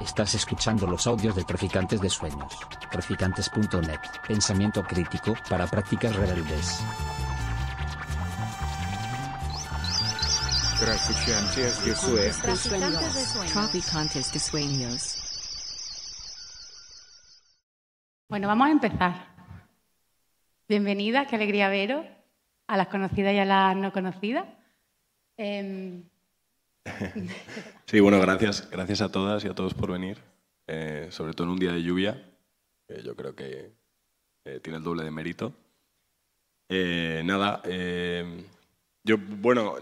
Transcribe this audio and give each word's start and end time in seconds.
Estás 0.00 0.34
escuchando 0.34 0.86
los 0.86 1.06
audios 1.06 1.36
de 1.36 1.44
Traficantes 1.44 2.00
de 2.00 2.08
Sueños. 2.08 2.58
Traficantes.net. 2.90 4.00
Pensamiento 4.26 4.82
crítico 4.82 5.34
para 5.48 5.66
prácticas 5.66 6.14
rebeldes. 6.16 6.82
Traficantes 10.80 11.84
de 11.84 11.94
Sueños. 11.94 13.52
Traficantes 13.52 14.32
de 14.32 14.38
sueños. 14.38 15.18
Bueno, 18.28 18.48
vamos 18.48 18.66
a 18.66 18.70
empezar. 18.70 19.26
Bienvenida, 20.68 21.26
qué 21.26 21.36
alegría 21.36 21.68
veros, 21.68 22.06
a 22.66 22.76
las 22.76 22.88
conocidas 22.88 23.34
y 23.34 23.38
a 23.38 23.44
las 23.44 23.76
no 23.76 23.92
conocidas. 23.92 24.46
Em, 25.36 26.08
Sí, 27.86 28.00
bueno, 28.00 28.18
gracias, 28.20 28.70
gracias 28.70 29.02
a 29.02 29.12
todas 29.12 29.44
y 29.44 29.48
a 29.48 29.54
todos 29.54 29.74
por 29.74 29.92
venir, 29.92 30.18
eh, 30.66 31.08
sobre 31.10 31.34
todo 31.34 31.46
en 31.46 31.52
un 31.52 31.58
día 31.58 31.72
de 31.72 31.82
lluvia, 31.82 32.24
que 32.88 33.02
yo 33.02 33.14
creo 33.14 33.34
que 33.34 33.72
eh, 34.44 34.60
tiene 34.60 34.78
el 34.78 34.82
doble 34.82 35.04
de 35.04 35.10
mérito. 35.10 35.52
Eh, 36.70 37.20
nada, 37.24 37.60
yo, 39.04 39.16
bueno, 39.18 39.74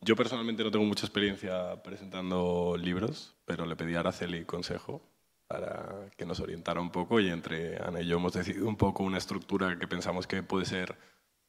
yo 0.00 0.16
personalmente 0.16 0.64
no 0.64 0.70
tengo 0.70 0.86
mucha 0.86 1.04
experiencia 1.04 1.82
presentando 1.82 2.76
libros, 2.78 3.36
pero 3.44 3.66
le 3.66 3.76
pedí 3.76 3.94
a 3.96 4.00
Araceli 4.00 4.44
consejo 4.46 5.02
para 5.46 6.10
que 6.16 6.26
nos 6.26 6.40
orientara 6.40 6.80
un 6.80 6.90
poco 6.90 7.20
y 7.20 7.28
entre 7.28 7.76
Ana 7.82 8.00
y 8.00 8.06
yo 8.06 8.16
hemos 8.16 8.32
decidido 8.32 8.68
un 8.68 8.76
poco 8.76 9.02
una 9.02 9.18
estructura 9.18 9.78
que 9.78 9.88
pensamos 9.88 10.26
que 10.26 10.42
puede 10.42 10.66
ser 10.66 10.96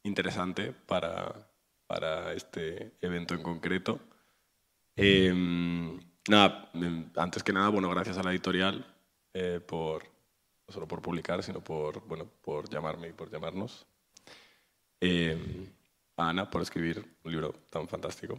interesante 0.02 0.72
para, 0.72 1.50
para 1.86 2.32
este 2.32 2.92
evento 3.00 3.34
en 3.34 3.42
concreto. 3.42 4.00
Eh, 4.96 5.32
nada, 6.28 6.70
mm, 6.72 7.02
antes 7.16 7.42
que 7.42 7.52
nada, 7.52 7.68
bueno, 7.68 7.88
gracias 7.90 8.18
a 8.18 8.22
la 8.22 8.30
editorial 8.30 8.86
eh, 9.32 9.60
por, 9.66 10.04
no 10.04 10.72
solo 10.72 10.86
por 10.86 11.00
publicar, 11.00 11.42
sino 11.42 11.62
por, 11.62 12.06
bueno, 12.06 12.26
por 12.42 12.68
llamarme 12.68 13.08
y 13.08 13.12
por 13.12 13.30
llamarnos. 13.30 13.86
Eh, 15.00 15.38
a 16.16 16.28
Ana 16.28 16.50
por 16.50 16.62
escribir 16.62 17.02
un 17.24 17.32
libro 17.32 17.54
tan 17.70 17.88
fantástico. 17.88 18.38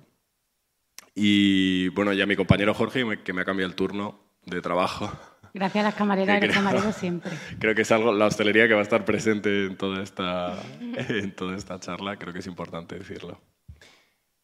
Y 1.15 1.89
bueno, 1.89 2.13
ya 2.13 2.25
mi 2.25 2.35
compañero 2.35 2.73
Jorge, 2.73 3.19
que 3.23 3.33
me 3.33 3.41
ha 3.41 3.45
cambiado 3.45 3.69
el 3.69 3.75
turno 3.75 4.19
de 4.45 4.61
trabajo. 4.61 5.11
gracias 5.53 5.83
a 5.83 5.87
las 5.89 5.95
camareras 5.95 6.37
y 6.43 6.47
los 6.47 6.55
camareros 6.55 6.95
siempre. 6.95 7.31
Creo 7.59 7.75
que 7.75 7.81
es 7.81 7.91
algo, 7.91 8.13
la 8.13 8.27
hostelería 8.27 8.67
que 8.67 8.73
va 8.73 8.79
a 8.79 8.83
estar 8.83 9.03
presente 9.03 9.65
en 9.65 9.77
toda 9.77 10.03
esta, 10.03 10.61
en 10.79 11.35
toda 11.35 11.55
esta 11.55 11.79
charla, 11.79 12.17
creo 12.17 12.33
que 12.33 12.39
es 12.39 12.47
importante 12.47 12.97
decirlo. 12.97 13.39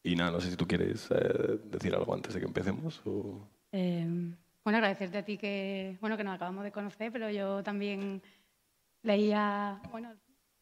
Y 0.03 0.15
nada, 0.15 0.31
no 0.31 0.39
sé 0.39 0.49
si 0.51 0.55
tú 0.57 0.65
quieres 0.67 1.09
eh, 1.11 1.59
decir 1.65 1.93
algo 1.93 2.13
antes 2.13 2.33
de 2.33 2.39
que 2.39 2.45
empecemos. 2.45 3.01
o- 3.05 3.47
Em, 3.71 4.33
bueno, 4.63 4.77
agradecerte 4.77 5.17
a 5.17 5.25
ti 5.25 5.37
que, 5.37 5.97
bueno, 6.01 6.15
que 6.17 6.23
nos 6.23 6.35
acabamos 6.35 6.63
de 6.63 6.71
conocer, 6.71 7.11
pero 7.11 7.29
yo 7.29 7.61
también 7.63 8.21
leía, 9.03 9.81
bueno, 9.91 10.13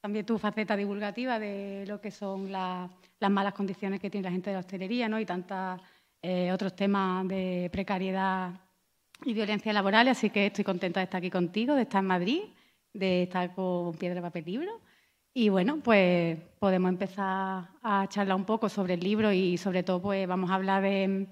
también 0.02 0.26
tu 0.26 0.38
faceta 0.38 0.76
divulgativa 0.76 1.40
de 1.40 1.86
lo 1.88 2.00
que 2.02 2.12
son 2.12 2.52
la- 2.52 2.90
las 3.20 3.32
malas 3.32 3.54
condiciones 3.54 4.00
que 4.00 4.10
tiene 4.10 4.26
la 4.26 4.32
gente 4.32 4.50
de 4.50 4.56
la 4.56 4.60
hostelería, 4.60 5.08
¿no? 5.10 5.20
Y 5.20 5.26
tantos 5.26 5.82
otros 6.52 6.76
temas 6.76 7.28
de 7.28 7.70
precariedad 7.72 8.52
y 9.26 9.34
violencia 9.34 9.72
laboral, 9.72 10.08
así 10.08 10.32
que 10.32 10.48
estoy 10.48 10.64
contenta 10.64 11.00
de 11.00 11.04
estar 11.04 11.20
aquí 11.20 11.30
contigo, 11.30 11.76
de 11.76 11.84
estar 11.84 12.02
en 12.02 12.08
Madrid, 12.08 12.42
de 12.92 13.24
estar 13.24 13.54
con 13.54 13.94
Piedra, 13.96 14.24
Papel, 14.24 14.44
Libro. 14.46 14.82
Y 15.38 15.50
bueno, 15.50 15.82
pues 15.84 16.38
podemos 16.60 16.88
empezar 16.88 17.68
a 17.84 18.08
charlar 18.08 18.38
un 18.38 18.46
poco 18.46 18.70
sobre 18.70 18.94
el 18.94 19.02
libro 19.02 19.34
y 19.34 19.58
sobre 19.58 19.84
todo 19.84 20.02
pues 20.02 20.26
vamos 20.26 20.50
a 20.50 20.56
hablar 20.56 20.82
de, 20.82 21.28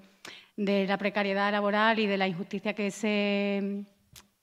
de 0.58 0.86
la 0.86 0.98
precariedad 0.98 1.50
laboral 1.50 1.98
y 1.98 2.06
de 2.06 2.18
la 2.18 2.28
injusticia 2.28 2.74
que 2.74 2.90
se, 2.90 3.86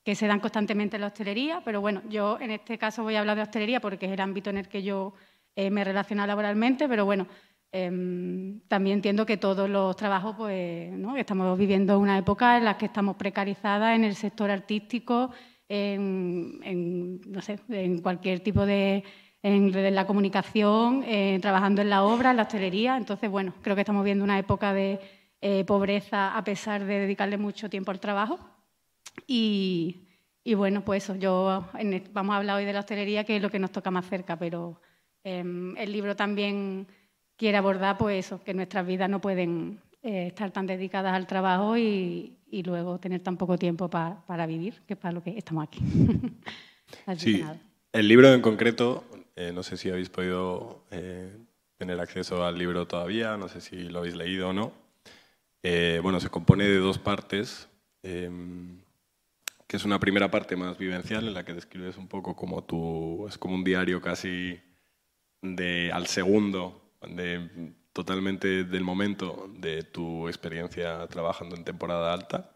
que 0.02 0.16
se 0.16 0.26
dan 0.26 0.40
constantemente 0.40 0.96
en 0.96 1.02
la 1.02 1.06
hostelería. 1.06 1.62
Pero 1.64 1.80
bueno, 1.80 2.02
yo 2.08 2.40
en 2.40 2.50
este 2.50 2.76
caso 2.76 3.04
voy 3.04 3.14
a 3.14 3.20
hablar 3.20 3.36
de 3.36 3.42
hostelería 3.42 3.80
porque 3.80 4.06
es 4.06 4.12
el 4.12 4.20
ámbito 4.20 4.50
en 4.50 4.56
el 4.58 4.66
que 4.66 4.82
yo 4.82 5.14
eh, 5.54 5.70
me 5.70 5.84
relaciono 5.84 6.26
laboralmente, 6.26 6.88
pero 6.88 7.04
bueno, 7.04 7.28
em, 7.70 8.62
también 8.66 8.96
entiendo 8.96 9.24
que 9.24 9.36
todos 9.36 9.70
los 9.70 9.94
trabajos, 9.94 10.34
pues, 10.36 10.90
¿no? 10.90 11.16
estamos 11.16 11.56
viviendo 11.56 12.00
una 12.00 12.18
época 12.18 12.58
en 12.58 12.64
la 12.64 12.76
que 12.76 12.86
estamos 12.86 13.14
precarizadas 13.14 13.94
en 13.94 14.02
el 14.02 14.16
sector 14.16 14.50
artístico, 14.50 15.30
en, 15.68 16.58
en, 16.64 17.20
no 17.30 17.40
sé, 17.40 17.60
en 17.68 18.02
cualquier 18.02 18.40
tipo 18.40 18.66
de 18.66 19.04
en, 19.42 19.94
la 19.94 20.06
comunicación, 20.06 21.02
eh, 21.06 21.38
trabajando 21.42 21.82
en 21.82 21.90
la 21.90 22.04
obra, 22.04 22.30
en 22.30 22.36
la 22.36 22.42
hostelería. 22.42 22.96
Entonces, 22.96 23.30
bueno, 23.30 23.52
creo 23.62 23.74
que 23.74 23.82
estamos 23.82 24.04
viendo 24.04 24.24
una 24.24 24.38
época 24.38 24.72
de 24.72 25.00
eh, 25.40 25.64
pobreza 25.64 26.36
a 26.36 26.44
pesar 26.44 26.84
de 26.84 27.00
dedicarle 27.00 27.36
mucho 27.38 27.68
tiempo 27.68 27.90
al 27.90 27.98
trabajo. 28.00 28.38
Y, 29.26 30.06
y 30.44 30.54
bueno, 30.54 30.82
pues 30.84 31.04
eso, 31.04 31.16
yo 31.16 31.64
en 31.78 31.92
el- 31.94 32.08
vamos 32.12 32.34
a 32.34 32.38
hablar 32.38 32.56
hoy 32.58 32.64
de 32.64 32.72
la 32.72 32.80
hostelería, 32.80 33.24
que 33.24 33.36
es 33.36 33.42
lo 33.42 33.50
que 33.50 33.58
nos 33.58 33.70
toca 33.72 33.90
más 33.90 34.06
cerca, 34.08 34.36
pero 34.38 34.80
em, 35.24 35.76
el 35.76 35.92
libro 35.92 36.16
también 36.16 36.86
quiere 37.36 37.56
abordar 37.58 37.98
pues 37.98 38.26
eso, 38.26 38.42
que 38.42 38.54
nuestras 38.54 38.86
vidas 38.86 39.08
no 39.10 39.20
pueden 39.20 39.80
eh, 40.02 40.28
estar 40.28 40.50
tan 40.50 40.66
dedicadas 40.66 41.12
al 41.14 41.26
trabajo 41.26 41.76
y, 41.76 42.38
y 42.50 42.62
luego 42.62 42.98
tener 42.98 43.20
tan 43.20 43.36
poco 43.36 43.56
tiempo 43.58 43.88
pa- 43.88 44.22
para 44.26 44.46
vivir, 44.46 44.74
que 44.86 44.94
es 44.94 44.98
para 44.98 45.12
lo 45.12 45.22
que 45.22 45.36
estamos 45.36 45.64
aquí. 45.64 45.80
Así 47.06 47.24
que 47.32 47.32
Sí, 47.38 47.42
nada. 47.42 47.56
el 47.92 48.08
libro 48.08 48.32
en 48.32 48.40
concreto, 48.40 49.04
eh, 49.36 49.52
no 49.52 49.62
sé 49.62 49.76
si 49.76 49.90
habéis 49.90 50.10
podido 50.10 50.84
eh, 50.90 51.34
tener 51.78 51.98
acceso 52.00 52.44
al 52.44 52.58
libro 52.58 52.86
todavía, 52.86 53.36
no 53.36 53.48
sé 53.48 53.60
si 53.60 53.88
lo 53.88 54.00
habéis 54.00 54.16
leído 54.16 54.50
o 54.50 54.52
no. 54.52 54.72
Eh, 55.62 56.00
bueno, 56.02 56.20
se 56.20 56.28
compone 56.28 56.64
de 56.64 56.78
dos 56.78 56.98
partes, 56.98 57.68
em, 58.02 58.82
que 59.66 59.76
es 59.76 59.84
una 59.84 59.98
primera 60.00 60.30
parte 60.30 60.56
más 60.56 60.76
vivencial 60.78 61.26
en 61.26 61.34
la 61.34 61.44
que 61.44 61.54
describes 61.54 61.96
un 61.96 62.08
poco 62.08 62.36
como 62.36 62.64
tu, 62.64 63.26
es 63.28 63.38
como 63.38 63.54
un 63.54 63.64
diario 63.64 64.00
casi 64.02 64.60
de 65.42 65.90
al 65.92 66.06
segundo, 66.08 66.82
de, 67.02 67.74
totalmente 67.92 68.64
del 68.64 68.84
momento 68.84 69.48
de 69.58 69.82
tu 69.82 70.28
experiencia 70.28 71.06
trabajando 71.08 71.56
en 71.56 71.64
temporada 71.64 72.12
alta. 72.12 72.50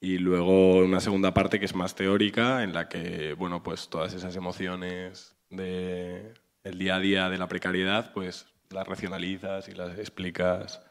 Y 0.00 0.18
luego 0.18 0.76
una 0.78 1.00
segunda 1.00 1.34
parte 1.34 1.58
que 1.58 1.66
es 1.66 1.74
más 1.74 1.94
teórica, 1.94 2.62
en 2.62 2.72
la 2.72 2.88
que, 2.88 3.34
bueno, 3.34 3.62
pues 3.62 3.88
todas 3.88 4.14
esas 4.14 4.36
emociones 4.36 5.37
de 5.50 6.34
el 6.64 6.78
día 6.78 6.96
a 6.96 7.00
día 7.00 7.28
de 7.28 7.38
la 7.38 7.48
precariedad, 7.48 8.12
pues 8.12 8.46
las 8.70 8.86
racionalizas 8.86 9.68
y 9.68 9.72
las 9.72 9.98
explicas 9.98 10.82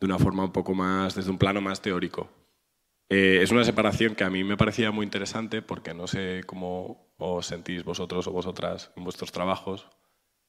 de 0.00 0.06
una 0.06 0.18
forma 0.18 0.44
un 0.44 0.52
poco 0.52 0.74
más, 0.74 1.14
desde 1.14 1.30
un 1.30 1.38
plano 1.38 1.60
más 1.60 1.80
teórico. 1.80 2.28
Eh, 3.08 3.40
es 3.42 3.50
una 3.50 3.64
separación 3.64 4.14
que 4.14 4.24
a 4.24 4.30
mí 4.30 4.42
me 4.42 4.56
parecía 4.56 4.90
muy 4.90 5.04
interesante 5.04 5.62
porque 5.62 5.94
no 5.94 6.06
sé 6.06 6.42
cómo 6.46 7.12
os 7.18 7.46
sentís 7.46 7.84
vosotros 7.84 8.26
o 8.26 8.32
vosotras 8.32 8.90
en 8.96 9.04
vuestros 9.04 9.32
trabajos, 9.32 9.88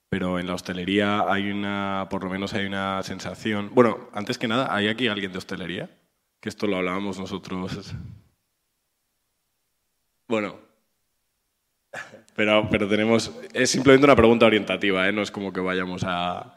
pero 0.10 0.40
en 0.40 0.48
la 0.48 0.54
hostelería 0.54 1.32
hay 1.32 1.52
una, 1.52 2.08
por 2.10 2.24
lo 2.24 2.30
menos 2.30 2.54
hay 2.54 2.66
una 2.66 3.04
sensación. 3.04 3.72
Bueno, 3.74 4.10
antes 4.14 4.38
que 4.38 4.48
nada, 4.48 4.74
¿hay 4.74 4.88
aquí 4.88 5.08
alguien 5.08 5.32
de 5.32 5.40
hostelería? 5.40 5.90
Que 6.40 6.50
esto 6.50 6.68
lo 6.68 6.78
hablábamos 6.78 7.20
nosotros. 7.20 7.94
Bueno, 10.26 10.58
pero, 12.36 12.68
pero 12.70 12.88
tenemos. 12.88 13.32
Es 13.54 13.70
simplemente 13.70 14.06
una 14.06 14.16
pregunta 14.16 14.46
orientativa, 14.46 15.08
¿eh? 15.08 15.12
no 15.12 15.22
es 15.22 15.32
como 15.32 15.54
que 15.54 15.60
vayamos 15.60 16.04
a. 16.06 16.56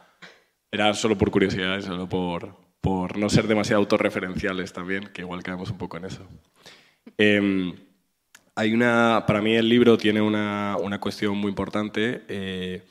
Era 0.71 0.93
solo 0.95 1.17
por 1.17 1.31
curiosidad, 1.31 1.81
solo 1.81 2.09
por, 2.09 2.57
por 2.81 3.19
no 3.19 3.29
ser 3.29 3.47
demasiado 3.47 3.81
autorreferenciales 3.81 4.73
también, 4.73 5.09
que 5.13 5.23
igual 5.23 5.43
caemos 5.43 5.71
un 5.71 5.79
poco 5.79 5.97
en 5.97 6.07
eso. 6.07 6.27
Em, 7.17 7.75
hay 8.55 8.73
una, 8.73 9.25
para 9.27 9.43
mí 9.43 9.55
el 9.55 9.69
libro 9.69 9.97
tiene 9.97 10.21
una, 10.21 10.77
una 10.81 10.99
cuestión 10.99 11.37
muy 11.37 11.51
importante 11.51 12.25
eh, 12.29 12.83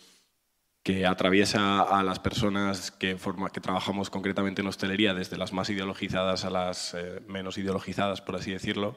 que 0.84 1.06
atraviesa 1.08 1.82
a 1.82 2.04
las 2.04 2.20
personas 2.20 2.92
que, 2.92 3.18
forma, 3.18 3.50
que 3.50 3.60
trabajamos 3.60 4.12
concretamente 4.12 4.62
en 4.62 4.68
hostelería, 4.68 5.16
desde 5.16 5.38
las 5.38 5.52
más 5.52 5.70
ideologizadas 5.72 6.46
a 6.46 6.52
las 6.52 6.94
eh, 6.94 7.22
menos 7.28 7.58
ideologizadas, 7.58 8.22
por 8.22 8.36
así 8.36 8.52
decirlo, 8.52 8.96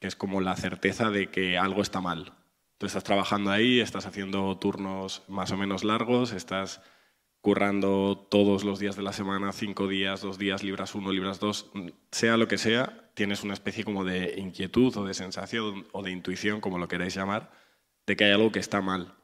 que 0.00 0.06
es 0.06 0.14
como 0.14 0.40
la 0.40 0.54
certeza 0.54 1.10
de 1.10 1.30
que 1.30 1.58
algo 1.58 1.82
está 1.82 2.00
mal. 2.00 2.32
Tú 2.78 2.86
estás 2.86 3.04
trabajando 3.04 3.50
ahí, 3.50 3.80
estás 3.80 4.06
haciendo 4.06 4.56
turnos 4.58 5.22
más 5.28 5.50
o 5.52 5.56
menos 5.56 5.84
largos, 5.84 6.32
estás 6.32 6.80
currando 7.40 8.26
todos 8.30 8.64
los 8.64 8.78
días 8.78 8.96
de 8.96 9.02
la 9.02 9.12
semana, 9.12 9.52
cinco 9.52 9.86
días, 9.86 10.22
dos 10.22 10.38
días, 10.38 10.62
libras 10.62 10.94
uno, 10.94 11.12
libras 11.12 11.40
dos, 11.40 11.70
sea 12.10 12.36
lo 12.36 12.48
que 12.48 12.56
sea, 12.56 13.10
tienes 13.14 13.44
una 13.44 13.52
especie 13.52 13.84
como 13.84 14.02
de 14.02 14.34
inquietud 14.38 14.96
o 14.96 15.04
de 15.04 15.14
sensación 15.14 15.86
o 15.92 16.02
de 16.02 16.10
intuición, 16.10 16.60
como 16.60 16.78
lo 16.78 16.88
queráis 16.88 17.14
llamar, 17.14 17.52
de 18.06 18.16
que 18.16 18.24
hay 18.24 18.32
algo 18.32 18.50
que 18.50 18.60
está 18.60 18.80
mal. 18.80 19.14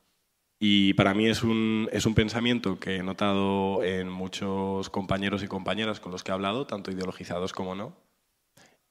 Y 0.58 0.92
para 0.92 1.14
mí 1.14 1.26
es 1.26 1.42
un, 1.42 1.88
es 1.90 2.04
un 2.04 2.14
pensamiento 2.14 2.78
que 2.78 2.96
he 2.96 3.02
notado 3.02 3.82
en 3.82 4.10
muchos 4.10 4.90
compañeros 4.90 5.42
y 5.42 5.48
compañeras 5.48 6.00
con 6.00 6.12
los 6.12 6.22
que 6.22 6.30
he 6.30 6.34
hablado, 6.34 6.66
tanto 6.66 6.90
ideologizados 6.90 7.54
como 7.54 7.74
no. 7.74 7.96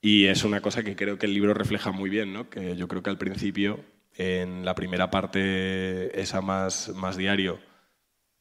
Y 0.01 0.25
es 0.25 0.43
una 0.43 0.61
cosa 0.61 0.81
que 0.81 0.95
creo 0.95 1.19
que 1.19 1.27
el 1.27 1.35
libro 1.35 1.53
refleja 1.53 1.91
muy 1.91 2.09
bien, 2.09 2.33
¿no? 2.33 2.49
que 2.49 2.75
yo 2.75 2.87
creo 2.87 3.03
que 3.03 3.11
al 3.11 3.19
principio, 3.19 3.85
en 4.19 4.65
la 4.65 4.75
primera 4.75 5.09
parte, 5.09 6.19
esa 6.19 6.41
más, 6.41 6.89
más 6.89 7.15
diario, 7.15 7.57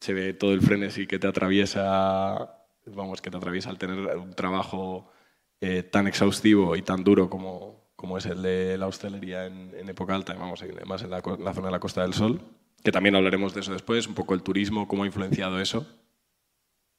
se 0.00 0.12
ve 0.12 0.34
todo 0.34 0.52
el 0.52 0.60
frenesí 0.60 1.06
que 1.06 1.20
te 1.20 1.28
atraviesa, 1.28 2.66
vamos, 2.86 3.22
que 3.22 3.30
te 3.30 3.36
atraviesa 3.36 3.70
al 3.70 3.78
tener 3.78 4.16
un 4.16 4.34
trabajo 4.34 5.12
eh, 5.60 5.84
tan 5.84 6.08
exhaustivo 6.08 6.74
y 6.74 6.82
tan 6.82 7.04
duro 7.04 7.30
como, 7.30 7.92
como 7.94 8.18
es 8.18 8.26
el 8.26 8.42
de 8.42 8.76
la 8.76 8.88
hostelería 8.88 9.46
en, 9.46 9.72
en 9.72 9.88
época 9.88 10.16
alta, 10.16 10.34
vamos, 10.34 10.62
además 10.62 11.04
en 11.04 11.10
la, 11.10 11.18
en 11.18 11.44
la 11.44 11.54
zona 11.54 11.68
de 11.68 11.72
la 11.72 11.80
Costa 11.80 12.02
del 12.02 12.12
Sol, 12.12 12.40
que 12.82 12.90
también 12.90 13.14
hablaremos 13.14 13.54
de 13.54 13.60
eso 13.60 13.72
después, 13.72 14.08
un 14.08 14.14
poco 14.14 14.34
el 14.34 14.42
turismo, 14.42 14.88
cómo 14.88 15.04
ha 15.04 15.06
influenciado 15.06 15.60
eso. 15.60 15.86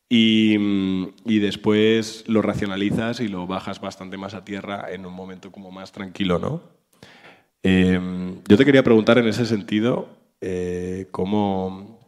Y, 0.07 0.55
y 1.25 1.39
después 1.39 2.23
lo 2.27 2.41
racionalizas 2.41 3.19
y 3.19 3.27
lo 3.27 3.45
bajas 3.45 3.81
bastante 3.81 4.17
más 4.17 4.33
a 4.35 4.45
tierra 4.45 4.87
en 4.89 5.05
un 5.05 5.13
momento 5.13 5.51
como 5.51 5.69
más 5.69 5.91
tranquilo, 5.91 6.39
¿no? 6.39 6.79
Eh, 7.61 7.99
yo 8.49 8.57
te 8.57 8.65
quería 8.65 8.83
preguntar 8.83 9.19
en 9.19 9.27
ese 9.27 9.45
sentido, 9.45 10.09
eh, 10.41 11.07
¿cómo, 11.11 11.99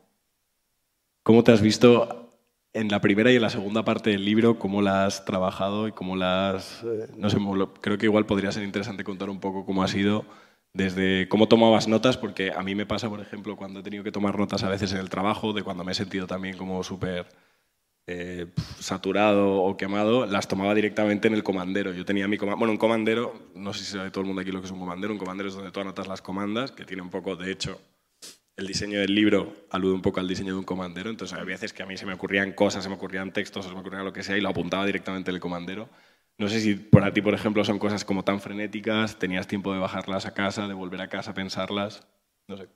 ¿cómo 1.21 1.43
te 1.43 1.51
has 1.51 1.61
visto 1.61 2.33
en 2.73 2.89
la 2.89 2.99
primera 2.99 3.31
y 3.31 3.35
en 3.35 3.43
la 3.43 3.51
segunda 3.51 3.85
parte 3.85 4.09
del 4.09 4.25
libro? 4.25 4.57
¿Cómo 4.57 4.81
la 4.81 5.05
has 5.05 5.23
trabajado 5.23 5.87
y 5.87 5.91
cómo 5.91 6.15
la 6.15 6.49
has... 6.49 6.83
eh, 6.83 7.09
no 7.15 7.29
sé, 7.29 7.37
creo 7.81 7.99
que 7.99 8.07
igual 8.07 8.25
podría 8.25 8.51
ser 8.51 8.63
interesante 8.63 9.03
contar 9.03 9.29
un 9.29 9.39
poco 9.39 9.65
cómo 9.67 9.83
ha 9.83 9.87
sido 9.87 10.25
desde 10.73 11.29
cómo 11.29 11.47
tomabas 11.47 11.87
notas, 11.87 12.17
porque 12.17 12.51
a 12.51 12.63
mí 12.63 12.73
me 12.73 12.87
pasa, 12.87 13.07
por 13.07 13.19
ejemplo, 13.21 13.55
cuando 13.55 13.81
he 13.81 13.83
tenido 13.83 14.03
que 14.03 14.11
tomar 14.11 14.39
notas 14.39 14.63
a 14.63 14.69
veces 14.69 14.93
en 14.93 14.99
el 14.99 15.11
trabajo, 15.11 15.53
de 15.53 15.61
cuando 15.61 15.83
me 15.83 15.91
he 15.91 15.95
sentido 15.95 16.25
también 16.25 16.57
como 16.57 16.81
súper 16.81 17.27
eh, 18.07 18.47
saturado 18.79 19.61
o 19.61 19.77
quemado, 19.77 20.25
las 20.25 20.47
tomaba 20.47 20.73
directamente 20.73 21.27
en 21.27 21.33
el 21.33 21.43
comandero. 21.43 21.93
Yo 21.93 22.05
tenía 22.05 22.27
mi 22.27 22.37
comandero, 22.37 22.59
bueno, 22.59 22.71
un 22.71 22.77
comandero, 22.77 23.49
no 23.55 23.73
sé 23.73 23.83
si 23.83 23.91
sabe 23.93 24.11
todo 24.11 24.21
el 24.21 24.27
mundo 24.27 24.41
aquí 24.41 24.51
lo 24.51 24.59
que 24.59 24.65
es 24.65 24.71
un 24.71 24.79
comandero, 24.79 25.13
un 25.13 25.19
comandero 25.19 25.49
es 25.49 25.55
donde 25.55 25.71
tú 25.71 25.79
anotas 25.79 26.07
las 26.07 26.21
comandas, 26.21 26.71
que 26.71 26.85
tiene 26.85 27.01
un 27.01 27.09
poco, 27.09 27.35
de 27.35 27.51
hecho, 27.51 27.79
el 28.57 28.67
diseño 28.67 28.99
del 28.99 29.15
libro 29.15 29.53
alude 29.69 29.93
un 29.93 30.01
poco 30.01 30.19
al 30.19 30.27
diseño 30.27 30.53
de 30.53 30.59
un 30.59 30.65
comandero, 30.65 31.09
entonces 31.09 31.33
había 31.33 31.53
veces 31.53 31.73
que 31.73 31.83
a 31.83 31.85
mí 31.85 31.97
se 31.97 32.05
me 32.05 32.13
ocurrían 32.13 32.53
cosas, 32.53 32.83
se 32.83 32.89
me 32.89 32.95
ocurrían 32.95 33.31
textos, 33.33 33.65
se 33.65 33.73
me 33.73 33.79
ocurría 33.79 34.03
lo 34.03 34.13
que 34.13 34.23
sea 34.23 34.37
y 34.37 34.41
lo 34.41 34.49
apuntaba 34.49 34.85
directamente 34.85 35.31
en 35.31 35.35
el 35.35 35.41
comandero. 35.41 35.89
No 36.37 36.47
sé 36.49 36.59
si 36.59 36.75
para 36.75 37.13
ti, 37.13 37.21
por 37.21 37.33
ejemplo, 37.33 37.63
son 37.63 37.79
cosas 37.79 38.03
como 38.05 38.23
tan 38.23 38.41
frenéticas, 38.41 39.19
tenías 39.19 39.47
tiempo 39.47 39.73
de 39.73 39.79
bajarlas 39.79 40.25
a 40.25 40.33
casa, 40.33 40.67
de 40.67 40.73
volver 40.73 41.01
a 41.01 41.07
casa 41.09 41.31
a 41.31 41.33
pensarlas, 41.33 42.07
no 42.47 42.57
sé. 42.57 42.67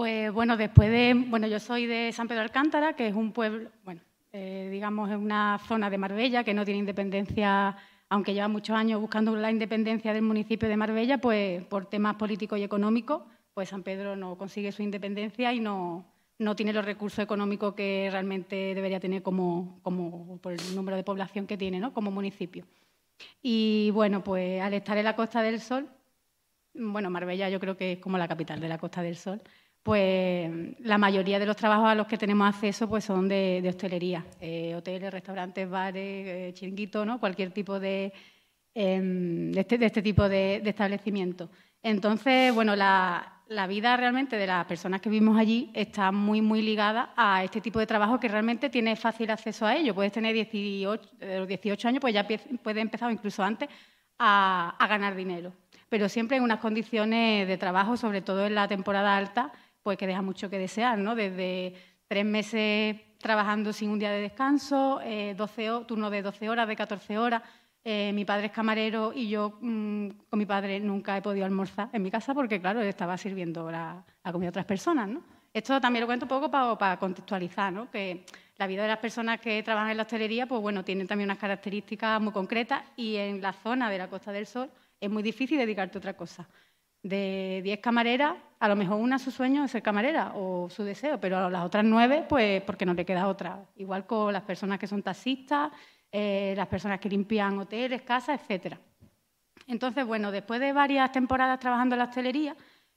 Pues 0.00 0.32
bueno, 0.32 0.56
después 0.56 0.88
de, 0.88 1.12
bueno, 1.12 1.46
yo 1.46 1.60
soy 1.60 1.84
de 1.84 2.10
San 2.14 2.26
Pedro 2.26 2.40
Alcántara, 2.40 2.94
que 2.94 3.06
es 3.06 3.14
un 3.14 3.32
pueblo, 3.32 3.68
bueno, 3.84 4.00
eh, 4.32 4.70
digamos, 4.72 5.10
es 5.10 5.16
una 5.18 5.60
zona 5.68 5.90
de 5.90 5.98
Marbella 5.98 6.42
que 6.42 6.54
no 6.54 6.64
tiene 6.64 6.78
independencia, 6.78 7.76
aunque 8.08 8.32
lleva 8.32 8.48
muchos 8.48 8.74
años 8.74 8.98
buscando 8.98 9.36
la 9.36 9.50
independencia 9.50 10.14
del 10.14 10.22
municipio 10.22 10.70
de 10.70 10.78
Marbella, 10.78 11.18
pues 11.18 11.62
por 11.66 11.84
temas 11.84 12.16
políticos 12.16 12.58
y 12.58 12.62
económicos, 12.62 13.24
pues 13.52 13.68
San 13.68 13.82
Pedro 13.82 14.16
no 14.16 14.38
consigue 14.38 14.72
su 14.72 14.82
independencia 14.82 15.52
y 15.52 15.60
no, 15.60 16.06
no 16.38 16.56
tiene 16.56 16.72
los 16.72 16.86
recursos 16.86 17.18
económicos 17.18 17.74
que 17.74 18.08
realmente 18.10 18.74
debería 18.74 19.00
tener 19.00 19.22
como, 19.22 19.80
como 19.82 20.38
por 20.38 20.54
el 20.54 20.74
número 20.74 20.96
de 20.96 21.04
población 21.04 21.46
que 21.46 21.58
tiene, 21.58 21.78
¿no? 21.78 21.92
Como 21.92 22.10
municipio. 22.10 22.64
Y 23.42 23.90
bueno, 23.92 24.24
pues 24.24 24.62
al 24.62 24.72
estar 24.72 24.96
en 24.96 25.04
la 25.04 25.14
Costa 25.14 25.42
del 25.42 25.60
Sol, 25.60 25.90
bueno, 26.72 27.10
Marbella 27.10 27.50
yo 27.50 27.60
creo 27.60 27.76
que 27.76 27.92
es 27.92 27.98
como 27.98 28.16
la 28.16 28.28
capital 28.28 28.60
de 28.60 28.68
la 28.68 28.78
Costa 28.78 29.02
del 29.02 29.16
Sol, 29.16 29.42
pues 29.82 30.50
la 30.80 30.98
mayoría 30.98 31.38
de 31.38 31.46
los 31.46 31.56
trabajos 31.56 31.88
a 31.88 31.94
los 31.94 32.06
que 32.06 32.18
tenemos 32.18 32.48
acceso 32.48 32.88
pues 32.88 33.04
son 33.04 33.28
de, 33.28 33.64
hostelería, 33.66 34.26
eh, 34.40 34.74
hoteles, 34.74 35.12
restaurantes, 35.12 35.68
bares, 35.68 36.26
eh, 36.26 36.52
chiringuitos, 36.54 37.06
¿no? 37.06 37.18
cualquier 37.18 37.50
tipo 37.52 37.80
de, 37.80 38.12
em, 38.74 39.56
este, 39.56 39.82
este 39.84 40.02
tipo 40.02 40.28
de, 40.28 40.56
establecimiento. 40.64 41.50
Entonces, 41.82 42.54
bueno, 42.54 42.76
la, 42.76 43.36
vida 43.68 43.96
realmente 43.96 44.36
de 44.36 44.46
las 44.46 44.66
personas 44.66 45.00
que 45.00 45.08
vivimos 45.08 45.38
allí 45.38 45.70
está 45.74 46.12
muy, 46.12 46.40
muy 46.42 46.62
ligada 46.62 47.12
a 47.16 47.42
este 47.42 47.60
tipo 47.60 47.78
de 47.78 47.86
trabajo 47.86 48.20
que 48.20 48.28
realmente 48.28 48.68
tiene 48.68 48.94
fácil 48.96 49.30
acceso 49.30 49.66
a 49.66 49.74
ello. 49.74 49.94
Puedes 49.94 50.12
tener 50.12 50.34
18, 50.34 51.10
de 51.18 51.38
los 51.38 51.48
18 51.48 51.88
años, 51.88 52.00
pues 52.00 52.14
ya 52.14 52.26
puedes 52.62 52.82
empezar, 52.82 53.10
incluso 53.10 53.42
antes, 53.42 53.68
a 54.18 54.86
ganar 54.88 55.16
dinero. 55.16 55.52
Pero 55.88 56.08
siempre 56.08 56.36
en 56.36 56.44
unas 56.44 56.60
condiciones 56.60 57.48
de 57.48 57.58
trabajo, 57.58 57.96
sobre 57.96 58.22
todo 58.22 58.46
en 58.46 58.54
la 58.54 58.68
temporada 58.68 59.16
alta, 59.16 59.52
pues 59.82 59.96
que 59.98 60.06
deja 60.06 60.22
mucho 60.22 60.50
que 60.50 60.58
desear, 60.58 60.98
¿no? 60.98 61.14
Desde 61.14 61.74
tres 62.06 62.24
meses 62.24 62.96
trabajando 63.18 63.72
sin 63.72 63.90
un 63.90 63.98
día 63.98 64.10
de 64.10 64.20
descanso, 64.20 65.00
eh, 65.02 65.34
12 65.36 65.70
ho- 65.70 65.86
turnos 65.86 66.10
de 66.10 66.22
12 66.22 66.48
horas, 66.48 66.66
de 66.66 66.76
14 66.76 67.18
horas. 67.18 67.42
Eh, 67.82 68.12
mi 68.12 68.24
padre 68.24 68.46
es 68.46 68.52
camarero 68.52 69.12
y 69.14 69.28
yo 69.28 69.58
mm, 69.60 70.08
con 70.28 70.38
mi 70.38 70.44
padre 70.44 70.80
nunca 70.80 71.16
he 71.16 71.22
podido 71.22 71.46
almorzar 71.46 71.88
en 71.92 72.02
mi 72.02 72.10
casa 72.10 72.34
porque, 72.34 72.60
claro, 72.60 72.80
estaba 72.82 73.16
sirviendo 73.16 73.70
la, 73.70 74.04
comida 74.32 74.48
a 74.48 74.50
otras 74.50 74.66
personas, 74.66 75.08
¿no? 75.08 75.22
Esto 75.52 75.80
también 75.80 76.02
lo 76.02 76.06
cuento 76.06 76.26
un 76.26 76.28
poco 76.28 76.50
para, 76.78 76.98
contextualizar, 76.98 77.72
¿no? 77.72 77.90
Que 77.90 78.24
la 78.56 78.66
vida 78.66 78.82
de 78.82 78.88
las 78.88 78.98
personas 78.98 79.40
que 79.40 79.62
trabajan 79.62 79.90
en 79.90 79.96
la 79.96 80.02
hostelería, 80.04 80.46
pues 80.46 80.60
bueno, 80.60 80.84
tienen 80.84 81.06
también 81.06 81.28
unas 81.28 81.38
características 81.38 82.20
muy 82.20 82.32
concretas 82.32 82.82
y 82.96 83.16
en 83.16 83.40
la 83.40 83.52
zona 83.52 83.90
de 83.90 83.98
la 83.98 84.08
Costa 84.08 84.30
del 84.30 84.46
Sol 84.46 84.70
es 85.00 85.10
muy 85.10 85.22
difícil 85.22 85.58
dedicarte 85.58 85.96
a 85.96 86.00
otra 86.00 86.14
cosa. 86.14 86.46
De 87.02 87.60
10 87.64 87.80
camareras, 87.80 88.34
a 88.58 88.68
lo 88.68 88.76
mejor 88.76 89.00
una 89.00 89.18
su 89.18 89.30
sueño 89.30 89.64
es 89.64 89.70
ser 89.70 89.82
camarera 89.82 90.32
o 90.34 90.68
su 90.68 90.84
deseo, 90.84 91.18
pero 91.18 91.38
a 91.38 91.50
las 91.50 91.64
otras 91.64 91.84
nueve, 91.84 92.26
pues 92.28 92.62
porque 92.62 92.84
no 92.84 92.92
le 92.92 93.06
queda 93.06 93.26
otra. 93.28 93.64
Igual 93.76 94.06
con 94.06 94.32
las 94.32 94.42
personas 94.42 94.78
que 94.78 94.86
son 94.86 95.02
taxistas, 95.02 95.72
eh, 96.12 96.52
las 96.56 96.66
personas 96.68 97.00
que 97.00 97.08
limpian 97.08 97.58
hoteles, 97.58 98.02
casas, 98.02 98.38
etcétera. 98.40 98.78
Entonces, 99.66 100.04
bueno, 100.04 100.30
después 100.30 100.60
de 100.60 100.72
varias 100.74 101.10
temporadas 101.12 101.58
trabajando 101.58 101.94
en 101.94 102.00
la 102.00 102.04
hostelería, 102.06 102.54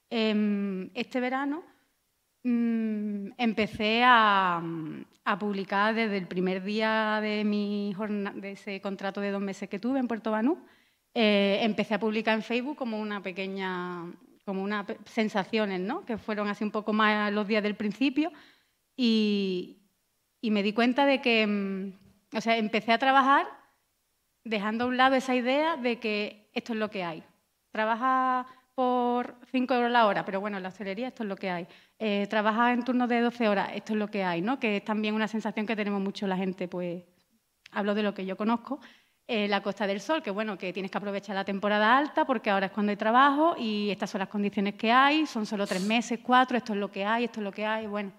em, 0.09 0.89
este 0.93 1.19
verano 1.21 1.63
mm, 2.43 3.31
empecé 3.37 4.03
a, 4.03 4.61
a 5.23 5.39
publicar 5.39 5.95
desde 5.95 6.17
el 6.17 6.27
primer 6.27 6.61
día 6.63 7.19
de, 7.21 7.43
mi 7.45 7.93
jorna- 7.95 8.33
de 8.35 8.51
ese 8.51 8.81
contrato 8.81 9.21
de 9.21 9.31
dos 9.31 9.41
meses 9.41 9.69
que 9.69 9.79
tuve 9.79 9.99
en 9.99 10.07
Puerto 10.09 10.31
Banú. 10.31 10.57
Eh, 11.13 11.59
empecé 11.61 11.93
a 11.93 11.99
publicar 11.99 12.35
en 12.35 12.43
Facebook 12.43 12.77
como 12.77 12.99
una 12.99 13.21
pequeña, 13.21 14.05
como 14.45 14.63
unas 14.63 14.85
sensaciones, 15.05 15.79
¿no? 15.79 16.05
Que 16.05 16.17
fueron 16.17 16.47
así 16.47 16.63
un 16.63 16.71
poco 16.71 16.93
más 16.93 17.31
los 17.31 17.47
días 17.47 17.63
del 17.63 17.75
principio 17.75 18.31
y, 18.95 19.77
y 20.41 20.51
me 20.51 20.63
di 20.63 20.73
cuenta 20.73 21.05
de 21.05 21.21
que, 21.21 21.45
mm, 21.45 22.37
o 22.37 22.41
sea, 22.41 22.57
empecé 22.57 22.91
a 22.91 22.97
trabajar 22.97 23.47
dejando 24.43 24.85
a 24.85 24.87
un 24.87 24.97
lado 24.97 25.15
esa 25.15 25.35
idea 25.35 25.77
de 25.77 25.99
que 25.99 26.49
esto 26.53 26.73
es 26.73 26.79
lo 26.79 26.89
que 26.89 27.03
hay. 27.03 27.23
Trabaja 27.71 28.45
por 28.75 29.35
5 29.51 29.73
euros 29.73 29.91
la 29.91 30.07
hora, 30.07 30.25
pero 30.25 30.41
bueno, 30.41 30.57
en 30.57 30.63
la 30.63 30.69
hostelería 30.69 31.09
esto 31.09 31.23
es 31.23 31.29
lo 31.29 31.35
que 31.35 31.49
hay. 31.49 31.67
Eh, 31.99 32.27
trabaja 32.29 32.73
en 32.73 32.83
turnos 32.83 33.07
de 33.07 33.21
12 33.21 33.47
horas, 33.47 33.69
esto 33.73 33.93
es 33.93 33.99
lo 33.99 34.07
que 34.09 34.23
hay, 34.23 34.41
¿no? 34.41 34.59
Que 34.59 34.77
es 34.77 34.85
también 34.85 35.13
una 35.15 35.27
sensación 35.27 35.65
que 35.65 35.75
tenemos 35.75 36.01
mucho 36.01 36.27
la 36.27 36.37
gente, 36.37 36.67
pues 36.67 37.03
hablo 37.71 37.93
de 37.93 38.03
lo 38.03 38.13
que 38.13 38.25
yo 38.25 38.35
conozco, 38.35 38.79
eh, 39.27 39.47
la 39.47 39.63
Costa 39.63 39.87
del 39.87 40.01
Sol, 40.01 40.21
que 40.21 40.31
bueno, 40.31 40.57
que 40.57 40.73
tienes 40.73 40.91
que 40.91 40.97
aprovechar 40.97 41.35
la 41.35 41.45
temporada 41.45 41.97
alta 41.97 42.25
porque 42.25 42.49
ahora 42.49 42.65
es 42.67 42.71
cuando 42.71 42.89
hay 42.89 42.97
trabajo 42.97 43.55
y 43.57 43.89
estas 43.89 44.09
son 44.09 44.19
las 44.19 44.27
condiciones 44.27 44.75
que 44.75 44.91
hay, 44.91 45.25
son 45.25 45.45
solo 45.45 45.65
tres 45.65 45.81
meses, 45.81 46.19
cuatro, 46.21 46.57
esto 46.57 46.73
es 46.73 46.79
lo 46.79 46.91
que 46.91 47.05
hay, 47.05 47.25
esto 47.25 47.39
es 47.39 47.43
lo 47.43 47.51
que 47.51 47.65
hay, 47.65 47.87
bueno. 47.87 48.11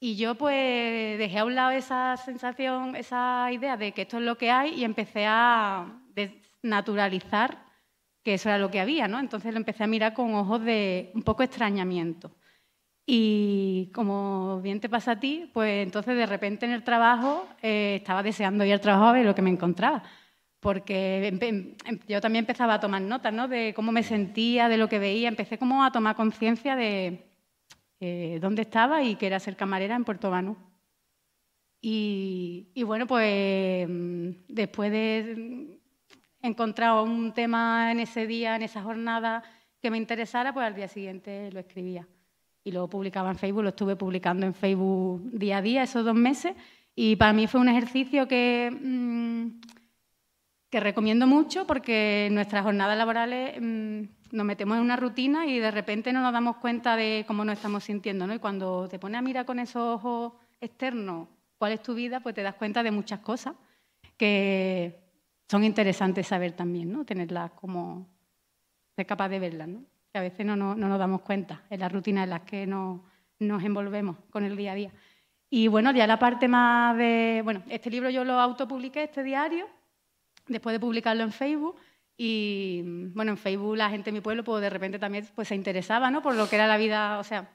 Y 0.00 0.16
yo 0.16 0.34
pues 0.34 1.16
dejé 1.16 1.38
a 1.38 1.44
un 1.44 1.54
lado 1.54 1.70
esa 1.70 2.16
sensación, 2.16 2.96
esa 2.96 3.52
idea 3.52 3.76
de 3.76 3.92
que 3.92 4.02
esto 4.02 4.16
es 4.18 4.24
lo 4.24 4.36
que 4.36 4.50
hay 4.50 4.74
y 4.74 4.84
empecé 4.84 5.26
a 5.28 5.86
desnaturalizar 6.12 7.62
que 8.24 8.34
eso 8.34 8.48
era 8.48 8.58
lo 8.58 8.70
que 8.70 8.80
había, 8.80 9.08
¿no? 9.08 9.20
Entonces 9.20 9.52
lo 9.52 9.58
empecé 9.58 9.84
a 9.84 9.86
mirar 9.86 10.12
con 10.14 10.34
ojos 10.34 10.62
de 10.64 11.12
un 11.14 11.22
poco 11.22 11.42
extrañamiento. 11.44 12.32
Y 13.06 13.90
como 13.94 14.60
bien 14.60 14.80
te 14.80 14.88
pasa 14.88 15.12
a 15.12 15.20
ti, 15.20 15.50
pues 15.52 15.84
entonces 15.84 16.16
de 16.16 16.26
repente 16.26 16.66
en 16.66 16.72
el 16.72 16.84
trabajo 16.84 17.46
eh, 17.62 17.96
estaba 18.00 18.22
deseando 18.22 18.64
ir 18.64 18.72
al 18.72 18.80
trabajo 18.80 19.06
a 19.06 19.12
ver 19.12 19.26
lo 19.26 19.34
que 19.34 19.42
me 19.42 19.50
encontraba. 19.50 20.02
Porque 20.62 21.26
em- 21.26 21.74
yo 22.06 22.20
también 22.20 22.44
empezaba 22.44 22.74
a 22.74 22.80
tomar 22.80 23.02
notas, 23.02 23.34
¿no? 23.34 23.48
De 23.48 23.74
cómo 23.74 23.90
me 23.90 24.04
sentía, 24.04 24.68
de 24.68 24.76
lo 24.76 24.88
que 24.88 25.00
veía. 25.00 25.26
Empecé 25.28 25.58
como 25.58 25.82
a 25.82 25.90
tomar 25.90 26.14
conciencia 26.14 26.76
de 26.76 27.26
eh, 27.98 28.38
dónde 28.40 28.62
estaba 28.62 29.02
y 29.02 29.16
que 29.16 29.26
era 29.26 29.40
ser 29.40 29.56
camarera 29.56 29.96
en 29.96 30.04
Puerto 30.04 30.30
Banú. 30.30 30.56
Y, 31.80 32.80
bueno, 32.86 33.08
pues 33.08 33.88
mm, 33.88 34.30
después 34.46 34.92
de 34.92 35.80
encontrar 36.40 37.02
un 37.02 37.32
tema 37.34 37.90
en 37.90 37.98
ese 37.98 38.28
día, 38.28 38.54
en 38.54 38.62
esa 38.62 38.82
jornada 38.82 39.42
que 39.80 39.90
me 39.90 39.98
interesara, 39.98 40.54
pues 40.54 40.64
al 40.64 40.76
día 40.76 40.86
siguiente 40.86 41.50
lo 41.50 41.58
escribía. 41.58 42.06
Y 42.62 42.70
luego 42.70 42.88
publicaba 42.88 43.30
en 43.30 43.36
Facebook, 43.36 43.64
lo 43.64 43.70
estuve 43.70 43.96
publicando 43.96 44.46
en 44.46 44.54
Facebook 44.54 45.28
día 45.32 45.56
a 45.56 45.62
día 45.62 45.82
esos 45.82 46.04
dos 46.04 46.14
meses. 46.14 46.54
Y 46.94 47.16
para 47.16 47.32
mí 47.32 47.48
fue 47.48 47.60
un 47.60 47.68
ejercicio 47.68 48.28
que, 48.28 48.70
mm, 48.70 49.71
que 50.72 50.80
recomiendo 50.80 51.26
mucho 51.26 51.66
porque 51.66 52.26
en 52.28 52.34
nuestras 52.34 52.64
jornadas 52.64 52.96
laborales 52.96 53.60
mm, 53.60 54.02
nos 54.34 54.46
metemos 54.46 54.78
en 54.78 54.82
una 54.82 54.96
rutina 54.96 55.44
y 55.44 55.58
de 55.58 55.70
repente 55.70 56.14
no 56.14 56.22
nos 56.22 56.32
damos 56.32 56.56
cuenta 56.56 56.96
de 56.96 57.24
cómo 57.28 57.44
nos 57.44 57.58
estamos 57.58 57.84
sintiendo. 57.84 58.26
¿no? 58.26 58.32
Y 58.34 58.38
cuando 58.38 58.88
te 58.88 58.98
pones 58.98 59.18
a 59.18 59.22
mirar 59.22 59.44
con 59.44 59.58
esos 59.58 59.82
ojos 59.96 60.32
externos 60.62 61.28
cuál 61.58 61.72
es 61.72 61.82
tu 61.82 61.92
vida, 61.94 62.20
pues 62.20 62.34
te 62.34 62.42
das 62.42 62.54
cuenta 62.54 62.82
de 62.82 62.90
muchas 62.90 63.20
cosas 63.20 63.54
que 64.16 64.98
son 65.46 65.62
interesantes 65.62 66.26
saber 66.26 66.52
también, 66.52 66.90
¿no? 66.90 67.04
tenerlas 67.04 67.50
como 67.50 68.08
ser 68.96 69.04
capaz 69.06 69.28
de 69.28 69.40
verlas, 69.40 69.68
¿no? 69.68 69.82
que 70.10 70.18
a 70.18 70.22
veces 70.22 70.46
no, 70.46 70.56
no- 70.56 70.74
no 70.74 70.88
nos 70.88 70.98
damos 70.98 71.20
cuenta 71.20 71.64
en 71.68 71.80
las 71.80 71.92
rutinas 71.92 72.24
en 72.24 72.30
las 72.30 72.40
que 72.42 72.66
nos, 72.66 73.02
nos 73.40 73.62
envolvemos 73.62 74.16
con 74.30 74.44
el 74.44 74.56
día 74.56 74.72
a 74.72 74.74
día. 74.74 74.90
Y 75.50 75.68
bueno, 75.68 75.92
ya 75.92 76.06
la 76.06 76.18
parte 76.18 76.48
más 76.48 76.96
de... 76.96 77.42
Bueno, 77.44 77.62
este 77.68 77.90
libro 77.90 78.08
yo 78.08 78.24
lo 78.24 78.40
autopubliqué, 78.40 79.02
este 79.04 79.22
diario, 79.22 79.66
después 80.46 80.74
de 80.74 80.80
publicarlo 80.80 81.22
en 81.22 81.32
Facebook. 81.32 81.76
Y 82.16 82.82
bueno, 83.14 83.32
en 83.32 83.38
Facebook 83.38 83.76
la 83.76 83.90
gente 83.90 84.10
de 84.10 84.12
mi 84.12 84.20
pueblo 84.20 84.44
pues 84.44 84.60
de 84.60 84.70
repente 84.70 84.98
también 84.98 85.26
pues, 85.34 85.48
se 85.48 85.54
interesaba 85.54 86.10
¿no? 86.10 86.22
por 86.22 86.34
lo 86.34 86.48
que 86.48 86.56
era 86.56 86.66
la 86.66 86.76
vida, 86.76 87.18
o 87.18 87.24
sea, 87.24 87.54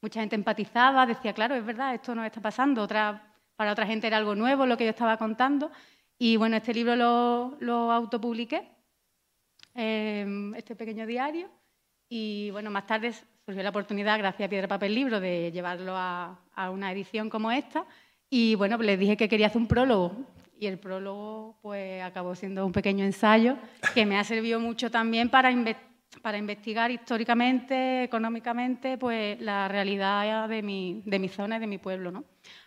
mucha 0.00 0.20
gente 0.20 0.36
empatizaba, 0.36 1.06
decía, 1.06 1.32
claro, 1.32 1.54
es 1.54 1.64
verdad, 1.64 1.94
esto 1.94 2.14
nos 2.14 2.26
está 2.26 2.40
pasando, 2.40 2.82
otra, 2.82 3.34
para 3.56 3.72
otra 3.72 3.86
gente 3.86 4.06
era 4.06 4.16
algo 4.16 4.34
nuevo 4.34 4.66
lo 4.66 4.76
que 4.76 4.84
yo 4.84 4.90
estaba 4.90 5.16
contando. 5.16 5.70
Y 6.18 6.36
bueno, 6.36 6.56
este 6.56 6.74
libro 6.74 6.96
lo, 6.96 7.56
lo 7.60 7.90
autopubliqué, 7.90 8.70
eh, 9.74 10.52
este 10.56 10.76
pequeño 10.76 11.06
diario, 11.06 11.50
y 12.08 12.50
bueno, 12.50 12.70
más 12.70 12.86
tarde 12.86 13.12
surgió 13.12 13.62
la 13.62 13.70
oportunidad, 13.70 14.18
gracias 14.18 14.46
a 14.46 14.50
Piedra 14.50 14.68
Papel 14.68 14.94
Libro, 14.94 15.20
de 15.20 15.50
llevarlo 15.52 15.94
a, 15.96 16.38
a 16.54 16.70
una 16.70 16.92
edición 16.92 17.28
como 17.28 17.50
esta. 17.50 17.84
Y 18.30 18.54
bueno, 18.54 18.76
les 18.78 18.98
dije 18.98 19.16
que 19.16 19.28
quería 19.28 19.48
hacer 19.48 19.60
un 19.60 19.68
prólogo. 19.68 20.12
Y 20.64 20.66
el 20.66 20.78
prólogo 20.78 21.58
pues 21.60 22.02
acabó 22.02 22.34
siendo 22.34 22.64
un 22.64 22.72
pequeño 22.72 23.04
ensayo 23.04 23.58
que 23.92 24.06
me 24.06 24.16
ha 24.16 24.24
servido 24.24 24.58
mucho 24.58 24.90
también 24.90 25.28
para, 25.28 25.52
para 26.22 26.38
investigar 26.38 26.90
históricamente, 26.90 28.04
económicamente, 28.04 28.96
pues 28.96 29.38
la 29.42 29.68
realidad 29.68 30.48
de 30.48 30.62
mi, 30.62 31.02
de 31.04 31.18
mi 31.18 31.28
zona 31.28 31.58
y 31.58 31.60
de 31.60 31.66
mi 31.66 31.76
pueblo. 31.76 32.10
¿no? 32.10 32.24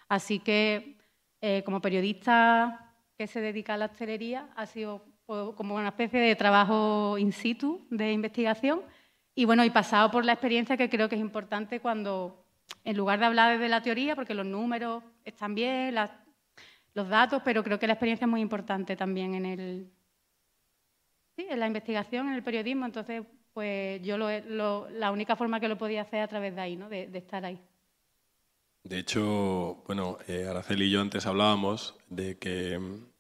Así 0.08 0.38
que 0.38 1.00
eh, 1.42 1.64
como 1.66 1.82
periodista 1.82 2.94
que 3.18 3.26
se 3.26 3.42
dedica 3.42 3.74
a 3.74 3.78
la 3.78 3.86
hostelería, 3.86 4.48
ha 4.56 4.68
sido 4.68 5.04
pues, 5.26 5.56
como 5.56 5.74
una 5.74 5.88
especie 5.88 6.20
de 6.20 6.36
trabajo 6.36 7.18
in 7.18 7.32
situ 7.32 7.88
de 7.90 8.12
investigación 8.12 8.84
y 9.34 9.46
bueno, 9.46 9.66
y 9.66 9.72
pasado 9.72 10.12
por 10.12 10.24
la 10.24 10.34
experiencia 10.34 10.78
que 10.78 10.88
creo 10.88 11.10
que 11.10 11.16
es 11.16 11.22
importante 11.22 11.80
cuando, 11.80 12.46
en 12.84 12.96
lugar 12.96 13.18
de 13.18 13.26
hablar 13.26 13.54
desde 13.54 13.70
la 13.70 13.82
teoría, 13.82 14.14
porque 14.16 14.36
los 14.36 14.46
números 14.46 15.04
están 15.26 15.56
bien, 15.56 15.96
los 16.98 17.08
datos, 17.08 17.44
pero 17.46 17.64
creo 17.64 17.78
que 17.78 17.86
la 17.86 17.94
experiencia 17.94 18.26
es 18.26 18.30
muy 18.30 18.42
importante 18.42 18.96
también 18.96 19.36
en 19.36 19.46
el 19.46 19.88
sí, 21.36 21.46
en 21.48 21.60
la 21.60 21.68
investigación, 21.68 22.28
en 22.28 22.34
el 22.34 22.42
periodismo. 22.42 22.88
Entonces, 22.88 23.22
pues 23.54 24.02
yo 24.02 24.18
lo, 24.18 24.90
la 24.90 25.12
única 25.12 25.36
forma 25.36 25.60
que 25.60 25.68
lo 25.68 25.78
podía 25.78 26.02
hacer 26.02 26.22
a 26.22 26.28
través 26.28 26.56
de 26.56 26.62
ahí, 26.62 26.76
¿no? 26.76 26.90
de, 26.90 27.10
estar 27.14 27.46
ahí. 27.46 27.62
De 28.84 28.98
hecho, 28.98 29.84
bueno, 29.86 30.18
eh, 30.28 30.48
Araceli 30.50 30.86
y 30.86 30.90
yo 30.90 31.02
antes 31.02 31.28
hablábamos 31.28 31.96
de 32.10 32.40
que 32.40 32.80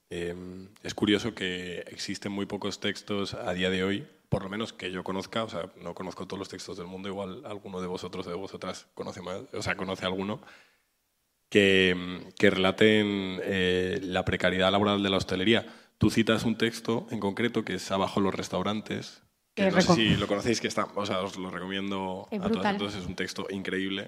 eh, 0.09 0.35
es 0.81 0.93
curioso 0.95 1.35
que 1.35 1.81
existen 1.91 2.31
muy 2.31 2.47
pocos 2.47 2.79
textos 2.79 3.35
a 3.35 3.53
día 3.53 3.69
de 3.69 3.83
hoy 3.83 4.07
por 4.29 4.43
lo 4.43 4.49
menos 4.49 4.73
que 4.73 4.91
yo 4.91 5.03
conozca, 5.03 5.43
o 5.43 5.49
sea, 5.49 5.69
no 5.81 5.93
conozco 5.93 6.27
todos 6.27 6.39
los 6.39 6.49
textos 6.49 6.77
del 6.77 6.87
mundo, 6.87 7.07
igual 7.07 7.43
alguno 7.45 7.79
de 7.79 7.87
vosotros 7.87 8.27
o 8.27 8.29
de 8.29 8.35
vosotras 8.35 8.87
conoce 8.93 9.21
más, 9.21 9.41
o 9.53 9.61
sea, 9.61 9.75
conoce 9.75 10.05
alguno, 10.05 10.41
que, 11.49 12.31
que 12.37 12.49
relaten 12.49 13.39
eh, 13.43 13.99
la 14.01 14.25
precariedad 14.25 14.71
laboral 14.71 15.03
de 15.03 15.09
la 15.09 15.17
hostelería. 15.17 15.65
Tú 15.97 16.09
citas 16.09 16.43
un 16.43 16.57
texto 16.57 17.07
en 17.11 17.19
concreto 17.19 17.63
que 17.63 17.75
es 17.75 17.91
Abajo 17.91 18.19
los 18.19 18.35
restaurantes, 18.35 19.23
que 19.55 19.71
no 19.71 19.81
sé 19.81 19.95
si 19.95 20.15
lo 20.17 20.27
conocéis, 20.27 20.61
que 20.61 20.67
está, 20.67 20.85
o 20.95 21.05
sea, 21.05 21.21
os 21.21 21.37
lo 21.37 21.49
recomiendo 21.49 22.27
a 22.31 22.49
todos. 22.49 22.65
Entonces 22.65 23.01
es 23.01 23.07
un 23.07 23.15
texto 23.15 23.47
increíble, 23.49 24.07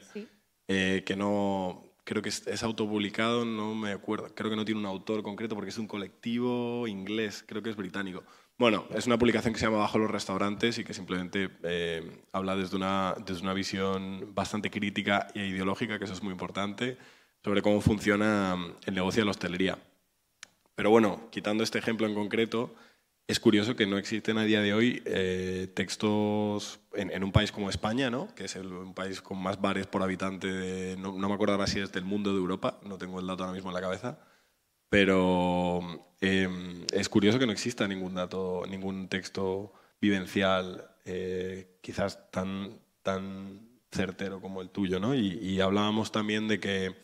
eh, 0.68 1.02
que 1.04 1.16
no, 1.16 1.96
creo 2.04 2.22
que 2.22 2.30
es, 2.30 2.46
es, 2.46 2.62
autopublicado, 2.62 3.46
no 3.46 3.74
me 3.74 3.92
acuerdo, 3.92 4.28
creo 4.36 4.52
que 4.52 4.56
no 4.56 4.64
tiene 4.64 4.80
un 4.80 4.86
autor 4.86 5.24
concreto 5.24 5.56
porque 5.56 5.72
es 5.72 5.78
un 5.80 5.88
colectivo 5.88 6.88
inglés, 6.88 7.44
creo 7.48 7.64
que 7.64 7.72
es 7.72 7.76
británico. 7.76 8.24
Bueno, 8.60 8.86
es 8.94 9.08
una 9.08 9.18
publicación 9.18 9.54
que 9.54 9.60
se 9.60 9.66
llama 9.66 9.78
Bajo 9.78 9.98
los 9.98 10.12
restaurantes 10.12 10.78
y 10.78 10.84
que 10.84 10.94
simplemente 10.94 11.50
eh, 11.64 12.24
habla 12.34 12.58
desde 12.58 12.76
una, 12.76 13.16
desde 13.26 13.42
una 13.42 13.54
visión 13.54 14.36
bastante 14.36 14.70
crítica 14.70 15.28
e 15.34 15.48
ideológica, 15.48 15.98
que 15.98 16.04
eso 16.04 16.14
es 16.14 16.22
muy 16.22 16.34
importante, 16.34 16.98
sobre 17.44 17.62
cómo 17.62 17.82
funciona 17.82 18.58
el 18.86 18.94
negocio 18.94 19.22
de 19.22 19.26
la 19.26 19.32
hostelería. 19.32 19.78
Pero 20.76 20.90
bueno, 20.90 21.28
quitando 21.32 21.64
este 21.64 21.80
ejemplo 21.80 22.08
en 22.08 22.16
concreto, 22.16 22.74
es 23.28 23.40
curioso 23.40 23.76
que 23.76 23.86
no 23.86 23.98
existen 23.98 24.38
a 24.38 24.44
día 24.44 24.62
de 24.62 24.74
hoy 24.74 25.04
eh, 25.06 25.72
textos 25.76 26.80
en, 26.94 27.24
un 27.24 27.32
país 27.32 27.52
como 27.52 27.70
España, 27.70 28.10
¿no? 28.10 28.34
que 28.34 28.46
es 28.46 28.56
el, 28.56 28.74
un 28.74 28.94
país 28.94 29.22
con 29.22 29.38
más 29.38 29.62
bares 29.62 29.86
por 29.88 30.02
habitante, 30.02 30.96
no, 30.98 31.12
no, 31.18 31.28
me 31.30 31.36
acuerdo 31.36 31.54
ahora 31.54 31.68
si 31.68 31.80
es 31.80 31.92
del 31.92 32.06
mundo 32.06 32.32
de 32.32 32.40
Europa, 32.40 32.80
no 32.84 32.98
tengo 32.98 33.20
el 33.20 33.28
dato 33.28 33.44
ahora 33.44 33.54
mismo 33.54 33.70
en 33.70 33.76
la 33.76 33.82
cabeza, 33.82 34.20
pero 34.90 35.82
em, 36.22 36.86
es 36.92 37.08
curioso 37.08 37.38
que 37.38 37.46
no 37.46 37.52
exista 37.52 37.88
ningún 37.88 38.16
dato, 38.16 38.64
ningún 38.68 39.08
texto 39.08 39.74
vivencial 40.02 40.90
eh, 41.06 41.78
quizás 41.82 42.32
tan, 42.32 42.80
tan 43.04 43.70
certero 43.92 44.42
como 44.42 44.62
el 44.62 44.70
tuyo, 44.70 45.00
¿no? 45.00 45.14
Y, 45.16 45.62
hablábamos 45.62 46.12
también 46.12 46.48
de 46.48 46.60
que 46.60 46.96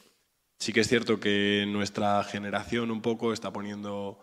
sí 0.57 0.73
que 0.73 0.81
es 0.81 0.87
cierto 0.87 1.19
que 1.19 1.65
nuestra 1.67 2.23
generación 2.23 2.91
un 2.91 3.01
poco 3.01 3.33
está 3.33 3.51
poniendo 3.51 4.19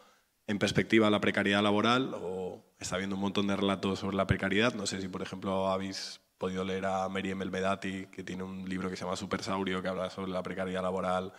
en 0.47 0.59
perspectiva 0.59 1.11
la 1.11 1.21
precariedad 1.21 1.63
laboral 1.63 2.15
o 2.15 2.65
está 2.79 2.97
viendo 2.97 3.17
un 3.17 3.23
montón 3.23 3.47
de 3.47 3.57
relatos 3.57 4.01
sobre 4.01 4.17
la 4.17 4.27
precariedad. 4.27 4.75
No 4.75 4.87
sé 4.87 5.01
si, 5.01 5.09
por 5.09 5.23
ejemplo, 5.23 5.69
habéis 5.69 6.21
podido 6.39 6.65
leer 6.65 6.87
a 6.87 7.09
Meriem 7.09 7.43
Elvedati, 7.43 8.07
que 8.07 8.25
tiene 8.25 8.43
un 8.43 8.69
libro 8.69 8.91
que 8.91 8.97
se 8.97 9.05
llama 9.05 9.17
Supersaurio, 9.17 9.81
que 9.81 9.89
habla 9.89 10.11
sobre 10.11 10.33
la 10.33 10.43
precariedad 10.43 10.83
laboral 10.83 11.33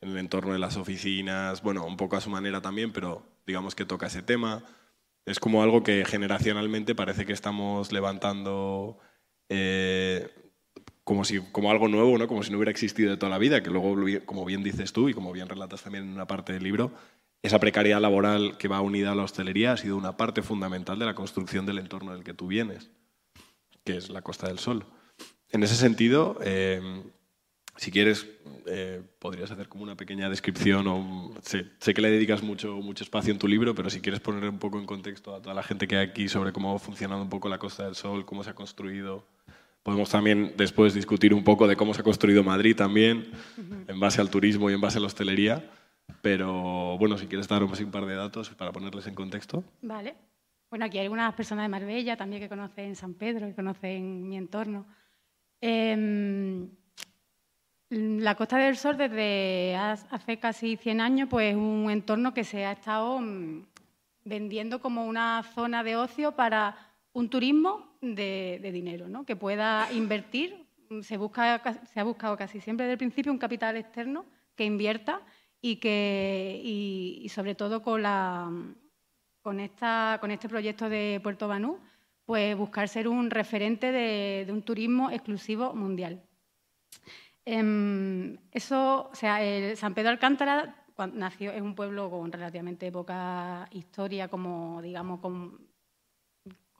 en 0.00 0.10
el 0.10 0.18
entorno 0.18 0.52
de 0.52 0.58
las 0.58 0.76
oficinas, 0.76 1.62
bueno, 1.62 1.84
un 1.86 1.96
poco 1.96 2.16
a 2.16 2.20
su 2.20 2.30
manera 2.30 2.60
también, 2.60 2.92
pero 2.92 3.22
digamos 3.46 3.74
que 3.74 3.84
toca 3.84 4.06
ese 4.06 4.22
tema. 4.22 4.62
Es 5.26 5.38
como 5.40 5.62
algo 5.62 5.82
que 5.82 6.04
generacionalmente 6.04 6.94
parece 6.94 7.26
que 7.26 7.32
estamos 7.32 7.92
levantando 7.92 8.98
eh, 9.48 10.30
como, 11.04 11.24
si, 11.24 11.40
como 11.52 11.70
algo 11.70 11.88
nuevo, 11.88 12.16
¿no? 12.18 12.28
como 12.28 12.42
si 12.42 12.50
no 12.50 12.58
hubiera 12.58 12.70
existido 12.70 13.10
de 13.10 13.16
toda 13.16 13.30
la 13.30 13.38
vida, 13.38 13.62
que 13.62 13.70
luego, 13.70 13.96
como 14.24 14.44
bien 14.44 14.62
dices 14.62 14.92
tú 14.92 15.08
y 15.08 15.14
como 15.14 15.32
bien 15.32 15.48
relatas 15.48 15.82
también 15.82 16.04
en 16.04 16.10
una 16.10 16.26
parte 16.26 16.52
del 16.52 16.62
libro, 16.62 16.92
esa 17.42 17.58
precariedad 17.58 18.00
laboral 18.00 18.58
que 18.58 18.68
va 18.68 18.80
unida 18.80 19.12
a 19.12 19.14
la 19.14 19.22
hostelería 19.22 19.72
ha 19.72 19.76
sido 19.76 19.96
una 19.96 20.16
parte 20.16 20.42
fundamental 20.42 20.98
de 20.98 21.06
la 21.06 21.14
construcción 21.14 21.64
del 21.66 21.78
entorno 21.78 22.12
del 22.12 22.22
que 22.22 22.34
tú 22.34 22.46
vienes, 22.46 22.90
que 23.84 23.96
es 23.96 24.10
la 24.10 24.22
Costa 24.22 24.46
del 24.46 24.58
Sol. 24.58 24.84
En 25.50 25.62
ese 25.62 25.74
sentido, 25.74 26.38
eh, 26.42 27.02
si 27.80 27.90
quieres, 27.90 28.26
eh, 28.66 29.00
podrías 29.18 29.50
hacer 29.50 29.68
como 29.68 29.84
una 29.84 29.96
pequeña 29.96 30.28
descripción. 30.28 30.86
O, 30.86 31.34
sé, 31.42 31.94
que 31.94 32.02
le 32.02 32.10
dedicas 32.10 32.42
mucho, 32.42 32.74
mucho 32.76 33.04
espacio 33.04 33.32
en 33.32 33.38
tu 33.38 33.48
libro, 33.48 33.74
pero 33.74 33.88
si 33.88 34.02
quieres 34.02 34.20
poner 34.20 34.46
un 34.48 34.58
poco 34.58 34.78
en 34.78 34.84
contexto 34.84 35.34
a 35.34 35.40
toda 35.40 35.54
la 35.54 35.62
gente 35.62 35.88
que 35.88 35.96
hay 35.96 36.06
aquí 36.06 36.28
sobre 36.28 36.52
cómo 36.52 36.74
ha 36.74 36.78
funcionado 36.78 37.22
un 37.22 37.30
poco 37.30 37.48
la 37.48 37.58
Costa 37.58 37.86
del 37.86 37.94
Sol, 37.94 38.26
cómo 38.26 38.44
se 38.44 38.50
ha 38.50 38.54
construido. 38.54 39.24
Podemos 39.82 40.10
también 40.10 40.54
después 40.56 40.92
discutir 40.94 41.32
un 41.32 41.42
poco 41.42 41.66
de 41.66 41.76
cómo 41.76 41.94
se 41.94 42.02
ha 42.02 42.04
construido 42.04 42.44
Madrid 42.44 42.76
también, 42.76 43.30
en 43.88 44.00
base 44.00 44.20
al 44.20 44.30
turismo 44.30 44.70
y 44.70 44.74
en 44.74 44.80
base 44.80 44.98
a 44.98 45.00
la 45.00 45.06
hostelería. 45.06 45.70
Pero 46.22 46.98
bueno, 46.98 47.16
si 47.16 47.26
quieres 47.26 47.48
dar 47.48 47.62
un 47.62 47.90
par 47.90 48.04
de 48.04 48.14
datos 48.14 48.50
para 48.50 48.72
ponerles 48.72 49.06
en 49.06 49.14
contexto. 49.14 49.64
Vale. 49.80 50.14
Bueno, 50.68 50.84
aquí 50.84 50.98
hay 50.98 51.04
algunas 51.04 51.34
personas 51.34 51.64
de 51.64 51.68
Marbella 51.68 52.16
también 52.16 52.42
que 52.42 52.48
conocen 52.48 52.94
San 52.94 53.14
Pedro 53.14 53.48
y 53.48 53.54
conocen 53.54 54.28
mi 54.28 54.36
entorno. 54.36 54.86
Eh, 55.60 56.68
la 57.90 58.36
Costa 58.36 58.56
del 58.56 58.76
Sol 58.76 58.96
desde 58.96 59.74
hace 59.74 60.38
casi 60.38 60.76
100 60.76 61.00
años 61.00 61.28
pues 61.28 61.56
un 61.56 61.90
entorno 61.90 62.32
que 62.32 62.44
se 62.44 62.64
ha 62.64 62.72
estado 62.72 63.18
mm, 63.20 63.66
vendiendo 64.24 64.80
como 64.80 65.06
una 65.06 65.42
zona 65.42 65.82
de 65.82 65.96
ocio 65.96 66.32
para 66.32 66.76
un 67.12 67.28
turismo 67.28 67.89
de, 68.00 68.70
dinero, 68.72 69.08
¿no? 69.08 69.24
que 69.24 69.36
pueda 69.36 69.88
invertir. 69.92 70.66
Se, 71.02 71.16
busca, 71.16 71.62
se 71.84 72.00
ha 72.00 72.04
buscado 72.04 72.36
casi 72.36 72.60
siempre 72.60 72.86
desde 72.86 72.94
el 72.94 72.98
principio 72.98 73.30
un 73.30 73.38
capital 73.38 73.76
externo 73.76 74.26
que 74.56 74.64
invierta 74.64 75.20
y 75.60 75.76
que 75.76 76.60
y, 76.64 77.28
sobre 77.28 77.54
todo 77.54 77.82
con, 77.82 78.02
la, 78.02 78.50
con, 79.42 79.60
esta, 79.60 80.18
con 80.20 80.30
este 80.30 80.48
proyecto 80.48 80.88
de 80.88 81.20
Puerto 81.22 81.46
Banú, 81.46 81.78
pues 82.24 82.56
buscar 82.56 82.88
ser 82.88 83.08
un 83.08 83.30
referente 83.30 83.92
de, 83.92 84.46
un 84.50 84.62
turismo 84.62 85.10
exclusivo 85.10 85.74
mundial. 85.74 86.22
Em, 87.44 88.36
eso, 88.52 89.10
o 89.10 89.14
sea, 89.14 89.38
San 89.76 89.94
Pedro 89.94 90.10
Alcántara 90.10 90.80
nació 91.06 91.52
en 91.52 91.64
un 91.64 91.74
pueblo 91.74 92.10
con 92.10 92.30
relativamente 92.30 92.92
poca 92.92 93.68
historia 93.72 94.28
como, 94.28 94.82
digamos, 94.82 95.20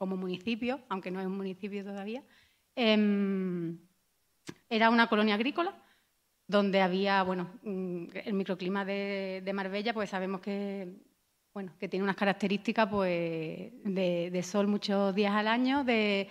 como, 0.01 0.17
municipio, 0.17 0.79
aunque 0.89 1.11
no 1.11 1.19
es 1.19 1.27
un 1.27 1.37
municipio 1.37 1.83
todavía. 1.83 2.23
Em, 2.75 3.77
era 4.67 4.89
una 4.89 5.05
colonia 5.07 5.35
agrícola 5.35 5.75
donde 6.47 6.81
había, 6.81 7.21
bueno, 7.21 7.51
mm, 7.61 8.05
el 8.25 8.33
microclima 8.33 8.83
de, 8.83 9.51
Marbella, 9.53 9.93
pues 9.93 10.09
sabemos 10.09 10.41
que, 10.41 10.87
bueno, 11.53 11.73
que 11.79 11.87
tiene 11.87 12.03
unas 12.03 12.15
características 12.15 12.87
pues, 12.87 13.71
de, 13.83 14.41
sol 14.43 14.65
muchos 14.65 15.13
días 15.13 15.33
al 15.35 15.47
año, 15.47 15.83
de 15.83 16.27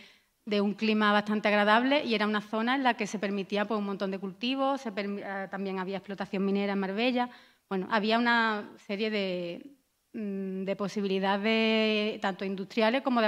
un 0.61 0.75
clima 0.75 1.13
bastante 1.13 1.47
agradable 1.47 2.05
y 2.05 2.17
era 2.17 2.27
una 2.27 2.41
zona 2.41 2.75
en 2.75 2.83
la 2.83 2.95
que 2.95 3.07
se 3.07 3.21
permitía 3.21 3.69
pues, 3.69 3.79
un 3.79 3.87
montón 3.87 4.11
de 4.11 4.19
cultivos, 4.19 4.85
eh, 4.85 5.49
también 5.49 5.79
había 5.79 5.99
explotación 5.99 6.45
minera 6.45 6.73
en 6.73 6.81
Marbella. 6.81 7.31
Bueno, 7.69 7.87
había 7.89 8.19
una 8.19 8.69
serie 8.87 9.11
de, 9.11 9.80
de 10.13 10.77
posibilidades 10.77 12.21
tanto 12.21 12.45
industriales 12.45 13.03
como 13.03 13.21
de 13.21 13.27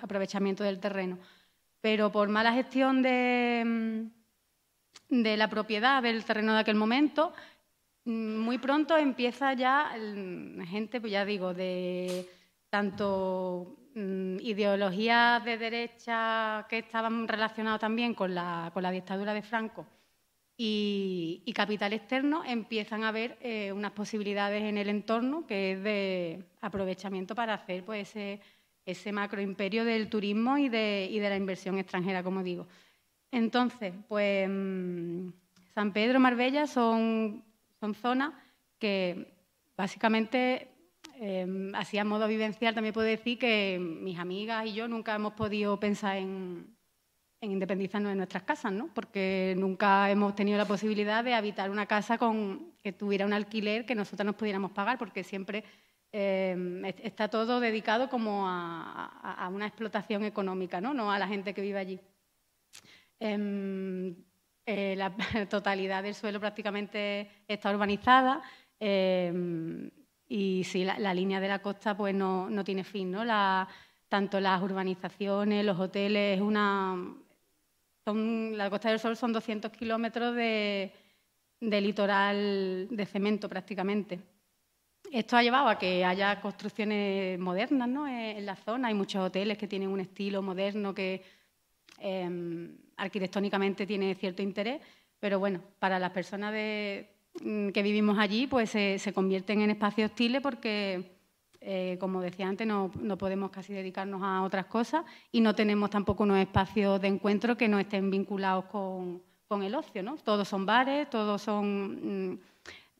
aprovechamiento 0.00 0.64
del 0.64 0.80
terreno. 0.80 1.18
Pero 1.80 2.10
por 2.10 2.28
mala 2.28 2.52
gestión 2.52 3.02
de, 3.02 3.62
mm, 5.10 5.22
la 5.36 5.48
propiedad 5.48 6.02
del 6.02 6.24
terreno 6.24 6.54
de 6.54 6.60
aquel 6.60 6.76
momento, 6.76 7.32
mm, 8.04 8.38
muy 8.38 8.58
pronto 8.58 8.96
empieza 8.96 9.52
ya 9.52 9.92
gente, 10.66 11.00
pues 11.00 11.12
ya 11.12 11.24
digo, 11.24 11.52
de 11.52 12.28
tanto 12.70 13.76
mm, 13.94 14.40
ideologías 14.40 15.44
de 15.44 15.58
derecha 15.58 16.66
que 16.68 16.78
estaban 16.78 17.28
relacionadas 17.28 17.80
también 17.80 18.14
con 18.14 18.34
la, 18.34 18.70
con 18.74 18.82
la 18.82 18.90
dictadura 18.90 19.34
de 19.34 19.42
Franco 19.42 19.86
y, 20.56 21.52
capital 21.54 21.92
externo, 21.92 22.44
empiezan 22.44 23.02
a 23.02 23.08
haber 23.08 23.36
eh, 23.40 23.72
unas 23.72 23.92
posibilidades 23.92 24.62
en 24.62 24.78
el 24.78 24.88
entorno 24.88 25.46
que 25.46 25.72
es 25.72 25.82
de 25.82 26.44
aprovechamiento 26.60 27.34
para 27.34 27.54
hacer 27.54 27.84
pues, 27.84 28.10
ese, 28.10 28.40
ese 28.86 29.12
macroimperio 29.12 29.84
del 29.84 30.08
turismo 30.08 30.56
y 30.58 30.68
de, 30.68 31.08
y 31.10 31.18
de 31.18 31.28
la 31.28 31.36
inversión 31.36 31.78
extranjera, 31.78 32.22
como 32.22 32.42
digo. 32.42 32.68
Entonces, 33.32 33.92
pues 34.08 34.48
mm, 34.48 35.30
San 35.74 35.92
Pedro, 35.92 36.20
Marbella 36.20 36.68
son, 36.68 37.42
son 37.80 37.94
zonas 37.94 38.32
que 38.78 39.34
básicamente, 39.76 40.68
eh, 41.16 41.72
así 41.74 41.98
a 41.98 42.04
modo 42.04 42.28
vivencial, 42.28 42.74
también 42.74 42.94
puedo 42.94 43.08
decir 43.08 43.38
que 43.38 43.80
mis 43.80 44.18
amigas 44.20 44.66
y 44.66 44.74
yo 44.74 44.86
nunca 44.86 45.16
hemos 45.16 45.32
podido 45.32 45.80
pensar 45.80 46.18
en, 46.18 46.73
en 47.44 47.52
independizarnos 47.52 48.10
de 48.10 48.16
nuestras 48.16 48.42
casas, 48.42 48.72
¿no? 48.72 48.88
Porque 48.94 49.54
nunca 49.56 50.10
hemos 50.10 50.34
tenido 50.34 50.58
la 50.58 50.64
posibilidad 50.66 51.22
de 51.22 51.34
habitar 51.34 51.70
una 51.70 51.86
casa 51.86 52.18
con 52.18 52.72
que 52.82 52.92
tuviera 52.92 53.24
un 53.24 53.32
alquiler 53.32 53.86
que 53.86 53.94
nosotros 53.94 54.26
nos 54.26 54.34
pudiéramos 54.34 54.72
pagar, 54.72 54.98
porque 54.98 55.22
siempre 55.24 55.64
eh, 56.12 56.94
está 57.02 57.28
todo 57.28 57.60
dedicado 57.60 58.08
como 58.08 58.44
a, 58.46 59.50
una 59.52 59.66
explotación 59.66 60.24
económica, 60.24 60.80
¿no? 60.80 60.94
No 60.94 61.10
a 61.10 61.18
la 61.18 61.26
gente 61.26 61.52
que 61.54 61.62
vive 61.62 61.78
allí. 61.78 62.00
Em, 63.18 64.14
eh, 64.66 64.94
la 64.96 65.14
totalidad 65.50 66.02
del 66.02 66.14
suelo 66.14 66.40
prácticamente 66.40 67.28
está 67.48 67.70
urbanizada 67.70 68.42
em, 68.78 69.90
y 70.28 70.64
sí, 70.64 70.84
la, 70.84 71.14
línea 71.14 71.40
de 71.40 71.48
la 71.48 71.60
costa 71.60 71.96
pues 71.96 72.14
no, 72.14 72.48
no 72.48 72.64
tiene 72.64 72.84
fin, 72.84 73.10
¿no? 73.10 73.24
Tanto 74.08 74.40
las 74.40 74.62
urbanizaciones, 74.62 75.64
los 75.64 75.78
hoteles, 75.80 76.40
una, 76.40 76.96
la 78.06 78.68
Costa 78.68 78.90
del 78.90 78.98
Sol 78.98 79.16
son 79.16 79.32
200 79.32 79.70
kilómetros 79.72 80.34
de, 80.36 80.92
litoral 81.60 82.86
de 82.90 83.06
cemento 83.06 83.48
prácticamente. 83.48 84.20
Esto 85.10 85.36
ha 85.36 85.42
llevado 85.42 85.68
a 85.68 85.78
que 85.78 86.04
haya 86.04 86.40
construcciones 86.40 87.38
modernas 87.38 87.88
¿no? 87.88 88.06
en 88.06 88.44
la 88.44 88.56
zona. 88.56 88.88
Hay 88.88 88.94
muchos 88.94 89.22
hoteles 89.22 89.56
que 89.56 89.68
tienen 89.68 89.88
un 89.88 90.00
estilo 90.00 90.42
moderno 90.42 90.94
que 90.94 91.22
em, 91.98 92.76
arquitectónicamente 92.96 93.86
tiene 93.86 94.14
cierto 94.16 94.42
interés, 94.42 94.82
pero 95.18 95.38
bueno, 95.38 95.62
para 95.78 95.98
las 95.98 96.10
personas 96.10 96.52
mm, 97.40 97.68
que 97.68 97.82
vivimos 97.82 98.18
allí, 98.18 98.46
pues 98.46 98.70
se 98.70 99.12
convierten 99.14 99.62
en 99.62 99.70
espacios 99.70 100.10
hostiles 100.10 100.42
porque 100.42 101.13
eh, 101.66 101.96
como 101.98 102.20
decía 102.20 102.46
antes, 102.46 102.66
no, 102.66 102.90
podemos 103.16 103.50
casi 103.50 103.72
dedicarnos 103.72 104.22
a 104.22 104.42
otras 104.42 104.66
cosas 104.66 105.02
y 105.32 105.40
no 105.40 105.54
tenemos 105.54 105.88
tampoco 105.88 106.24
unos 106.24 106.36
espacios 106.36 107.00
de 107.00 107.08
encuentro 107.08 107.56
que 107.56 107.68
no 107.68 107.78
estén 107.78 108.10
vinculados 108.10 108.66
con, 108.66 109.22
el 109.62 109.74
ocio. 109.74 110.02
¿no? 110.02 110.16
Todos 110.16 110.46
son 110.46 110.66
bares, 110.66 111.08
todos 111.08 111.40
son... 111.40 112.32
Mm, 112.32 112.38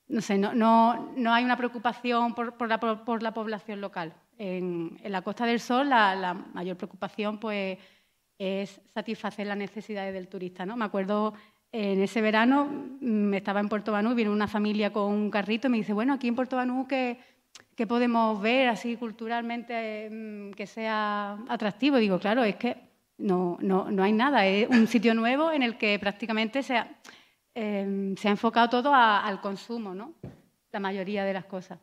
no 0.06 0.20
sé, 0.20 0.38
no, 0.38 0.54
no, 0.54 1.34
hay 1.34 1.44
una 1.44 1.56
preocupación 1.56 2.34
por, 2.34 2.68
la, 2.68 3.34
población 3.34 3.80
local. 3.82 4.14
En, 4.38 4.96
la 5.04 5.20
Costa 5.20 5.44
del 5.44 5.60
Sol 5.60 5.90
la, 5.90 6.32
mayor 6.54 6.76
preocupación 6.76 7.38
pues, 7.38 7.78
es 8.38 8.80
satisfacer 8.94 9.46
las 9.46 9.58
necesidades 9.58 10.14
del 10.14 10.28
turista. 10.28 10.64
¿no? 10.64 10.76
Me 10.76 10.86
acuerdo 10.86 11.34
en 11.70 12.00
ese 12.00 12.22
verano, 12.22 12.66
mm, 13.00 13.34
estaba 13.34 13.60
en 13.60 13.68
Puerto 13.68 13.92
Banú, 13.92 14.14
vino 14.14 14.32
una 14.32 14.48
familia 14.48 14.90
con 14.90 15.12
un 15.12 15.30
carrito 15.30 15.66
y 15.66 15.70
me 15.70 15.76
dice, 15.78 15.92
bueno, 15.92 16.14
aquí 16.14 16.28
en 16.28 16.36
Puerto 16.36 16.56
Banú 16.56 16.86
que 16.86 17.18
que 17.74 17.86
podemos 17.86 18.40
ver 18.40 18.68
así 18.68 18.96
culturalmente 18.96 20.08
mm, 20.10 20.52
que 20.52 20.66
sea 20.66 21.38
atractivo. 21.48 21.96
Digo, 21.96 22.18
claro, 22.18 22.44
es 22.44 22.56
que 22.56 22.76
no, 23.18 23.58
no, 23.60 23.90
no, 23.90 24.02
hay 24.02 24.12
nada, 24.12 24.46
es 24.46 24.68
un 24.68 24.86
sitio 24.86 25.14
nuevo 25.14 25.52
en 25.52 25.62
el 25.62 25.78
que 25.78 25.98
prácticamente 25.98 26.62
se 26.62 26.76
ha, 26.76 26.96
em, 27.54 28.16
se 28.16 28.28
ha 28.28 28.32
enfocado 28.32 28.68
todo 28.68 28.94
al 28.94 29.40
consumo, 29.40 29.94
¿no? 29.94 30.14
La 30.72 30.80
mayoría 30.80 31.24
de 31.24 31.32
las 31.32 31.44
cosas. 31.44 31.78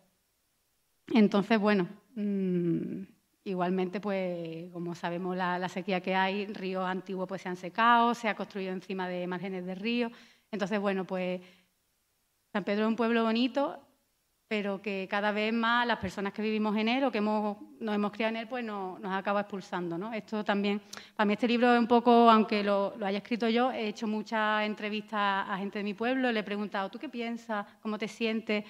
Entonces, 1.14 1.60
bueno, 1.60 1.88
mm, 2.16 3.04
igualmente, 3.46 4.00
pues, 4.00 4.72
como 4.72 4.96
sabemos 4.96 5.36
la, 5.36 5.58
la, 5.60 5.70
sequía 5.70 6.02
que 6.02 6.16
hay, 6.16 6.46
ríos 6.48 6.86
antiguos 6.86 7.28
pues 7.28 7.42
se 7.42 7.50
han 7.50 7.58
secado, 7.58 8.14
se 8.14 8.28
ha 8.28 8.36
construido 8.36 8.72
encima 8.72 9.08
de 9.08 9.28
márgenes 9.28 9.66
de 9.66 9.76
ríos. 9.76 10.12
Entonces, 10.52 10.80
bueno, 10.80 11.06
pues 11.06 11.42
San 12.52 12.64
Pedro 12.64 12.84
es 12.84 12.90
un 12.90 12.96
pueblo 12.98 13.24
bonito, 13.24 13.80
pero 14.52 14.82
que 14.82 15.08
cada 15.10 15.32
vez 15.32 15.54
más 15.54 15.88
las 15.88 15.98
personas 15.98 16.34
que 16.34 16.42
vivimos 16.42 16.76
en 16.76 16.90
él 16.90 17.06
o 17.06 17.10
que 17.10 17.20
hemos, 17.20 17.56
nos 17.80 17.96
hemos 17.96 18.12
criado 18.12 18.32
en 18.32 18.42
él, 18.42 18.48
pues 18.50 18.66
nos, 18.66 19.00
acaba 19.06 19.40
expulsando. 19.40 19.98
¿no? 19.98 20.12
Esto 20.12 20.44
también, 20.44 20.82
para 21.16 21.26
mí 21.26 21.36
este 21.36 21.48
libro 21.48 21.74
es 21.74 21.80
un 21.80 21.88
poco, 21.88 22.30
aunque 22.30 22.62
lo, 22.62 22.94
haya 23.02 23.20
escrito 23.20 23.48
yo, 23.48 23.72
he 23.72 23.88
hecho 23.88 24.08
muchas 24.08 24.66
entrevistas 24.66 25.46
a 25.48 25.58
gente 25.58 25.80
de 25.80 25.86
mi 25.86 25.94
pueblo, 25.94 26.34
le 26.34 26.42
he 26.42 26.44
preguntado, 26.44 26.90
¿tú 26.90 27.00
qué 27.00 27.08
piensas? 27.08 27.66
¿Cómo 27.82 27.98
te 27.98 28.10
sientes? 28.10 28.66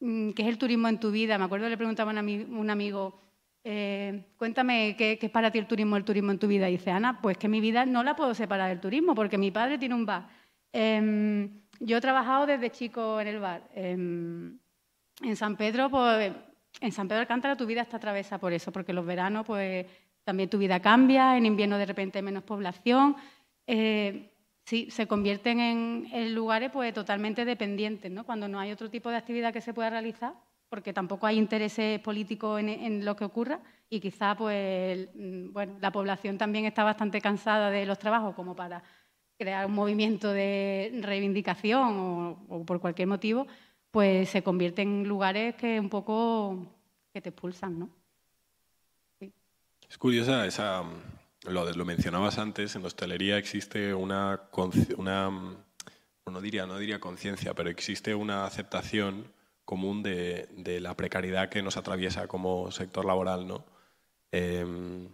Mm, 0.00 0.30
¿Qué 0.30 0.42
es 0.42 0.48
el 0.48 0.58
turismo 0.58 0.88
en 0.88 0.98
tu 0.98 1.12
vida? 1.12 1.38
Me 1.38 1.44
acuerdo 1.44 1.68
le 1.68 1.76
preguntaba 1.76 2.10
a 2.10 2.14
un 2.14 2.70
amigo, 2.70 3.20
eh, 3.62 4.24
cuéntame 4.36 4.96
¿qué, 4.98 5.20
es 5.22 5.30
para 5.30 5.52
ti 5.52 5.60
el 5.60 5.68
turismo, 5.68 5.96
el 5.96 6.04
turismo 6.04 6.32
en 6.32 6.40
tu 6.40 6.48
vida. 6.48 6.68
Y 6.68 6.78
dice, 6.78 6.90
Ana, 6.90 7.20
pues 7.22 7.38
que 7.38 7.46
mi 7.46 7.60
vida 7.60 7.86
no 7.86 8.02
la 8.02 8.16
puedo 8.16 8.34
separar 8.34 8.70
del 8.70 8.80
turismo, 8.80 9.14
porque 9.14 9.38
mi 9.38 9.52
padre 9.52 9.78
tiene 9.78 9.94
un 9.94 10.04
bar. 10.04 10.26
Em, 10.72 11.62
yo 11.78 11.98
he 11.98 12.00
trabajado 12.00 12.46
desde 12.46 12.70
chico 12.70 13.20
en 13.20 13.28
el 13.28 13.38
bar. 13.38 13.62
Em, 13.72 14.58
en 15.22 15.36
San 15.36 15.56
Pedro, 15.56 15.90
pues, 15.90 16.32
en 16.80 16.92
San 16.92 17.08
Pedro 17.08 17.20
Alcántara 17.20 17.56
tu 17.56 17.66
vida 17.66 17.82
está 17.82 17.96
atravesada 17.98 18.38
por 18.38 18.52
eso, 18.52 18.72
porque 18.72 18.92
los 18.92 19.04
veranos, 19.06 19.46
pues, 19.46 19.86
también 20.24 20.48
tu 20.48 20.58
vida 20.58 20.80
cambia, 20.80 21.36
en 21.36 21.46
invierno 21.46 21.78
de 21.78 21.86
repente 21.86 22.18
hay 22.18 22.22
menos 22.22 22.44
población. 22.44 23.16
Eh, 23.66 24.30
sí, 24.64 24.88
se 24.90 25.06
convierten 25.06 25.60
en, 25.60 26.34
lugares 26.34 26.70
pues 26.72 26.92
totalmente 26.94 27.44
dependientes, 27.44 28.10
¿no? 28.10 28.24
Cuando 28.24 28.48
no 28.48 28.60
hay 28.60 28.72
otro 28.72 28.90
tipo 28.90 29.10
de 29.10 29.16
actividad 29.16 29.52
que 29.52 29.60
se 29.60 29.74
pueda 29.74 29.90
realizar, 29.90 30.34
porque 30.68 30.92
tampoco 30.92 31.26
hay 31.26 31.38
intereses 31.38 32.00
políticos 32.00 32.60
en, 32.60 33.04
lo 33.04 33.16
que 33.16 33.24
ocurra 33.24 33.60
y 33.90 34.00
quizá 34.00 34.34
pues 34.36 35.08
mm, 35.14 35.52
bueno, 35.52 35.76
la 35.80 35.92
población 35.92 36.38
también 36.38 36.64
está 36.64 36.84
bastante 36.84 37.20
cansada 37.20 37.70
de 37.70 37.84
los 37.84 37.98
trabajos 37.98 38.34
como 38.34 38.56
para 38.56 38.82
crear 39.38 39.66
un 39.66 39.74
movimiento 39.74 40.32
de 40.32 40.98
reivindicación 41.02 42.38
o 42.48 42.64
por 42.64 42.80
cualquier 42.80 43.08
motivo, 43.08 43.46
pues 43.92 44.30
se 44.30 44.42
convierte 44.42 44.82
en 44.82 45.06
lugares 45.06 45.54
que 45.54 45.78
un 45.78 45.88
poco 45.88 46.66
que 47.12 47.20
te 47.20 47.28
expulsan, 47.28 47.78
¿no? 47.78 47.90
Es 49.88 49.98
curiosa 49.98 50.46
esa, 50.46 50.82
lo, 51.44 51.70
lo 51.70 51.84
mencionabas 51.84 52.38
antes, 52.38 52.74
en 52.74 52.84
hostelería 52.84 53.36
existe 53.36 53.94
una, 53.94 54.40
una 54.96 55.30
no 55.30 56.40
diría, 56.40 56.66
no 56.66 56.78
diría 56.78 56.98
conciencia, 56.98 57.52
pero 57.54 57.68
existe 57.68 58.14
una 58.14 58.46
aceptación 58.46 59.30
común 59.66 60.02
de, 60.02 60.48
de, 60.56 60.80
la 60.80 60.96
precariedad 60.96 61.50
que 61.50 61.62
nos 61.62 61.76
atraviesa 61.76 62.26
como 62.26 62.70
sector 62.70 63.04
laboral, 63.04 63.46
¿no? 63.46 63.64
Eh, 64.32 65.08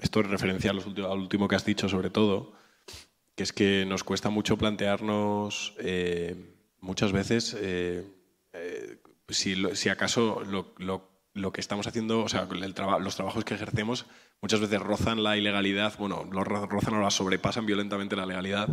esto 0.00 0.20
es 0.20 0.26
referencia 0.26 0.70
al 0.70 1.18
último 1.18 1.46
que 1.46 1.56
has 1.56 1.64
dicho, 1.66 1.88
sobre 1.88 2.08
todo, 2.08 2.54
que 3.36 3.42
es 3.42 3.52
que 3.52 3.84
nos 3.86 4.04
cuesta 4.04 4.30
mucho 4.30 4.56
plantearnos 4.56 5.74
eh, 5.78 6.53
muchas 6.84 7.12
veces 7.12 7.56
eh, 7.58 8.06
eh, 8.52 8.98
si, 9.28 9.56
si, 9.74 9.88
acaso 9.88 10.42
lo, 10.44 10.74
lo, 10.78 11.08
lo, 11.32 11.52
que 11.52 11.60
estamos 11.60 11.86
haciendo, 11.86 12.22
o 12.22 12.28
sea, 12.28 12.46
el 12.50 12.74
los 13.00 13.16
trabajos 13.16 13.44
que 13.44 13.54
ejercemos 13.54 14.06
muchas 14.40 14.60
veces 14.60 14.80
rozan 14.80 15.22
la 15.22 15.36
ilegalidad, 15.36 15.94
bueno, 15.98 16.28
lo 16.30 16.44
rozan 16.44 16.94
o 16.94 17.00
la 17.00 17.10
sobrepasan 17.10 17.66
violentamente 17.66 18.16
la 18.16 18.26
legalidad 18.26 18.68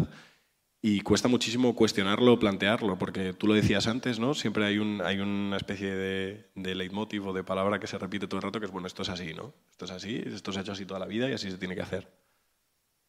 y 0.82 1.02
cuesta 1.02 1.28
muchísimo 1.28 1.76
cuestionarlo, 1.76 2.38
plantearlo, 2.40 2.98
porque 2.98 3.34
tú 3.34 3.48
lo 3.48 3.54
decías 3.54 3.88
antes, 3.88 4.20
¿no? 4.20 4.34
Siempre 4.34 4.66
hay, 4.66 4.80
un, 4.80 5.02
hay 5.04 5.20
una 5.20 5.56
especie 5.56 5.94
de, 5.96 6.50
de 6.56 6.76
leitmotiv 6.76 7.28
o 7.28 7.34
de 7.34 7.44
palabra 7.44 7.80
que 7.80 7.88
se 7.88 7.98
repite 7.98 8.28
todo 8.28 8.38
el 8.38 8.44
rato, 8.44 8.60
que 8.60 8.66
es, 8.66 8.72
bueno, 8.72 8.88
esto 8.88 9.04
es 9.04 9.10
así, 9.10 9.34
¿no? 9.34 9.54
Esto 9.72 9.86
es 9.86 9.92
así, 9.92 10.22
esto 10.26 10.52
se 10.52 10.60
ha 10.60 10.62
hecho 10.64 10.72
así 10.74 10.86
toda 10.86 11.00
la 11.00 11.06
vida 11.06 11.30
y 11.30 11.34
así 11.34 11.50
se 11.50 11.58
tiene 11.58 11.76
que 11.76 11.82
hacer. 11.82 12.08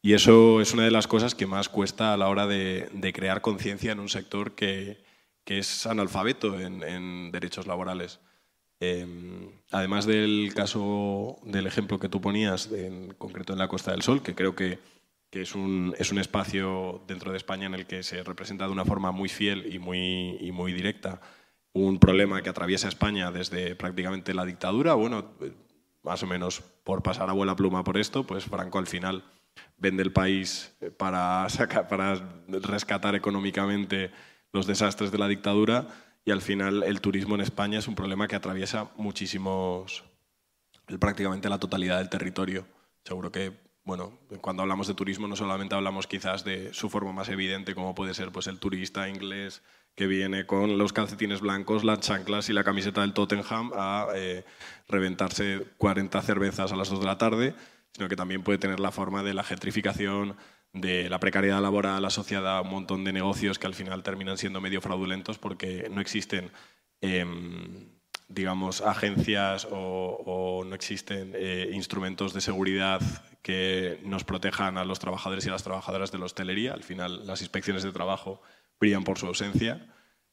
Y 0.05 0.13
eso 0.15 0.59
es 0.59 0.73
una 0.73 0.83
de 0.83 0.91
las 0.91 1.07
cosas 1.07 1.33
que 1.33 1.47
más 1.47 1.69
cuesta 1.69 2.13
a 2.13 2.17
la 2.17 2.27
hora 2.27 2.45
de, 2.45 3.11
crear 3.15 3.39
conciencia 3.39 3.93
en 3.93 4.01
un 4.01 4.09
sector 4.09 4.53
que, 4.53 5.01
que 5.45 5.59
es 5.59 5.87
analfabeto 5.87 6.59
en, 6.59 7.31
derechos 7.31 7.67
laborales. 7.67 8.19
Em, 8.81 9.49
además 9.71 10.05
del 10.05 10.51
caso 10.53 11.39
del 11.43 11.67
ejemplo 11.67 11.99
que 11.99 12.09
tú 12.09 12.19
ponías, 12.19 12.69
en 12.73 13.13
concreto 13.13 13.53
en 13.53 13.59
la 13.59 13.69
Costa 13.69 13.91
del 13.91 14.01
Sol, 14.01 14.21
que 14.21 14.35
creo 14.35 14.57
que, 14.57 14.79
es, 15.31 15.55
un, 15.55 15.95
es, 15.97 16.11
un, 16.11 16.19
espacio 16.19 17.01
dentro 17.07 17.31
de 17.31 17.37
España 17.37 17.67
en 17.67 17.73
el 17.73 17.85
que 17.85 18.03
se 18.03 18.23
representa 18.23 18.65
de 18.65 18.73
una 18.73 18.83
forma 18.83 19.13
muy 19.13 19.29
fiel 19.29 19.73
y 19.73 19.79
muy, 19.79 20.37
y 20.41 20.51
muy 20.51 20.73
directa 20.73 21.21
un 21.71 21.97
problema 21.97 22.41
que 22.41 22.49
atraviesa 22.49 22.89
España 22.89 23.31
desde 23.31 23.73
prácticamente 23.77 24.33
la 24.33 24.43
dictadura. 24.43 24.95
Bueno, 24.95 25.31
más 26.03 26.21
o 26.23 26.27
menos 26.27 26.59
por 26.83 27.01
pasar 27.01 27.29
a 27.29 27.33
buena 27.33 27.55
pluma 27.55 27.85
por 27.85 27.97
esto, 27.97 28.25
pues 28.25 28.43
Franco 28.43 28.79
al 28.79 28.87
final 28.87 29.23
vende 29.77 30.03
el 30.03 30.11
país 30.11 30.75
para, 30.97 31.47
sacar, 31.49 31.87
para 31.87 32.15
rescatar 32.47 33.15
económicamente 33.15 34.11
los 34.51 34.67
desastres 34.67 35.11
de 35.11 35.17
la 35.17 35.27
dictadura 35.27 35.87
y 36.25 36.31
al 36.31 36.41
final 36.41 36.83
el 36.83 37.01
turismo 37.01 37.35
en 37.35 37.41
España 37.41 37.79
es 37.79 37.87
un 37.87 37.95
problema 37.95 38.27
que 38.27 38.35
atraviesa 38.35 38.91
muchísimos, 38.95 40.03
prácticamente 40.99 41.49
la 41.49 41.59
totalidad 41.59 41.97
del 41.97 42.09
territorio. 42.09 42.65
Seguro 43.03 43.31
que 43.31 43.51
bueno, 43.85 44.17
cuando 44.39 44.61
hablamos 44.61 44.87
de 44.87 44.93
turismo 44.93 45.27
no 45.27 45.35
solamente 45.35 45.75
hablamos 45.75 46.07
quizás 46.07 46.45
de 46.45 46.73
su 46.73 46.89
forma 46.89 47.11
más 47.11 47.27
evidente, 47.27 47.75
como 47.75 47.93
puede 47.93 48.13
ser 48.13 48.31
pues, 48.31 48.47
el 48.47 48.59
turista 48.59 49.09
inglés 49.09 49.61
que 49.95 50.07
viene 50.07 50.45
con 50.45 50.77
los 50.77 50.93
calcetines 50.93 51.41
blancos, 51.41 51.83
las 51.83 51.99
chanclas 51.99 52.49
y 52.49 52.53
la 52.53 52.63
camiseta 52.63 53.01
del 53.01 53.13
Tottenham 53.13 53.71
a 53.75 54.07
eh, 54.15 54.45
reventarse 54.87 55.67
40 55.77 56.21
cervezas 56.21 56.71
a 56.71 56.75
las 56.75 56.89
2 56.89 57.01
de 57.01 57.05
la 57.05 57.17
tarde, 57.17 57.55
sino 57.93 58.09
que 58.09 58.15
también 58.15 58.43
puede 58.43 58.57
tener 58.57 58.79
la 58.79 58.91
forma 58.91 59.23
de 59.23 59.33
la 59.33 59.43
gentrificación, 59.43 60.35
de 60.73 61.09
la 61.09 61.19
precariedad 61.19 61.61
laboral 61.61 62.03
asociada 62.05 62.57
a 62.57 62.61
un 62.61 62.69
montón 62.69 63.03
de 63.03 63.13
negocios 63.13 63.59
que 63.59 63.67
al 63.67 63.75
final 63.75 64.03
terminan 64.03 64.37
siendo 64.37 64.61
medio 64.61 64.81
fraudulentos 64.81 65.37
porque 65.37 65.87
no 65.91 66.01
existen... 66.01 66.51
Em, 67.01 67.93
digamos, 68.33 68.81
agencias 68.81 69.67
o, 69.69 70.63
no 70.65 70.75
existen 70.75 71.33
eh, 71.35 71.69
instrumentos 71.73 72.33
de 72.33 72.41
seguridad 72.41 73.01
que 73.41 73.99
nos 74.03 74.23
protejan 74.23 74.77
a 74.77 74.85
los 74.85 74.99
trabajadores 74.99 75.45
y 75.45 75.49
a 75.49 75.51
las 75.51 75.63
trabajadoras 75.63 76.11
de 76.11 76.17
la 76.17 76.25
hostelería. 76.25 76.73
Al 76.73 76.83
final, 76.83 77.27
las 77.27 77.41
inspecciones 77.41 77.83
de 77.83 77.91
trabajo 77.91 78.41
brillan 78.79 79.03
por 79.03 79.19
su 79.19 79.27
ausencia. 79.27 79.85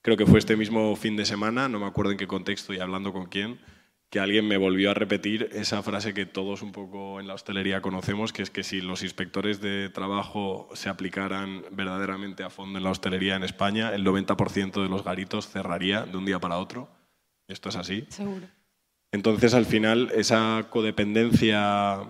Creo 0.02 0.16
que 0.16 0.26
fue 0.26 0.38
este 0.38 0.56
mismo 0.56 0.96
fin 0.96 1.16
de 1.16 1.26
semana, 1.26 1.68
no 1.68 1.78
me 1.78 1.86
acuerdo 1.86 2.12
en 2.12 2.18
qué 2.18 2.26
contexto 2.26 2.72
y 2.72 2.78
hablando 2.78 3.12
con 3.12 3.26
quién, 3.26 3.60
que 4.10 4.18
alguien 4.18 4.46
me 4.46 4.56
volvió 4.56 4.90
a 4.90 4.94
repetir 4.94 5.48
esa 5.52 5.82
frase 5.84 6.12
que 6.12 6.26
todos 6.26 6.62
un 6.62 6.72
poco 6.72 7.20
en 7.20 7.28
la 7.28 7.34
hostelería 7.34 7.80
conocemos, 7.80 8.32
que 8.32 8.42
es 8.42 8.50
que 8.50 8.64
si 8.64 8.80
los 8.80 9.04
inspectores 9.04 9.60
de 9.60 9.88
trabajo 9.88 10.68
se 10.74 10.88
aplicaran 10.88 11.62
verdaderamente 11.70 12.42
a 12.42 12.50
fondo 12.50 12.78
en 12.78 12.84
la 12.84 12.90
hostelería 12.90 13.36
en 13.36 13.44
España, 13.44 13.94
el 13.94 14.04
90% 14.04 14.82
de 14.82 14.88
los 14.88 15.04
garitos 15.04 15.48
cerraría 15.48 16.02
de 16.02 16.16
un 16.16 16.24
día 16.24 16.40
para 16.40 16.58
otro. 16.58 16.88
Esto 17.46 17.68
es 17.68 17.76
así. 17.76 18.04
Seguro. 18.08 18.48
Entonces, 19.12 19.54
al 19.54 19.66
final, 19.66 20.10
esa 20.12 20.66
codependencia 20.70 22.00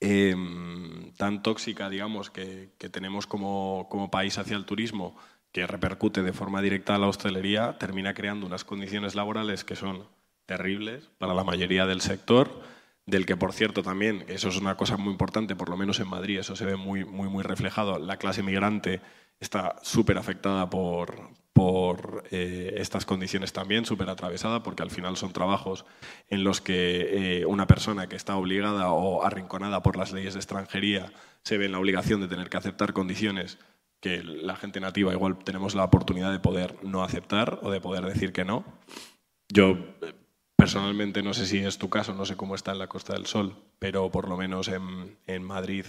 em, 0.00 1.12
tan 1.12 1.42
tóxica, 1.44 1.88
digamos, 1.88 2.30
que, 2.30 2.70
tenemos 2.90 3.28
como, 3.28 3.86
como, 3.88 4.10
país 4.10 4.36
hacia 4.38 4.56
el 4.56 4.64
turismo, 4.64 5.16
que 5.52 5.66
repercute 5.66 6.22
de 6.22 6.32
forma 6.32 6.60
directa 6.60 6.96
a 6.96 6.98
la 6.98 7.08
hostelería, 7.08 7.78
termina 7.78 8.14
creando 8.14 8.46
unas 8.46 8.64
condiciones 8.64 9.14
laborales 9.14 9.64
que 9.64 9.76
son 9.76 10.06
terribles 10.48 11.10
para 11.18 11.34
la 11.34 11.44
mayoría 11.44 11.86
del 11.86 12.00
sector, 12.00 12.62
del 13.06 13.26
que, 13.26 13.36
por 13.36 13.52
cierto, 13.52 13.82
también, 13.82 14.24
eso 14.28 14.48
es 14.48 14.56
una 14.56 14.76
cosa 14.76 14.96
muy 14.96 15.12
importante, 15.12 15.54
por 15.54 15.68
lo 15.68 15.76
menos 15.76 16.00
en 16.00 16.08
Madrid, 16.08 16.38
eso 16.38 16.56
se 16.56 16.64
ve 16.64 16.76
muy, 16.76 17.04
muy, 17.04 17.28
muy 17.28 17.42
reflejado, 17.42 17.98
la 17.98 18.16
clase 18.16 18.42
migrante 18.42 19.00
está 19.40 19.76
súper 19.82 20.16
afectada 20.18 20.68
por, 20.70 21.30
por 21.52 22.24
eh, 22.30 22.74
estas 22.78 23.04
condiciones 23.04 23.52
también, 23.52 23.84
súper 23.84 24.08
atravesada, 24.08 24.62
porque 24.62 24.82
al 24.82 24.90
final 24.90 25.16
son 25.16 25.32
trabajos 25.32 25.84
en 26.28 26.44
los 26.44 26.60
que 26.60 27.40
eh, 27.40 27.46
una 27.46 27.66
persona 27.66 28.08
que 28.08 28.16
está 28.16 28.36
obligada 28.36 28.90
o 28.90 29.24
arrinconada 29.24 29.82
por 29.82 29.96
las 29.96 30.12
leyes 30.12 30.32
de 30.32 30.40
extranjería 30.40 31.12
se 31.42 31.58
ve 31.58 31.66
en 31.66 31.72
la 31.72 31.78
obligación 31.78 32.20
de 32.20 32.28
tener 32.28 32.48
que 32.48 32.56
aceptar 32.56 32.94
condiciones 32.94 33.58
que 34.00 34.22
la 34.22 34.56
gente 34.56 34.80
nativa 34.80 35.12
igual 35.12 35.38
tenemos 35.44 35.74
la 35.74 35.84
oportunidad 35.84 36.32
de 36.32 36.38
poder 36.38 36.76
no 36.82 37.04
aceptar 37.04 37.58
o 37.62 37.70
de 37.70 37.80
poder 37.80 38.04
decir 38.04 38.32
que 38.32 38.44
no. 38.44 38.64
Yo 39.48 39.70
eh, 40.02 40.14
personalmente 40.58 41.22
no 41.22 41.34
sé 41.34 41.46
si 41.46 41.58
es 41.58 41.78
tu 41.78 41.88
caso, 41.88 42.14
no 42.14 42.26
sé 42.26 42.36
cómo 42.36 42.56
está 42.56 42.72
en 42.72 42.80
la 42.80 42.88
Costa 42.88 43.12
del 43.12 43.26
Sol, 43.26 43.54
pero 43.78 44.10
por 44.10 44.28
lo 44.28 44.36
menos 44.36 44.66
en, 44.66 45.16
en 45.28 45.44
Madrid 45.44 45.84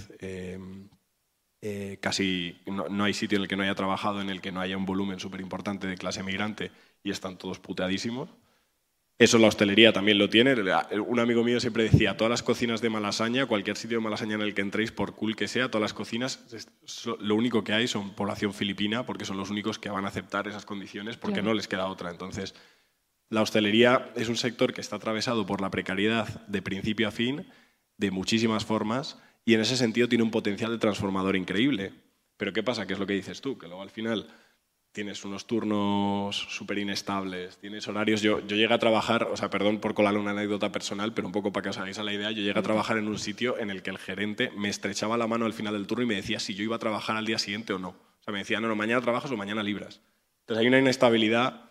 eh, 1.61 1.97
casi 1.99 2.55
no, 2.67 3.03
hay 3.03 3.13
sitio 3.15 3.37
en 3.37 3.41
el 3.41 3.47
que 3.47 3.57
no 3.57 3.63
haya 3.63 3.73
trabajado 3.73 4.21
en 4.21 4.29
el 4.29 4.41
que 4.41 4.51
no 4.51 4.61
haya 4.61 4.77
un 4.77 4.85
volumen 4.85 5.19
súper 5.19 5.41
importante 5.41 5.87
de 5.87 5.97
clase 5.97 6.21
migrante 6.21 6.71
y 7.03 7.09
están 7.09 7.37
todos 7.37 7.57
puteadísimos. 7.57 8.29
Eso 9.17 9.39
la 9.39 9.47
hostelería 9.47 9.91
también 9.91 10.19
lo 10.19 10.29
tiene. 10.29 10.55
Un 11.05 11.19
amigo 11.19 11.43
mío 11.43 11.59
siempre 11.59 11.83
decía, 11.83 12.15
todas 12.15 12.29
las 12.29 12.43
cocinas 12.43 12.79
de 12.79 12.89
Malasaña, 12.89 13.47
cualquier 13.47 13.75
sitio 13.75 13.97
de 13.97 14.03
Malasaña 14.03 14.35
en 14.35 14.41
el 14.41 14.53
que 14.53 14.61
entréis, 14.61 14.93
por 14.93 15.15
cool 15.15 15.35
que 15.35 15.49
sea, 15.49 15.69
todas 15.69 15.81
las 15.81 15.93
cocinas, 15.93 16.45
lo 17.19 17.35
único 17.35 17.65
que 17.65 17.73
hay 17.73 17.87
son 17.87 18.11
población 18.11 18.53
filipina, 18.53 19.05
porque 19.05 19.25
son 19.25 19.35
los 19.35 19.49
únicos 19.49 19.79
que 19.79 19.89
van 19.89 20.05
a 20.05 20.09
aceptar 20.09 20.47
esas 20.47 20.65
condiciones, 20.65 21.17
porque 21.17 21.41
no 21.41 21.53
les 21.53 21.67
queda 21.67 21.87
otra. 21.87 22.11
Entonces, 22.11 22.55
la 23.29 23.41
hostelería 23.41 24.11
es 24.15 24.27
un 24.27 24.37
sector 24.37 24.73
que 24.73 24.81
está 24.81 24.95
atravesado 24.95 25.45
por 25.45 25.61
la 25.61 25.71
precariedad 25.71 26.45
de 26.47 26.61
principio 26.61 27.07
a 27.07 27.11
fin, 27.11 27.47
de 27.97 28.11
muchísimas 28.11 28.65
formas, 28.65 29.19
y 29.45 29.53
en 29.53 29.61
ese 29.61 29.77
sentido 29.77 30.09
tiene 30.09 30.23
un 30.23 30.31
potencial 30.31 30.71
de 30.71 30.77
transformador 30.77 31.35
increíble. 31.35 31.93
Pero 32.37 32.53
¿qué 32.53 32.63
pasa? 32.63 32.87
¿Qué 32.87 32.93
es 32.93 32.99
lo 32.99 33.05
que 33.05 33.13
dices 33.13 33.41
tú? 33.41 33.57
Que 33.57 33.67
luego 33.67 33.81
al 33.81 33.89
final 33.89 34.27
tienes 34.91 35.23
unos 35.23 35.45
turnos 35.45 36.35
súper 36.35 36.79
inestables, 36.79 37.57
tienes 37.57 37.87
horarios. 37.87 38.21
Yo, 38.21 38.39
yo 38.39 38.55
llegué 38.55 38.73
a 38.73 38.79
trabajar, 38.79 39.23
o 39.31 39.37
sea, 39.37 39.49
perdón 39.49 39.79
por 39.79 39.93
colarle 39.93 40.19
una 40.19 40.31
anécdota 40.31 40.71
personal, 40.71 41.13
pero 41.13 41.27
un 41.27 41.31
poco 41.31 41.51
para 41.51 41.63
que 41.63 41.69
os 41.69 41.77
hagáis 41.77 41.99
a 41.99 42.03
la 42.03 42.13
idea, 42.13 42.31
yo 42.31 42.41
llegué 42.41 42.57
a 42.57 42.63
trabajar 42.63 42.97
en 42.97 43.07
un 43.07 43.19
sitio 43.19 43.59
en 43.59 43.69
el 43.69 43.83
que 43.83 43.91
el 43.91 43.97
gerente 43.97 44.51
me 44.57 44.69
estrechaba 44.69 45.17
la 45.17 45.27
mano 45.27 45.45
al 45.45 45.53
final 45.53 45.73
del 45.73 45.85
turno 45.85 46.03
y 46.03 46.07
me 46.07 46.15
decía 46.15 46.39
si 46.39 46.55
yo 46.55 46.63
iba 46.63 46.77
a 46.77 46.79
trabajar 46.79 47.17
al 47.17 47.25
día 47.25 47.37
siguiente 47.37 47.73
o 47.73 47.79
no. 47.79 47.89
O 47.89 48.23
sea, 48.23 48.31
me 48.31 48.39
decía, 48.39 48.59
no, 48.59 48.75
mañana 48.75 49.01
trabajas 49.01 49.29
o 49.31 49.37
mañana 49.37 49.61
libras. 49.61 50.01
Entonces 50.41 50.61
hay 50.61 50.67
una 50.67 50.79
inestabilidad 50.79 51.68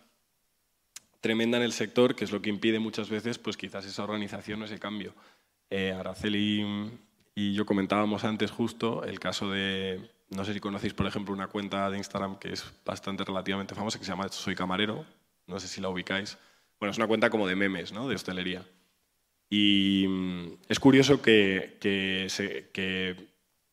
tremenda 1.21 1.57
en 1.57 1.63
el 1.63 1.71
sector, 1.71 2.15
que 2.15 2.23
es 2.25 2.31
lo 2.31 2.41
que 2.41 2.49
impide 2.49 2.79
muchas 2.79 3.09
veces, 3.09 3.37
pues 3.37 3.57
quizás 3.57 3.85
esa 3.85 4.03
organización 4.03 4.61
o 4.61 4.65
ese 4.65 4.79
cambio. 4.79 5.13
Eh, 5.69 5.91
Araceli 5.91 6.91
y 7.35 7.53
yo 7.53 7.65
comentábamos 7.65 8.23
antes 8.23 8.51
justo 8.51 9.03
el 9.03 9.19
caso 9.19 9.51
de, 9.51 10.09
no 10.29 10.43
sé 10.43 10.53
si 10.53 10.59
conocéis 10.59 10.93
por 10.93 11.05
ejemplo 11.05 11.33
una 11.33 11.47
cuenta 11.47 11.89
de 11.89 11.97
Instagram 11.97 12.39
que 12.39 12.51
es 12.51 12.65
bastante 12.83 13.23
relativamente 13.23 13.75
famosa 13.75 13.99
que 13.99 14.05
se 14.05 14.11
llama 14.11 14.27
Soy 14.29 14.55
Camarero, 14.55 15.05
no 15.47 15.59
sé 15.59 15.67
si 15.67 15.81
la 15.81 15.89
ubicáis. 15.89 16.37
Bueno, 16.79 16.91
es 16.91 16.97
una 16.97 17.07
cuenta 17.07 17.29
como 17.29 17.47
de 17.47 17.55
memes, 17.55 17.91
¿no? 17.91 18.07
De 18.07 18.15
hostelería. 18.15 18.65
Y 19.49 20.05
mm, 20.07 20.57
es 20.69 20.79
curioso 20.79 21.21
que, 21.21 21.77
que, 21.79 22.27
se, 22.29 22.69
que 22.71 23.15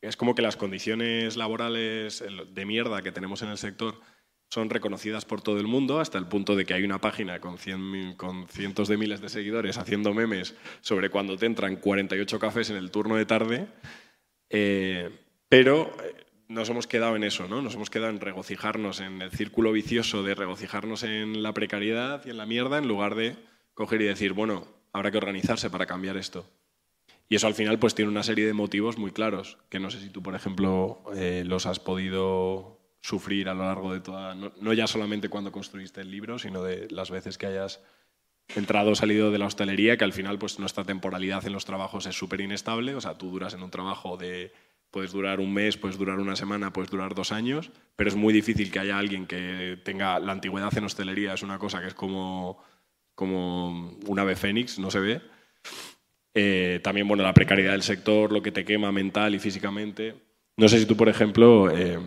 es 0.01 0.17
como 0.17 0.35
que 0.35 0.43
las 0.43 0.57
condiciones 0.57 1.37
laborales 1.37 2.25
de 2.53 2.67
mierda 2.67 3.03
que 3.03 3.13
tenemos 3.13 3.43
en 3.43 3.51
el 3.51 3.59
sector 3.59 4.01
son 4.49 4.71
reconocidas 4.71 5.25
por 5.25 5.43
todo 5.43 5.59
el 5.59 5.67
mundo 5.67 6.01
hasta 6.01 6.19
el 6.19 6.27
punto 6.27 6.57
de 6.57 6.65
que 6.65 6.75
hay 6.75 6.85
una 6.85 7.01
página 7.01 7.41
con, 7.41 7.59
cientos 7.59 8.89
de 8.89 8.97
miles 8.97 9.21
de 9.21 9.29
seguidores 9.29 9.79
haciendo 9.79 10.15
memes 10.15 10.55
sobre 10.81 11.11
cuando 11.11 11.37
te 11.37 11.47
entran 11.47 11.77
48 11.77 12.39
cafés 12.39 12.71
en 12.71 12.77
el 12.77 12.91
turno 12.91 13.17
de 13.17 13.27
tarde, 13.27 13.67
eh, 14.51 15.11
pero 15.49 15.95
eh, 16.03 16.27
nos 16.49 16.69
hemos 16.69 16.87
quedado 16.87 17.17
en 17.17 17.25
eso, 17.25 17.49
¿no? 17.49 17.61
Nos 17.61 17.75
hemos 17.75 17.91
quedado 17.91 18.11
en 18.11 18.21
regocijarnos 18.21 19.01
en 19.01 19.21
el 19.21 19.31
círculo 19.31 19.73
vicioso 19.73 20.23
de 20.23 20.35
regocijarnos 20.35 21.03
en 21.03 21.43
la 21.43 21.53
precariedad 21.53 22.25
y 22.25 22.31
en 22.31 22.37
la 22.37 22.47
mierda 22.47 22.79
en 22.79 22.89
lugar 22.89 23.15
de 23.17 23.37
coger 23.75 24.01
y 24.03 24.07
decir, 24.07 24.33
bueno, 24.33 24.67
habrá 24.93 25.11
que 25.11 25.19
organizarse 25.19 25.71
para 25.71 25.87
cambiar 25.87 26.17
esto. 26.17 26.49
Y 27.29 27.35
eso 27.35 27.49
al 27.49 27.55
final 27.55 27.79
pues 27.79 27.95
tiene 27.95 28.11
una 28.11 28.23
serie 28.23 28.47
de 28.47 28.53
motivos 28.53 28.99
muy 28.99 29.11
claros, 29.11 29.59
que 29.69 29.81
no 29.81 29.91
sé 29.91 30.01
si 30.01 30.11
tú, 30.11 30.23
por 30.23 30.37
ejemplo, 30.37 31.03
eh, 31.17 31.43
los 31.45 31.67
has 31.67 31.81
podido 31.81 32.76
sufrir 33.07 33.49
a 33.49 33.55
lo 33.55 33.63
largo 33.63 33.93
de 33.93 34.01
toda, 34.01 34.35
no, 34.35 34.73
ya 34.73 34.89
solamente 34.89 35.29
cuando 35.29 35.53
construiste 35.53 36.01
el 36.01 36.11
libro, 36.11 36.41
sino 36.41 36.65
de 36.65 36.89
las 36.91 37.09
veces 37.09 37.39
que 37.39 37.47
hayas 37.47 37.81
entrado 38.57 38.91
o 38.91 38.95
salido 38.97 39.31
de 39.31 39.39
la 39.39 39.47
hostelería, 39.47 39.97
que 39.97 40.03
al 40.03 40.13
final 40.13 40.41
pues 40.41 40.59
nuestra 40.59 40.83
temporalidad 40.83 41.47
en 41.47 41.53
los 41.53 41.65
trabajos 41.65 42.07
es 42.07 42.19
súper 42.19 42.41
inestable, 42.41 42.97
o 42.97 43.01
sea, 43.01 43.17
tú 43.17 43.31
duras 43.31 43.55
en 43.55 43.63
un 43.63 43.71
trabajo 43.71 44.17
de, 44.17 44.53
puedes 44.91 45.13
durar 45.13 45.39
un 45.39 45.55
mes, 45.55 45.77
puedes 45.77 45.99
durar 45.99 46.19
una 46.19 46.35
semana, 46.35 46.73
puedes 46.73 46.91
durar 46.91 47.15
dos 47.15 47.31
años, 47.31 47.71
pero 47.95 48.11
es 48.11 48.17
muy 48.17 48.35
difícil 48.35 48.73
que 48.73 48.81
haya 48.81 48.99
alguien 48.99 49.27
que 49.27 49.79
tenga, 49.85 50.19
la 50.19 50.33
antigüedad 50.33 50.77
en 50.77 50.85
hostelería 50.85 51.35
es 51.35 51.45
una 51.45 51.61
cosa 51.61 51.81
que 51.81 51.87
es 51.87 51.95
como, 51.95 52.61
como 53.15 53.97
un 54.05 54.19
ave 54.19 54.35
fénix, 54.35 54.81
no 54.81 54.91
se 54.91 54.99
ve. 54.99 55.21
Eh, 56.35 56.81
también, 56.83 57.07
bueno, 57.07 57.23
la 57.23 57.33
precariedad 57.33 57.71
del 57.71 57.83
sector, 57.83 58.33
lo 58.33 58.43
que 58.43 58.51
te 58.51 58.65
quema 58.65 58.91
mental 58.91 59.37
y 59.37 59.39
físicamente. 59.39 60.17
No 60.57 60.69
sé 60.69 60.81
si 60.81 60.87
tú, 60.87 60.97
por 60.97 61.09
ejemplo, 61.09 61.71
eh, 61.71 61.99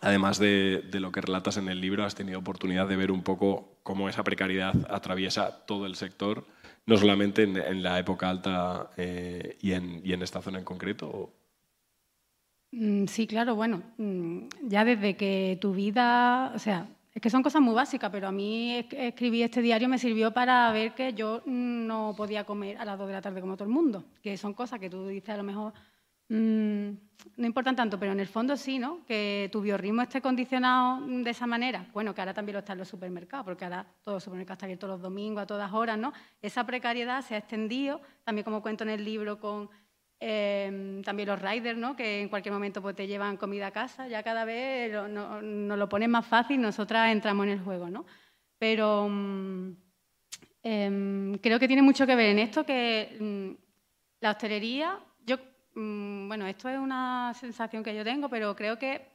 además 0.00 0.38
de, 0.38 0.82
lo 0.92 1.12
que 1.12 1.20
relatas 1.20 1.56
en 1.56 1.68
el 1.68 1.80
libro, 1.80 2.04
has 2.04 2.14
tenido 2.14 2.38
oportunidad 2.38 2.88
de 2.88 2.96
ver 2.96 3.10
un 3.10 3.22
poco 3.22 3.76
cómo 3.82 4.08
esa 4.08 4.24
precariedad 4.24 4.74
atraviesa 4.90 5.64
todo 5.66 5.86
el 5.86 5.96
sector, 5.96 6.46
no 6.86 6.96
solamente 6.96 7.42
en, 7.42 7.82
la 7.82 7.98
época 7.98 8.28
alta 8.28 8.90
eh, 8.96 9.56
y, 9.60 9.72
en, 9.72 10.22
esta 10.22 10.42
zona 10.42 10.58
en 10.58 10.64
concreto. 10.64 11.30
Mm, 12.72 13.06
sí, 13.06 13.26
claro, 13.26 13.54
bueno, 13.54 13.82
mm, 13.96 14.46
ya 14.62 14.84
desde 14.84 15.16
que 15.16 15.58
tu 15.60 15.72
vida, 15.72 16.52
o 16.54 16.58
sea, 16.58 16.88
es 17.16 17.22
que 17.22 17.30
son 17.30 17.42
cosas 17.42 17.62
muy 17.62 17.74
básicas, 17.74 18.10
pero 18.10 18.28
a 18.28 18.32
mí 18.32 18.86
escribir 18.90 19.44
este 19.44 19.62
diario 19.62 19.88
me 19.88 19.98
sirvió 19.98 20.32
para 20.32 20.70
ver 20.70 20.94
que 20.94 21.14
yo 21.14 21.42
no 21.46 22.12
podía 22.14 22.44
comer 22.44 22.76
a 22.76 22.84
las 22.84 22.98
dos 22.98 23.08
de 23.08 23.14
la 23.14 23.22
tarde 23.22 23.40
como 23.40 23.56
todo 23.56 23.64
el 23.64 23.72
mundo, 23.72 24.04
que 24.22 24.36
son 24.36 24.52
cosas 24.52 24.78
que 24.78 24.90
tú 24.90 25.06
dices 25.06 25.30
a 25.30 25.38
lo 25.38 25.42
mejor 25.42 25.72
Mm, 26.28 26.90
no 27.36 27.46
importan 27.46 27.76
tanto, 27.76 27.98
pero 27.98 28.12
en 28.12 28.20
el 28.20 28.26
fondo 28.26 28.56
sí, 28.56 28.78
¿no? 28.78 29.04
Que 29.06 29.48
tu 29.52 29.60
biorritmo 29.60 30.02
esté 30.02 30.20
condicionado 30.20 31.06
de 31.06 31.30
esa 31.30 31.46
manera. 31.46 31.86
Bueno, 31.92 32.14
que 32.14 32.20
ahora 32.20 32.34
también 32.34 32.54
lo 32.54 32.60
está 32.60 32.72
en 32.72 32.78
los 32.78 32.88
supermercados, 32.88 33.44
porque 33.44 33.64
ahora 33.64 33.86
todos 34.02 34.16
los 34.16 34.24
supermercados 34.24 34.56
están 34.56 34.68
abiertos 34.68 34.90
los 34.90 35.02
domingos 35.02 35.42
a 35.42 35.46
todas 35.46 35.72
horas, 35.72 35.98
¿no? 35.98 36.12
Esa 36.40 36.64
precariedad 36.64 37.22
se 37.22 37.34
ha 37.34 37.38
extendido, 37.38 38.00
también 38.24 38.44
como 38.44 38.62
cuento 38.62 38.84
en 38.84 38.90
el 38.90 39.04
libro 39.04 39.38
con 39.38 39.68
eh, 40.18 41.02
también 41.04 41.28
los 41.28 41.40
riders, 41.40 41.78
¿no? 41.78 41.94
Que 41.94 42.22
en 42.22 42.28
cualquier 42.28 42.54
momento 42.54 42.80
pues, 42.80 42.96
te 42.96 43.06
llevan 43.06 43.36
comida 43.36 43.68
a 43.68 43.70
casa, 43.70 44.08
ya 44.08 44.22
cada 44.22 44.44
vez 44.44 44.92
nos 45.10 45.78
lo 45.78 45.88
ponen 45.88 46.10
más 46.10 46.26
fácil, 46.26 46.60
nosotras 46.60 47.12
entramos 47.12 47.46
en 47.46 47.52
el 47.52 47.60
juego, 47.60 47.90
¿no? 47.90 48.06
Pero 48.58 49.08
mm, 49.10 49.72
em, 50.62 51.34
creo 51.38 51.58
que 51.58 51.68
tiene 51.68 51.82
mucho 51.82 52.06
que 52.06 52.16
ver 52.16 52.30
en 52.30 52.38
esto, 52.38 52.64
que 52.64 53.16
mm, 53.20 53.62
la 54.20 54.30
hostelería, 54.30 54.98
mm, 55.76 56.28
bueno, 56.28 56.46
esto 56.46 56.68
es 56.68 56.78
una 56.78 57.32
sensación 57.34 57.84
que 57.84 57.94
yo 57.94 58.02
tengo, 58.02 58.28
pero 58.28 58.56
creo 58.56 58.78
que 58.78 59.06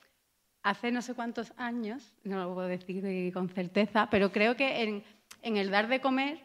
hace 0.63 0.91
no 0.91 1.01
sé 1.01 1.13
cuántos 1.13 1.51
años, 1.57 2.13
no 2.23 2.37
lo 2.37 2.53
puedo 2.53 2.67
decir 2.67 3.33
con 3.33 3.49
certeza, 3.49 4.07
pero 4.09 4.31
creo 4.31 4.55
que 4.55 4.83
en, 5.41 5.57
el 5.57 5.71
dar 5.71 5.87
de 5.87 5.99
comer 5.99 6.39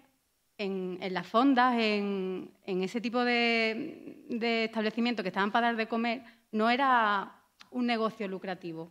en, 0.58 0.98
las 1.12 1.26
fondas, 1.26 1.76
en, 1.78 2.50
ese 2.64 3.00
tipo 3.00 3.24
de, 3.24 4.24
de 4.28 4.64
establecimientos 4.64 5.22
que 5.22 5.28
estaban 5.28 5.52
para 5.52 5.68
dar 5.68 5.76
de 5.76 5.86
comer, 5.86 6.22
no 6.50 6.70
era 6.70 7.36
un 7.70 7.86
negocio 7.86 8.26
lucrativo. 8.26 8.90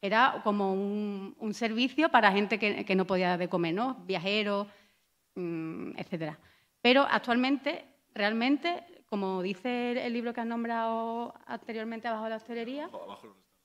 Era 0.00 0.40
como 0.44 0.72
un, 0.72 1.54
servicio 1.54 2.10
para 2.10 2.32
gente 2.32 2.58
que, 2.58 2.94
no 2.94 3.06
podía 3.06 3.30
dar 3.30 3.38
de 3.38 3.48
comer, 3.48 3.74
¿no? 3.74 3.94
Viajeros, 4.06 4.66
mm, 5.34 5.96
etcétera. 5.96 6.38
Pero 6.82 7.06
actualmente, 7.10 7.84
realmente, 8.12 8.84
como 9.14 9.42
dice 9.42 10.04
el 10.04 10.12
libro 10.12 10.34
que 10.34 10.40
has 10.40 10.46
nombrado 10.46 11.34
anteriormente, 11.46 12.08
Abajo 12.08 12.24
de 12.24 12.30
la 12.30 12.36
hostelería, 12.36 12.90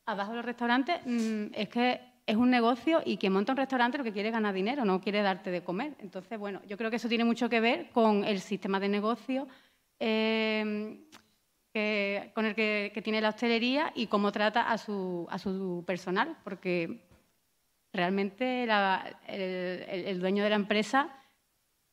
abajo 0.06 0.30
de 0.30 0.38
los 0.38 0.46
restaurantes, 0.46 1.02
mm, 1.04 1.46
es 1.56 1.70
que 1.70 2.00
es 2.28 2.36
un 2.36 2.52
negocio 2.52 3.02
y 3.04 3.18
quien 3.18 3.34
monta 3.34 3.54
un 3.54 3.58
restaurante 3.58 3.98
lo 3.98 4.04
que 4.04 4.14
quiere 4.14 4.30
es 4.30 4.34
ganar 4.34 4.54
dinero, 4.54 4.86
no 4.86 5.02
quiere 5.02 5.24
darte 5.24 5.50
de 5.50 5.64
comer. 5.64 5.96
Entonces, 6.02 6.38
bueno, 6.38 6.62
yo 6.68 6.78
creo 6.78 6.92
que 6.92 6.98
eso 6.98 7.10
tiene 7.10 7.24
mucho 7.24 7.50
que 7.50 7.62
ver 7.62 7.90
con 7.90 8.26
el 8.26 8.42
sistema 8.42 8.80
de 8.80 8.90
negocio 8.90 9.48
eh, 10.00 11.08
con 12.36 12.46
el 12.46 12.54
que, 12.54 13.02
tiene 13.04 13.20
la 13.20 13.30
hostelería 13.30 13.92
y 13.96 14.06
cómo 14.06 14.32
trata 14.32 14.70
a 14.70 14.78
su, 14.78 15.26
a 15.32 15.40
su 15.40 15.84
personal, 15.88 16.38
porque 16.44 17.08
realmente 17.92 18.68
el, 19.26 20.20
dueño 20.20 20.44
de 20.44 20.50
la 20.52 20.58
empresa 20.58 21.19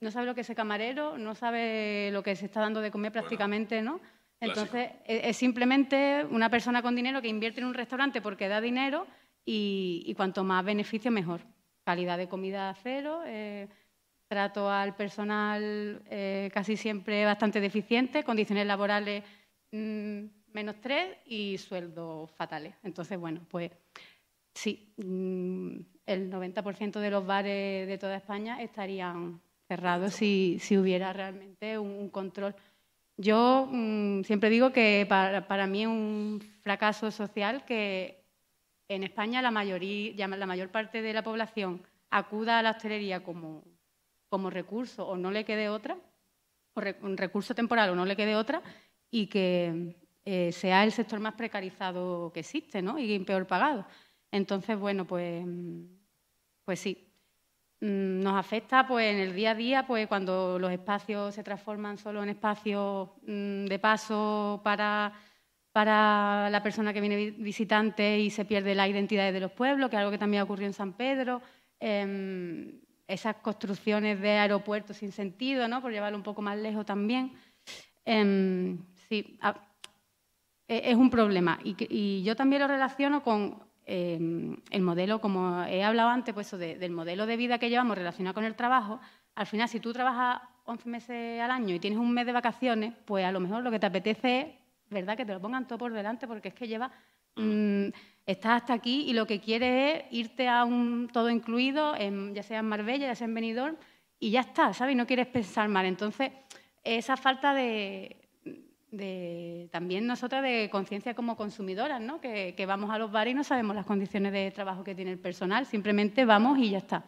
no 0.06 0.12
sabe 0.12 0.26
lo 0.26 0.36
que 0.36 0.42
es 0.42 0.50
el 0.50 0.54
camarero, 0.54 1.18
no 1.18 1.34
sabe 1.34 2.10
lo 2.12 2.22
que 2.22 2.36
se 2.36 2.44
está 2.46 2.60
dando 2.60 2.80
de 2.80 2.92
comer 2.92 3.10
prácticamente, 3.10 3.82
¿no? 3.82 4.00
Entonces, 4.38 4.90
es, 5.04 5.36
simplemente 5.36 6.24
una 6.30 6.48
persona 6.48 6.80
con 6.80 6.94
dinero 6.94 7.20
que 7.20 7.26
invierte 7.26 7.58
en 7.58 7.66
un 7.66 7.74
restaurante 7.74 8.22
porque 8.22 8.46
da 8.46 8.60
dinero 8.60 9.08
y, 9.44 10.14
cuanto 10.16 10.44
más 10.44 10.64
beneficio, 10.64 11.10
mejor. 11.10 11.40
Calidad 11.82 12.18
de 12.18 12.28
comida 12.28 12.72
cero, 12.84 13.22
eh, 13.26 13.66
trato 14.28 14.70
al 14.70 14.94
personal 14.94 16.02
eh, 16.06 16.50
casi 16.54 16.76
siempre 16.76 17.24
bastante 17.24 17.60
deficiente, 17.60 18.22
condiciones 18.22 18.64
laborales 18.64 19.24
mm, 19.72 20.24
menos 20.52 20.76
tres 20.80 21.16
y 21.26 21.58
sueldos 21.58 22.30
fatales. 22.30 22.76
Entonces, 22.84 23.18
bueno, 23.18 23.40
pues 23.50 23.72
sí, 24.54 24.94
mm, 24.98 25.80
el 26.06 26.30
90% 26.30 27.00
de 27.00 27.10
los 27.10 27.26
bares 27.26 27.88
de 27.88 27.98
toda 27.98 28.14
España 28.14 28.62
estarían 28.62 29.40
cerrados 29.68 30.14
si, 30.14 30.60
hubiera 30.78 31.12
realmente 31.12 31.78
un, 31.78 32.08
control. 32.10 32.54
Yo 33.16 33.68
mm, 33.70 34.22
siempre 34.22 34.50
digo 34.50 34.72
que 34.72 35.06
para, 35.08 35.46
para 35.48 35.66
mí 35.66 35.82
es 35.82 35.88
un 35.88 36.40
fracaso 36.62 37.10
social 37.10 37.64
que 37.64 38.26
en 38.88 39.02
España 39.02 39.42
la, 39.42 39.50
mayoría, 39.50 40.28
la 40.28 40.46
mayor 40.46 40.70
parte 40.70 41.02
de 41.02 41.12
la 41.12 41.22
población 41.22 41.82
acuda 42.10 42.58
a 42.58 42.62
la 42.62 42.70
hostelería 42.70 43.22
como, 43.22 43.64
como 44.28 44.50
recurso 44.50 45.06
o 45.06 45.16
no 45.16 45.30
le 45.30 45.44
quede 45.44 45.68
otra, 45.68 45.98
o 46.74 46.80
un 47.02 47.16
recurso 47.16 47.54
temporal 47.54 47.90
o 47.90 47.94
no 47.94 48.04
le 48.04 48.16
quede 48.16 48.36
otra, 48.36 48.62
y 49.10 49.26
que 49.26 49.96
eh, 50.24 50.52
sea 50.52 50.84
el 50.84 50.92
sector 50.92 51.20
más 51.20 51.34
precarizado 51.34 52.30
que 52.32 52.40
existe 52.40 52.82
¿no? 52.82 52.98
y 52.98 53.18
peor 53.20 53.46
pagado. 53.46 53.86
Entonces, 54.30 54.78
bueno, 54.78 55.06
pues, 55.06 55.44
pues 56.64 56.80
sí, 56.80 57.05
mm, 57.05 57.05
nos 57.80 58.34
afecta 58.36 58.86
pues, 58.86 59.12
en 59.12 59.20
el 59.20 59.34
día 59.34 59.50
a 59.50 59.54
día 59.54 59.86
pues, 59.86 60.06
cuando 60.06 60.58
los 60.58 60.72
espacios 60.72 61.34
se 61.34 61.42
transforman 61.42 61.98
solo 61.98 62.22
en 62.22 62.30
espacios 62.30 63.10
mm, 63.26 63.66
de 63.66 63.78
paso 63.78 64.60
para 64.64 65.12
para 65.76 66.48
la 66.48 66.62
persona 66.62 66.94
que 66.94 67.02
viene 67.02 67.32
visitante 67.32 68.18
y 68.18 68.30
se 68.30 68.46
pierde 68.46 68.74
la 68.74 68.88
identidad 68.88 69.30
de 69.30 69.40
los 69.40 69.52
pueblos, 69.52 69.90
que 69.90 69.96
es 69.96 70.00
algo 70.00 70.10
que 70.10 70.16
también 70.16 70.42
ocurrió 70.42 70.66
en 70.66 70.72
San 70.72 70.94
Pedro. 70.94 71.42
Em, 71.78 72.80
esas 73.06 73.36
construcciones 73.36 74.18
de 74.22 74.30
aeropuertos 74.38 74.96
sin 74.96 75.12
sentido, 75.12 75.68
¿no? 75.68 75.82
por 75.82 75.92
llevarlo 75.92 76.16
un 76.16 76.24
poco 76.24 76.40
más 76.40 76.56
lejos 76.56 76.86
también. 76.86 77.34
Em, 78.06 78.78
sí, 79.06 79.38
e, 80.66 80.90
es 80.90 80.96
un 80.96 81.10
problema. 81.10 81.58
Y, 81.62 82.22
yo 82.22 82.34
también 82.36 82.62
lo 82.62 82.68
relaciono 82.68 83.22
con 83.22 83.62
em, 83.86 84.56
el 84.70 84.82
modelo, 84.82 85.20
como 85.20 85.62
he 85.64 85.82
hablado 85.82 86.10
antes, 86.10 86.34
pues 86.34 86.50
del 86.50 86.90
modelo 86.90 87.24
de 87.26 87.36
vida 87.36 87.58
que 87.58 87.70
llevamos 87.70 87.96
relacionado 87.96 88.34
con 88.34 88.44
el 88.44 88.54
trabajo. 88.54 89.00
Al 89.34 89.46
final, 89.46 89.68
si 89.68 89.80
tú 89.80 89.92
trabajas 89.92 90.42
11 90.64 90.88
meses 90.88 91.40
al 91.40 91.50
año 91.50 91.74
y 91.74 91.78
tienes 91.78 91.98
un 91.98 92.12
mes 92.12 92.26
de 92.26 92.32
vacaciones, 92.32 92.92
pues 93.04 93.24
a 93.24 93.32
lo 93.32 93.40
mejor 93.40 93.62
lo 93.62 93.70
que 93.70 93.78
te 93.78 93.86
apetece 93.86 94.40
es 94.40 94.46
¿verdad? 94.90 95.16
Que 95.16 95.24
te 95.24 95.32
lo 95.32 95.40
pongan 95.40 95.66
todo 95.66 95.78
por 95.78 95.92
delante 95.92 96.26
porque 96.26 96.48
es 96.48 96.54
que 96.54 96.68
lleva, 96.68 96.90
mm, 97.36 97.88
estás 98.24 98.62
hasta 98.62 98.74
aquí 98.74 99.04
y 99.08 99.12
lo 99.12 99.26
que 99.26 99.40
quieres 99.40 100.04
es 100.04 100.12
irte 100.12 100.48
a 100.48 100.64
un 100.64 101.08
todo 101.12 101.30
incluido, 101.30 101.94
ya 102.32 102.42
sea 102.42 102.60
en 102.60 102.66
Marbella, 102.66 103.06
ya 103.06 103.14
sea 103.14 103.26
en 103.26 103.34
Benidorm, 103.34 103.76
y 104.18 104.30
ya 104.30 104.40
está, 104.40 104.72
¿sabes? 104.72 104.94
Y 104.94 104.96
no 104.96 105.06
quieres 105.06 105.26
pensar 105.26 105.68
mal. 105.68 105.86
Entonces, 105.86 106.30
esa 106.82 107.16
falta 107.16 107.52
de, 107.54 108.25
también 109.70 110.06
nosotras 110.06 110.42
de 110.42 110.68
conciencia 110.70 111.14
como 111.14 111.36
consumidoras, 111.36 112.00
¿no? 112.00 112.20
Que, 112.20 112.64
vamos 112.66 112.90
a 112.90 112.98
los 112.98 113.10
bares 113.10 113.32
y 113.32 113.34
no 113.34 113.44
sabemos 113.44 113.76
las 113.76 113.86
condiciones 113.86 114.32
de 114.32 114.50
trabajo 114.50 114.84
que 114.84 114.94
tiene 114.94 115.12
el 115.12 115.18
personal, 115.18 115.66
simplemente 115.66 116.24
vamos 116.24 116.58
y 116.58 116.70
ya 116.70 116.78
está. 116.78 117.04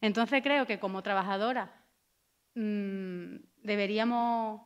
Entonces 0.00 0.42
creo 0.42 0.66
que 0.66 0.78
como 0.78 1.02
trabajadoras 1.02 1.70
mm, 2.54 3.36
deberíamos 3.62 4.60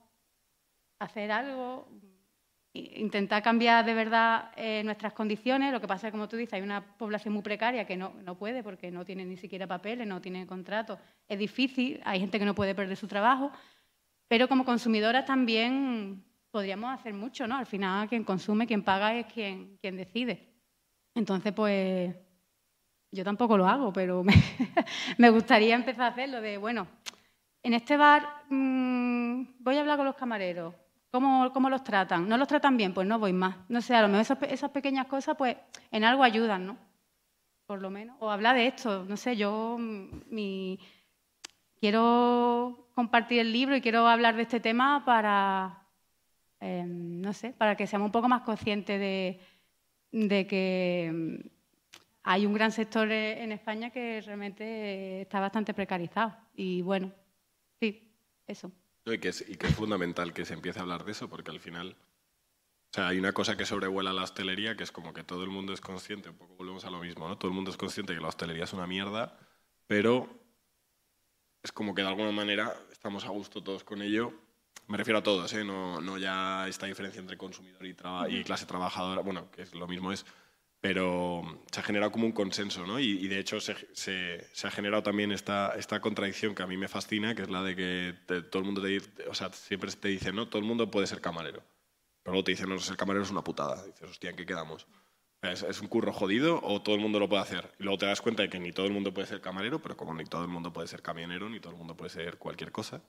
hacer 0.98 1.30
algo, 1.30 1.88
intentar 2.72 3.42
cambiar 3.42 3.84
de 3.84 3.94
verdad 3.94 4.50
eh, 4.56 4.82
nuestras 4.84 5.12
condiciones. 5.12 5.72
Lo 5.72 5.80
que 5.80 5.86
pasa 5.86 6.08
es 6.08 6.12
como 6.12 6.28
tú 6.28 6.36
dices, 6.36 6.54
hay 6.54 6.62
una 6.62 6.96
población 6.96 7.34
muy 7.34 7.42
precaria 7.42 7.86
que 7.86 7.96
no, 7.96 8.14
no 8.24 8.36
puede 8.36 8.62
porque 8.62 8.90
no 8.90 9.04
tiene 9.04 9.24
ni 9.24 9.36
siquiera 9.36 9.66
papeles, 9.66 10.06
no 10.06 10.20
tiene 10.20 10.46
contrato. 10.46 10.98
Es 11.28 11.38
difícil, 11.38 12.00
hay 12.04 12.18
gente 12.20 12.38
que 12.38 12.44
no 12.44 12.54
puede 12.54 12.74
perder 12.74 12.96
su 12.96 13.06
trabajo, 13.06 13.52
pero 14.26 14.48
como 14.48 14.64
consumidoras 14.64 15.24
también 15.24 16.25
podríamos 16.56 16.90
hacer 16.90 17.12
mucho, 17.12 17.46
¿no? 17.46 17.58
Al 17.58 17.66
final 17.66 18.08
quien 18.08 18.24
consume, 18.24 18.66
quien 18.66 18.82
paga 18.82 19.14
es 19.14 19.26
quien, 19.26 19.76
quien 19.76 19.94
decide. 19.94 20.54
Entonces, 21.14 21.52
pues 21.52 22.16
yo 23.12 23.24
tampoco 23.24 23.58
lo 23.58 23.68
hago, 23.68 23.92
pero 23.92 24.24
me, 25.18 25.28
gustaría 25.28 25.74
empezar 25.74 26.04
a 26.04 26.14
hacerlo 26.14 26.40
de, 26.40 26.56
bueno, 26.56 26.86
en 27.62 27.74
este 27.74 27.98
bar 27.98 28.44
mm, 28.48 29.62
voy 29.62 29.76
a 29.76 29.80
hablar 29.80 29.98
con 29.98 30.06
los 30.06 30.16
camareros, 30.16 30.74
¿Cómo, 31.10 31.68
los 31.68 31.84
tratan? 31.84 32.26
¿No 32.26 32.38
los 32.38 32.48
tratan 32.48 32.78
bien? 32.78 32.94
Pues 32.94 33.06
no 33.06 33.18
voy 33.18 33.34
más. 33.34 33.56
No 33.68 33.82
sé, 33.82 33.94
a 33.94 34.00
lo 34.00 34.08
mejor 34.08 34.38
esas, 34.48 34.70
pequeñas 34.70 35.08
cosas 35.08 35.36
pues 35.36 35.58
en 35.90 36.04
algo 36.04 36.22
ayudan, 36.22 36.66
¿no? 36.66 36.78
Por 37.66 37.82
lo 37.82 37.90
menos. 37.90 38.16
O 38.20 38.30
hablar 38.30 38.56
de 38.56 38.68
esto. 38.68 39.04
No 39.04 39.18
sé, 39.18 39.36
yo 39.36 39.76
mi, 39.78 40.78
quiero 41.78 42.88
compartir 42.94 43.40
el 43.40 43.52
libro 43.52 43.76
y 43.76 43.82
quiero 43.82 44.06
hablar 44.06 44.36
de 44.36 44.42
este 44.42 44.60
tema 44.60 45.04
para, 45.04 45.85
em, 46.60 47.20
no 47.20 47.32
sé, 47.32 47.52
para 47.52 47.76
que 47.76 47.86
seamos 47.86 48.06
un 48.06 48.12
poco 48.12 48.28
más 48.28 48.42
conscientes 48.42 48.98
de, 48.98 49.40
de 50.12 50.46
que 50.46 51.06
em, 51.06 51.42
hay 52.22 52.44
un 52.44 52.54
gran 52.54 52.72
sector 52.72 53.10
en 53.10 53.52
España 53.52 53.90
que 53.90 54.20
realmente 54.20 55.22
está 55.22 55.38
bastante 55.38 55.74
precarizado. 55.74 56.36
Y 56.54 56.82
bueno, 56.82 57.12
sí, 57.78 58.12
eso. 58.46 58.72
Y 59.04 59.18
que, 59.18 59.28
es, 59.28 59.44
fundamental 59.76 60.32
que 60.32 60.44
se 60.44 60.54
empiece 60.54 60.80
a 60.80 60.82
hablar 60.82 61.04
de 61.04 61.12
eso, 61.12 61.30
porque 61.30 61.52
al 61.52 61.60
final 61.60 61.96
o 62.90 62.94
sea, 62.96 63.08
hay 63.08 63.18
una 63.18 63.32
cosa 63.32 63.56
que 63.56 63.64
sobrevuela 63.64 64.12
la 64.12 64.24
hostelería, 64.24 64.76
que 64.76 64.82
es 64.82 64.90
como 64.90 65.12
que 65.12 65.22
todo 65.22 65.44
el 65.44 65.50
mundo 65.50 65.72
es 65.72 65.80
consciente, 65.80 66.30
un 66.30 66.36
poco 66.36 66.56
volvemos 66.56 66.84
a 66.84 66.90
lo 66.90 66.98
mismo, 66.98 67.28
¿no? 67.28 67.38
Todo 67.38 67.50
el 67.50 67.54
mundo 67.54 67.70
es 67.70 67.76
consciente 67.76 68.14
que 68.14 68.20
la 68.20 68.28
hostelería 68.28 68.64
es 68.64 68.72
una 68.72 68.88
mierda, 68.88 69.38
pero 69.86 70.28
es 71.62 71.70
como 71.70 71.94
que 71.94 72.02
de 72.02 72.08
alguna 72.08 72.32
manera 72.32 72.74
estamos 72.90 73.24
a 73.24 73.28
gusto 73.28 73.62
todos 73.62 73.84
con 73.84 74.02
ello. 74.02 74.32
Me 74.88 74.96
refiero 74.96 75.18
a 75.18 75.22
todos, 75.22 75.52
¿eh? 75.52 75.64
No, 75.64 76.00
no 76.00 76.18
ya 76.18 76.68
esta 76.68 76.86
diferencia 76.86 77.20
entre 77.20 77.36
consumidor 77.36 77.84
y, 77.84 77.96
y 78.28 78.44
clase 78.44 78.66
trabajadora, 78.66 79.22
bueno, 79.22 79.50
que 79.50 79.62
es 79.62 79.74
lo 79.74 79.86
mismo 79.86 80.12
es 80.12 80.24
pero 80.86 81.42
se 81.72 81.80
ha 81.80 81.82
generado 81.82 82.12
como 82.12 82.26
un 82.26 82.32
consenso, 82.32 82.86
¿no? 82.86 83.00
Y, 83.00 83.26
de 83.26 83.40
hecho 83.40 83.58
se, 83.60 83.74
se, 83.92 84.66
ha 84.66 84.70
generado 84.70 85.02
también 85.02 85.32
esta, 85.32 85.74
esta 85.76 86.00
contradicción 86.00 86.54
que 86.54 86.62
a 86.62 86.66
mí 86.68 86.76
me 86.76 86.86
fascina, 86.86 87.34
que 87.34 87.42
es 87.42 87.50
la 87.50 87.62
de 87.62 87.74
que 87.74 88.14
todo 88.42 88.60
el 88.60 88.66
mundo 88.66 88.82
te 88.82 88.88
dice, 88.88 89.10
o 89.28 89.34
sea, 89.34 89.52
siempre 89.52 89.90
te 89.90 90.08
dice, 90.08 90.32
no, 90.32 90.48
todo 90.48 90.60
el 90.60 90.64
mundo 90.64 90.88
puede 90.88 91.08
ser 91.08 91.20
camarero. 91.20 91.62
Pero 92.22 92.34
luego 92.34 92.44
te 92.44 92.52
dicen, 92.52 92.68
no, 92.68 92.78
ser 92.78 92.96
camarero 92.96 93.24
es 93.24 93.32
una 93.32 93.42
putada. 93.42 93.84
dices, 93.84 94.08
hostia, 94.08 94.30
¿en 94.30 94.36
qué 94.36 94.46
quedamos? 94.46 94.86
¿Es, 95.42 95.64
¿Es, 95.64 95.80
un 95.80 95.88
curro 95.88 96.12
jodido 96.12 96.60
o 96.62 96.80
todo 96.80 96.94
el 96.94 97.00
mundo 97.00 97.18
lo 97.18 97.28
puede 97.28 97.42
hacer? 97.42 97.72
Y 97.80 97.82
luego 97.82 97.98
te 97.98 98.06
das 98.06 98.20
cuenta 98.20 98.42
de 98.42 98.48
que 98.48 98.60
ni 98.60 98.70
todo 98.70 98.86
el 98.86 98.92
mundo 98.92 99.12
puede 99.12 99.26
ser 99.26 99.40
camarero, 99.40 99.80
pero 99.80 99.96
como 99.96 100.14
ni 100.14 100.24
todo 100.24 100.42
el 100.42 100.48
mundo 100.48 100.72
puede 100.72 100.88
ser 100.88 101.02
camionero, 101.02 101.48
ni 101.48 101.58
todo 101.58 101.72
el 101.72 101.78
mundo 101.78 101.96
puede 101.96 102.10
ser 102.10 102.38
cualquier 102.38 102.70
cosa. 102.70 103.02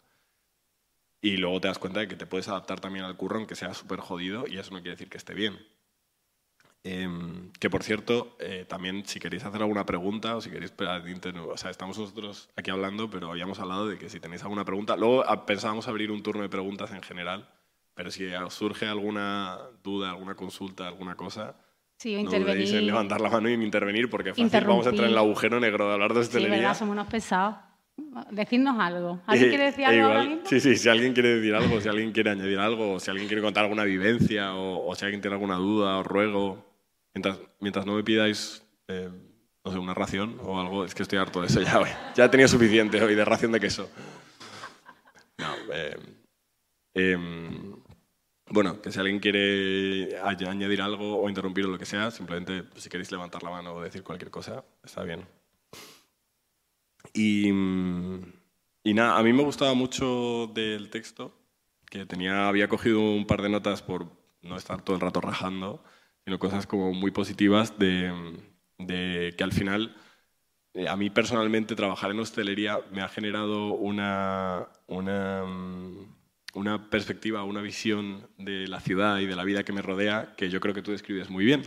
Y 1.22 1.38
luego 1.38 1.60
te 1.62 1.68
das 1.68 1.80
cuenta 1.80 2.00
de 2.00 2.08
que 2.08 2.16
te 2.16 2.26
puedes 2.28 2.48
adaptar 2.48 2.80
también 2.80 3.04
al 3.06 3.18
curro, 3.18 3.38
aunque 3.38 3.56
sea 3.56 3.74
súper 3.74 4.00
jodido, 4.00 4.46
y 4.48 4.58
eso 4.58 4.72
no 4.72 4.78
quiere 4.78 4.92
decir 4.92 5.10
que 5.10 5.18
esté 5.18 5.34
bien. 5.34 5.58
Em, 6.84 7.52
que 7.60 7.70
por 7.70 7.84
cierto, 7.84 8.38
eh, 8.40 8.66
también 8.68 9.06
si 9.06 9.20
queréis 9.20 9.44
hacer 9.44 9.62
alguna 9.62 9.86
pregunta 9.86 10.38
o 10.38 10.42
si 10.42 10.50
queréis, 10.50 10.74
o 10.78 11.58
sea, 11.58 11.70
estamos 11.72 11.98
nosotros 11.98 12.50
aquí 12.56 12.72
hablando, 12.72 13.10
pero 13.10 13.30
habíamos 13.32 13.60
hablado 13.60 13.88
de 13.90 13.98
que 13.98 14.10
si 14.10 14.20
tenéis 14.20 14.44
alguna 14.44 14.64
pregunta, 14.64 14.96
luego 14.96 15.24
ah, 15.28 15.46
pensábamos 15.46 15.88
abrir 15.88 16.12
un 16.12 16.24
turno 16.24 16.44
de 16.44 16.50
preguntas 16.50 16.92
en 16.92 17.02
general, 17.02 17.50
pero 17.94 18.10
si 18.12 18.26
os 18.28 18.54
surge 18.54 18.86
alguna 18.86 19.58
duda, 19.84 20.12
alguna 20.12 20.36
consulta, 20.36 20.88
alguna 20.88 21.16
cosa, 21.16 21.56
Sí, 21.98 22.14
no 22.14 22.20
intervenir. 22.22 22.54
dudéis 22.58 22.74
en 22.74 22.86
levantar 22.86 23.20
la 23.20 23.30
mano 23.32 23.50
y 23.50 23.54
en 23.54 23.64
intervenir, 23.64 24.08
porque 24.10 24.34
fácil 24.36 24.66
vamos 24.66 24.86
a 24.86 24.90
entrar 24.92 25.08
en 25.08 25.14
el 25.14 25.18
agujero 25.18 25.60
negro 25.60 25.88
de 25.88 25.94
hablar 25.94 26.14
de 26.14 26.22
Sí, 26.22 26.28
hostelería. 26.28 26.58
verdad, 26.58 26.78
somos 26.78 26.94
unos 26.94 27.08
pesados. 27.08 27.56
Decirnos 28.32 28.80
algo. 28.80 29.22
¿Alguien 29.28 29.48
Eh, 29.48 29.50
quiere 29.50 29.64
decir 29.66 29.86
algo 29.86 29.98
igual- 30.00 30.18
ahora 30.18 30.30
mismo? 30.30 30.46
Sí, 30.48 30.60
sí, 30.60 30.76
si 30.76 30.90
alguien 30.90 31.14
quiere 31.14 31.36
decir 31.36 31.56
algo, 31.56 31.82
si 31.82 31.90
alguien 31.90 32.12
quiere 32.12 32.30
añadir 32.32 32.60
algo, 32.60 32.94
o 32.94 33.00
si 33.00 33.10
alguien 33.12 33.28
quiere 33.28 33.42
contar 33.42 33.64
alguna 33.64 33.84
vivencia, 33.84 34.54
o, 34.56 34.88
o 34.88 34.96
si 34.96 35.06
alguien 35.06 35.22
tiene 35.22 35.36
alguna 35.36 35.56
duda, 35.56 35.98
os 36.00 36.06
ruego. 36.06 36.66
Mientras, 37.14 37.40
mientras 37.60 37.86
no 37.86 37.94
me 37.96 38.04
pidáis, 38.04 38.64
eh, 38.88 39.10
no 39.66 39.72
sé, 39.72 39.78
una 39.80 39.94
ración 39.94 40.40
o 40.44 40.60
algo, 40.60 40.86
es 40.86 40.94
que 40.96 41.04
estoy 41.04 41.18
harto 41.20 41.42
de 41.42 41.48
eso 41.48 41.62
ya 41.62 41.80
hoy. 41.80 41.90
Ya 42.16 42.26
he 42.26 42.30
tenido 42.30 42.48
suficiente 42.48 43.02
hoy 43.02 43.16
de 43.16 43.26
ración 43.26 43.52
de 43.52 43.60
queso. 43.60 43.90
No, 45.40 45.54
eh, 45.74 45.98
em, 46.94 47.76
bueno, 48.50 48.82
que 48.82 48.92
si 48.92 49.00
alguien 49.00 49.20
quiere 49.20 50.20
añ- 50.22 50.48
añadir 50.48 50.82
algo 50.82 51.20
o 51.22 51.28
interrumpir 51.30 51.66
o 51.66 51.70
lo 51.70 51.78
que 51.78 51.86
sea, 51.86 52.12
simplemente 52.12 52.64
pues, 52.64 52.84
si 52.84 52.90
queréis 52.90 53.12
levantar 53.12 53.44
la 53.44 53.50
mano 53.50 53.74
o 53.76 53.82
decir 53.82 54.04
cualquier 54.04 54.32
cosa, 54.32 54.64
está 54.84 55.04
bien. 55.04 55.26
Y, 57.18 57.52
mm, 57.52 58.22
y 58.84 58.94
nada, 58.94 59.18
a 59.18 59.24
mí 59.24 59.34
me 59.34 59.44
gustaba 59.44 59.74
mucho 59.74 60.52
del 60.54 60.92
texto, 60.92 61.34
que 61.90 62.06
tenía, 62.06 62.48
había 62.48 62.68
cogido 62.70 63.00
un 63.02 63.26
par 63.26 63.42
de 63.42 63.50
notas 63.50 63.82
por 63.82 64.06
no 64.44 64.56
estar 64.56 64.84
todo 64.84 64.96
el 64.96 65.02
rato 65.02 65.20
rajando, 65.20 65.84
sino 66.26 66.38
cosas 66.38 66.68
como 66.68 66.94
muy 66.94 67.10
positivas 67.10 67.80
de, 67.80 68.14
de 68.78 69.34
que 69.36 69.44
al 69.44 69.52
final, 69.52 69.96
eh, 70.76 70.88
a 70.88 70.96
mí 70.96 71.10
personalmente 71.10 71.76
trabajar 71.76 72.12
en 72.12 72.20
hostelería 72.20 72.82
me 72.92 73.02
ha 73.02 73.08
generado 73.08 73.74
una, 73.74 74.68
una, 74.86 75.44
mm, 75.44 76.16
una 76.54 76.90
perspectiva, 76.92 77.44
una 77.44 77.62
visión 77.62 78.30
de 78.38 78.68
la 78.68 78.80
ciudad 78.80 79.18
y 79.20 79.26
de 79.26 79.36
la 79.36 79.44
vida 79.44 79.64
que 79.64 79.74
me 79.74 79.82
rodea 79.82 80.36
que 80.38 80.50
yo 80.50 80.60
creo 80.60 80.76
que 80.76 80.84
tú 80.84 80.92
describes 80.92 81.32
muy 81.32 81.46
bien, 81.46 81.64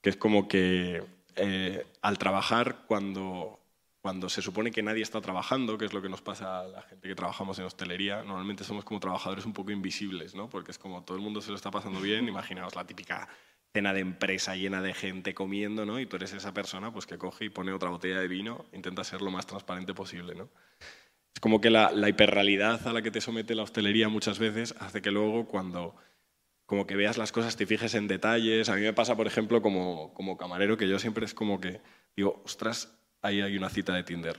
que 0.00 0.10
es 0.10 0.16
como 0.16 0.48
que 0.48 1.04
eh, 1.36 1.86
al 2.02 2.18
trabajar 2.18 2.84
cuando 2.88 3.61
cuando 4.02 4.28
se 4.28 4.42
supone 4.42 4.72
que 4.72 4.82
nadie 4.82 5.02
está 5.02 5.20
trabajando, 5.20 5.78
que 5.78 5.84
es 5.84 5.92
lo 5.92 6.02
que 6.02 6.08
nos 6.08 6.20
pasa 6.20 6.60
a 6.60 6.64
la 6.64 6.82
gente 6.82 7.06
que 7.06 7.14
trabajamos 7.14 7.58
en 7.60 7.64
hostelería, 7.64 8.24
normalmente 8.24 8.64
somos 8.64 8.84
como 8.84 8.98
trabajadores 8.98 9.46
un 9.46 9.52
poco 9.52 9.70
invisibles, 9.70 10.34
¿no? 10.34 10.50
Porque 10.50 10.72
es 10.72 10.78
como 10.78 11.04
todo 11.04 11.16
el 11.16 11.22
mundo 11.22 11.40
se 11.40 11.50
lo 11.50 11.56
está 11.56 11.70
pasando 11.70 12.00
bien, 12.00 12.26
imaginaos 12.26 12.74
la 12.74 12.84
típica 12.84 13.28
cena 13.72 13.94
de 13.94 14.00
empresa 14.00 14.56
llena 14.56 14.82
de 14.82 14.92
gente 14.92 15.34
comiendo, 15.34 15.86
¿no? 15.86 16.00
Y 16.00 16.06
tú 16.06 16.16
eres 16.16 16.32
esa 16.32 16.52
persona 16.52 16.92
pues, 16.92 17.06
que 17.06 17.16
coge 17.16 17.44
y 17.44 17.48
pone 17.48 17.72
otra 17.72 17.90
botella 17.90 18.18
de 18.18 18.26
vino, 18.26 18.66
intenta 18.72 19.04
ser 19.04 19.22
lo 19.22 19.30
más 19.30 19.46
transparente 19.46 19.94
posible, 19.94 20.34
¿no? 20.34 20.48
Es 21.32 21.40
como 21.40 21.60
que 21.60 21.70
la, 21.70 21.92
la 21.92 22.08
hiperrealidad 22.08 22.86
a 22.88 22.92
la 22.92 23.02
que 23.02 23.12
te 23.12 23.20
somete 23.20 23.54
la 23.54 23.62
hostelería 23.62 24.08
muchas 24.08 24.40
veces 24.40 24.74
hace 24.80 25.00
que 25.00 25.12
luego 25.12 25.46
cuando 25.46 25.94
como 26.66 26.86
que 26.86 26.96
veas 26.96 27.18
las 27.18 27.32
cosas, 27.32 27.56
te 27.56 27.66
fijes 27.66 27.94
en 27.94 28.08
detalles. 28.08 28.68
A 28.68 28.76
mí 28.76 28.80
me 28.80 28.92
pasa, 28.94 29.14
por 29.14 29.26
ejemplo, 29.26 29.60
como, 29.60 30.14
como 30.14 30.36
camarero, 30.38 30.76
que 30.76 30.88
yo 30.88 30.98
siempre 30.98 31.24
es 31.26 31.34
como 31.34 31.60
que 31.60 31.82
digo, 32.16 32.42
ostras, 32.46 32.98
ahí 33.22 33.40
hay 33.40 33.56
una 33.56 33.70
cita 33.70 33.94
de 33.94 34.02
Tinder. 34.02 34.38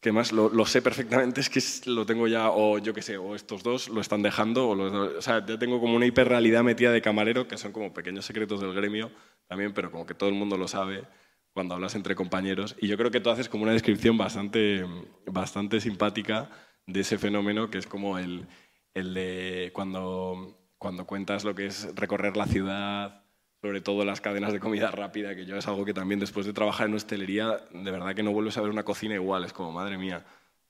Que 0.00 0.10
más 0.10 0.32
lo, 0.32 0.66
sé 0.66 0.82
perfectamente, 0.82 1.40
es 1.40 1.48
que 1.48 1.60
lo 1.90 2.04
tengo 2.06 2.26
ya, 2.26 2.50
o 2.50 2.78
yo 2.78 2.92
qué 2.92 3.02
sé, 3.02 3.18
o 3.18 3.36
estos 3.36 3.62
dos 3.62 3.88
lo 3.88 4.00
están 4.00 4.22
dejando, 4.22 4.68
o, 4.68 4.74
los 4.74 4.92
o 4.92 5.22
sea, 5.22 5.46
ya 5.46 5.58
tengo 5.58 5.80
como 5.80 5.94
una 5.94 6.06
hiperrealidad 6.06 6.64
metida 6.64 6.90
de 6.90 7.00
camarero, 7.00 7.46
que 7.46 7.56
son 7.56 7.70
como 7.70 7.94
pequeños 7.94 8.24
secretos 8.24 8.60
del 8.60 8.74
gremio 8.74 9.12
también, 9.46 9.72
pero 9.72 9.92
como 9.92 10.04
que 10.04 10.14
todo 10.14 10.28
el 10.28 10.34
mundo 10.34 10.56
lo 10.56 10.66
sabe 10.66 11.04
cuando 11.52 11.74
hablas 11.74 11.94
entre 11.94 12.16
compañeros. 12.16 12.74
Y 12.80 12.88
yo 12.88 12.96
creo 12.96 13.12
que 13.12 13.20
tú 13.20 13.30
haces 13.30 13.48
como 13.48 13.62
una 13.62 13.72
descripción 13.72 14.18
bastante, 14.18 14.84
bastante 15.26 15.80
simpática 15.80 16.50
de 16.86 17.00
ese 17.00 17.18
fenómeno, 17.18 17.70
que 17.70 17.78
es 17.78 17.86
como 17.86 18.18
el, 18.18 18.46
el 18.94 19.14
de 19.14 19.70
cuando, 19.72 20.58
cuando 20.78 21.06
cuentas 21.06 21.44
lo 21.44 21.54
que 21.54 21.66
es 21.66 21.94
recorrer 21.94 22.36
la 22.36 22.46
ciudad, 22.46 23.21
sobre 23.62 23.80
todo 23.80 24.04
las 24.04 24.20
cadenas 24.20 24.52
de 24.52 24.58
comida 24.58 24.90
rápida, 24.90 25.36
que 25.36 25.46
yo 25.46 25.56
es 25.56 25.68
algo 25.68 25.84
que 25.84 25.94
también 25.94 26.18
después 26.18 26.44
de 26.44 26.52
trabajar 26.52 26.88
en 26.88 26.94
hostelería, 26.94 27.60
de 27.72 27.90
verdad 27.92 28.12
que 28.12 28.24
no 28.24 28.32
vuelves 28.32 28.56
a 28.56 28.60
ver 28.60 28.70
una 28.70 28.82
cocina 28.82 29.14
igual, 29.14 29.44
es 29.44 29.52
como, 29.52 29.70
madre 29.70 29.96
mía, 29.96 30.24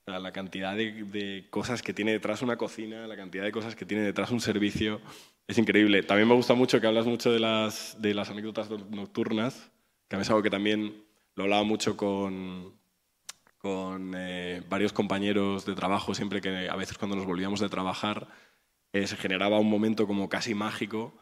la 0.04 0.30
cantidad 0.30 0.76
de, 0.76 1.46
cosas 1.48 1.80
que 1.80 1.94
tiene 1.94 2.12
detrás 2.12 2.42
una 2.42 2.58
cocina, 2.58 3.06
la 3.06 3.16
cantidad 3.16 3.44
de 3.44 3.50
cosas 3.50 3.74
que 3.74 3.86
tiene 3.86 4.02
detrás 4.02 4.30
un 4.30 4.42
servicio, 4.42 5.00
es 5.48 5.56
increíble. 5.56 6.02
También 6.02 6.28
me 6.28 6.34
gusta 6.34 6.52
mucho 6.52 6.82
que 6.82 6.86
hablas 6.86 7.06
mucho 7.06 7.32
de 7.32 7.40
las, 7.40 7.96
de 8.02 8.12
las 8.12 8.28
anécdotas 8.28 8.68
no- 8.68 8.84
nocturnas, 8.90 9.70
que 10.06 10.16
a 10.16 10.18
mí 10.18 10.22
es 10.22 10.28
algo 10.28 10.42
que 10.42 10.50
también 10.50 11.02
lo 11.34 11.44
hablaba 11.44 11.62
mucho 11.62 11.96
con, 11.96 12.74
con 13.56 14.12
eh, 14.14 14.62
varios 14.68 14.92
compañeros 14.92 15.64
de 15.64 15.74
trabajo, 15.74 16.14
siempre 16.14 16.42
que 16.42 16.68
a 16.68 16.76
veces 16.76 16.98
cuando 16.98 17.16
nos 17.16 17.24
volvíamos 17.24 17.58
de 17.60 17.70
trabajar, 17.70 18.28
eh, 18.92 19.06
se 19.06 19.16
generaba 19.16 19.58
un 19.58 19.70
momento 19.70 20.06
como 20.06 20.28
casi 20.28 20.54
mágico 20.54 21.14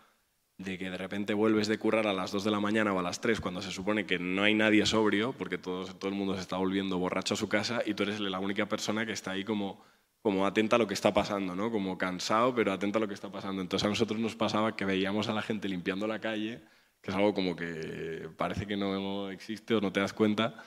de 0.61 0.77
que 0.77 0.90
de 0.90 0.99
repente 0.99 1.33
vuelves 1.33 1.68
de 1.68 1.79
currar 1.79 2.07
a 2.07 2.12
las 2.12 2.33
2 2.33 2.44
de 2.44 2.51
la 2.51 2.61
mañana 2.61 2.92
o 2.92 2.99
a 2.99 3.03
las 3.03 3.23
3 3.23 3.40
cuando 3.40 3.62
se 3.62 3.70
supone 3.70 4.05
que 4.05 4.18
no 4.18 4.42
hay 4.42 4.55
nadie 4.55 4.85
sobrio, 4.85 5.33
porque 5.33 5.57
todo, 5.57 5.87
todo 5.87 6.11
el 6.11 6.14
mundo 6.14 6.35
se 6.35 6.42
está 6.42 6.59
volviendo 6.59 6.99
borracho 6.99 7.33
a 7.33 7.37
su 7.38 7.49
casa 7.49 7.83
y 7.87 7.94
tú 7.94 8.03
eres 8.03 8.20
la 8.20 8.38
única 8.38 8.66
persona 8.66 9.07
que 9.07 9.12
está 9.12 9.31
ahí 9.31 9.42
como, 9.42 9.83
como 10.20 10.46
atenta 10.46 10.77
a 10.77 10.79
lo 10.79 10.87
que 10.87 10.92
está 10.92 11.14
pasando, 11.14 11.55
¿no? 11.55 11.70
como 11.70 11.96
cansado, 11.96 12.55
pero 12.55 12.73
atenta 12.73 12.99
a 12.99 13.01
lo 13.01 13.09
que 13.09 13.14
está 13.14 13.33
pasando. 13.33 13.62
Entonces 13.62 13.87
a 13.87 13.88
nosotros 13.88 14.20
nos 14.20 14.37
pasaba 14.37 14.77
que 14.77 14.85
veíamos 14.85 15.29
a 15.29 15.33
la 15.33 15.40
gente 15.40 15.66
limpiando 15.66 16.07
la 16.07 16.20
calle, 16.20 16.61
que 17.01 17.11
es 17.11 17.16
algo 17.16 17.33
como 17.33 17.57
que 17.57 18.29
parece 18.37 18.66
que 18.66 18.77
no 18.77 19.31
existe 19.31 19.75
o 19.75 19.81
no 19.81 19.92
te 19.92 20.01
das 20.01 20.12
cuenta, 20.12 20.62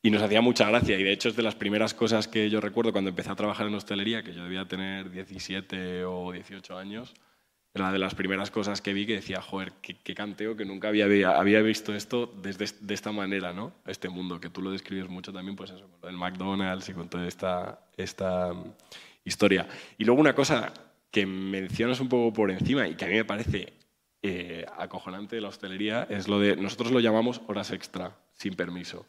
y 0.00 0.10
nos 0.10 0.22
hacía 0.22 0.40
mucha 0.40 0.66
gracia. 0.70 0.98
Y 0.98 1.02
de 1.02 1.12
hecho 1.12 1.28
es 1.28 1.36
de 1.36 1.42
las 1.42 1.54
primeras 1.54 1.92
cosas 1.92 2.28
que 2.28 2.48
yo 2.48 2.62
recuerdo 2.62 2.92
cuando 2.92 3.10
empecé 3.10 3.30
a 3.30 3.34
trabajar 3.34 3.66
en 3.66 3.74
hostelería, 3.74 4.22
que 4.22 4.32
yo 4.32 4.42
debía 4.42 4.66
tener 4.66 5.10
17 5.10 6.06
o 6.06 6.32
18 6.32 6.78
años, 6.78 7.14
era 7.74 7.90
de 7.90 7.98
las 7.98 8.14
primeras 8.14 8.50
cosas 8.52 8.80
que 8.80 8.92
vi 8.92 9.04
que 9.04 9.14
decía, 9.14 9.42
joder, 9.42 9.72
qué, 9.82 9.96
qué 9.96 10.14
canteo 10.14 10.56
que 10.56 10.64
nunca 10.64 10.88
había, 10.88 11.06
había 11.36 11.60
visto 11.60 11.92
esto 11.92 12.32
desde 12.40 12.64
es- 12.66 12.86
de 12.86 12.94
esta 12.94 13.10
manera, 13.10 13.52
¿no? 13.52 13.72
Este 13.86 14.08
mundo, 14.08 14.40
que 14.40 14.48
tú 14.48 14.62
lo 14.62 14.70
describes 14.70 15.08
mucho 15.08 15.32
también, 15.32 15.56
pues 15.56 15.70
eso, 15.70 15.88
con 15.90 16.00
lo 16.00 16.06
del 16.06 16.16
McDonald's 16.16 16.88
y 16.88 16.92
con 16.94 17.08
toda 17.08 17.26
esta, 17.26 17.80
esta 17.96 18.52
mm, 18.52 18.72
historia. 19.24 19.66
Y 19.98 20.04
luego 20.04 20.20
una 20.20 20.34
cosa 20.36 20.72
que 21.10 21.26
mencionas 21.26 21.98
un 22.00 22.08
poco 22.08 22.32
por 22.32 22.50
encima 22.52 22.86
y 22.86 22.94
que 22.94 23.04
a 23.06 23.08
mí 23.08 23.14
me 23.14 23.24
parece 23.24 23.72
eh, 24.22 24.64
acojonante 24.78 25.36
de 25.36 25.42
la 25.42 25.48
hostelería 25.48 26.06
es 26.08 26.28
lo 26.28 26.38
de, 26.38 26.56
nosotros 26.56 26.92
lo 26.92 27.00
llamamos 27.00 27.40
horas 27.48 27.72
extra, 27.72 28.16
sin 28.34 28.54
permiso, 28.54 29.04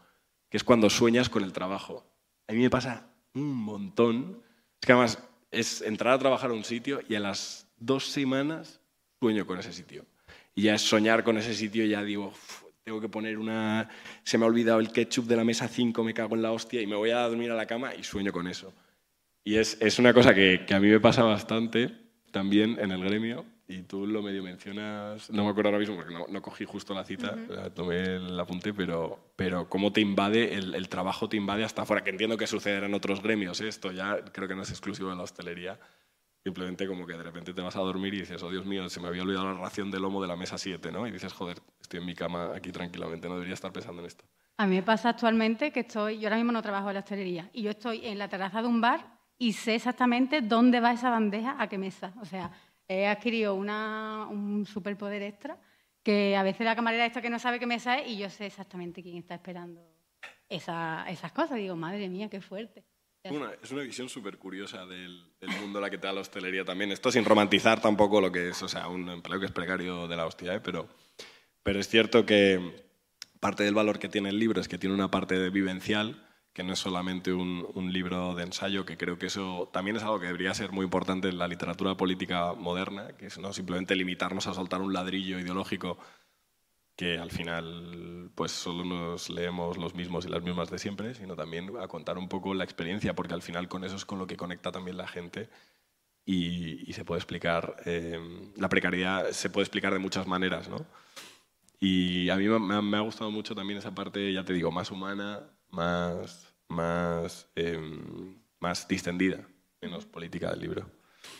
que 0.49 0.57
es 0.57 0.63
cuando 0.63 0.89
sueñas 0.89 1.29
con 1.29 1.43
el 1.43 1.53
trabajo. 1.53 2.03
A 2.47 2.53
mí 2.53 2.59
me 2.59 2.69
pasa 2.71 3.07
un 3.35 3.53
montón. 3.55 4.41
Es 4.81 4.87
que 4.87 4.91
además 4.91 5.19
es 5.51 5.81
entrar 5.83 6.13
a 6.13 6.19
trabajar 6.19 6.49
a 6.49 6.53
un 6.53 6.63
sitio 6.63 7.01
y 7.07 7.15
a 7.15 7.19
las 7.19 7.64
dos 7.85 8.07
semanas 8.07 8.81
sueño 9.19 9.45
con 9.45 9.59
ese 9.59 9.73
sitio. 9.73 10.05
Y 10.53 10.63
ya 10.63 10.75
es 10.75 10.81
soñar 10.81 11.23
con 11.23 11.37
ese 11.37 11.53
sitio, 11.53 11.85
ya 11.85 12.03
digo, 12.03 12.27
"Uf, 12.27 12.63
tengo 12.83 13.01
que 13.01 13.09
poner 13.09 13.37
una... 13.37 13.89
Se 14.23 14.37
me 14.37 14.45
ha 14.45 14.47
olvidado 14.47 14.79
el 14.79 14.91
ketchup 14.91 15.25
de 15.25 15.35
la 15.35 15.43
mesa 15.43 15.67
5, 15.67 16.03
me 16.03 16.13
cago 16.13 16.35
en 16.35 16.41
la 16.41 16.51
hostia 16.51 16.81
y 16.81 16.87
me 16.87 16.95
voy 16.95 17.09
a 17.09 17.21
dormir 17.27 17.51
a 17.51 17.55
la 17.55 17.65
cama 17.65 17.95
y 17.95 18.03
sueño 18.03 18.31
con 18.31 18.47
eso. 18.47 18.73
Y 19.43 19.55
es, 19.55 19.77
es 19.81 19.99
una 19.99 20.13
cosa 20.13 20.33
que, 20.33 20.65
que 20.65 20.73
a 20.73 20.79
mí 20.79 20.87
me 20.87 20.99
pasa 20.99 21.23
bastante 21.23 21.91
también 22.31 22.77
en 22.79 22.91
el 22.91 23.03
gremio 23.03 23.45
y 23.67 23.81
tú 23.81 24.05
lo 24.05 24.21
medio 24.21 24.43
mencionas, 24.43 25.29
no 25.31 25.43
me 25.43 25.49
acuerdo 25.49 25.69
ahora 25.69 25.79
mismo 25.79 25.95
porque 25.95 26.13
no, 26.13 26.27
no 26.29 26.41
cogí 26.41 26.65
justo 26.65 26.93
la 26.93 27.03
cita, 27.03 27.35
la 27.49 27.71
tomé 27.71 28.03
el 28.17 28.39
apunte, 28.39 28.73
pero, 28.73 29.31
pero 29.35 29.67
cómo 29.67 29.91
te 29.91 30.01
invade, 30.01 30.53
el, 30.53 30.75
el 30.75 30.87
trabajo 30.87 31.27
te 31.27 31.37
invade 31.37 31.63
hasta 31.63 31.81
afuera, 31.81 32.03
que 32.03 32.11
entiendo 32.11 32.37
que 32.37 32.45
sucederá 32.45 32.85
en 32.85 32.93
otros 32.93 33.23
gremios, 33.23 33.61
¿eh? 33.61 33.67
esto 33.67 33.91
ya 33.91 34.23
creo 34.31 34.47
que 34.47 34.55
no 34.55 34.61
es 34.61 34.69
exclusivo 34.69 35.09
de 35.09 35.15
la 35.15 35.23
hostelería, 35.23 35.79
simplemente 36.49 36.85
como 36.87 37.07
que 37.07 37.13
de 37.17 37.23
repente 37.23 37.53
te 37.55 37.61
vas 37.63 37.75
a 37.75 37.79
dormir 37.79 38.13
y 38.13 38.19
dices, 38.19 38.41
oh 38.43 38.51
Dios 38.51 38.67
mío, 38.67 38.87
se 38.87 38.99
me 38.99 39.07
había 39.07 39.23
olvidado 39.23 39.51
la 39.51 39.59
ración 39.59 39.89
de 39.89 39.99
lomo 39.99 40.21
de 40.21 40.27
la 40.27 40.35
mesa 40.35 40.59
7, 40.59 40.91
¿no? 40.91 41.07
Y 41.07 41.11
dices, 41.11 41.33
joder, 41.33 41.57
estoy 41.81 41.99
en 42.01 42.05
mi 42.05 42.13
cama 42.13 42.51
aquí 42.55 42.71
tranquilamente, 42.71 43.27
no 43.27 43.33
debería 43.33 43.55
estar 43.55 43.73
pensando 43.73 44.01
en 44.03 44.05
esto. 44.05 44.25
A 44.57 44.67
mí 44.67 44.75
me 44.75 44.83
pasa 44.83 45.09
actualmente 45.09 45.71
que 45.71 45.79
estoy, 45.79 46.19
yo 46.19 46.27
ahora 46.27 46.35
mismo 46.35 46.51
no 46.51 46.61
trabajo 46.61 46.89
en 46.89 46.93
la 46.93 46.99
hostelería, 46.99 47.49
y 47.51 47.63
yo 47.63 47.71
estoy 47.71 48.05
en 48.05 48.19
la 48.19 48.29
terraza 48.29 48.61
de 48.61 48.67
un 48.67 48.79
bar 48.79 49.17
y 49.39 49.53
sé 49.53 49.73
exactamente 49.73 50.41
dónde 50.41 50.79
va 50.79 50.91
esa 50.93 51.09
bandeja, 51.09 51.55
a 51.59 51.67
qué 51.67 51.79
mesa. 51.79 52.13
O 52.21 52.25
sea, 52.25 52.51
he 52.87 53.07
adquirido 53.07 53.55
una, 53.55 54.27
un 54.29 54.67
superpoder 54.67 55.23
extra 55.23 55.57
que 56.03 56.37
a 56.37 56.43
veces 56.43 56.63
la 56.63 56.75
camarera 56.75 57.07
esta 57.07 57.23
que 57.23 57.31
no 57.31 57.39
sabe 57.39 57.59
qué 57.59 57.65
mesa 57.65 57.97
es 57.97 58.07
y 58.11 58.17
yo 58.19 58.29
sé 58.29 58.45
exactamente 58.45 59.01
quién 59.01 59.17
está 59.17 59.33
esperando 59.33 59.81
esa- 60.47 61.05
esas 61.09 61.31
cosas. 61.31 61.57
Digo, 61.57 61.75
madre 61.75 62.07
mía, 62.07 62.29
qué 62.29 62.39
fuerte. 62.39 62.85
Una- 63.31 63.51
es 63.61 63.71
una 63.71 63.81
visión 63.81 64.07
súper 64.09 64.37
curiosa 64.37 64.85
del, 64.85 65.23
del 65.39 65.49
mundo 65.61 65.79
la 65.81 65.89
que 65.89 65.97
te 65.97 66.07
da 66.07 66.13
la 66.13 66.21
hostelería 66.21 66.63
también. 66.63 66.91
Esto 66.91 67.11
sin 67.11 67.25
romantizar 67.25 67.81
tampoco 67.81 68.21
lo 68.21 68.31
que 68.31 68.49
es, 68.49 68.61
o 68.63 68.67
sea, 68.67 68.87
un 68.87 69.09
empleo 69.09 69.39
que 69.39 69.47
es 69.47 69.51
precario 69.51 70.07
de 70.07 70.15
la 70.15 70.25
hostia, 70.25 70.53
¿eh? 70.55 70.59
pero, 70.59 70.87
pero 71.63 71.79
es 71.79 71.87
cierto 71.87 72.25
que 72.25 72.85
parte 73.39 73.63
del 73.63 73.73
valor 73.73 73.99
que 73.99 74.09
tiene 74.09 74.29
el 74.29 74.39
libro 74.39 74.61
es 74.61 74.67
que 74.67 74.77
tiene 74.77 74.95
una 74.95 75.09
parte 75.11 75.37
de 75.39 75.49
vivencial, 75.49 76.21
que 76.53 76.63
no 76.63 76.73
es 76.73 76.79
solamente 76.79 77.33
un, 77.33 77.67
un 77.73 77.91
libro 77.91 78.33
de 78.35 78.43
ensayo, 78.43 78.85
que 78.85 78.95
creo 78.97 79.17
que 79.19 79.25
eso 79.25 79.69
también 79.73 79.97
es 79.97 80.03
algo 80.03 80.19
que 80.19 80.27
debería 80.27 80.53
ser 80.53 80.71
muy 80.71 80.85
importante 80.85 81.27
en 81.27 81.37
la 81.37 81.47
literatura 81.47 81.95
política 81.97 82.53
moderna, 82.53 83.09
que 83.17 83.25
es 83.25 83.37
no 83.39 83.51
simplemente 83.51 83.95
limitarnos 83.95 84.47
a 84.47 84.53
soltar 84.53 84.81
un 84.81 84.93
ladrillo 84.93 85.37
ideológico 85.39 85.97
que 86.95 87.17
al 87.17 87.31
final 87.31 88.31
pues 88.35 88.51
solo 88.51 88.85
nos 88.85 89.29
leemos 89.29 89.77
los 89.77 89.95
mismos 89.95 90.25
y 90.25 90.29
las 90.29 90.43
mismas 90.43 90.69
de 90.69 90.79
siempre, 90.79 91.13
sino 91.13 91.35
también 91.35 91.71
a 91.81 91.87
contar 91.87 92.17
un 92.17 92.29
poco 92.29 92.53
la 92.53 92.63
experiencia, 92.63 93.13
porque 93.13 93.33
al 93.33 93.41
final 93.41 93.67
con 93.67 93.83
eso 93.83 93.95
es 93.95 94.05
con 94.05 94.19
lo 94.19 94.27
que 94.27 94.37
conecta 94.37 94.71
también 94.71 94.97
la 94.97 95.07
gente 95.07 95.49
y, 96.25 96.91
se 96.93 97.05
puede 97.05 97.19
explicar, 97.19 97.75
eh, 97.85 98.19
la 98.55 98.69
precariedad 98.69 99.29
se 99.31 99.49
puede 99.49 99.63
explicar 99.65 99.93
de 99.93 99.99
muchas 99.99 100.25
maneras, 100.25 100.69
¿no? 100.69 100.85
Y 101.79 102.29
a 102.29 102.37
mí 102.37 102.47
me 102.47 102.97
ha, 102.97 103.01
gustado 103.01 103.29
mucho 103.29 103.53
también 103.53 103.77
esa 103.77 103.93
parte, 103.93 104.33
ya 104.33 104.43
te 104.43 104.53
digo, 104.53 104.71
más 104.71 104.89
humana, 104.89 105.43
más, 105.69 106.55
más, 106.67 107.47
em, 107.55 108.39
más 108.59 108.87
distendida, 108.87 109.45
menos 109.81 110.05
política 110.05 110.49
del 110.51 110.61
libro. 110.61 110.89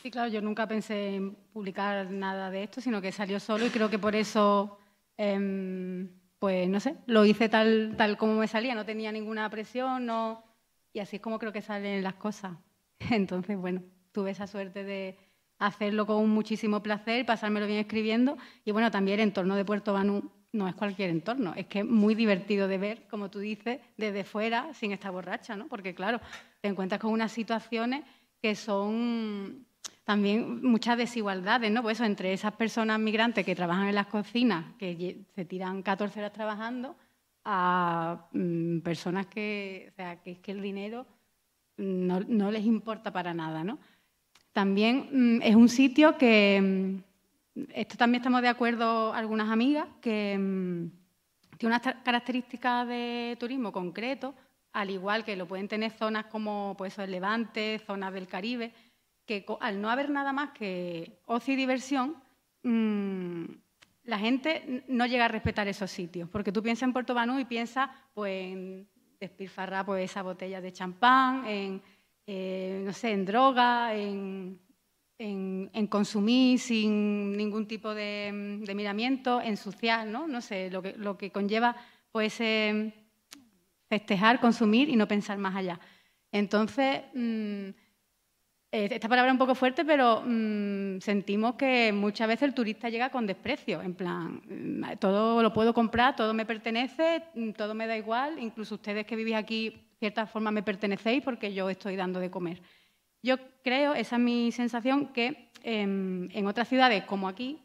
Sí, 0.04 0.12
claro, 0.12 0.30
yo 0.30 0.42
nunca 0.42 0.68
pensé 0.68 1.16
en 1.16 1.36
publicar 1.54 2.12
nada 2.12 2.52
de 2.52 2.64
esto, 2.64 2.82
sino 2.82 3.02
que 3.02 3.12
salió 3.12 3.40
solo 3.40 3.66
y 3.66 3.70
creo 3.70 3.90
que 3.90 3.98
por 3.98 4.16
eso, 4.16 4.78
em, 5.18 6.10
pues 6.40 6.68
no 6.70 6.80
sé, 6.80 6.98
lo 7.06 7.26
hice 7.26 7.50
tal, 7.50 7.96
tal 7.98 8.18
como 8.18 8.36
me 8.36 8.48
salía, 8.48 8.76
no 8.76 8.86
tenía 8.86 9.12
ninguna 9.12 9.50
presión, 9.50 10.06
no, 10.06 10.44
y 10.94 11.00
así 11.00 11.18
es 11.18 11.22
como 11.22 11.40
creo 11.40 11.52
que 11.52 11.62
salen 11.62 12.04
las 12.04 12.16
cosas. 12.16 12.58
Entonces, 13.12 13.58
bueno, 13.58 13.84
tuve 14.12 14.32
esa 14.32 14.48
suerte 14.48 14.84
de 14.84 15.18
hacerlo 15.60 16.06
con 16.06 16.30
muchísimo 16.30 16.84
placer, 16.84 17.26
pasármelo 17.26 17.68
bien 17.68 17.80
escribiendo 17.80 18.38
y 18.64 18.72
bueno, 18.72 18.92
también 18.92 19.20
el 19.20 19.28
entorno 19.28 19.56
de 19.56 19.66
Puerto 19.66 19.94
Banú 19.94 20.32
no 20.52 20.68
es 20.68 20.76
cualquier 20.76 21.10
entorno, 21.10 21.54
es 21.56 21.68
que 21.68 21.80
es 21.80 21.86
muy 21.86 22.16
divertido 22.16 22.68
de 22.68 22.78
ver, 22.78 23.08
como 23.10 23.30
tú 23.30 23.40
dices, 23.40 23.80
desde 23.98 24.24
fuera 24.24 24.74
sin 24.74 24.92
estar 24.94 25.12
borracha, 25.12 25.56
¿no? 25.56 25.68
Porque 25.68 25.94
claro, 25.94 26.22
te 26.62 26.70
encuentras 26.70 27.02
con 27.02 27.12
unas 27.12 27.32
situaciones 27.32 28.06
que 28.42 28.56
son 28.56 29.66
también 30.04 30.62
muchas 30.64 30.98
desigualdades, 30.98 31.72
¿no? 31.72 31.82
Pues 31.82 31.98
eso, 31.98 32.06
entre 32.06 32.34
esas 32.34 32.54
personas 32.54 33.00
migrantes 33.00 33.46
que 33.46 33.56
trabajan 33.56 33.88
en 33.88 33.96
las 33.96 34.08
cocinas, 34.08 34.76
que 34.78 35.26
se 35.34 35.46
tiran 35.46 35.82
14 35.82 36.20
horas 36.20 36.34
trabajando, 36.34 36.96
a 37.44 38.28
mm, 38.32 38.80
personas 38.80 39.28
que, 39.28 39.90
o 39.92 39.96
sea, 39.96 40.22
que 40.22 40.32
es 40.32 40.40
que 40.40 40.52
el 40.52 40.62
dinero 40.62 41.06
no, 41.78 42.20
no 42.22 42.52
les 42.52 42.66
importa 42.66 43.12
para 43.12 43.34
nada, 43.34 43.64
¿no? 43.64 43.80
También 44.52 45.10
mm, 45.12 45.42
es 45.44 45.56
un 45.56 45.70
sitio 45.70 46.18
que, 46.18 47.02
mm, 47.56 47.66
esto 47.74 47.98
también 47.98 48.22
estamos 48.22 48.42
de 48.42 48.48
acuerdo 48.48 49.14
algunas 49.14 49.50
amigas, 49.50 49.88
que 50.02 50.34
tiene 51.58 51.76
unas 51.76 51.82
características 52.04 52.88
de 52.88 53.38
turismo 53.40 53.72
concreto, 53.72 54.36
al 54.74 54.90
igual 54.90 55.24
que 55.24 55.38
lo 55.38 55.48
pueden 55.48 55.68
tener 55.68 55.92
zonas 55.92 56.26
como 56.26 56.76
pues, 56.78 56.98
el 57.00 57.12
Levante, 57.12 57.80
zonas 57.86 58.14
del 58.14 58.28
Caribe, 58.28 58.74
que 59.26 59.46
al 59.60 59.82
no 59.82 59.90
haber 59.90 60.10
nada 60.10 60.34
más 60.34 60.52
que 60.52 61.20
ocio 61.26 61.54
y 61.54 61.58
diversión, 61.58 62.16
la 64.04 64.20
gente 64.20 64.84
no 64.88 65.06
llega 65.06 65.26
a 65.26 65.30
respetar 65.30 65.68
esos 65.68 65.92
sitios, 65.92 66.30
porque 66.30 66.52
tú 66.52 66.62
piensas 66.64 66.84
en 66.84 66.94
Puerto 66.94 67.14
Banú 67.14 67.40
y 67.40 67.46
piensas 67.46 67.90
pues, 68.14 68.52
en 68.52 68.88
despilfarrar 69.20 69.86
pues, 69.86 70.10
esa 70.10 70.22
botella 70.22 70.62
de 70.62 70.72
champán, 70.72 71.46
en 71.48 71.82
eh, 72.28 72.82
no 72.84 72.92
sé, 72.92 73.12
en 73.12 73.26
droga, 73.26 73.96
en, 73.96 74.60
consumir 75.90 76.60
sin 76.60 77.38
ningún 77.38 77.68
tipo 77.68 77.94
de, 77.94 78.32
miramiento, 78.76 79.40
ensuciar, 79.42 80.08
¿no? 80.08 80.28
No 80.28 80.42
sé, 80.42 80.72
lo 80.72 80.82
que, 80.82 80.94
lo 80.98 81.18
que 81.18 81.32
conlleva 81.32 81.76
pues 82.12 82.42
festejar, 83.88 84.40
consumir 84.40 84.90
y 84.90 84.96
no 84.96 85.08
pensar 85.08 85.38
más 85.38 85.56
allá. 85.56 85.80
Entonces, 86.32 87.04
mm, 87.14 87.70
esta 88.72 89.08
palabra 89.08 89.30
es 89.30 89.34
un 89.34 89.40
poco 89.40 89.56
fuerte, 89.56 89.86
pero 89.86 90.22
mm, 90.26 91.00
sentimos 91.00 91.56
que 91.56 91.94
muchas 91.94 92.28
veces 92.28 92.44
el 92.44 92.54
turista 92.54 92.90
llega 92.90 93.10
con 93.10 93.26
desprecio, 93.26 93.82
en 93.82 93.94
plan, 93.94 94.42
mm, 94.48 94.98
todo 95.00 95.42
lo 95.42 95.54
puedo 95.54 95.74
comprar, 95.74 96.16
todo 96.16 96.34
me 96.34 96.46
pertenece, 96.46 97.24
todo 97.56 97.74
me 97.74 97.88
da 97.88 97.98
igual, 97.98 98.38
incluso 98.40 98.76
ustedes 98.76 99.06
que 99.06 99.16
vivís 99.16 99.36
aquí 99.36 99.86
cierta 100.00 100.28
forma 100.28 100.52
me 100.52 100.64
pertenecéis 100.64 101.24
porque 101.24 101.54
yo 101.54 101.70
estoy 101.70 101.96
dando 101.96 102.20
de 102.20 102.30
comer. 102.30 102.62
Yo 103.24 103.38
creo, 103.64 103.96
esa 103.96 104.18
es 104.18 104.22
mi 104.22 104.52
sensación, 104.52 105.08
que 105.08 105.50
em, 105.64 106.30
en 106.32 106.48
otras 106.48 106.68
ciudades 106.68 107.06
como 107.06 107.28
aquí 107.28 107.60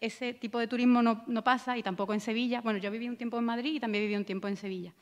ese 0.00 0.34
tipo 0.34 0.58
de 0.58 0.66
turismo 0.66 1.02
no, 1.02 1.44
pasa 1.44 1.76
y 1.76 1.82
tampoco 1.82 2.14
en 2.14 2.20
Sevilla. 2.20 2.60
Bueno, 2.62 2.78
yo 2.78 2.90
viví 2.90 3.08
un 3.08 3.16
tiempo 3.16 3.38
en 3.38 3.44
Madrid 3.44 3.74
y 3.74 3.80
también 3.80 4.04
viví 4.04 4.16
un 4.16 4.24
tiempo 4.24 4.48
en 4.48 4.56
Sevilla, 4.56 4.94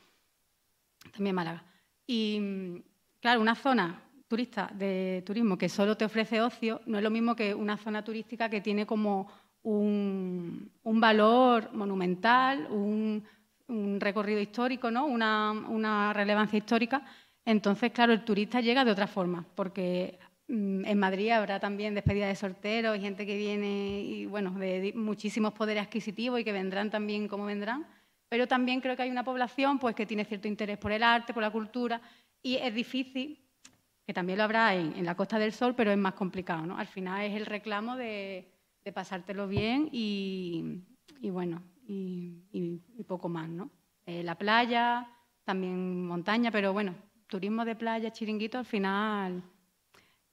también 1.11 1.29
en 1.29 1.35
Málaga. 1.35 1.63
Y 2.05 2.83
claro, 3.21 3.41
una 3.41 3.55
zona 3.55 4.03
turista 4.27 4.69
de 4.73 5.23
turismo 5.25 5.57
que 5.57 5.69
solo 5.69 5.95
te 5.95 6.05
ofrece 6.05 6.41
ocio 6.41 6.81
no 6.85 6.97
es 6.97 7.03
lo 7.03 7.11
mismo 7.11 7.35
que 7.35 7.53
una 7.53 7.77
zona 7.77 8.03
turística 8.03 8.49
que 8.49 8.61
tiene 8.61 8.85
como 8.85 9.29
un 9.63 10.71
valor 10.83 11.73
monumental, 11.73 12.67
un, 12.69 13.23
recorrido 13.99 14.39
histórico, 14.39 14.91
¿no? 14.91 15.05
una, 15.05 16.11
relevancia 16.13 16.57
histórica. 16.57 17.05
Entonces, 17.45 17.91
claro, 17.91 18.13
el 18.13 18.23
turista 18.23 18.61
llega 18.61 18.85
de 18.85 18.91
otra 18.91 19.07
forma, 19.07 19.45
porque 19.55 20.19
mm, 20.47 20.85
en 20.85 20.99
Madrid 20.99 21.31
habrá 21.31 21.59
también 21.59 21.95
despedida 21.95 22.27
de 22.27 22.35
sorteros 22.35 22.97
y 22.97 23.01
gente 23.01 23.25
que 23.25 23.35
viene 23.35 24.01
y 24.01 24.25
bueno, 24.25 24.51
de 24.51 24.93
muchísimos 24.95 25.53
poderes 25.53 25.83
adquisitivos 25.83 26.39
y 26.39 26.43
que 26.43 26.51
vendrán 26.51 26.89
también 26.89 27.27
como 27.27 27.45
vendrán. 27.45 27.87
Pero 28.29 28.47
también 28.47 28.81
creo 28.81 28.95
que 28.95 29.03
hay 29.03 29.11
una 29.11 29.23
población 29.23 29.79
pues, 29.79 29.95
que 29.95 30.05
tiene 30.05 30.25
cierto 30.25 30.47
interés 30.47 30.77
por 30.77 30.91
el 30.91 31.03
arte, 31.03 31.33
por 31.33 31.43
la 31.43 31.51
cultura, 31.51 32.01
y 32.41 32.55
es 32.55 32.73
difícil, 32.73 33.42
que 34.05 34.13
también 34.13 34.37
lo 34.37 34.43
habrá 34.43 34.75
en, 34.75 35.05
la 35.05 35.15
Costa 35.15 35.39
del 35.39 35.53
Sol, 35.53 35.75
pero 35.75 35.91
es 35.91 35.97
más 35.97 36.13
complicado. 36.13 36.65
¿no? 36.65 36.77
Al 36.77 36.87
final 36.87 37.25
es 37.25 37.35
el 37.35 37.45
reclamo 37.45 37.95
de, 37.95 38.49
pasártelo 38.93 39.47
bien 39.47 39.89
y, 39.91 40.81
bueno, 41.21 41.63
y, 41.87 42.81
poco 43.07 43.29
más, 43.29 43.49
¿no? 43.49 43.69
Eh, 44.05 44.23
la 44.23 44.35
playa, 44.35 45.07
también 45.45 46.05
montaña, 46.05 46.51
pero 46.51 46.73
bueno, 46.73 46.95
turismo 47.27 47.63
de 47.63 47.75
playa, 47.75 48.11
chiringuito, 48.11 48.57
al 48.57 48.65
final 48.65 49.43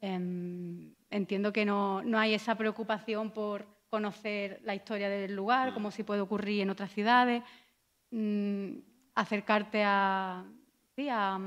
em, 0.01 0.93
entiendo 1.11 1.53
que 1.53 1.65
no, 1.65 2.03
hay 2.17 2.35
esa 2.35 2.57
preocupación 2.57 3.31
por 3.31 3.67
conocer 3.89 4.61
la 4.65 4.75
historia 4.75 5.09
del 5.09 5.35
lugar, 5.35 5.75
como 5.75 5.91
si 5.91 6.03
puede 6.03 6.21
ocurrir 6.21 6.63
en 6.63 6.71
otras 6.71 6.93
ciudades, 6.93 7.43
mm, 8.11 8.79
acercarte 9.15 9.83
a, 9.85 10.45
sí, 10.95 11.09
a, 11.09 11.39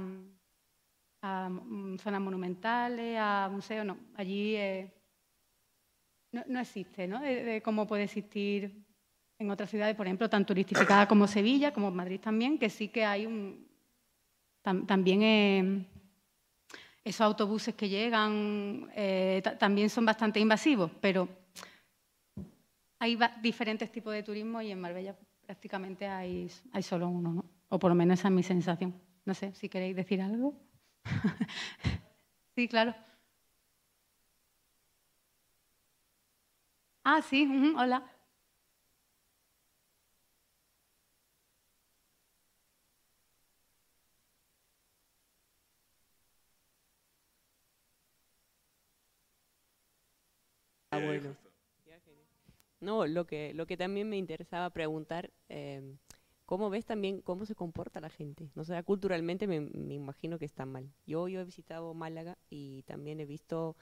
mm, 1.24 1.98
zonas 1.98 2.22
monumentales, 2.22 3.18
a 3.20 3.50
museos, 3.52 3.86
no, 3.86 3.98
allí 4.16 4.56
eh, 4.56 4.94
no, 6.32 6.60
existe, 6.60 7.08
¿no? 7.08 7.22
de 7.22 7.62
cómo 7.64 7.88
puede 7.88 8.04
existir 8.04 8.84
en 9.40 9.52
otras 9.52 9.70
ciudades, 9.70 9.96
por 9.96 10.06
ejemplo, 10.06 10.30
tan 10.30 10.46
turistificadas 10.46 11.08
como 11.08 11.28
Sevilla, 11.28 11.72
como 11.72 11.92
Madrid 11.92 12.20
también, 12.20 12.58
que 12.58 12.70
sí 12.70 12.90
que 12.90 13.06
hay 13.06 13.26
un, 13.26 13.68
también 14.64 15.22
eh, 15.24 15.86
esos 17.04 17.22
autobuses 17.22 17.76
que 17.76 17.90
llegan 17.90 18.90
eh, 18.96 19.42
también 19.60 19.90
son 19.90 20.06
bastante 20.06 20.40
invasivos, 20.40 20.92
pero 21.02 21.28
hay 23.00 23.18
diferentes 23.42 23.92
tipos 23.92 24.14
de 24.14 24.24
turismo 24.24 24.62
y 24.62 24.72
en 24.72 24.80
Marbella 24.80 25.16
prácticamente 25.46 26.08
hay 26.08 26.50
solo 26.82 27.10
uno, 27.10 27.34
¿no? 27.34 27.46
O 27.70 27.80
por 27.80 27.92
lo 27.92 27.96
menos 27.96 28.20
esa 28.20 28.30
es 28.30 28.34
mi 28.34 28.44
sensación. 28.44 28.94
No 29.26 29.34
sé 29.34 29.54
si 29.56 29.68
queréis 29.68 29.96
decir 29.96 30.22
algo. 30.22 30.54
sí, 32.56 32.68
claro. 32.68 32.96
Ah, 37.06 37.22
sí, 37.22 37.46
hola. 37.78 38.04
Ah, 50.92 51.00
bueno. 51.00 51.36
No, 52.80 53.06
lo 53.08 53.26
que, 53.26 53.54
lo 53.54 53.66
que 53.66 53.78
también 53.78 54.10
me 54.10 54.18
interesaba 54.18 54.70
preguntar, 54.70 55.32
em, 55.50 55.98
¿cómo 56.46 56.70
ves 56.70 56.86
también 56.86 57.22
cómo 57.22 57.46
se 57.46 57.56
comporta 57.56 58.00
la 58.00 58.10
gente? 58.10 58.50
No 58.56 58.64
sé, 58.64 58.82
culturalmente 58.84 59.48
me, 59.48 59.56
imagino 59.94 60.40
que 60.40 60.46
está 60.46 60.66
mal. 60.66 60.92
Yo, 61.06 61.28
yo 61.28 61.42
he 61.42 61.46
visitado 61.46 61.94
Málaga 61.94 62.38
y 62.50 62.84
también 62.84 63.20
he 63.20 63.26
visto 63.26 63.76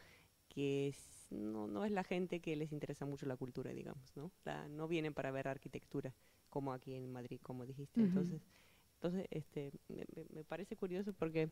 que 0.47 0.93
no, 1.29 1.67
no 1.67 1.85
es 1.85 1.91
la 1.91 2.03
gente 2.03 2.39
que 2.41 2.55
les 2.55 2.71
interesa 2.71 3.05
mucho 3.05 3.25
la 3.25 3.37
cultura, 3.37 3.71
digamos, 3.71 4.15
¿no? 4.15 4.31
no 4.69 4.87
vienen 4.87 5.13
para 5.13 5.31
ver 5.31 5.47
arquitectura, 5.47 6.13
como 6.49 6.73
aquí 6.73 6.93
en 6.93 7.11
Madrid, 7.11 7.39
como 7.41 7.65
dijiste. 7.65 8.01
Entonces, 8.01 8.41
entonces 8.95 9.27
este, 9.31 9.71
me, 9.87 10.05
me 10.33 10.43
parece 10.43 10.75
curioso 10.75 11.13
porque, 11.13 11.49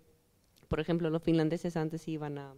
por 0.67 0.79
ejemplo, 0.79 1.09
los 1.09 1.23
finlandeses 1.23 1.77
antes 1.77 2.07
iban 2.07 2.37
a 2.37 2.55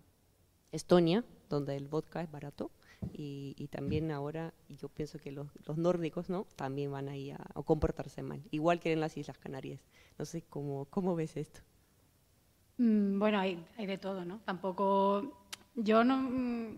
Estonia, 0.72 1.26
donde 1.50 1.76
el 1.76 1.88
vodka 1.88 2.22
es 2.22 2.32
barato, 2.32 2.72
y, 3.14 3.68
también 3.72 4.12
ahora 4.12 4.54
yo 4.70 4.90
pienso 4.90 5.20
que 5.20 5.32
los, 5.32 5.48
nórdicos 5.76 6.30
no 6.30 6.46
también 6.56 6.92
van 6.92 7.10
a 7.10 7.16
ir 7.16 7.34
a, 7.34 7.62
comportarse 7.64 8.24
mal, 8.24 8.42
igual 8.52 8.80
que 8.80 8.94
en 8.94 9.00
las 9.00 9.18
Islas 9.18 9.38
Canarias. 9.38 9.82
No 10.18 10.26
sé 10.26 10.44
cómo, 10.50 10.86
cómo 10.86 11.16
ves 11.16 11.38
esto. 11.38 11.62
Mm, 12.78 13.20
bueno, 13.20 13.40
hay, 13.40 13.64
hay, 13.78 13.86
de 13.86 13.98
todo, 13.98 14.26
¿no? 14.26 14.40
Tampoco, 14.40 15.46
yo 15.76 16.04
no, 16.04 16.18
mm, 16.18 16.76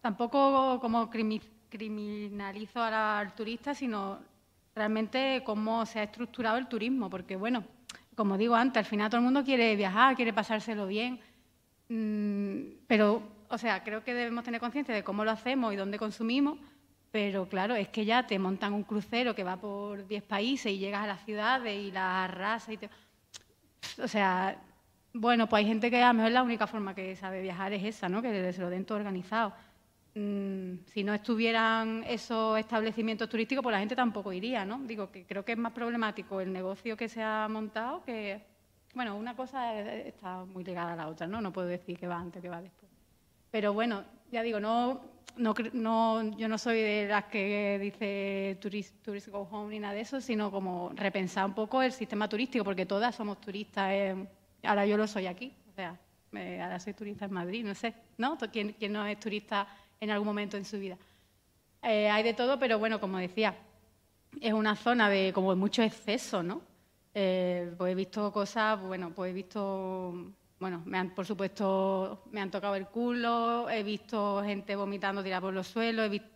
tampoco 0.00 0.78
como 0.80 1.10
criminalizo 1.10 2.82
al 2.82 3.34
turista, 3.34 3.74
sino 3.74 4.20
realmente 4.74 5.42
cómo 5.44 5.86
se 5.86 6.00
ha 6.00 6.04
estructurado 6.04 6.58
el 6.58 6.68
turismo, 6.68 7.08
porque 7.08 7.36
bueno, 7.36 7.64
como 8.14 8.38
digo 8.38 8.54
antes, 8.54 8.78
al 8.78 8.84
final 8.84 9.10
todo 9.10 9.18
el 9.18 9.24
mundo 9.24 9.44
quiere 9.44 9.76
viajar, 9.76 10.16
quiere 10.16 10.32
pasárselo 10.32 10.86
bien, 10.86 11.20
mm, 11.88 12.84
pero, 12.86 13.22
o 13.48 13.58
sea, 13.58 13.82
creo 13.84 14.04
que 14.04 14.14
debemos 14.14 14.44
tener 14.44 14.60
conciencia 14.60 14.94
de 14.94 15.04
cómo 15.04 15.24
lo 15.24 15.30
hacemos 15.30 15.72
y 15.72 15.76
dónde 15.76 15.98
consumimos, 15.98 16.58
pero 17.10 17.48
claro, 17.48 17.76
es 17.76 17.88
que 17.88 18.04
ya 18.04 18.26
te 18.26 18.38
montan 18.38 18.72
un 18.72 18.82
crucero 18.82 19.34
que 19.34 19.44
va 19.44 19.56
por 19.56 20.06
10 20.06 20.22
países 20.24 20.72
y 20.72 20.78
llegas 20.78 21.04
a 21.04 21.06
las 21.06 21.24
ciudades 21.24 21.80
y 21.80 21.92
las 21.92 22.30
razas 22.30 22.74
y 22.74 22.76
te... 22.76 22.90
O 24.02 24.08
sea, 24.08 24.60
bueno, 25.12 25.48
pues 25.48 25.60
hay 25.60 25.66
gente 25.68 25.90
que 25.90 26.02
a 26.02 26.08
lo 26.08 26.14
mejor 26.14 26.32
la 26.32 26.42
única 26.42 26.66
forma 26.66 26.94
que 26.94 27.14
sabe 27.14 27.40
viajar 27.40 27.72
es 27.72 27.84
esa, 27.84 28.08
¿no? 28.08 28.20
Que 28.20 28.52
se 28.52 28.60
lo 28.60 28.68
den 28.68 28.84
todo 28.84 28.98
organizado. 28.98 29.52
Mm, 30.16 30.84
si 30.86 31.02
no 31.04 31.14
estuvieran 31.14 32.04
esos 32.06 32.58
establecimientos 32.58 33.28
turísticos, 33.28 33.62
pues 33.62 33.72
la 33.72 33.80
gente 33.80 33.96
tampoco 33.96 34.32
iría, 34.32 34.64
¿no? 34.64 34.78
Digo 34.80 35.10
que 35.10 35.24
creo 35.24 35.44
que 35.44 35.52
es 35.52 35.58
más 35.58 35.72
problemático 35.72 36.40
el 36.40 36.52
negocio 36.52 36.96
que 36.96 37.08
se 37.08 37.22
ha 37.22 37.48
montado 37.48 38.02
que, 38.04 38.44
bueno, 38.94 39.16
una 39.16 39.36
cosa 39.36 39.80
está 39.80 40.44
muy 40.44 40.64
ligada 40.64 40.92
a 40.92 40.96
la 40.96 41.08
otra, 41.08 41.26
¿no? 41.26 41.40
No 41.40 41.52
puedo 41.52 41.68
decir 41.68 41.98
que 41.98 42.06
va 42.06 42.18
antes, 42.18 42.42
que 42.42 42.48
va 42.48 42.60
después. 42.62 42.83
Pero 43.54 43.72
bueno, 43.72 44.02
ya 44.32 44.42
digo, 44.42 44.58
no, 44.58 45.00
no, 45.36 46.36
yo 46.36 46.48
no 46.48 46.58
soy 46.58 46.80
de 46.80 47.06
las 47.06 47.26
que 47.26 47.78
dice 47.80 48.58
tourist, 48.60 49.00
tourist 49.00 49.28
go 49.28 49.46
home 49.48 49.72
ni 49.72 49.78
nada 49.78 49.94
de 49.94 50.00
eso, 50.00 50.20
sino 50.20 50.50
como 50.50 50.90
repensar 50.92 51.46
un 51.46 51.54
poco 51.54 51.80
el 51.80 51.92
sistema 51.92 52.28
turístico, 52.28 52.64
porque 52.64 52.84
todas 52.84 53.14
somos 53.14 53.40
turistas. 53.40 53.92
ahora 54.64 54.84
yo 54.86 54.96
lo 54.96 55.06
soy 55.06 55.28
aquí, 55.28 55.52
o 55.70 55.72
sea, 55.72 55.96
ahora 56.32 56.80
soy 56.80 56.94
turista 56.94 57.26
en 57.26 57.32
Madrid, 57.32 57.64
no 57.64 57.76
sé, 57.76 57.94
¿no? 58.18 58.36
¿Quién, 58.52 58.72
quién 58.72 58.92
no 58.92 59.06
es 59.06 59.20
turista 59.20 59.68
en 60.00 60.10
algún 60.10 60.26
momento 60.26 60.56
en 60.56 60.64
su 60.64 60.80
vida. 60.80 60.98
Eh, 61.80 62.10
hay 62.10 62.24
de 62.24 62.34
todo, 62.34 62.58
pero 62.58 62.80
bueno, 62.80 62.98
como 62.98 63.18
decía, 63.18 63.54
es 64.40 64.52
una 64.52 64.74
zona 64.74 65.08
de 65.08 65.32
como 65.32 65.54
mucho 65.54 65.80
exceso, 65.80 66.42
¿no? 66.42 66.60
Eh, 67.14 67.72
pues 67.78 67.92
he 67.92 67.94
visto 67.94 68.32
cosas, 68.32 68.82
bueno, 68.82 69.12
pues 69.14 69.30
he 69.30 69.32
visto, 69.32 70.12
bueno, 70.58 70.82
me 70.86 70.98
han, 70.98 71.14
por 71.14 71.26
supuesto, 71.26 72.24
me 72.30 72.40
han 72.40 72.50
tocado 72.50 72.74
el 72.76 72.86
culo, 72.86 73.68
he 73.68 73.82
visto 73.82 74.42
gente 74.44 74.76
vomitando 74.76 75.22
tirada 75.22 75.40
por 75.40 75.54
los 75.54 75.66
suelos, 75.66 76.06
he 76.06 76.08
visto, 76.08 76.28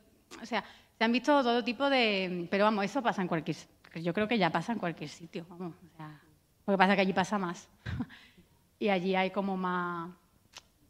o 0.43 0.47
sea, 0.47 0.65
se 0.97 1.05
han 1.05 1.13
visto 1.13 1.43
todo 1.43 1.63
tipo 1.63 1.89
de, 1.89 2.47
pero 2.51 2.65
vamos, 2.65 2.85
eso 2.85 3.03
pasa 3.03 3.23
en 3.23 3.29
cualquier, 3.29 3.57
yo 4.03 4.13
creo 4.13 4.29
que 4.29 4.39
ya 4.39 4.51
pasa 4.51 4.73
en 4.73 4.79
cualquier 4.79 5.09
sitio, 5.09 5.47
vamos, 5.49 5.75
o 5.75 5.97
sea, 5.97 6.21
lo 6.67 6.75
que 6.75 6.79
pasa 6.79 6.93
es 6.93 6.97
que 6.97 7.03
allí 7.03 7.13
pasa 7.13 7.39
más 7.39 7.69
y 8.79 8.89
allí 8.89 9.15
hay 9.15 9.31
como 9.31 9.57
más 9.57 10.11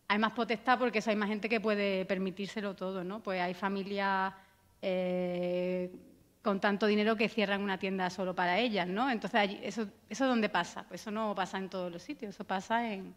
hay 0.08 0.18
más 0.18 0.32
potestad 0.32 0.78
porque 0.78 1.00
eso 1.00 1.10
hay 1.10 1.16
más 1.16 1.28
gente 1.28 1.50
que 1.50 1.60
puede 1.60 2.06
permitírselo 2.06 2.74
todo, 2.74 3.04
¿no? 3.04 3.20
Pues 3.20 3.42
hay 3.42 3.52
familias 3.52 4.32
eh, 4.80 5.90
con 6.42 6.60
tanto 6.60 6.86
dinero 6.86 7.16
que 7.16 7.28
cierran 7.28 7.62
una 7.62 7.78
tienda 7.78 8.10
solo 8.10 8.34
para 8.34 8.58
ellas, 8.58 8.86
¿no? 8.86 9.10
Entonces, 9.10 9.58
eso, 9.62 9.88
¿eso 10.08 10.26
dónde 10.26 10.48
pasa? 10.48 10.84
Pues 10.88 11.00
eso 11.00 11.10
no 11.10 11.34
pasa 11.34 11.58
en 11.58 11.68
todos 11.68 11.90
los 11.90 12.02
sitios, 12.02 12.34
eso 12.34 12.44
pasa 12.44 12.92
en... 12.92 13.14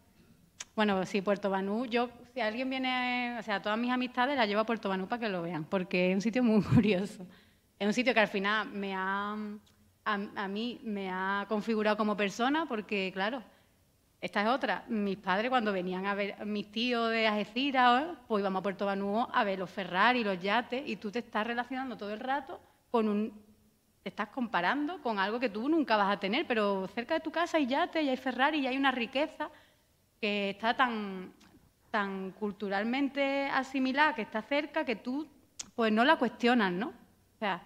Bueno, 0.74 1.04
sí, 1.04 1.20
Puerto 1.20 1.50
Banú, 1.50 1.86
yo, 1.86 2.08
si 2.32 2.40
alguien 2.40 2.70
viene, 2.70 3.36
o 3.38 3.42
sea, 3.42 3.60
todas 3.60 3.78
mis 3.78 3.90
amistades 3.90 4.36
las 4.36 4.48
llevo 4.48 4.62
a 4.62 4.66
Puerto 4.66 4.88
Banú 4.88 5.06
para 5.06 5.20
que 5.20 5.28
lo 5.28 5.42
vean, 5.42 5.64
porque 5.64 6.10
es 6.10 6.14
un 6.14 6.22
sitio 6.22 6.42
muy 6.42 6.62
curioso. 6.74 7.26
Es 7.78 7.86
un 7.86 7.92
sitio 7.92 8.14
que 8.14 8.20
al 8.20 8.28
final 8.28 8.68
me 8.68 8.94
ha, 8.94 9.32
a, 10.04 10.14
a 10.36 10.48
mí 10.48 10.80
me 10.82 11.10
ha 11.10 11.44
configurado 11.48 11.96
como 11.96 12.16
persona, 12.16 12.66
porque, 12.66 13.10
claro, 13.12 13.42
esta 14.20 14.42
es 14.42 14.48
otra. 14.48 14.84
Mis 14.88 15.18
padres, 15.18 15.50
cuando 15.50 15.72
venían 15.72 16.06
a 16.06 16.14
ver, 16.14 16.46
mis 16.46 16.70
tíos 16.72 17.10
de 17.10 17.26
Algeciras, 17.26 18.04
pues 18.26 18.40
íbamos 18.40 18.60
a 18.60 18.62
Puerto 18.62 18.86
Banúo 18.86 19.28
a 19.32 19.44
ver 19.44 19.58
los 19.58 19.68
Ferrari, 19.68 20.24
los 20.24 20.40
yates, 20.40 20.82
y 20.86 20.96
tú 20.96 21.10
te 21.10 21.18
estás 21.18 21.46
relacionando 21.46 21.96
todo 21.96 22.12
el 22.12 22.20
rato 22.20 22.60
con 22.92 23.08
un. 23.08 23.42
Te 24.02 24.10
estás 24.10 24.28
comparando 24.28 25.00
con 25.00 25.18
algo 25.18 25.40
que 25.40 25.48
tú 25.48 25.68
nunca 25.68 25.96
vas 25.96 26.12
a 26.12 26.20
tener, 26.20 26.46
pero 26.46 26.86
cerca 26.88 27.14
de 27.14 27.20
tu 27.20 27.30
casa 27.30 27.56
hay 27.56 27.66
yates 27.66 28.04
y 28.04 28.08
hay 28.08 28.16
Ferrari 28.16 28.58
y 28.58 28.66
hay 28.66 28.76
una 28.76 28.90
riqueza 28.90 29.48
que 30.20 30.50
está 30.50 30.76
tan, 30.76 31.32
tan 31.90 32.32
culturalmente 32.32 33.46
asimilada, 33.46 34.14
que 34.14 34.22
está 34.22 34.42
cerca, 34.42 34.84
que 34.84 34.96
tú 34.96 35.26
pues 35.76 35.92
no 35.92 36.04
la 36.04 36.16
cuestionas, 36.16 36.72
¿no? 36.72 36.88
O 36.88 37.38
sea, 37.38 37.62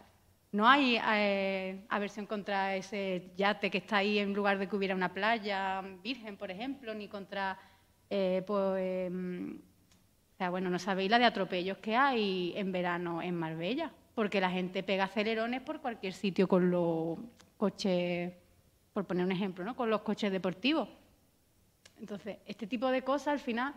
no 0.53 0.69
hay 0.69 0.99
eh, 1.15 1.85
aversión 1.89 2.27
contra 2.27 2.77
ese 2.77 3.33
yate 3.37 3.71
que 3.71 3.79
está 3.79 3.99
ahí 3.99 4.19
en 4.19 4.33
lugar 4.33 4.59
de 4.59 4.69
que 4.69 4.77
hubiera 4.77 4.95
una 4.95 5.13
playa 5.13 5.83
virgen, 6.03 6.37
por 6.37 6.51
ejemplo, 6.51 6.95
ni 6.95 7.09
contra, 7.09 7.59
eh, 8.11 8.43
pues, 8.47 8.79
em, 8.79 9.59
o 9.59 10.37
sea, 10.37 10.51
bueno, 10.51 10.71
no 10.71 10.79
sabéis 10.79 11.11
la 11.11 11.19
de 11.19 11.25
atropellos 11.25 11.79
que 11.79 11.97
hay 11.97 12.53
en 12.57 12.73
verano 12.73 13.23
en 13.23 13.35
Marbella, 13.35 13.91
porque 14.17 14.41
la 14.41 14.51
gente 14.51 14.83
pega 14.83 15.05
acelerones 15.05 15.61
por 15.61 15.83
cualquier 15.83 16.15
sitio 16.15 16.49
con 16.49 16.71
los 16.71 17.19
coches, 17.59 18.33
por 18.95 19.05
poner 19.05 19.27
un 19.27 19.33
ejemplo, 19.33 19.63
¿no? 19.63 19.77
Con 19.77 19.91
los 19.91 20.01
coches 20.01 20.33
deportivos. 20.33 20.89
Entonces, 22.01 22.39
este 22.47 22.67
tipo 22.67 22.89
de 22.89 23.03
cosas 23.03 23.29
al 23.29 23.41
final 23.41 23.75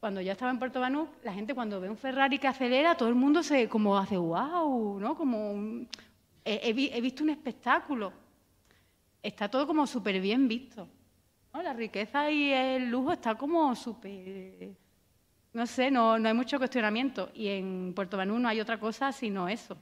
cuando 0.00 0.20
yo 0.20 0.32
estaba 0.32 0.50
en 0.50 0.58
Puerto 0.58 0.80
Banús, 0.80 1.08
la 1.22 1.32
gente 1.32 1.54
cuando 1.54 1.80
ve 1.80 1.88
un 1.88 1.96
Ferrari 1.96 2.40
que 2.40 2.48
acelera, 2.48 2.96
todo 2.96 3.08
el 3.08 3.14
mundo 3.14 3.40
se 3.44 3.68
como 3.68 3.96
hace 3.96 4.16
wow, 4.16 4.98
¿no? 4.98 5.16
Como 5.16 5.86
he, 6.44 7.00
visto 7.00 7.22
un 7.22 7.30
espectáculo. 7.30 8.12
Está 9.22 9.48
todo 9.48 9.64
como 9.64 9.86
súper 9.86 10.20
bien 10.20 10.48
visto. 10.48 10.88
La 11.52 11.72
riqueza 11.72 12.28
y 12.30 12.52
el 12.52 12.90
lujo 12.90 13.12
está 13.12 13.36
como 13.36 13.74
súper... 13.76 14.70
No 15.58 15.66
sé, 15.66 15.90
no, 15.90 16.12
hay 16.12 16.34
mucho 16.34 16.56
cuestionamiento. 16.58 17.30
Y 17.34 17.48
en 17.48 17.92
Puerto 17.92 18.16
Banús 18.16 18.40
no 18.40 18.48
hay 18.48 18.60
otra 18.60 18.78
cosa 18.78 19.10
sino 19.10 19.48
eso. 19.48 19.76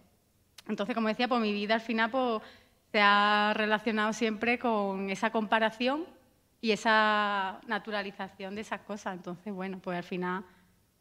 Entonces, 0.66 0.95
como 0.95 1.09
decía, 1.09 1.29
pues 1.29 1.39
mi 1.43 1.53
vida 1.53 1.74
al 1.74 1.83
final 1.83 2.11
pues, 2.11 2.41
se 2.93 2.99
ha 2.99 3.53
relacionado 3.55 4.14
siempre 4.14 4.59
con 4.59 5.11
esa 5.11 5.29
comparación 5.29 6.07
y 6.62 6.70
esa 6.70 7.61
naturalización 7.66 8.55
de 8.55 8.62
esas 8.62 8.81
cosas. 8.81 9.16
Entonces, 9.16 9.53
bueno, 9.53 9.79
pues 9.79 9.99
al 9.99 10.03
final 10.03 10.47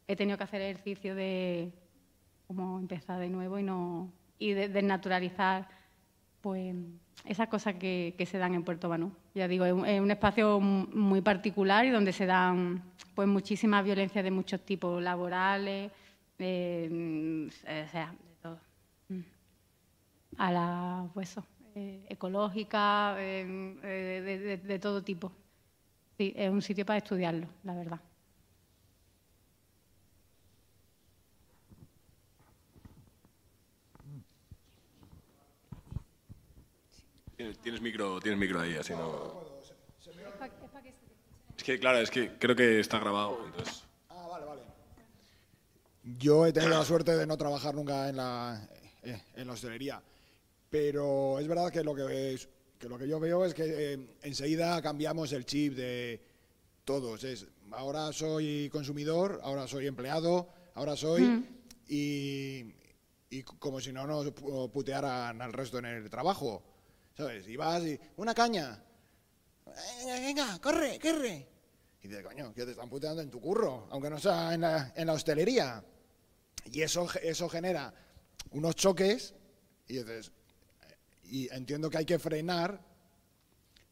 he 0.06 0.14
tenido 0.14 0.36
que 0.36 0.44
hacer 0.44 0.60
ejercicio 0.60 1.14
de 1.14 1.72
cómo 2.46 2.78
empezar 2.78 3.18
de 3.18 3.30
nuevo 3.30 3.58
y 3.58 3.62
no 3.62 4.12
y 4.38 4.52
de, 4.52 4.68
desnaturalizar 4.68 5.70
pues 6.42 6.76
esas 7.24 7.48
cosas 7.48 7.76
que, 7.76 8.28
se 8.30 8.36
dan 8.36 8.52
en 8.52 8.62
Puerto 8.62 8.90
Banú. 8.90 9.10
Ya 9.34 9.48
digo, 9.48 9.64
es 9.64 9.72
un, 9.72 10.10
espacio 10.10 10.60
muy 10.60 11.22
particular 11.22 11.86
y 11.86 11.90
donde 11.90 12.12
se 12.12 12.26
dan 12.26 12.82
pues 13.16 13.26
muchísimas 13.26 13.82
violencias 13.82 14.22
de 14.22 14.30
muchos 14.30 14.60
tipos, 14.60 15.02
laborales, 15.02 15.90
eh, 16.38 17.48
o 17.48 17.90
sea, 17.90 18.12
de 18.12 18.34
todo. 18.42 18.60
Mm. 19.08 19.20
A 20.36 20.52
la, 20.52 21.08
pues 21.14 21.34
eh, 21.74 22.04
ecológica, 22.10 23.16
eh, 23.18 24.60
de 24.62 24.78
todo 24.78 25.02
tipo. 25.02 25.32
Sí, 26.18 26.34
es 26.36 26.50
un 26.50 26.60
sitio 26.60 26.84
para 26.84 26.98
estudiarlo, 26.98 27.48
la 27.64 27.74
verdad. 27.74 28.00
Tienes 37.62 37.80
micro, 37.80 38.20
tienes 38.20 38.38
micro 38.38 38.60
ahí, 38.60 38.76
así 38.76 38.92
no. 38.92 39.46
Es 41.66 41.72
que, 41.72 41.80
claro, 41.80 41.98
es 41.98 42.12
que 42.12 42.38
creo 42.38 42.54
que 42.54 42.78
está 42.78 43.00
grabado. 43.00 43.40
Entonces... 43.44 43.82
Ah, 44.08 44.28
vale, 44.30 44.46
vale. 44.46 44.62
Yo 46.04 46.46
he 46.46 46.52
tenido 46.52 46.78
la 46.78 46.84
suerte 46.84 47.16
de 47.16 47.26
no 47.26 47.36
trabajar 47.36 47.74
nunca 47.74 48.08
en 48.08 48.18
la, 48.18 48.68
eh, 49.02 49.20
en 49.34 49.46
la 49.48 49.52
hostelería, 49.52 50.00
pero 50.70 51.40
es 51.40 51.48
verdad 51.48 51.72
que 51.72 51.82
lo 51.82 51.92
que, 51.92 52.34
es, 52.34 52.48
que 52.78 52.88
lo 52.88 52.96
que 52.96 53.08
yo 53.08 53.18
veo 53.18 53.44
es 53.44 53.52
que 53.52 53.64
eh, 53.94 54.16
enseguida 54.22 54.80
cambiamos 54.80 55.32
el 55.32 55.44
chip 55.44 55.74
de 55.74 56.24
todos. 56.84 57.24
Es, 57.24 57.48
ahora 57.72 58.12
soy 58.12 58.70
consumidor, 58.70 59.40
ahora 59.42 59.66
soy 59.66 59.88
empleado, 59.88 60.48
ahora 60.74 60.94
soy... 60.94 61.22
Mm. 61.22 61.46
Y, 61.88 62.74
y 63.28 63.42
como 63.42 63.80
si 63.80 63.92
no 63.92 64.06
nos 64.06 64.30
putearan 64.70 65.42
al 65.42 65.52
resto 65.52 65.80
en 65.80 65.86
el 65.86 66.08
trabajo. 66.10 66.62
¿Sabes? 67.16 67.48
Y 67.48 67.56
vas 67.56 67.82
y, 67.82 67.98
una 68.18 68.34
caña. 68.34 68.80
Venga, 69.66 70.20
venga, 70.20 70.58
corre, 70.60 71.00
corre. 71.00 71.55
Y 72.06 72.08
dices, 72.08 72.24
coño, 72.24 72.54
que 72.54 72.64
te 72.64 72.70
están 72.70 72.88
puteando 72.88 73.20
en 73.20 73.28
tu 73.28 73.40
curro, 73.40 73.88
aunque 73.90 74.08
no 74.08 74.16
sea 74.16 74.54
en 74.54 74.60
la, 74.60 74.92
en 74.94 75.08
la 75.08 75.12
hostelería. 75.12 75.82
Y 76.66 76.82
eso, 76.82 77.08
eso 77.20 77.48
genera 77.48 77.92
unos 78.52 78.76
choques 78.76 79.34
y 79.88 79.94
dices, 79.94 80.30
y 81.24 81.52
entiendo 81.52 81.90
que 81.90 81.98
hay 81.98 82.04
que 82.04 82.20
frenar 82.20 82.80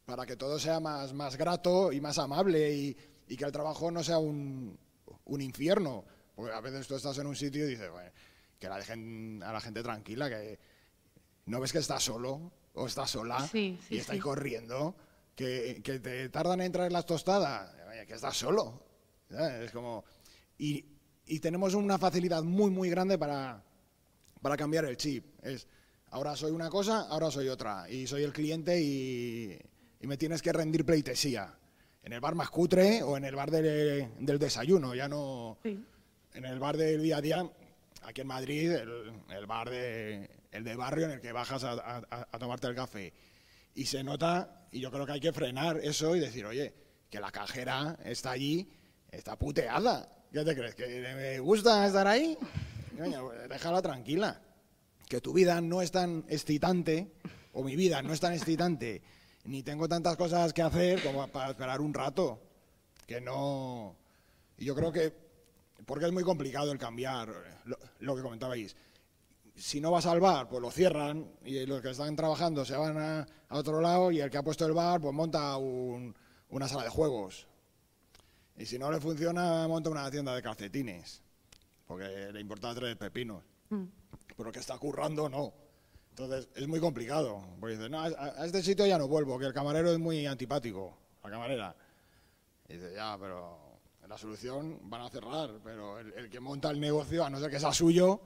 para 0.07 0.25
que 0.27 0.37
todo 0.37 0.61
sea 0.61 0.79
más, 0.79 1.13
más 1.13 1.37
grato 1.37 1.91
y 1.91 2.01
más 2.01 2.19
amable 2.19 2.73
y, 2.73 2.97
y 3.27 3.37
que 3.37 3.45
el 3.45 3.51
trabajo 3.51 3.91
no 3.91 4.05
sea 4.05 4.19
un, 4.19 4.79
un, 5.25 5.41
infierno. 5.41 6.05
Porque 6.37 6.53
a 6.53 6.61
veces 6.61 6.87
tú 6.87 6.95
estás 6.95 7.19
en 7.19 7.27
un 7.27 7.35
sitio 7.35 7.67
y 7.67 7.71
dices, 7.71 7.91
bueno, 7.91 8.13
que 8.61 8.69
la 8.69 8.77
dejen 8.77 9.43
a 9.43 9.53
la 9.53 9.61
gente 9.61 9.83
tranquila, 9.83 10.29
que 10.29 10.61
no 11.47 11.59
ves 11.59 11.73
que 11.73 11.79
estás 11.79 12.05
solo 12.05 12.53
o 12.75 12.87
estás 12.87 13.11
sola 13.11 13.51
y 13.53 13.77
estás 13.91 14.21
corriendo, 14.21 14.95
que, 15.35 15.81
que, 15.83 15.99
te 15.99 16.29
tardan 16.29 16.61
en 16.61 16.67
entrar 16.67 16.93
las 16.93 17.07
tostadas, 17.07 17.75
que 18.07 18.15
estás 18.15 18.37
solo. 18.37 18.83
Es 19.63 19.71
como... 19.73 20.05
Y, 20.59 20.85
y 21.27 21.41
tenemos 21.41 21.75
una 21.75 21.99
facilidad 21.99 22.43
muy, 22.43 22.71
muy 22.71 22.89
grande 22.91 23.19
para, 23.19 23.63
para 24.41 24.57
cambiar 24.57 24.85
el 24.85 24.97
chip. 24.97 25.25
Es, 25.43 25.67
Ahora 26.11 26.37
soy 26.37 26.53
una 26.53 26.71
cosa, 26.71 27.09
ahora 27.09 27.29
soy 27.29 27.49
otra. 27.49 27.91
Y 27.91 28.07
soy 28.07 28.23
el 28.23 28.33
cliente 28.33 28.81
y, 28.81 29.59
y 30.01 30.07
me 30.07 30.17
tienes 30.17 30.43
que 30.43 30.53
rendir 30.53 30.85
pleitesía. 30.85 31.53
En 32.05 32.13
el 32.13 32.21
bar 32.21 32.37
más 32.37 32.51
cutre 32.51 33.03
o 33.03 33.17
en 33.17 33.25
el 33.25 33.35
bar 33.35 33.51
de- 33.51 34.11
del 34.21 34.39
desayuno, 34.39 34.95
ya 34.95 35.09
no... 35.09 35.59
En 36.35 36.45
el 36.45 36.61
bar 36.61 36.77
del 36.77 37.03
día 37.03 37.17
a 37.17 37.21
día, 37.21 37.51
aquí 38.03 38.21
en 38.21 38.27
Madrid, 38.29 38.71
el, 38.71 39.13
el 39.31 39.47
bar 39.47 39.71
de, 39.71 40.31
el 40.53 40.63
de 40.63 40.77
barrio 40.77 41.07
en 41.07 41.13
el 41.13 41.21
que 41.21 41.33
bajas 41.33 41.65
a, 41.65 41.73
a- 41.73 42.29
a 42.31 42.39
tomarte 42.39 42.69
el 42.69 42.77
café. 42.77 43.13
Y 43.75 43.87
se 43.87 44.05
nota, 44.05 44.69
y 44.71 44.79
yo 44.79 44.93
creo 44.93 45.07
que 45.07 45.13
hay 45.13 45.21
que 45.21 45.33
frenar 45.33 45.79
eso 45.79 46.15
y 46.15 46.21
decir, 46.21 46.45
oye, 46.47 46.73
que 47.15 47.21
la 47.21 47.31
cajera 47.31 47.97
está 48.05 48.33
allí, 48.33 48.69
está 49.09 49.39
puteada. 49.39 50.09
¿Qué 50.33 50.45
te 50.45 50.53
crees? 50.53 50.75
¿Que 50.75 51.01
me 51.15 51.39
gusta 51.39 51.87
estar 51.87 52.09
ahí? 52.09 52.37
Coño, 52.99 53.31
déjala 53.49 53.81
tranquila. 53.81 54.43
Que 55.07 55.21
tu 55.21 55.33
vida 55.33 55.61
no 55.61 55.81
es 55.81 55.93
tan 55.93 56.25
excitante, 56.27 57.13
o 57.53 57.63
mi 57.63 57.77
vida 57.77 58.03
no 58.03 58.13
es 58.13 58.19
tan 58.19 58.33
excitante, 58.33 59.01
ni 59.45 59.63
tengo 59.63 59.89
tantas 59.89 60.17
cosas 60.17 60.53
que 60.53 60.63
hacer 60.63 61.05
como 61.05 61.29
para 61.29 61.51
esperar 61.51 61.81
un 61.81 61.95
rato. 61.95 62.43
Que 63.07 63.21
no. 63.21 63.95
Yo 64.59 64.75
creo 64.75 64.91
que. 64.91 65.15
Porque 65.87 66.07
es 66.07 66.13
muy 66.13 66.25
complicado 66.25 66.73
el 66.73 66.79
cambiar, 66.79 67.33
lo, 68.01 68.17
que 68.17 68.23
comentabais 68.23 68.75
si 69.55 69.81
no 69.81 69.93
vas 69.93 70.07
al 70.07 70.19
bar, 70.19 70.49
pues 70.49 70.61
lo 70.61 70.73
cierran 70.73 71.31
y 71.45 71.65
los 71.65 71.81
que 71.81 71.91
están 71.91 72.17
trabajando 72.17 72.65
se 72.65 72.75
van 72.77 72.99
a, 72.99 73.21
a 73.51 73.57
otro 73.57 73.81
lado 73.81 74.11
y 74.11 74.19
el 74.21 74.29
que 74.29 74.39
ha 74.39 74.43
puesto 74.43 74.67
el 74.67 74.73
bar, 74.73 75.01
pues 75.01 75.15
monta 75.15 75.57
un- 75.59 76.13
una 76.57 76.69
sala 76.69 76.85
de 76.85 76.89
juegos. 76.91 77.47
Y 78.57 78.67
si 78.67 78.79
no 78.79 78.91
le 78.91 79.01
funciona, 79.01 79.67
monta 79.67 79.91
una 79.91 80.09
tienda 80.11 80.35
de 80.35 80.43
calcetines, 80.43 81.21
porque 81.87 82.31
le 82.33 82.41
importa 82.41 82.75
tres 82.75 82.97
pepinos. 82.97 83.43
Pero 84.37 84.49
el 84.49 84.53
que 84.53 84.61
está 84.61 84.79
currando, 84.79 85.29
no. 85.29 85.53
Entonces 86.11 86.49
es 86.55 86.69
muy 86.69 86.79
complicado, 86.79 87.43
porque 87.59 87.75
dices, 87.77 87.91
no, 87.91 88.01
a, 88.01 88.07
a 88.07 88.47
este 88.47 88.63
sitio 88.63 88.87
ya 88.87 88.97
no 88.99 89.09
vuelvo, 89.09 89.39
que 89.39 89.47
el 89.47 89.53
camarero 89.53 89.91
es 89.91 89.99
muy 89.99 90.25
antipático, 90.27 90.97
la 91.25 91.31
camarera. 91.31 91.75
Y 92.69 92.75
dice, 92.75 92.93
ya, 92.95 93.17
pero 93.19 93.59
la 94.09 94.17
solución 94.17 94.79
van 94.85 95.03
a 95.03 95.11
cerrar, 95.11 95.51
pero 95.65 95.99
el, 95.99 96.13
el 96.13 96.31
que 96.31 96.39
monta 96.39 96.71
el 96.71 96.79
negocio, 96.79 97.25
a 97.25 97.31
no 97.31 97.41
ser 97.41 97.51
que 97.51 97.59
sea 97.59 97.73
suyo, 97.73 98.21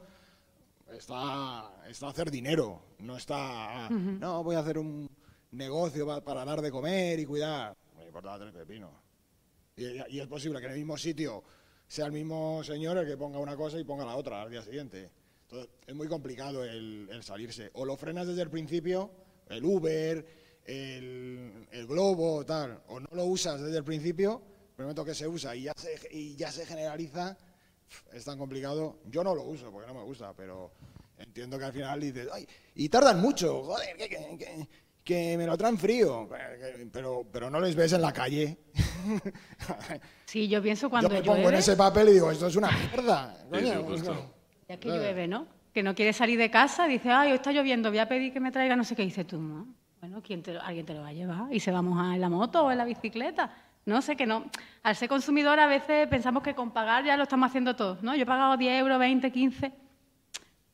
está, 0.92 1.70
está 1.88 2.06
a 2.06 2.10
hacer 2.10 2.30
dinero, 2.30 2.82
no 2.98 3.16
está, 3.16 3.88
no, 3.90 4.44
voy 4.44 4.56
a 4.56 4.60
hacer 4.60 4.76
un 4.78 5.08
negocio 5.52 6.06
pa- 6.06 6.20
para 6.20 6.44
dar 6.44 6.60
de 6.60 6.70
comer 6.70 7.18
y 7.20 7.24
cuidar. 7.26 7.74
Y, 9.76 10.18
es 10.18 10.26
posible 10.26 10.58
que 10.60 10.66
en 10.66 10.72
el 10.72 10.78
mismo 10.78 10.96
sitio 10.96 11.42
sea 11.86 12.06
el 12.06 12.12
mismo 12.12 12.62
señor 12.64 12.98
el 12.98 13.06
que 13.06 13.16
ponga 13.16 13.38
una 13.38 13.56
cosa 13.56 13.78
y 13.78 13.84
ponga 13.84 14.04
la 14.04 14.16
otra 14.16 14.42
al 14.42 14.50
día 14.50 14.62
siguiente. 14.62 15.10
Entonces, 15.42 15.70
es 15.86 15.94
muy 15.94 16.08
complicado 16.08 16.64
el, 16.64 17.08
salirse. 17.22 17.70
O 17.74 17.84
lo 17.84 17.96
frenas 17.96 18.26
desde 18.26 18.42
el 18.42 18.50
principio, 18.50 19.10
el 19.48 19.64
Uber, 19.64 20.26
el, 20.64 21.86
Globo, 21.88 22.44
tal, 22.44 22.82
o 22.88 23.00
no 23.00 23.08
lo 23.12 23.24
usas 23.24 23.60
desde 23.60 23.78
el 23.78 23.84
principio, 23.84 24.42
pero 24.76 24.86
momento 24.88 25.04
que 25.04 25.14
se 25.14 25.26
usa 25.26 25.56
y 25.56 25.62
ya 25.62 25.72
se, 25.76 25.96
y 26.10 26.36
ya 26.36 26.52
se 26.52 26.66
generaliza, 26.66 27.38
es 28.12 28.24
tan 28.24 28.36
complicado. 28.36 28.98
Yo 29.06 29.24
no 29.24 29.34
lo 29.34 29.44
uso 29.44 29.70
porque 29.72 29.86
no 29.86 29.94
me 29.94 30.02
gusta, 30.02 30.34
pero 30.34 30.72
entiendo 31.16 31.58
que 31.58 31.64
al 31.64 31.72
final 31.72 32.00
dices, 32.00 32.28
ay, 32.32 32.46
y 32.74 32.88
tardan 32.88 33.20
mucho, 33.20 33.62
joder, 33.64 33.96
que, 33.96 34.08
que- 34.08 34.36
que- 34.38 34.68
que 35.08 35.38
me 35.38 35.46
lo 35.46 35.56
traen 35.56 35.78
frío, 35.78 36.28
pero, 36.92 37.24
pero 37.32 37.48
no 37.48 37.58
les 37.60 37.74
ves 37.74 37.94
en 37.94 38.02
la 38.02 38.12
calle. 38.12 38.58
Sí, 40.26 40.46
yo 40.46 40.62
pienso 40.62 40.90
cuando 40.90 41.08
Yo 41.08 41.14
me 41.14 41.20
llueve, 41.22 41.36
pongo 41.38 41.48
en 41.48 41.54
ese 41.54 41.74
papel 41.74 42.10
y 42.10 42.12
digo, 42.12 42.30
esto 42.30 42.48
es 42.48 42.56
una 42.56 42.70
mierda. 42.70 43.34
Coño". 43.50 43.96
sí, 43.96 44.10
ya 44.68 44.76
que 44.76 44.88
llueve, 44.90 45.26
¿no? 45.26 45.46
Que 45.72 45.82
no 45.82 45.94
quiere 45.94 46.12
salir 46.12 46.38
de 46.38 46.50
casa, 46.50 46.86
dice, 46.86 47.10
ay, 47.10 47.30
hoy 47.30 47.36
está 47.36 47.50
lloviendo, 47.50 47.88
voy 47.88 48.00
a 48.00 48.06
pedir 48.06 48.34
que 48.34 48.38
me 48.40 48.52
traiga 48.52 48.76
no 48.76 48.84
sé 48.84 48.94
qué. 48.94 49.02
Dice 49.04 49.24
tú, 49.24 49.40
¿no? 49.40 49.66
Bueno, 50.00 50.20
¿quién 50.22 50.42
te 50.42 50.52
lo- 50.52 50.60
alguien 50.60 50.84
te 50.84 50.92
lo 50.92 51.00
va 51.00 51.08
a 51.08 51.12
llevar 51.14 51.50
y 51.50 51.58
se 51.60 51.70
vamos 51.72 51.98
a 51.98 52.14
en 52.14 52.20
la 52.20 52.28
moto 52.28 52.66
o 52.66 52.70
en 52.70 52.76
la 52.76 52.84
bicicleta. 52.84 53.50
No 53.86 54.02
sé, 54.02 54.14
que 54.14 54.26
no. 54.26 54.44
Al 54.82 54.94
ser 54.94 55.08
consumidor 55.08 55.58
a 55.58 55.66
veces 55.66 56.06
pensamos 56.08 56.42
que 56.42 56.54
con 56.54 56.70
pagar 56.72 57.06
ya 57.06 57.16
lo 57.16 57.22
estamos 57.22 57.48
haciendo 57.48 57.74
todos, 57.74 58.02
¿no? 58.02 58.14
Yo 58.14 58.24
he 58.24 58.26
pagado 58.26 58.58
10 58.58 58.78
euros, 58.80 58.98
20, 58.98 59.32
15. 59.32 59.72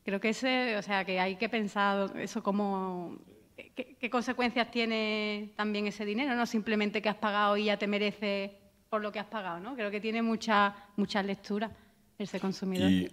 Creo 0.03 0.19
que 0.19 0.29
ese, 0.29 0.75
o 0.75 0.81
sea, 0.81 1.05
que 1.05 1.21
hay 1.21 1.37
que 1.37 1.47
pensar 1.47 2.11
eso 2.19 2.43
como 2.43 3.17
qué, 3.55 3.95
qué 3.99 4.09
consecuencias 4.09 4.69
tiene 4.71 5.53
también 5.55 5.87
ese 5.87 6.05
dinero, 6.05 6.35
no 6.35 6.45
simplemente 6.45 7.01
que 7.01 7.09
has 7.09 7.15
pagado 7.15 7.57
y 7.57 7.65
ya 7.65 7.77
te 7.77 7.87
mereces 7.87 8.51
por 8.89 9.01
lo 9.01 9.11
que 9.11 9.19
has 9.19 9.25
pagado, 9.25 9.59
¿no? 9.59 9.75
Creo 9.75 9.91
que 9.91 9.99
tiene 9.99 10.21
mucha 10.21 10.75
muchas 10.95 11.25
lecturas 11.25 11.71
ese 12.17 12.39
consumidor. 12.39 12.89
Y, 12.89 13.11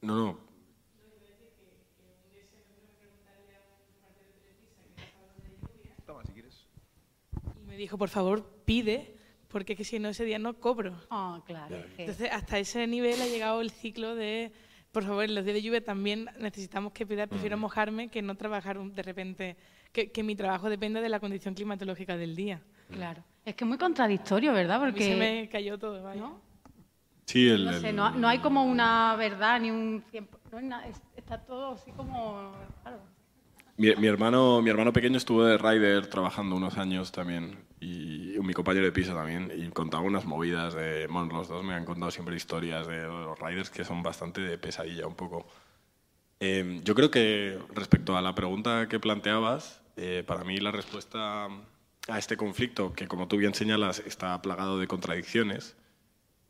no, 0.00 0.16
no, 0.16 0.38
Y 7.56 7.66
me 7.66 7.76
dijo, 7.76 7.98
por 7.98 8.08
favor, 8.08 8.44
pide, 8.64 9.16
porque 9.48 9.72
es 9.72 9.78
que 9.78 9.84
si 9.84 9.98
no 9.98 10.08
ese 10.08 10.24
día 10.24 10.38
no 10.38 10.54
cobro. 10.54 11.00
Ah, 11.10 11.42
claro. 11.46 11.76
Entonces, 11.98 12.30
hasta 12.30 12.58
ese 12.58 12.86
nivel 12.86 13.20
ha 13.20 13.26
llegado 13.26 13.60
el 13.60 13.70
ciclo 13.70 14.14
de, 14.14 14.52
por 14.94 15.02
favor, 15.02 15.24
en 15.24 15.34
los 15.34 15.44
días 15.44 15.54
de 15.56 15.62
lluvia 15.62 15.84
también 15.84 16.30
necesitamos 16.38 16.92
que 16.92 17.04
pida, 17.04 17.26
prefiero 17.26 17.58
mojarme 17.58 18.08
que 18.08 18.22
no 18.22 18.36
trabajar 18.36 18.78
de 18.78 19.02
repente, 19.02 19.56
que, 19.92 20.12
que 20.12 20.22
mi 20.22 20.36
trabajo 20.36 20.70
dependa 20.70 21.00
de 21.00 21.08
la 21.08 21.18
condición 21.18 21.52
climatológica 21.54 22.16
del 22.16 22.36
día. 22.36 22.62
Claro. 22.90 23.24
Es 23.44 23.56
que 23.56 23.64
es 23.64 23.68
muy 23.68 23.76
contradictorio, 23.76 24.52
¿verdad? 24.52 24.76
A 24.82 24.86
mí 24.86 24.92
se 24.92 25.08
Porque 25.10 25.16
me 25.16 25.48
cayó 25.48 25.76
todo, 25.78 26.00
vaya. 26.02 26.20
¿no? 26.20 26.40
sí, 27.26 27.48
el, 27.48 27.64
No, 27.64 27.72
sé, 27.72 27.88
el- 27.90 27.96
no, 27.96 28.10
no 28.12 28.28
hay 28.28 28.38
como 28.38 28.62
una 28.64 29.16
verdad 29.16 29.60
ni 29.60 29.70
un 29.72 30.02
tiempo. 30.12 30.38
No 30.52 30.58
hay 30.58 30.64
nada, 30.66 30.86
es- 30.86 31.02
está 31.16 31.38
todo 31.38 31.72
así 31.72 31.90
como. 31.90 32.52
claro. 32.82 33.00
Mi, 33.76 33.94
mi 33.96 34.06
hermano, 34.06 34.62
mi 34.62 34.70
hermano 34.70 34.92
pequeño 34.92 35.16
estuvo 35.16 35.44
de 35.44 35.58
rider 35.58 36.06
trabajando 36.06 36.54
unos 36.54 36.78
años 36.78 37.10
también 37.10 37.58
y 37.80 38.36
mi 38.40 38.54
compañero 38.54 38.84
de 38.84 38.92
piso 38.92 39.14
también 39.14 39.50
y 39.56 39.68
contaba 39.70 40.04
unas 40.04 40.24
movidas 40.24 40.74
de, 40.74 41.06
bueno, 41.08 41.34
los 41.34 41.48
dos 41.48 41.64
me 41.64 41.74
han 41.74 41.84
contado 41.84 42.10
siempre 42.10 42.36
historias 42.36 42.86
de 42.86 43.02
los 43.02 43.38
riders 43.38 43.70
que 43.70 43.84
son 43.84 44.02
bastante 44.02 44.40
de 44.42 44.58
pesadilla 44.58 45.06
un 45.06 45.14
poco. 45.16 45.46
Eh, 46.40 46.80
yo 46.84 46.94
creo 46.94 47.10
que 47.10 47.58
respecto 47.74 48.16
a 48.16 48.22
la 48.22 48.34
pregunta 48.34 48.86
que 48.88 49.00
planteabas, 49.00 49.80
eh, 49.96 50.22
para 50.26 50.44
mí 50.44 50.58
la 50.58 50.70
respuesta 50.70 51.48
a 52.08 52.18
este 52.18 52.36
conflicto, 52.36 52.92
que 52.92 53.08
como 53.08 53.28
tú 53.28 53.38
bien 53.38 53.54
señalas 53.54 54.00
está 54.06 54.40
plagado 54.42 54.78
de 54.78 54.86
contradicciones, 54.86 55.76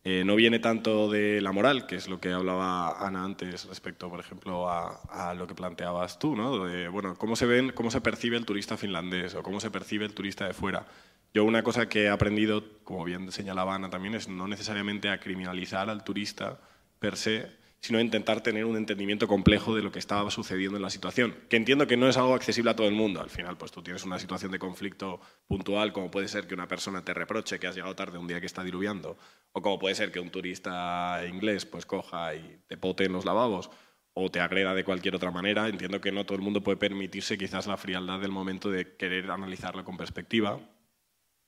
eh, 0.05 0.23
no 0.25 0.37
viene 0.37 0.59
tanto 0.59 1.11
de 1.11 1.41
la 1.41 1.51
moral, 1.51 1.87
que 1.87 1.97
es 1.97 2.09
lo 2.09 2.21
que 2.21 2.33
hablaba 2.33 3.05
Ana 3.07 3.25
antes 3.25 3.67
respecto, 3.67 4.11
por 4.11 4.21
ejemplo, 4.21 4.69
a, 4.69 5.35
lo 5.35 5.47
que 5.47 5.55
planteabas 5.55 6.19
tú, 6.19 6.37
¿no? 6.37 6.67
Bueno, 6.91 7.17
cómo 7.17 7.37
se 7.37 7.47
ven, 7.47 7.73
cómo 7.73 7.91
se 7.91 8.03
percibe 8.03 8.37
el 8.37 8.45
turista 8.45 8.77
finlandés 8.77 9.35
o 9.35 9.43
cómo 9.43 9.61
se 9.61 9.71
percibe 9.71 10.05
el 10.05 10.13
turista 10.13 10.47
de 10.47 10.53
fuera. 10.53 10.87
Yo 11.33 11.45
una 11.45 11.63
cosa 11.65 11.89
que 11.89 12.05
he 12.05 12.09
aprendido, 12.11 12.63
como 12.85 13.03
bien 13.03 13.33
señalaba 13.33 13.75
Ana 13.75 13.91
también, 13.91 14.15
es 14.15 14.29
no 14.29 14.47
necesariamente 14.47 15.09
a 15.09 15.19
criminalizar 15.19 15.91
al 15.91 16.05
turista 16.05 16.61
per 17.01 17.17
se, 17.17 17.51
sino 17.85 18.01
intentar 18.01 18.41
tener 18.41 18.65
un 18.65 18.79
entendimiento 18.79 19.29
complejo 19.29 19.77
de 19.77 19.83
lo 19.83 19.93
que 19.93 19.99
estaba 19.99 20.31
sucediendo 20.31 20.79
en 20.79 20.83
la 20.83 20.89
situación. 20.89 21.37
Que 21.51 21.57
entiendo 21.57 21.87
que 21.87 21.99
no 21.99 22.09
es 22.09 22.17
algo 22.17 22.33
accesible 22.33 22.71
a 22.71 22.75
todo 22.77 22.89
el 22.89 22.95
mundo. 22.95 23.21
Al 23.21 23.29
final, 23.29 23.59
pues 23.59 23.73
tú 23.73 23.83
tienes 23.83 24.03
una 24.05 24.19
situación 24.19 24.51
de 24.53 24.59
conflicto 24.59 25.21
puntual, 25.47 25.93
como 25.93 26.11
puede 26.11 26.29
ser 26.29 26.47
que 26.47 26.55
una 26.55 26.67
persona 26.67 27.05
te 27.05 27.13
reproche 27.13 27.59
que 27.59 27.67
has 27.67 27.75
llegado 27.75 27.95
tarde 27.95 28.17
un 28.17 28.27
día 28.27 28.41
que 28.41 28.47
está 28.47 28.65
diluviando, 28.65 29.19
o 29.53 29.61
como 29.61 29.79
puede 29.79 29.95
ser 29.95 30.11
que 30.11 30.19
un 30.19 30.31
turista 30.31 31.21
inglés 31.29 31.67
pues 31.67 31.85
coja 31.85 32.35
y 32.35 32.59
te 32.67 32.79
pote 32.79 33.07
los 33.11 33.27
lavabos 33.27 33.69
o 34.15 34.31
te 34.31 34.41
agreda 34.41 34.75
de 34.75 34.85
cualquier 34.85 35.15
otra 35.15 35.31
manera. 35.31 35.69
Entiendo 35.69 36.01
que 36.01 36.11
no 36.11 36.25
todo 36.25 36.37
el 36.37 36.43
mundo 36.43 36.63
puede 36.63 36.79
permitirse 36.79 37.37
quizás 37.37 37.67
la 37.67 37.77
frialdad 37.77 38.19
del 38.19 38.31
momento 38.31 38.71
de 38.71 38.97
querer 38.97 39.31
analizarlo 39.31 39.85
con 39.85 39.99
perspectiva. 39.99 40.59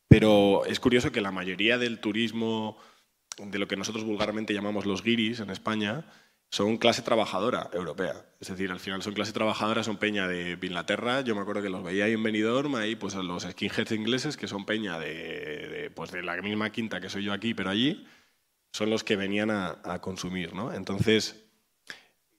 Pero 0.07 0.67
es 0.67 0.81
curioso 0.81 1.13
que 1.13 1.23
la 1.23 1.33
mayoría 1.33 1.79
del 1.79 1.99
turismo, 1.99 2.77
de 3.39 3.59
lo 3.59 3.67
que 3.67 3.77
nosotros 3.77 4.05
vulgarmente 4.05 4.53
llamamos 4.53 4.85
los 4.85 5.03
guiris 5.03 5.41
en 5.41 5.49
España, 5.49 6.05
son 6.51 6.77
clase 6.79 7.03
trabajadora 7.03 7.69
europea. 7.73 8.25
Es 8.41 8.49
decir, 8.49 8.71
al 8.71 8.81
final 8.81 9.03
son 9.03 9.15
clase 9.15 9.33
trabajadora, 9.33 9.83
son 9.83 9.97
peña 9.97 10.29
de 10.29 10.59
Inglaterra. 10.63 11.21
Yo 11.23 11.35
me 11.35 11.41
acuerdo 11.43 11.63
que 11.63 11.69
los 11.71 11.83
veía 11.83 12.05
ahí 12.05 12.13
en 12.13 12.23
Benidorm, 12.23 12.75
ahí 12.77 12.95
pues 12.97 13.15
los 13.15 13.43
skinheads 13.43 13.93
ingleses, 13.93 14.37
que 14.37 14.47
son 14.49 14.65
peña 14.65 14.99
de, 14.99 15.09
de, 15.69 15.91
pues 15.91 16.13
de 16.13 16.23
la 16.23 16.37
misma 16.41 16.71
quinta 16.71 17.01
que 17.01 17.09
soy 17.11 17.25
yo 17.25 17.33
aquí, 17.33 17.53
pero 17.55 17.71
allí, 17.71 18.07
son 18.73 18.91
los 18.91 19.03
que 19.05 19.17
venían 19.17 19.51
a, 19.51 19.79
a 19.85 20.01
consumir. 20.01 20.55
¿no? 20.55 20.73
Entonces, 20.73 21.43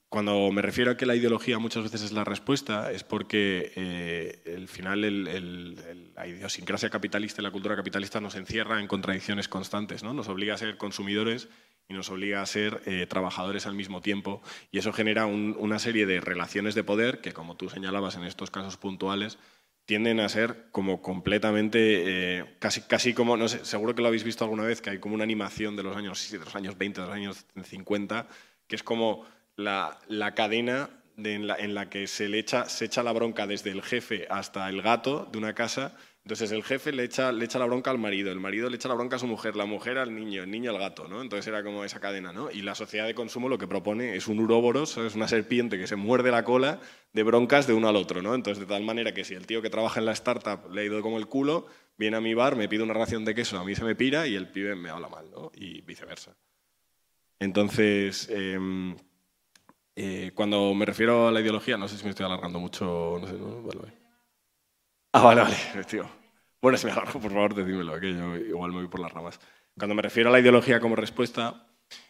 cuando 0.10 0.49
me 0.51 0.62
refiero 0.62 0.91
a 0.91 0.97
que 0.97 1.05
la 1.05 1.16
ideología 1.16 1.60
muchas 1.60 1.84
veces 1.84 2.01
es 2.01 2.12
la 2.14 2.24
respuesta, 2.24 2.91
es 2.93 3.03
porque 3.03 3.74
eh, 3.76 4.55
al 4.55 4.68
final 4.70 5.03
el- 5.03 5.28
el- 5.28 5.80
el- 5.89 6.14
la 6.14 6.26
idiosincrasia 6.28 6.89
capitalista 6.89 7.41
y 7.41 7.43
la 7.43 7.51
cultura 7.51 7.76
capitalista 7.76 8.22
nos 8.22 8.36
encierra 8.36 8.80
en 8.80 8.88
contradicciones 8.88 9.49
constantes, 9.49 10.03
¿no? 10.03 10.14
Nos 10.14 10.30
obliga 10.30 10.53
a 10.53 10.58
ser 10.58 10.78
consumidores 10.78 11.49
y 11.89 11.93
nos 11.93 12.09
obliga 12.09 12.41
a 12.41 12.45
ser 12.45 12.81
eh, 12.85 13.05
trabajadores 13.07 13.65
al 13.65 13.73
mismo 13.75 14.01
tiempo. 14.01 14.41
Y 14.71 14.79
eso 14.79 14.91
genera 14.93 15.25
un- 15.25 15.55
una 15.59 15.79
serie 15.79 16.05
de 16.05 16.19
relaciones 16.21 16.75
de 16.75 16.83
poder 16.83 17.21
que, 17.21 17.31
como 17.33 17.55
tú 17.55 17.69
señalabas 17.69 18.15
en 18.15 18.23
estos 18.23 18.51
casos 18.51 18.77
puntuales, 18.77 19.38
tienden 19.85 20.19
a 20.19 20.27
ser 20.27 20.65
como 20.71 21.01
completamente, 21.01 22.39
eh, 22.39 22.45
casi, 22.59 22.81
casi 22.81 23.13
como, 23.13 23.38
no 23.38 23.47
seguro 23.47 23.95
que 23.95 24.01
lo 24.01 24.09
habéis 24.09 24.25
visto 24.25 24.43
alguna 24.43 24.63
vez, 24.63 24.81
que 24.81 24.89
hay 24.89 24.99
como 24.99 25.15
una 25.15 25.23
animación 25.23 25.77
de 25.77 25.83
los 25.83 25.95
años, 25.95 26.29
de 26.29 26.39
los 26.39 26.55
años 26.55 26.77
20, 26.77 26.99
de 27.01 27.07
los 27.07 27.15
años 27.15 27.45
50, 27.63 28.27
que 28.67 28.75
es 28.75 28.83
como 28.83 29.23
la, 29.55 29.97
la 30.09 30.33
cadena 30.35 30.89
de 31.15 31.33
en, 31.35 31.47
la, 31.47 31.55
en 31.55 31.73
la 31.73 31.89
que 31.89 32.05
se 32.07 32.27
le 32.27 32.38
echa, 32.39 32.65
se 32.65 32.85
echa 32.85 33.01
la 33.01 33.13
bronca 33.13 33.47
desde 33.47 33.71
el 33.71 33.81
jefe 33.81 34.27
hasta 34.29 34.67
el 34.69 34.81
gato 34.81 35.27
de 35.31 35.38
una 35.38 35.55
casa. 35.55 35.95
Entonces 36.28 36.51
el 36.51 36.61
jefe 36.61 36.91
le 36.91 37.05
echa, 37.05 37.32
le 37.32 37.45
echa 37.45 37.57
la 37.57 37.63
bronca 37.63 37.89
al 37.89 37.99
marido, 37.99 38.34
el 38.34 38.41
marido 38.41 38.69
le 38.69 38.75
echa 38.75 38.89
la 38.89 38.95
bronca 38.95 39.15
a 39.15 39.19
su 39.19 39.28
mujer, 39.28 39.55
la 39.55 39.65
mujer 39.65 39.97
al 39.97 40.13
niño, 40.13 40.43
el 40.43 40.51
niño 40.51 40.71
al 40.71 40.78
gato, 40.78 41.07
¿no? 41.07 41.21
Entonces 41.21 41.47
era 41.47 41.63
como 41.63 41.86
esa 41.86 42.01
cadena, 42.01 42.34
¿no? 42.34 42.51
Y 42.51 42.63
la 42.63 42.75
sociedad 42.75 43.05
de 43.07 43.15
consumo 43.15 43.47
lo 43.47 43.57
que 43.57 43.65
propone 43.65 44.13
es 44.13 44.28
un 44.28 44.41
uróboros, 44.41 44.97
es 44.97 45.15
una 45.15 45.30
serpiente 45.30 45.78
que 45.78 45.88
se 45.88 45.95
muerde 45.95 46.30
la 46.30 46.43
cola 46.43 46.82
de 47.13 47.23
broncas 47.23 47.65
de 47.65 47.71
uno 47.71 47.88
al 47.88 47.95
otro, 47.95 48.21
¿no? 48.21 48.36
Entonces 48.36 48.59
de 48.59 48.65
tal 48.65 48.84
manera 48.84 49.13
que 49.13 49.23
si 49.23 49.36
el 49.36 49.47
tío 49.47 49.61
que 49.61 49.69
trabaja 49.69 50.01
en 50.01 50.05
la 50.05 50.11
startup 50.11 50.69
le 50.69 50.82
ha 50.82 50.84
ido 50.84 51.01
como 51.01 51.17
el 51.17 51.28
culo, 51.28 51.67
viene 51.97 52.17
a 52.17 52.19
mi 52.19 52.34
bar, 52.34 52.57
me 52.57 52.67
pide 52.67 52.84
una 52.84 52.93
ración 52.93 53.23
de 53.23 53.34
queso, 53.34 53.57
a 53.57 53.63
mí 53.63 53.73
se 53.73 53.86
me 53.86 53.95
pira 53.95 54.28
y 54.28 54.36
el 54.36 54.49
pibe 54.49 54.75
me 54.75 54.89
habla 54.89 55.07
mal, 55.07 55.32
¿no? 55.32 55.53
Y 55.55 55.80
viceversa. 55.80 56.36
Entonces, 57.39 58.28
eh, 58.30 58.59
eh, 59.95 60.32
cuando 60.36 60.73
me 60.73 60.86
refiero 60.86 61.30
a 61.30 61.32
la 61.32 61.39
ideología, 61.39 61.78
no 61.78 61.88
sé 61.88 61.97
si 61.97 62.03
me 62.03 62.09
estoy 62.09 62.25
alargando 62.25 62.59
mucho, 62.59 63.17
no 63.21 63.28
sé, 63.28 63.34
¿no? 63.36 63.63
Ah, 65.13 65.23
vale, 65.23 65.41
vale, 65.41 65.55
tío. 65.88 66.16
Bueno, 66.62 66.78
si 66.78 66.88
me 66.88 66.91
alargo, 66.91 67.20
por 67.20 67.32
favor, 67.32 67.53
decídmelo, 67.53 67.99
que 67.99 68.14
yo 68.14 68.36
igual 68.36 68.72
me 68.72 68.78
voy 68.78 68.88
por 68.88 68.99
las 68.99 69.12
ramas. 69.12 69.39
Cuando 69.78 69.95
me 69.95 70.01
refiero 70.01 70.30
a 70.30 70.32
la 70.32 70.39
ideología 70.39 70.80
como 70.80 70.95
respuesta, 70.95 71.68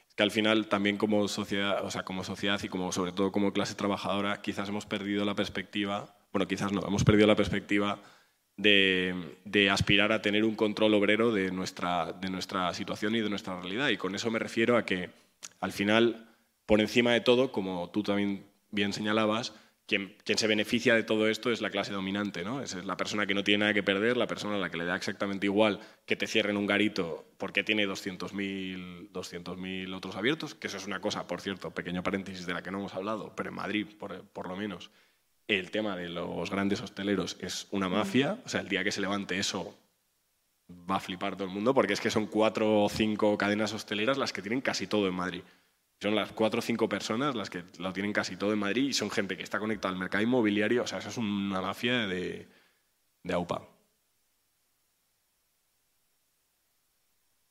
es 0.08 0.16
que 0.16 0.24
al 0.24 0.32
final 0.32 0.68
también 0.68 0.98
como 0.98 1.28
sociedad, 1.28 1.84
o 1.84 1.91
sea, 1.91 2.04
como 2.04 2.24
sociedad 2.24 2.60
y 2.64 2.70
como 2.70 2.91
sobre 2.91 3.12
todo 3.12 3.32
como 3.32 3.52
clase 3.52 3.76
trabajadora, 3.76 4.41
quizás 4.41 4.70
hemos 4.70 4.86
perdido 4.86 5.26
la 5.26 5.36
perspectiva, 5.36 6.16
bueno, 6.32 6.48
quizás 6.48 6.72
no, 6.72 6.82
hemos 6.88 7.04
perdido 7.04 7.28
la 7.28 7.36
perspectiva 7.36 8.00
de, 8.56 9.38
de, 9.43 9.70
aspirar 9.70 10.12
a 10.12 10.22
tener 10.22 10.43
un 10.45 10.56
control 10.56 10.93
obrero 10.93 11.32
de 11.32 11.52
nuestra, 11.52 12.14
de 12.14 12.30
nuestra 12.30 12.74
situación 12.74 13.16
y 13.16 13.22
de 13.22 13.30
nuestra 13.30 13.60
realidad. 13.60 13.89
Y 13.89 13.98
con 13.98 14.16
eso 14.16 14.32
me 14.32 14.39
refiero 14.39 14.78
a 14.78 14.86
que 14.86 15.12
al 15.60 15.72
final, 15.72 16.30
por 16.66 16.82
encima 16.82 17.12
de 17.12 17.22
todo, 17.22 17.52
como 17.52 17.89
tú 17.91 18.02
también 18.02 18.45
bien 18.72 18.93
señalabas, 18.93 19.54
quien, 19.88 20.15
quien 20.25 20.38
se 20.38 20.47
beneficia 20.47 20.93
de 20.93 21.03
todo 21.03 21.27
esto 21.27 21.49
es 21.49 21.61
la 21.61 21.69
clase 21.69 21.93
dominante, 21.93 22.43
¿no? 22.43 22.61
Es 22.61 22.75
la 22.85 22.97
persona 22.97 23.25
que 23.25 23.33
no 23.33 23.43
tiene 23.43 23.59
nada 23.59 23.73
que 23.73 23.83
perder, 23.83 24.17
la 24.17 24.27
persona 24.27 24.55
a 24.55 24.59
la 24.59 24.69
que 24.69 24.77
le 24.77 24.85
da 24.85 24.95
exactamente 24.95 25.47
igual 25.47 25.79
que 26.05 26.17
te 26.17 26.27
cierren 26.27 26.57
un 26.57 26.67
garito 26.67 27.25
porque 27.38 27.63
tiene 27.63 27.88
200.000 27.88 29.09
200 29.11 29.57
otros 29.95 30.15
abiertos, 30.17 30.55
que 30.55 30.67
eso 30.67 30.77
es 30.77 30.85
una 30.85 30.99
cosa, 30.99 31.25
por 31.25 31.41
cierto, 31.41 31.71
pequeño 31.71 32.03
paréntesis 32.03 32.45
de 32.45 32.53
la 32.53 32.61
que 32.61 32.69
no 32.69 32.79
hemos 32.79 32.93
hablado, 32.93 33.33
pero 33.35 33.49
en 33.49 33.55
Madrid, 33.55 33.88
por, 33.97 34.23
por 34.25 34.49
lo 34.49 34.57
menos, 34.57 34.91
el 35.47 35.71
tema 35.71 35.95
de 35.95 36.09
los 36.09 36.51
grandes 36.51 36.81
hosteleros 36.81 37.38
es 37.39 37.67
una 37.71 37.88
mafia, 37.88 38.39
o 38.45 38.49
sea, 38.49 38.59
el 38.59 38.67
día 38.67 38.83
que 38.83 38.91
se 38.91 39.01
levante 39.01 39.39
eso 39.39 39.77
va 40.69 40.97
a 40.97 40.99
flipar 40.99 41.35
todo 41.35 41.47
el 41.47 41.53
mundo, 41.53 41.73
porque 41.73 41.93
es 41.93 42.01
que 42.01 42.11
son 42.11 42.27
cuatro 42.27 42.83
o 42.83 42.89
cinco 42.89 43.38
cadenas 43.38 43.71
hosteleras 43.73 44.17
las 44.17 44.33
que 44.33 44.41
tienen 44.41 44.59
casi 44.59 44.85
todo 44.85 45.07
en 45.07 45.13
Madrid. 45.13 45.43
Son 46.00 46.16
las 46.16 46.32
cuatro 46.32 46.60
o 46.60 46.62
cinco 46.62 46.88
personas 46.88 47.36
las 47.36 47.50
que 47.50 47.64
lo 47.80 47.91
tienen 47.93 48.14
casi 48.14 48.38
todo 48.38 48.54
en 48.54 48.60
Madrid 48.60 48.89
y 48.89 48.93
son 48.93 49.10
gente 49.10 49.36
que 49.36 49.43
está 49.43 49.60
conectada 49.60 49.93
al 49.93 50.00
mercado 50.00 50.24
inmobiliario, 50.24 50.84
o 50.84 50.88
sea, 50.88 51.00
eso 51.00 51.10
es 51.10 51.18
una 51.18 51.62
mafia 51.62 52.08
de, 52.08 52.48
de 53.24 53.34
AUPA. 53.34 53.68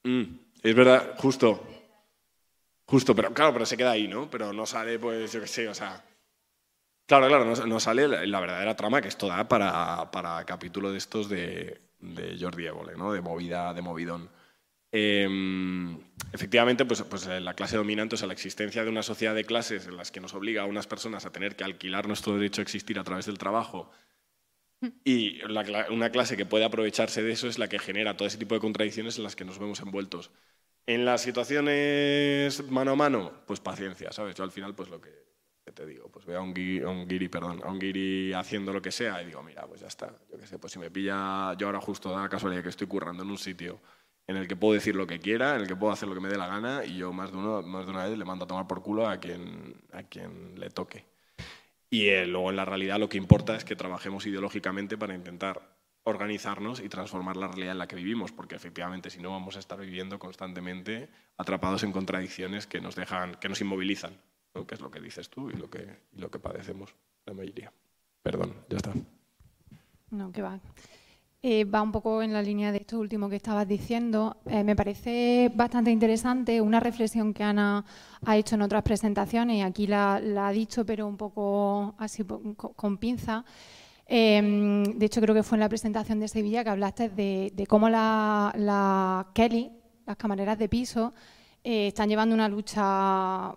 Mm, 0.04 0.22
es 0.62 0.74
verdad, 0.74 1.14
justo. 1.18 1.66
Justo, 2.86 3.14
pero 3.16 3.34
claro, 3.34 3.52
pero 3.52 3.66
se 3.66 3.76
queda 3.76 3.90
ahí, 3.92 4.06
¿no? 4.06 4.30
Pero 4.30 4.52
no 4.52 4.64
sale, 4.64 4.98
pues, 4.98 5.32
yo 5.32 5.40
qué 5.40 5.46
sé, 5.48 5.68
o 5.68 5.74
sea, 5.74 6.04
Claro, 7.06 7.28
claro, 7.28 7.44
no, 7.44 7.54
no 7.66 7.78
sale 7.78 8.08
la, 8.26 8.40
verdadera 8.40 8.74
trama 8.74 9.00
que 9.00 9.06
esto 9.06 9.28
da 9.28 9.46
para, 9.46 10.10
para 10.10 10.44
capítulo 10.44 10.90
de 10.90 10.98
estos 10.98 11.28
de, 11.28 11.80
de 12.00 12.36
Jordi 12.38 12.66
Évole, 12.66 12.96
¿no? 12.96 13.12
de 13.12 13.20
movida, 13.20 13.72
de 13.72 13.80
movidón. 13.80 14.28
Eh, 14.98 15.28
efectivamente, 16.32 16.86
pues, 16.86 17.02
pues, 17.02 17.26
la 17.26 17.52
clase 17.52 17.76
dominante, 17.76 18.14
o 18.14 18.18
sea, 18.18 18.26
la 18.26 18.32
existencia 18.32 18.82
de 18.82 18.88
una 18.88 19.02
sociedad 19.02 19.34
de 19.34 19.44
clases 19.44 19.86
en 19.86 19.98
las 19.98 20.10
que 20.10 20.20
nos 20.20 20.32
obliga 20.32 20.62
a 20.62 20.64
unas 20.64 20.86
personas 20.86 21.26
a 21.26 21.32
tener 21.32 21.54
que 21.54 21.64
alquilar 21.64 22.08
nuestro 22.08 22.34
derecho 22.34 22.62
a 22.62 22.64
existir 22.64 22.98
a 22.98 23.04
través 23.04 23.26
del 23.26 23.36
trabajo 23.36 23.90
y 25.04 25.38
la, 25.48 25.86
una 25.90 26.08
clase 26.10 26.38
que 26.38 26.46
puede 26.46 26.64
aprovecharse 26.64 27.22
de 27.22 27.32
eso 27.32 27.46
es 27.46 27.58
la 27.58 27.68
que 27.68 27.78
genera 27.78 28.16
todo 28.16 28.26
ese 28.26 28.38
tipo 28.38 28.54
de 28.54 28.60
contradicciones 28.62 29.18
en 29.18 29.24
las 29.24 29.36
que 29.36 29.44
nos 29.44 29.58
vemos 29.58 29.80
envueltos. 29.80 30.30
En 30.86 31.04
las 31.04 31.20
situaciones 31.20 32.62
mano 32.70 32.92
a 32.92 32.96
mano, 32.96 33.32
pues 33.46 33.60
paciencia, 33.60 34.12
¿sabes? 34.12 34.34
Yo 34.34 34.44
al 34.44 34.52
final, 34.52 34.74
pues 34.74 34.88
lo 34.88 34.98
que 34.98 35.10
¿qué 35.62 35.72
te 35.72 35.84
digo? 35.84 36.08
Pues 36.08 36.24
veo 36.24 36.38
a 36.38 36.42
un, 36.42 36.54
guiri, 36.54 36.84
a 36.84 36.88
un 36.88 37.06
guiri, 37.06 37.28
perdón, 37.28 37.60
a 37.62 37.70
un 37.70 37.78
guiri 37.78 38.32
haciendo 38.32 38.72
lo 38.72 38.80
que 38.80 38.92
sea 38.92 39.20
y 39.22 39.26
digo, 39.26 39.42
mira, 39.42 39.66
pues 39.66 39.82
ya 39.82 39.88
está. 39.88 40.16
Yo 40.30 40.38
qué 40.38 40.46
sé, 40.46 40.58
pues 40.58 40.72
si 40.72 40.78
me 40.78 40.90
pilla, 40.90 41.54
yo 41.58 41.66
ahora 41.66 41.80
justo 41.82 42.10
da 42.10 42.22
la 42.22 42.28
casualidad 42.30 42.62
que 42.62 42.70
estoy 42.70 42.86
currando 42.86 43.24
en 43.24 43.30
un 43.30 43.36
sitio 43.36 43.80
en 44.26 44.36
el 44.36 44.48
que 44.48 44.56
puedo 44.56 44.74
decir 44.74 44.94
lo 44.94 45.06
que 45.06 45.18
quiera, 45.18 45.54
en 45.54 45.62
el 45.62 45.68
que 45.68 45.76
puedo 45.76 45.92
hacer 45.92 46.08
lo 46.08 46.14
que 46.14 46.20
me 46.20 46.28
dé 46.28 46.36
la 46.36 46.48
gana 46.48 46.84
y 46.84 46.96
yo 46.96 47.12
más 47.12 47.32
de, 47.32 47.38
uno, 47.38 47.62
más 47.62 47.86
de 47.86 47.92
una 47.92 48.04
vez 48.06 48.18
le 48.18 48.24
mando 48.24 48.44
a 48.44 48.48
tomar 48.48 48.66
por 48.66 48.82
culo 48.82 49.08
a 49.08 49.18
quien, 49.18 49.74
a 49.92 50.02
quien 50.02 50.58
le 50.58 50.70
toque. 50.70 51.04
Y 51.88 52.06
eh, 52.08 52.26
luego 52.26 52.50
en 52.50 52.56
la 52.56 52.64
realidad 52.64 52.98
lo 52.98 53.08
que 53.08 53.18
importa 53.18 53.56
es 53.56 53.64
que 53.64 53.76
trabajemos 53.76 54.26
ideológicamente 54.26 54.98
para 54.98 55.14
intentar 55.14 55.76
organizarnos 56.02 56.80
y 56.80 56.88
transformar 56.88 57.36
la 57.36 57.48
realidad 57.48 57.72
en 57.72 57.78
la 57.78 57.88
que 57.88 57.96
vivimos, 57.96 58.32
porque 58.32 58.54
efectivamente 58.54 59.10
si 59.10 59.20
no 59.20 59.30
vamos 59.30 59.56
a 59.56 59.58
estar 59.58 59.78
viviendo 59.78 60.18
constantemente 60.18 61.08
atrapados 61.36 61.82
en 61.82 61.92
contradicciones 61.92 62.66
que 62.66 62.80
nos 62.80 62.94
dejan, 62.94 63.34
que 63.36 63.48
nos 63.48 63.60
inmovilizan 63.60 64.16
que 64.64 64.76
es 64.76 64.80
lo 64.80 64.90
que 64.90 65.00
dices 65.00 65.28
tú 65.28 65.50
y 65.50 65.54
lo 65.54 65.68
que, 65.68 65.98
y 66.12 66.20
lo 66.20 66.30
que 66.30 66.38
padecemos 66.38 66.94
la 67.26 67.34
mayoría. 67.34 67.72
Perdón, 68.22 68.54
ya 68.68 68.76
está. 68.78 68.92
No, 70.10 70.32
que 70.32 70.40
va. 70.40 70.60
Eh, 71.48 71.62
va 71.64 71.80
un 71.80 71.92
poco 71.92 72.22
en 72.22 72.32
la 72.32 72.42
línea 72.42 72.72
de 72.72 72.78
esto 72.78 72.98
último 72.98 73.28
que 73.28 73.36
estabas 73.36 73.68
diciendo. 73.68 74.38
Eh, 74.46 74.64
me 74.64 74.74
parece 74.74 75.48
bastante 75.54 75.92
interesante 75.92 76.60
una 76.60 76.80
reflexión 76.80 77.32
que 77.32 77.44
Ana 77.44 77.84
ha 78.24 78.36
hecho 78.36 78.56
en 78.56 78.62
otras 78.62 78.82
presentaciones 78.82 79.58
y 79.58 79.60
aquí 79.60 79.86
la, 79.86 80.16
ha 80.16 80.50
dicho, 80.50 80.84
pero 80.84 81.06
un 81.06 81.16
poco 81.16 81.94
así 81.98 82.24
con, 82.24 82.98
pinza. 82.98 83.44
Eh, 84.08 84.82
de 84.92 85.06
hecho, 85.06 85.20
creo 85.20 85.36
que 85.36 85.44
fue 85.44 85.54
en 85.54 85.60
la 85.60 85.68
presentación 85.68 86.18
de 86.18 86.26
Sevilla 86.26 86.64
que 86.64 86.70
hablaste 86.70 87.10
de, 87.10 87.52
de 87.54 87.66
cómo 87.68 87.88
la, 87.88 88.52
la, 88.56 89.28
Kelly, 89.32 89.70
las 90.04 90.16
camareras 90.16 90.58
de 90.58 90.68
piso, 90.68 91.14
eh, 91.62 91.86
están 91.86 92.08
llevando 92.08 92.34
una 92.34 92.48
lucha 92.48 93.54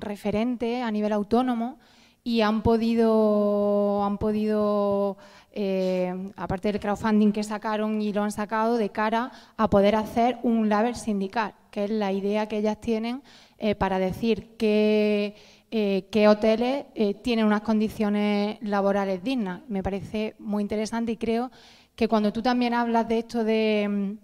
referente 0.00 0.82
a 0.82 0.90
nivel 0.90 1.12
autónomo 1.12 1.78
y 2.24 2.40
han 2.40 2.62
podido, 2.62 4.02
han 4.02 4.16
podido 4.16 5.18
eh, 5.56 6.32
aparte 6.36 6.72
del 6.72 6.80
crowdfunding 6.80 7.30
que 7.30 7.44
sacaron 7.44 8.02
y 8.02 8.12
lo 8.12 8.24
han 8.24 8.32
sacado, 8.32 8.76
de 8.76 8.90
cara 8.90 9.30
a 9.56 9.70
poder 9.70 9.94
hacer 9.94 10.38
un 10.42 10.68
label 10.68 10.96
sindical, 10.96 11.54
que 11.70 11.84
es 11.84 11.90
la 11.90 12.10
idea 12.10 12.48
que 12.48 12.58
ellas 12.58 12.80
tienen 12.80 13.22
eh, 13.58 13.76
para 13.76 14.00
decir 14.00 14.56
eh, 14.58 15.34
qué 16.10 16.28
hoteles 16.28 16.86
tienen 17.22 17.46
unas 17.46 17.60
condiciones 17.60 18.58
laborales 18.62 19.22
dignas. 19.22 19.62
Me 19.68 19.82
parece 19.82 20.34
muy 20.40 20.62
interesante 20.62 21.12
y 21.12 21.16
creo 21.16 21.52
que 21.94 22.08
cuando 22.08 22.32
tú 22.32 22.42
también 22.42 22.74
hablas 22.74 23.06
de 23.06 23.18
esto 23.18 23.44
de 23.44 24.18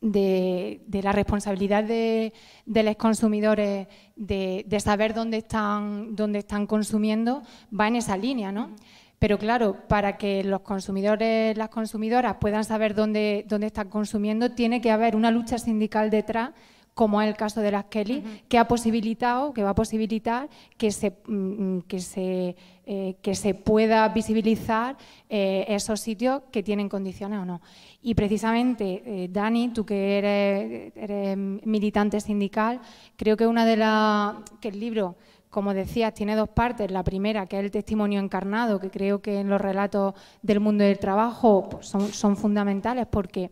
de, 0.00 1.00
la 1.02 1.12
responsabilidad 1.12 1.84
de, 1.84 2.32
los 2.66 2.96
consumidores 2.96 3.88
de, 4.16 4.80
saber 4.80 5.14
dónde 5.14 5.38
están, 5.38 6.14
dónde 6.14 6.40
están 6.40 6.66
consumiendo 6.66 7.42
va 7.78 7.88
en 7.88 7.96
esa 7.96 8.16
línea, 8.16 8.52
¿no? 8.52 8.70
Pero 9.18 9.38
claro, 9.38 9.76
para 9.88 10.16
que 10.16 10.44
los 10.44 10.60
consumidores, 10.60 11.56
las 11.56 11.70
consumidoras 11.70 12.36
puedan 12.40 12.64
saber 12.64 12.94
dónde, 12.94 13.44
dónde 13.48 13.66
están 13.66 13.88
consumiendo, 13.88 14.52
tiene 14.52 14.80
que 14.80 14.90
haber 14.90 15.16
una 15.16 15.30
lucha 15.30 15.58
sindical 15.58 16.10
detrás 16.10 16.50
como 16.98 17.22
es 17.22 17.28
el 17.28 17.36
caso 17.36 17.60
de 17.60 17.70
las 17.70 17.84
Kelly, 17.84 18.24
que 18.48 18.58
ha 18.58 18.66
posibilitado, 18.66 19.52
que 19.54 19.62
va 19.62 19.70
a 19.70 19.74
posibilitar 19.76 20.48
que 20.76 20.90
se, 20.90 21.12
mm, 21.28 21.82
que 21.86 22.00
se, 22.00 22.56
eh, 22.86 23.14
que 23.22 23.36
se 23.36 23.54
pueda 23.54 24.08
visibilizar 24.08 24.96
eh, 25.28 25.64
esos 25.68 26.00
sitios 26.00 26.42
que 26.50 26.64
tienen 26.64 26.88
condiciones 26.88 27.38
o 27.38 27.44
no. 27.44 27.60
Y 28.02 28.16
precisamente, 28.16 29.04
eh, 29.06 29.28
Dani, 29.30 29.68
tú 29.68 29.86
que 29.86 30.18
eres, 30.18 30.92
eres, 30.96 31.36
militante 31.36 32.20
sindical, 32.20 32.80
creo 33.14 33.36
que 33.36 33.46
una 33.46 33.64
de 33.64 33.76
las 33.76 34.34
que 34.60 34.70
el 34.70 34.80
libro 34.80 35.14
como 35.50 35.74
decías, 35.74 36.14
tiene 36.14 36.36
dos 36.36 36.48
partes. 36.48 36.90
La 36.90 37.02
primera, 37.02 37.46
que 37.46 37.58
es 37.58 37.64
el 37.64 37.70
testimonio 37.70 38.20
encarnado, 38.20 38.80
que 38.80 38.90
creo 38.90 39.20
que 39.20 39.40
en 39.40 39.48
los 39.48 39.60
relatos 39.60 40.14
del 40.42 40.60
mundo 40.60 40.84
del 40.84 40.98
trabajo 40.98 41.68
son, 41.80 42.36
fundamentales 42.36 43.06
porque 43.06 43.50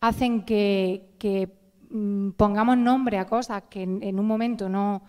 hacen 0.00 0.42
que, 0.42 1.10
que 1.18 1.50
Mm, 1.94 2.30
pongamos 2.32 2.76
nombre 2.76 3.18
a 3.18 3.24
cosas 3.24 3.62
que 3.70 3.82
en, 3.84 4.18
un 4.18 4.26
momento 4.26 4.68
no, 4.68 5.02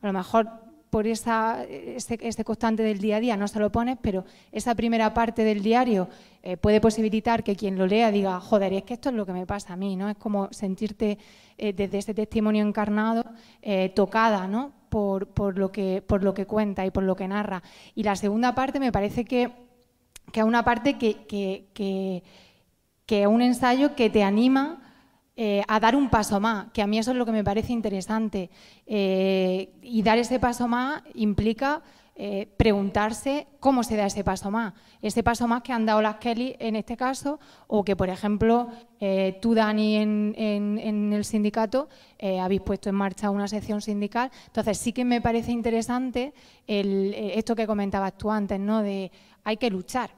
a 0.00 0.06
lo 0.08 0.12
mejor 0.12 0.50
por 0.90 1.06
esa, 1.06 1.62
ese, 1.64 2.44
constante 2.44 2.82
del 2.82 2.98
día 2.98 3.16
a 3.16 3.20
día 3.20 3.36
no 3.36 3.46
se 3.46 3.60
lo 3.60 3.70
pones, 3.70 3.96
pero 4.02 4.24
esa 4.50 4.74
primera 4.74 5.14
parte 5.14 5.44
del 5.44 5.62
diario 5.62 6.08
eh, 6.42 6.56
puede 6.56 6.80
posibilitar 6.80 7.44
que 7.44 7.54
quien 7.54 7.78
lo 7.78 7.86
lea 7.86 8.10
diga, 8.10 8.40
joder, 8.40 8.72
es 8.72 8.82
que 8.82 8.94
esto 8.94 9.10
es 9.10 9.14
lo 9.14 9.24
que 9.24 9.32
me 9.32 9.46
pasa 9.46 9.74
a 9.74 9.76
mí, 9.76 9.94
¿no? 9.94 10.10
Es 10.10 10.16
como 10.16 10.52
sentirte 10.52 11.16
eh, 11.56 11.72
desde 11.72 11.98
ese 11.98 12.12
testimonio 12.12 12.66
encarnado 12.66 13.24
eh, 13.62 13.90
tocada, 13.94 14.48
¿no? 14.48 14.72
Por, 14.92 15.28
por, 15.28 15.56
lo 15.56 15.72
que, 15.72 16.02
por 16.06 16.22
lo 16.22 16.34
que 16.34 16.44
cuenta 16.44 16.84
y 16.84 16.90
por 16.90 17.02
lo 17.02 17.16
que 17.16 17.26
narra. 17.26 17.62
Y 17.94 18.02
la 18.02 18.14
segunda 18.14 18.54
parte 18.54 18.78
me 18.78 18.92
parece 18.92 19.24
que, 19.24 19.50
que 20.30 20.40
es 20.40 20.46
una 20.46 20.64
parte 20.64 20.98
que, 20.98 21.24
que, 21.26 22.22
es 23.08 23.26
un 23.26 23.40
ensayo 23.40 23.94
que 23.94 24.10
te 24.10 24.22
anima 24.22 24.82
eh, 25.34 25.62
a 25.66 25.80
dar 25.80 25.96
un 25.96 26.10
paso 26.10 26.40
más, 26.40 26.70
que 26.72 26.82
a 26.82 26.86
mí 26.86 26.98
eso 26.98 27.12
es 27.12 27.16
lo 27.16 27.24
que 27.24 27.32
me 27.32 27.42
parece 27.42 27.72
interesante. 27.72 28.50
Eh, 28.86 29.72
y 29.80 30.02
dar 30.02 30.18
ese 30.18 30.38
paso 30.38 30.68
más 30.68 31.02
implica 31.14 31.80
eh, 32.14 32.46
preguntarse 32.58 33.46
cómo 33.58 33.82
se 33.82 33.96
da 33.96 34.04
ese 34.04 34.22
paso 34.22 34.50
más. 34.50 34.74
Ese 35.00 35.22
paso 35.22 35.48
más 35.48 35.62
que 35.62 35.72
han 35.72 35.86
dado 35.86 36.02
las 36.02 36.16
Kelly 36.16 36.54
en 36.58 36.76
este 36.76 36.94
caso, 36.94 37.40
o 37.68 37.82
que, 37.84 37.96
por 37.96 38.10
ejemplo, 38.10 38.68
eh, 39.00 39.38
tú, 39.40 39.54
Dani, 39.54 39.96
en, 39.96 41.12
el 41.12 41.24
sindicato, 41.24 41.88
eh, 42.18 42.38
habéis 42.38 42.60
puesto 42.60 42.90
en 42.90 42.96
marcha 42.96 43.30
una 43.30 43.48
sección 43.48 43.80
sindical. 43.80 44.30
Entonces, 44.46 44.76
sí 44.76 44.92
que 44.92 45.06
me 45.06 45.22
parece 45.22 45.52
interesante 45.52 46.34
esto 46.66 47.56
que 47.56 47.66
comentabas 47.66 48.18
tú 48.18 48.30
antes, 48.30 48.60
¿no? 48.60 48.82
De 48.82 49.10
hay 49.44 49.56
que 49.56 49.70
luchar, 49.70 50.10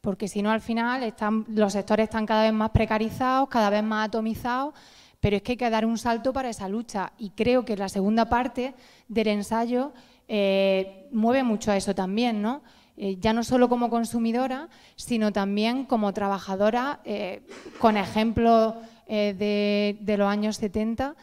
porque 0.00 0.26
si 0.26 0.42
no, 0.42 0.50
al 0.50 0.60
final 0.60 1.04
están, 1.04 1.44
los 1.48 1.72
sectores 1.72 2.04
están 2.04 2.26
cada 2.26 2.42
vez 2.42 2.52
más 2.52 2.70
precarizados, 2.70 3.48
cada 3.48 3.70
vez 3.70 3.84
más 3.84 4.08
atomizados 4.08 4.74
pero 5.18 5.36
es 5.36 5.42
que 5.42 5.52
hay 5.52 5.56
que 5.56 5.70
dar 5.70 5.86
un 5.86 5.98
salto 5.98 6.32
para 6.32 6.50
esa 6.50 6.68
lucha 6.68 7.12
y 7.18 7.30
creo 7.30 7.64
que 7.64 7.76
la 7.76 7.88
segunda 7.88 8.28
parte 8.28 8.74
del 9.08 9.28
ensayo 9.28 9.92
eh, 10.28 11.06
mueve 11.12 11.42
mucho 11.42 11.70
a 11.70 11.76
eso 11.76 11.94
también, 11.94 12.42
¿no? 12.42 12.62
Eh, 12.96 13.16
ya 13.20 13.32
no 13.32 13.44
solo 13.44 13.68
como 13.68 13.90
consumidora, 13.90 14.68
sino 14.96 15.32
también 15.32 15.84
como 15.84 16.12
trabajadora, 16.12 17.00
eh, 17.04 17.42
con 17.78 17.96
ejemplos 17.96 18.74
de, 19.06 20.16
los 20.18 20.28
años 20.28 20.56
70, 20.56 21.14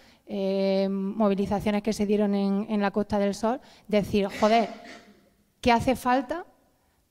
movilizaciones 0.89 1.83
que 1.83 1.91
se 1.91 2.05
dieron 2.05 2.33
en, 2.33 2.81
la 2.81 2.91
Costa 2.91 3.19
del 3.19 3.35
Sol, 3.35 3.59
decir, 3.89 4.27
joder, 4.39 4.69
¿qué 5.59 5.71
hace 5.73 5.97
falta 5.97 6.45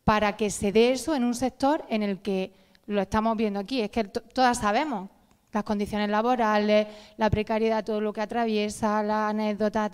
para 0.05 0.35
que 0.37 0.49
se 0.49 0.73
dé 0.73 0.93
eso 0.93 1.15
en 1.15 1.25
un 1.25 1.35
sector 1.35 1.85
en 1.91 2.03
el 2.03 2.21
que 2.21 2.53
lo 2.87 3.03
estamos 3.03 3.37
viendo 3.37 3.61
aquí? 3.61 3.83
Es 3.83 3.91
que 3.91 4.05
todas 4.05 4.59
sabemos 4.59 5.11
las 5.53 5.65
condiciones 5.65 6.09
laborales, 6.09 6.87
la 7.17 7.29
precariedad, 7.29 7.85
todo 7.85 8.01
lo 8.01 8.13
que 8.13 8.23
atraviesa, 8.23 9.03
la 9.03 9.29
anécdota, 9.29 9.91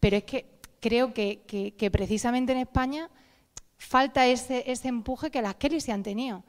pero 0.00 0.16
es 0.16 0.24
que 0.24 0.55
creo 0.80 1.12
que, 1.12 1.90
precisamente 1.92 2.52
en 2.52 2.58
España 2.58 3.10
falta 3.78 4.26
ese, 4.26 4.70
ese, 4.70 4.88
empuje 4.88 5.30
que 5.30 5.42
las 5.42 5.56
Kelly 5.56 5.80
se 5.80 5.92
han 5.92 6.02
tenido. 6.02 6.44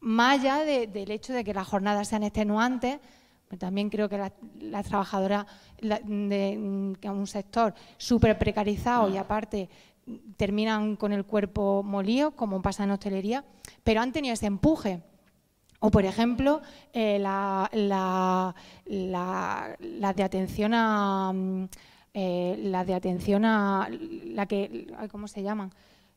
Más 0.00 0.40
allá 0.40 0.64
del 0.64 1.10
hecho 1.10 1.32
de 1.32 1.44
que 1.44 1.54
las 1.54 1.66
jornadas 1.66 2.08
sean 2.08 2.22
extenuantes, 2.22 2.98
pues 3.48 3.60
también 3.60 3.90
creo 3.90 4.08
que 4.08 4.16
las, 4.16 4.86
trabajadoras 4.86 5.44
de, 5.80 6.96
un 7.04 7.26
sector 7.26 7.74
súper 7.98 8.38
precarizado 8.38 9.10
y 9.10 9.18
aparte 9.18 9.68
terminan 10.36 10.96
con 10.96 11.12
el 11.12 11.24
cuerpo 11.24 11.82
molido, 11.82 12.32
como 12.32 12.62
pasa 12.62 12.84
en 12.84 12.92
hostelería, 12.92 13.44
pero 13.84 14.00
han 14.00 14.10
tenido 14.10 14.34
ese 14.34 14.46
empuje. 14.46 15.02
O, 15.80 15.90
por 15.90 16.04
ejemplo, 16.04 16.62
eh, 16.92 17.18
la, 17.18 18.54
de 18.86 20.22
atención 20.22 20.72
a... 20.74 21.32
Eh, 22.14 22.58
la 22.64 22.84
de 22.84 22.94
atención 22.94 23.44
a 23.44 23.88
la 23.90 24.46
que, 24.46 24.86
¿cómo 25.10 25.28
se 25.28 25.42
llaman? 25.42 25.72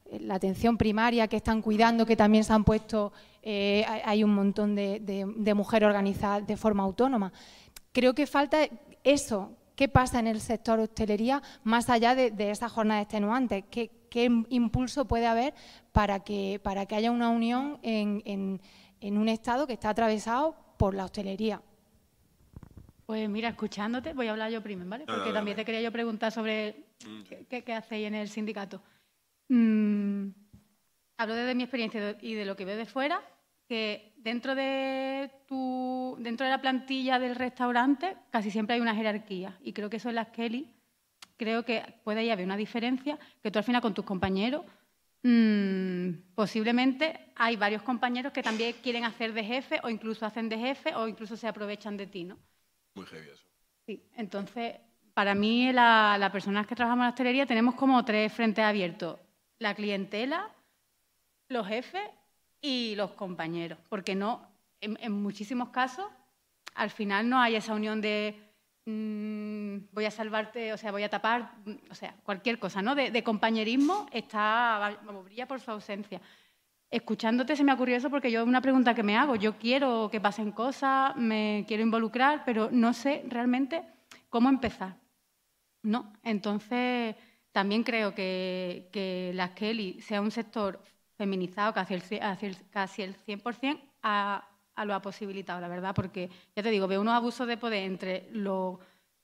Eh, 0.05 0.19
la 0.19 0.35
atención 0.35 0.77
primaria 0.77 1.27
que 1.27 1.37
están 1.37 1.61
cuidando, 1.61 2.05
que 2.05 2.15
también 2.15 2.43
se 2.43 2.53
han 2.53 2.63
puesto, 2.63 3.13
hay 3.43 4.23
un 4.23 4.33
montón 4.33 4.75
de, 4.75 5.53
mujeres 5.55 5.87
organizadas 5.87 6.45
de 6.45 6.57
forma 6.57 6.83
autónoma. 6.83 7.31
Creo 7.91 8.13
que 8.13 8.25
falta 8.27 8.57
eso. 9.03 9.51
¿Qué 9.75 9.89
pasa 9.89 10.19
en 10.19 10.27
el 10.27 10.39
sector 10.39 10.79
hostelería 10.79 11.43
más 11.63 11.89
allá 11.89 12.15
de, 12.15 12.33
esas 12.49 12.71
jornadas 12.71 13.03
extenuantes? 13.03 13.65
¿Qué, 13.69 13.91
¿Qué, 14.09 14.31
impulso 14.49 15.05
puede 15.05 15.27
haber 15.27 15.53
para 15.91 16.21
que, 16.21 16.59
para 16.63 16.85
que 16.85 16.95
haya 16.95 17.11
una 17.11 17.29
unión 17.29 17.77
en 17.83 18.59
en 19.05 19.19
un 19.19 19.29
estado 19.29 19.67
que 19.67 19.73
está 19.73 19.89
atravesado 19.89 20.55
por 20.77 20.95
la 20.95 21.05
hostelería. 21.05 21.61
Pues 23.05 23.29
mira, 23.29 23.49
escuchándote, 23.49 24.13
voy 24.13 24.27
a 24.27 24.31
hablar 24.31 24.51
yo 24.51 24.61
primero, 24.61 24.89
¿vale? 24.89 25.05
Porque 25.05 25.31
también 25.31 25.55
te 25.55 25.65
quería 25.65 25.81
yo 25.81 25.91
preguntar 25.91 26.31
sobre 26.31 26.85
mm. 27.05 27.45
qué, 27.47 27.73
hacéis 27.73 28.07
en 28.07 28.15
el 28.15 28.29
sindicato. 28.29 28.81
Mm, 29.49 30.29
hablo 31.17 31.35
desde 31.35 31.55
mi 31.55 31.63
experiencia 31.63 32.17
y 32.21 32.33
de 32.33 32.45
lo 32.45 32.55
que 32.55 32.65
veo 32.65 32.77
de 32.77 32.85
fuera, 32.85 33.21
que 33.67 34.13
dentro 34.17 34.55
de 34.55 35.31
tu, 35.47 36.17
dentro 36.19 36.45
de 36.45 36.51
la 36.51 36.61
plantilla 36.61 37.19
del 37.19 37.35
restaurante 37.35 38.17
casi 38.31 38.49
siempre 38.49 38.75
hay 38.75 38.81
una 38.81 38.95
jerarquía 38.95 39.57
y 39.61 39.73
creo 39.73 39.89
que 39.89 39.97
eso 39.97 40.09
en 40.09 40.15
las 40.15 40.29
Kelly 40.29 40.71
creo 41.37 41.63
que 41.63 41.83
puede 42.03 42.31
haber 42.31 42.45
una 42.45 42.57
diferencia 42.57 43.19
que 43.41 43.51
tú 43.51 43.59
al 43.59 43.65
final 43.65 43.81
con 43.81 43.93
tus 43.93 44.05
compañeros 44.05 44.63
Mm, 45.27 46.35
posiblemente 46.35 47.31
hay 47.35 47.55
varios 47.55 47.81
compañeros 47.81 48.31
que 48.31 48.43
también 48.43 48.75
quieren 48.83 49.05
hacer 49.05 49.33
de 49.33 49.43
jefe 49.43 49.79
o 49.81 49.89
incluso 49.89 50.23
hacen 50.23 50.49
de 50.49 50.59
jefe 50.59 50.93
o 50.93 51.07
incluso 51.07 51.35
se 51.35 51.47
aprovechan 51.47 51.97
de 51.97 52.05
ti, 52.05 52.25
¿no? 52.25 52.37
Muy 52.95 53.05
heavy 53.05 53.29
eso. 53.29 53.45
Sí, 53.85 54.03
entonces, 54.15 54.75
para 55.13 55.35
mí, 55.35 55.71
las 55.71 56.19
la 56.19 56.31
personas 56.31 56.65
que 56.65 56.75
trabajamos 56.75 57.03
en 57.03 57.07
la 57.07 57.11
hostelería 57.11 57.45
tenemos 57.45 57.75
como 57.75 58.03
tres 58.03 58.33
frentes 58.33 58.65
abiertos. 58.65 59.19
La 59.59 59.75
clientela, 59.75 60.51
los 61.49 61.67
jefes 61.67 62.09
y 62.61 62.95
los 62.95 63.11
compañeros. 63.11 63.77
Porque 63.89 64.15
no, 64.15 64.49
en 64.81 65.11
muchísimos 65.11 65.69
casos, 65.69 66.07
al 66.73 66.89
final 66.89 67.29
no 67.29 67.39
hay 67.39 67.55
esa 67.55 67.73
unión 67.73 68.01
de 68.01 68.45
Mm, 68.87 69.87
voy 69.91 70.05
a 70.05 70.11
salvarte, 70.11 70.71
o 70.71 70.77
sea, 70.77 70.91
voy 70.91 71.01
a 71.01 71.09
tapar, 71.09 71.53
mm, 71.65 71.89
o 71.89 71.95
sea, 71.95 72.15
cualquier 72.23 72.59
cosa, 72.59 72.83
¿no? 72.83 72.93
De, 72.93 73.23
compañerismo 73.23 74.05
está, 74.11 74.99
brilla 75.23 75.47
por 75.47 75.59
su 75.59 75.71
ausencia. 75.71 76.21
Escuchándote 76.95 77.57
se 77.57 77.65
me 77.65 77.73
ocurrió 77.73 77.97
eso 77.97 78.09
porque 78.09 78.31
yo 78.31 78.45
una 78.45 78.61
pregunta 78.61 78.95
que 78.95 79.03
me 79.03 79.17
hago, 79.17 79.35
yo 79.35 79.57
quiero 79.57 80.07
que 80.09 80.21
pasen 80.21 80.53
cosas, 80.53 81.13
me 81.17 81.65
quiero 81.67 81.83
involucrar, 81.83 82.43
pero 82.45 82.69
no 82.71 82.93
sé 82.93 83.25
realmente 83.27 83.83
cómo 84.29 84.47
empezar, 84.47 84.95
¿no? 85.83 86.13
Entonces, 86.23 87.17
también 87.51 87.83
creo 87.83 88.15
que, 88.15 88.87
que 88.93 89.33
la 89.35 89.53
Kelly 89.53 89.99
sea 89.99 90.21
un 90.21 90.31
sector 90.31 90.81
feminizado 91.17 91.73
casi 91.73 91.95
el, 91.95 92.01
casi 92.69 93.01
el 93.01 93.17
100% 93.17 93.77
a, 94.01 94.47
a 94.73 94.85
lo 94.85 94.95
ha 94.95 95.01
posibilitado, 95.01 95.59
la 95.59 95.67
verdad, 95.67 95.93
porque 95.93 96.29
ya 96.55 96.63
te 96.63 96.71
digo, 96.71 96.87
veo 96.87 97.01
unos 97.01 97.15
abusos 97.15 97.45
de 97.45 97.57
poder 97.57 97.83
entre 97.83 98.29
los, 98.31 98.79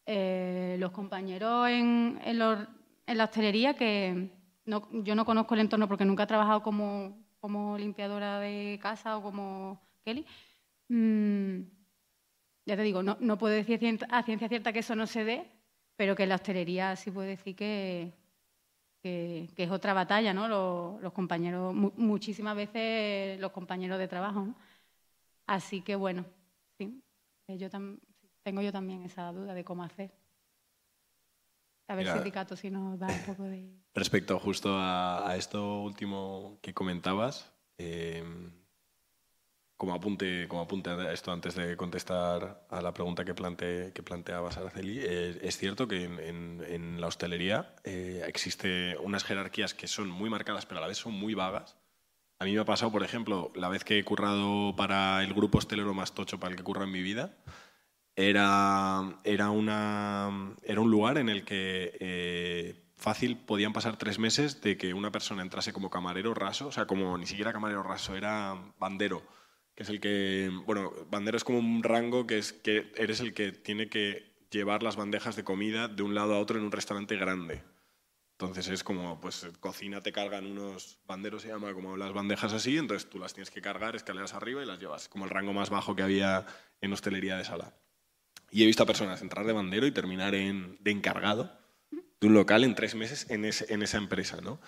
eh, 0.05 0.77
compañeros 0.91 1.69
en, 1.69 2.19
en, 2.25 2.37
la 2.37 3.23
hostelería 3.23 3.75
que 3.75 4.29
no, 4.65 4.89
yo 4.91 5.15
no 5.15 5.23
conozco 5.23 5.53
el 5.53 5.61
entorno 5.61 5.87
porque 5.87 6.03
nunca 6.03 6.23
he 6.23 6.27
trabajado 6.27 6.61
como, 6.63 7.30
como 7.41 7.77
limpiadora 7.77 8.39
de 8.39 8.79
casa 8.81 9.17
o 9.17 9.23
como 9.23 9.81
Kelly. 10.05 10.25
Mm, 10.89 11.63
ya 12.65 12.75
te 12.77 12.83
digo, 12.83 13.03
no, 13.03 13.17
no 13.19 13.37
puedo 13.37 13.53
decir 13.55 13.79
a 14.09 14.23
ciencia 14.23 14.47
cierta 14.47 14.71
que 14.71 14.79
eso 14.79 14.95
no 14.95 15.07
se 15.07 15.25
dé, 15.25 15.51
pero 15.95 16.15
que 16.15 16.23
en 16.23 16.29
la 16.29 16.35
hostelería 16.35 16.95
sí 16.95 17.11
puedo 17.11 17.27
decir 17.27 17.55
que, 17.55 18.13
que, 19.01 19.49
es 19.57 19.71
otra 19.71 19.93
batalla, 19.93 20.33
¿no? 20.33 20.47
Los, 20.47 21.01
los 21.01 21.13
compañeros, 21.13 21.73
muchísimas 21.73 22.55
veces 22.55 23.39
los 23.39 23.51
compañeros 23.51 23.99
de 23.99 24.07
trabajo, 24.07 24.45
¿no? 24.45 24.55
Así 25.47 25.81
que 25.81 25.95
bueno, 25.95 26.25
sí, 26.77 27.03
eh, 27.47 27.57
yo 27.57 27.69
tengo 27.69 28.61
yo 28.61 28.71
también 28.71 29.03
esa 29.03 29.31
duda 29.31 29.53
de 29.53 29.63
cómo 29.63 29.83
hacer. 29.83 30.11
A 31.91 31.95
ver, 31.95 32.07
si 32.07 32.13
sindicato, 32.13 32.55
si 32.55 32.69
nos 32.69 32.97
da 32.97 33.07
un 33.07 33.23
poco 33.25 33.43
de... 33.43 33.69
Respecto 33.93 34.39
justo 34.39 34.77
a, 34.79 35.35
esto 35.35 35.81
último 35.81 36.57
que 36.61 36.73
comentabas, 36.73 37.51
em, 37.77 38.49
como, 39.75 39.93
apunte, 39.93 40.47
como 40.47 40.61
apunte 40.61 40.89
a 40.89 41.11
esto 41.11 41.33
antes 41.33 41.53
de 41.53 41.75
contestar 41.75 42.65
a 42.69 42.81
la 42.81 42.93
pregunta 42.93 43.25
que, 43.25 43.33
plante, 43.33 43.91
que 43.93 44.03
planteabas, 44.03 44.55
Araceli, 44.55 44.99
eh, 45.01 45.39
es 45.41 45.57
cierto 45.57 45.85
que 45.85 46.05
en, 46.05 47.01
la 47.01 47.07
hostelería 47.07 47.75
eh, 47.83 48.23
existe 48.25 48.95
unas 49.03 49.25
jerarquías 49.25 49.73
que 49.73 49.87
son 49.87 50.09
muy 50.09 50.29
marcadas, 50.29 50.65
pero 50.65 50.77
a 50.77 50.81
la 50.81 50.87
vez 50.87 50.97
son 50.97 51.11
muy 51.11 51.33
vagas. 51.33 51.75
A 52.39 52.45
mí 52.45 52.53
me 52.53 52.61
ha 52.61 52.65
pasado, 52.65 52.93
por 52.93 53.03
ejemplo, 53.03 53.51
la 53.53 53.67
vez 53.67 53.83
que 53.83 53.99
he 53.99 54.03
currado 54.05 54.77
para 54.77 55.21
el 55.23 55.33
grupo 55.33 55.57
hostelero 55.57 55.93
más 55.93 56.13
tocho 56.13 56.39
para 56.39 56.51
el 56.51 56.57
que 56.57 56.63
curro 56.63 56.85
en 56.85 56.91
mi 56.91 57.01
vida, 57.01 57.35
era, 58.15 59.17
era, 59.23 59.49
una, 59.49 60.55
era 60.63 60.81
un 60.81 60.91
lugar 60.91 61.17
en 61.17 61.29
el 61.29 61.43
que 61.45 61.97
eh, 61.99 62.81
fácil 62.95 63.37
podían 63.37 63.73
pasar 63.73 63.97
tres 63.97 64.19
meses 64.19 64.61
de 64.61 64.77
que 64.77 64.93
una 64.93 65.11
persona 65.11 65.41
entrase 65.41 65.73
como 65.73 65.89
camarero 65.89 66.33
raso, 66.33 66.67
o 66.67 66.71
sea, 66.71 66.85
como 66.85 67.17
ni 67.17 67.25
siquiera 67.25 67.53
camarero 67.53 67.83
raso, 67.83 68.15
era 68.15 68.55
bandero, 68.79 69.23
que 69.75 69.83
es 69.83 69.89
el 69.89 69.99
que, 69.99 70.51
bueno, 70.65 70.91
bandero 71.09 71.37
es 71.37 71.43
como 71.43 71.59
un 71.59 71.83
rango 71.83 72.27
que 72.27 72.37
es 72.37 72.53
que 72.53 72.91
eres 72.95 73.19
el 73.21 73.33
que 73.33 73.51
tiene 73.51 73.89
que 73.89 74.31
llevar 74.51 74.83
las 74.83 74.97
bandejas 74.97 75.35
de 75.35 75.43
comida 75.43 75.87
de 75.87 76.03
un 76.03 76.13
lado 76.13 76.35
a 76.35 76.39
otro 76.39 76.59
en 76.59 76.65
un 76.65 76.71
restaurante 76.71 77.15
grande. 77.15 77.63
Entonces 78.33 78.69
es 78.69 78.83
como, 78.83 79.21
pues 79.21 79.47
cocina 79.59 80.01
te 80.01 80.11
cargan 80.11 80.47
unos 80.47 80.99
banderos, 81.05 81.43
se 81.43 81.49
llama 81.49 81.73
como 81.73 81.95
las 81.95 82.11
bandejas 82.11 82.53
así, 82.53 82.77
entonces 82.77 83.07
tú 83.09 83.19
las 83.19 83.33
tienes 83.33 83.51
que 83.51 83.61
cargar 83.61 83.95
escaleras 83.95 84.33
arriba 84.33 84.63
y 84.63 84.65
las 84.65 84.79
llevas, 84.79 85.07
como 85.09 85.25
el 85.25 85.31
rango 85.31 85.53
más 85.53 85.69
bajo 85.69 85.95
que 85.95 86.01
había 86.01 86.47
en 86.81 86.91
hostelería 86.91 87.37
de 87.37 87.45
sala. 87.45 87.75
Y 88.51 88.63
he 88.63 88.65
visto 88.65 88.83
a 88.83 88.85
personas 88.85 89.21
entrar 89.21 89.45
de 89.45 89.53
bandero 89.53 89.87
y 89.87 89.91
terminar 89.91 90.35
en, 90.35 90.77
de 90.81 90.91
encargado 90.91 91.57
de 92.19 92.27
un 92.27 92.33
local 92.35 92.63
en 92.63 92.75
tres 92.75 92.93
meses 92.93 93.25
en, 93.29 93.45
esa 93.45 93.97
empresa, 93.97 94.39
¿no? 94.41 94.59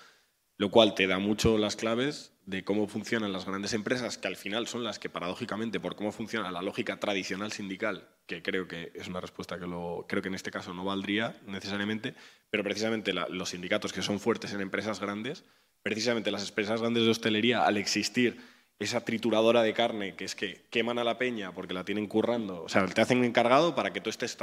lo 0.57 0.71
cual 0.71 0.95
te 0.95 1.07
da 1.07 1.19
mucho 1.19 1.57
las 1.57 1.75
claves 1.75 2.33
de 2.45 2.63
cómo 2.63 2.87
funcionan 2.87 3.31
las 3.31 3.45
grandes 3.45 3.73
empresas, 3.73 4.17
que 4.17 4.27
al 4.27 4.35
final 4.35 4.67
son 4.67 4.83
las 4.83 4.99
que 4.99 5.09
paradójicamente, 5.09 5.79
por 5.79 5.95
cómo 5.95 6.11
funciona 6.11 6.51
la 6.51 6.61
lógica 6.61 6.99
tradicional 6.99 7.51
sindical, 7.51 8.09
que 8.27 8.41
creo 8.41 8.67
que 8.67 8.91
es 8.95 9.07
una 9.07 9.21
respuesta 9.21 9.59
que 9.59 9.67
lo, 9.67 10.05
creo 10.07 10.21
que 10.21 10.27
en 10.27 10.35
este 10.35 10.51
caso 10.51 10.73
no 10.73 10.83
valdría 10.83 11.39
necesariamente, 11.47 12.15
pero 12.49 12.63
precisamente 12.63 13.13
los 13.13 13.49
sindicatos 13.49 13.93
que 13.93 14.01
son 14.01 14.19
fuertes 14.19 14.53
en 14.53 14.61
empresas 14.61 14.99
grandes, 14.99 15.43
precisamente 15.81 16.31
las 16.31 16.47
empresas 16.47 16.81
grandes 16.81 17.03
de 17.03 17.09
hostelería, 17.09 17.65
al 17.65 17.77
existir 17.77 18.37
esa 18.79 19.05
trituradora 19.05 19.63
de 19.63 19.73
carne, 19.73 20.15
que 20.15 20.25
es 20.25 20.35
que 20.35 20.65
queman 20.69 20.99
a 20.99 21.03
la 21.03 21.17
peña 21.17 21.53
porque 21.53 21.73
la 21.73 21.85
tienen 21.85 22.07
currando, 22.07 22.63
o 22.63 22.69
sea, 22.69 22.85
te 22.85 23.01
hacen 23.01 23.23
encargado 23.23 23.75
para 23.75 23.93
que 23.93 24.01
tú 24.01 24.09
estés 24.09 24.37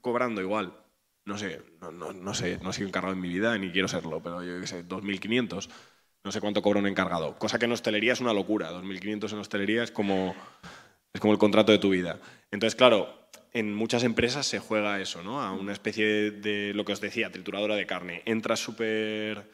cobrando 0.00 0.40
igual, 0.40 0.72
no 1.24 1.38
sé, 1.38 1.62
no, 1.80 1.92
no, 1.92 2.12
no 2.12 2.34
sé, 2.34 2.58
no 2.62 2.70
he 2.70 2.72
sido 2.72 2.88
encargado 2.88 3.14
en 3.14 3.20
mi 3.20 3.28
vida 3.28 3.56
ni 3.58 3.70
quiero 3.70 3.88
serlo, 3.88 4.22
pero 4.22 4.42
yo 4.42 4.60
qué 4.60 4.66
sé, 4.66 4.86
2.500 4.86 5.68
no 6.24 6.32
sé 6.32 6.40
cuánto 6.40 6.62
cobra 6.62 6.80
un 6.80 6.86
encargado. 6.86 7.38
Cosa 7.38 7.58
que 7.58 7.64
en 7.64 7.72
hostelería 7.72 8.12
es 8.12 8.20
una 8.20 8.32
locura. 8.32 8.70
2.500 8.72 9.32
en 9.32 9.38
hostelería 9.38 9.82
es 9.82 9.90
como, 9.90 10.34
es 11.12 11.20
como 11.20 11.32
el 11.32 11.38
contrato 11.38 11.72
de 11.72 11.78
tu 11.78 11.90
vida. 11.90 12.20
Entonces, 12.50 12.74
claro, 12.74 13.28
en 13.52 13.74
muchas 13.74 14.04
empresas 14.04 14.46
se 14.46 14.58
juega 14.58 15.00
eso, 15.00 15.22
¿no? 15.22 15.40
A 15.40 15.52
una 15.52 15.72
especie 15.72 16.30
de, 16.30 16.72
lo 16.74 16.84
que 16.84 16.92
os 16.92 17.00
decía, 17.00 17.32
trituradora 17.32 17.76
de 17.76 17.86
carne. 17.86 18.22
Entras 18.26 18.60
súper 18.60 19.50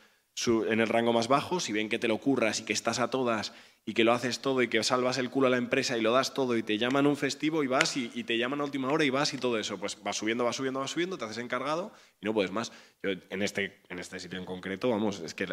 en 0.69 0.81
el 0.81 0.89
rango 0.89 1.12
más 1.12 1.29
bajo, 1.29 1.61
si 1.61 1.73
ven 1.73 1.89
que 1.89 2.01
te 2.01 2.09
lo 2.09 2.19
curras 2.19 2.59
y 2.59 2.65
que 2.65 2.73
estás 2.73 2.99
a 2.99 3.09
todas 3.09 3.53
y 3.87 3.93
que 3.93 4.05
lo 4.05 4.12
haces 4.12 4.41
todo 4.41 4.62
y 4.62 4.68
que 4.68 4.82
salvas 4.82 5.18
el 5.18 5.30
culo 5.30 5.49
a 5.49 5.51
la 5.51 5.59
empresa 5.59 5.99
y 5.99 6.01
lo 6.01 6.12
das 6.12 6.32
todo 6.32 6.57
y 6.57 6.62
te 6.62 6.78
llaman 6.78 7.07
un 7.07 7.16
festivo 7.16 7.62
y 7.62 7.66
vas 7.66 7.97
y, 7.97 8.09
te 8.24 8.39
llaman 8.39 8.61
a 8.61 8.64
última 8.64 8.91
hora 8.91 9.05
y 9.05 9.11
vas 9.11 9.35
y 9.35 9.39
todo 9.39 9.59
eso, 9.59 9.78
pues 9.78 10.03
vas 10.03 10.16
subiendo, 10.16 10.45
vas 10.45 10.57
subiendo, 10.57 10.80
vas 10.80 10.91
subiendo, 10.91 11.18
te 11.18 11.24
haces 11.26 11.39
encargado 11.39 11.93
y 12.20 12.24
no 12.24 12.32
puedes 12.32 12.51
más. 12.51 12.72
Yo 13.03 13.11
en 13.28 13.43
este, 13.43 13.82
en 13.91 13.99
este 13.99 14.18
sitio 14.20 14.39
en 14.39 14.47
concreto, 14.47 14.89
vamos, 14.89 15.20
es 15.20 15.35
que 15.35 15.47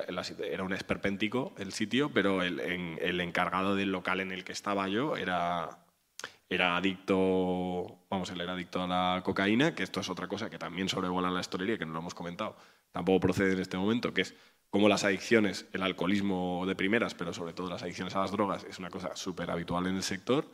era 0.50 0.64
un 0.64 0.74
esperpéntico 0.74 1.54
el 1.58 1.74
sitio, 1.74 2.12
pero 2.14 2.42
el, 2.42 2.60
el 2.60 3.20
encargado 3.20 3.76
del 3.76 3.92
local 3.92 4.22
en 4.22 4.32
el 4.32 4.46
que 4.46 4.54
estaba 4.54 4.88
yo 4.88 5.18
era, 5.18 5.82
era 6.52 6.76
adicto, 6.76 8.00
vamos, 8.10 8.30
él 8.30 8.42
era 8.42 8.54
adicto 8.54 8.84
a 8.84 8.88
la 8.88 9.22
cocaína, 9.24 9.74
que 9.74 9.84
esto 9.84 10.02
es 10.02 10.10
otra 10.10 10.28
cosa 10.28 10.50
que 10.50 10.58
también 10.58 10.90
sobrevuela 10.90 11.32
la 11.32 11.40
historia 11.40 11.78
que 11.78 11.86
no 11.86 11.94
lo 11.94 12.00
hemos 12.00 12.14
comentado, 12.14 12.58
tampoco 12.92 13.22
procede 13.22 13.54
en 13.54 13.60
este 13.60 13.78
momento, 13.78 14.14
que 14.14 14.22
es 14.22 14.36
como 14.72 14.88
las 14.88 15.04
adicciones, 15.04 15.68
el 15.74 15.84
alcoholismo 15.84 16.66
de 16.66 16.76
primeras, 16.76 17.14
pero 17.14 17.34
sobre 17.34 17.52
todo 17.52 17.70
las 17.70 17.84
adicciones 17.84 18.16
a 18.16 18.22
las 18.22 18.32
drogas, 18.32 18.64
es 18.64 18.80
una 18.80 18.90
cosa 18.90 19.16
súper 19.18 19.52
habitual 19.52 19.86
en 19.86 19.98
el 19.98 20.04
sector. 20.04 20.46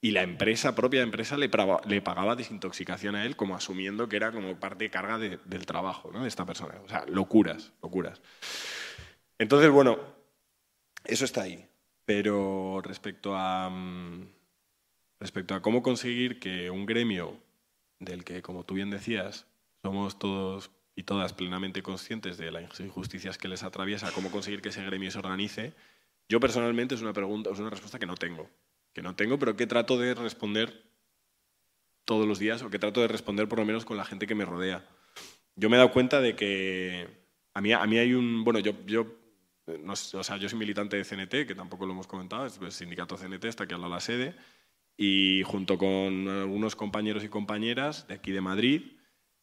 Y 0.00 0.12
la 0.12 0.22
empresa, 0.22 0.74
propia 0.74 1.02
empresa, 1.02 1.36
le, 1.36 1.50
le, 1.86 2.00
pagaba 2.00 2.34
desintoxicación 2.34 3.14
a 3.14 3.26
él, 3.26 3.36
como 3.36 3.54
asumiendo 3.54 4.08
que 4.08 4.16
era 4.16 4.32
como 4.32 4.58
parte 4.58 4.84
de 4.84 4.90
carga 4.90 5.18
del 5.18 5.66
trabajo 5.66 6.10
¿no? 6.12 6.22
de 6.22 6.28
esta 6.28 6.46
persona. 6.46 6.80
O 6.82 6.88
sea, 6.88 7.04
locuras, 7.08 7.72
locuras. 7.82 8.22
Entonces, 9.38 9.70
bueno, 9.70 9.98
eso 11.04 11.26
está 11.26 11.42
ahí. 11.42 11.68
Pero 12.06 12.80
respecto 12.82 13.36
a, 13.36 13.68
mm, 13.68 14.28
respecto 15.20 15.54
a 15.54 15.60
cómo 15.60 15.82
conseguir 15.82 16.40
que 16.40 16.70
un 16.70 16.86
gremio 16.86 17.36
del 17.98 18.24
que, 18.24 18.40
como 18.40 18.64
tú 18.64 18.74
bien 18.74 18.88
decías, 18.88 19.46
somos 19.82 20.18
todos 20.18 20.70
y 20.98 21.04
todas 21.04 21.32
plenamente 21.32 21.80
conscientes 21.80 22.38
de 22.38 22.50
las 22.50 22.80
injusticias 22.80 23.38
que 23.38 23.46
les 23.46 23.62
atraviesa, 23.62 24.10
cómo 24.10 24.32
conseguir 24.32 24.60
que 24.60 24.70
ese 24.70 24.82
gremio 24.82 25.12
se 25.12 25.20
organice, 25.20 25.72
yo 26.28 26.40
personalmente 26.40 26.96
es 26.96 27.02
una 27.02 27.12
pregunta, 27.12 27.50
es 27.50 27.58
una 27.60 27.70
respuesta 27.70 28.00
que 28.00 28.06
no 28.06 28.16
tengo, 28.16 28.50
que 28.92 29.00
no 29.00 29.14
tengo, 29.14 29.38
pero 29.38 29.54
que 29.54 29.68
trato 29.68 29.96
de 29.96 30.14
responder 30.14 30.90
todos 32.04 32.26
los 32.26 32.40
días 32.40 32.62
o 32.62 32.70
que 32.70 32.80
trato 32.80 33.00
de 33.00 33.06
responder 33.06 33.46
por 33.48 33.60
lo 33.60 33.64
menos 33.64 33.84
con 33.84 33.96
la 33.96 34.04
gente 34.04 34.26
que 34.26 34.34
me 34.34 34.44
rodea. 34.44 34.88
Yo 35.54 35.70
me 35.70 35.76
he 35.76 35.78
dado 35.78 35.92
cuenta 35.92 36.20
de 36.20 36.34
que 36.34 37.06
a 37.54 37.60
mí, 37.60 37.72
a 37.72 37.86
mí 37.86 37.96
hay 37.96 38.14
un, 38.14 38.42
bueno, 38.42 38.58
yo, 38.58 38.72
yo, 38.84 39.06
no 39.68 39.92
o 39.92 39.96
sea, 40.24 40.36
yo 40.36 40.48
soy 40.48 40.58
militante 40.58 40.96
de 40.96 41.04
CNT, 41.04 41.46
que 41.46 41.54
tampoco 41.54 41.86
lo 41.86 41.92
hemos 41.92 42.08
comentado, 42.08 42.44
es 42.44 42.58
el 42.60 42.72
sindicato 42.72 43.16
CNT, 43.16 43.44
está 43.44 43.64
aquí 43.64 43.74
al 43.74 43.82
lado 43.82 43.92
de 43.92 43.96
la 43.98 44.00
sede, 44.00 44.34
y 44.96 45.44
junto 45.44 45.78
con 45.78 46.26
algunos 46.26 46.74
compañeros 46.74 47.22
y 47.22 47.28
compañeras 47.28 48.08
de 48.08 48.14
aquí 48.14 48.32
de 48.32 48.40
Madrid, 48.40 48.97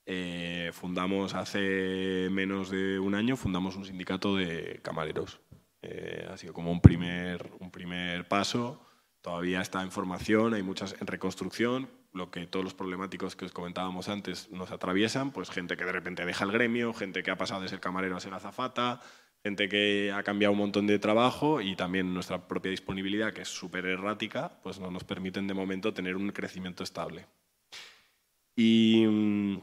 eh, 0.05 0.71
fundamos 0.73 1.33
hace 1.33 2.27
menos 2.31 2.69
de 2.69 2.99
un 2.99 3.15
año, 3.15 3.35
fundamos 3.35 3.75
un 3.75 3.85
sindicato 3.85 4.35
de 4.35 4.79
camareros. 4.83 5.39
Eh, 5.81 6.27
ha 6.31 6.37
sido 6.37 6.53
como 6.53 6.71
un 6.71 6.81
primer, 6.81 7.51
un 7.59 7.71
primer 7.71 8.27
paso. 8.27 8.81
Todavía 9.21 9.61
está 9.61 9.81
en 9.81 9.91
formación, 9.91 10.53
hay 10.53 10.61
muchas 10.61 10.95
en 10.99 11.07
reconstrucción, 11.07 11.89
lo 12.13 12.29
que 12.29 12.45
todos 12.45 12.63
los 12.63 12.75
problemáticos 12.75 13.35
que 13.35 13.45
os 13.45 13.51
comentábamos 13.51 14.07
antes 14.07 14.49
nos 14.51 14.71
atraviesan, 14.71 15.31
pues 15.31 15.49
gente 15.49 15.75
que 15.75 15.83
de 15.83 15.91
repente 15.91 16.25
deja 16.25 16.45
el 16.45 16.51
gremio, 16.51 16.93
gente 16.93 17.23
que 17.23 17.31
ha 17.31 17.37
pasado 17.37 17.61
de 17.61 17.69
ser 17.69 17.79
camarero 17.79 18.15
a 18.15 18.19
ser 18.19 18.33
azafata, 18.33 19.01
gente 19.43 19.67
que 19.67 20.11
ha 20.11 20.23
cambiado 20.23 20.53
un 20.53 20.59
montón 20.59 20.87
de 20.87 20.97
trabajo 20.97 21.61
y 21.61 21.75
también 21.75 22.13
nuestra 22.13 22.47
propia 22.47 22.71
disponibilidad, 22.71 23.33
que 23.33 23.41
es 23.41 23.47
súper 23.47 23.85
errática, 23.85 24.59
pues 24.63 24.79
no 24.79 24.91
nos 24.91 25.03
permiten 25.03 25.47
de 25.47 25.53
momento 25.53 25.93
tener 25.93 26.15
un 26.15 26.29
crecimiento 26.29 26.83
estable. 26.83 27.25
Y 28.55 29.05
mm, 29.07 29.57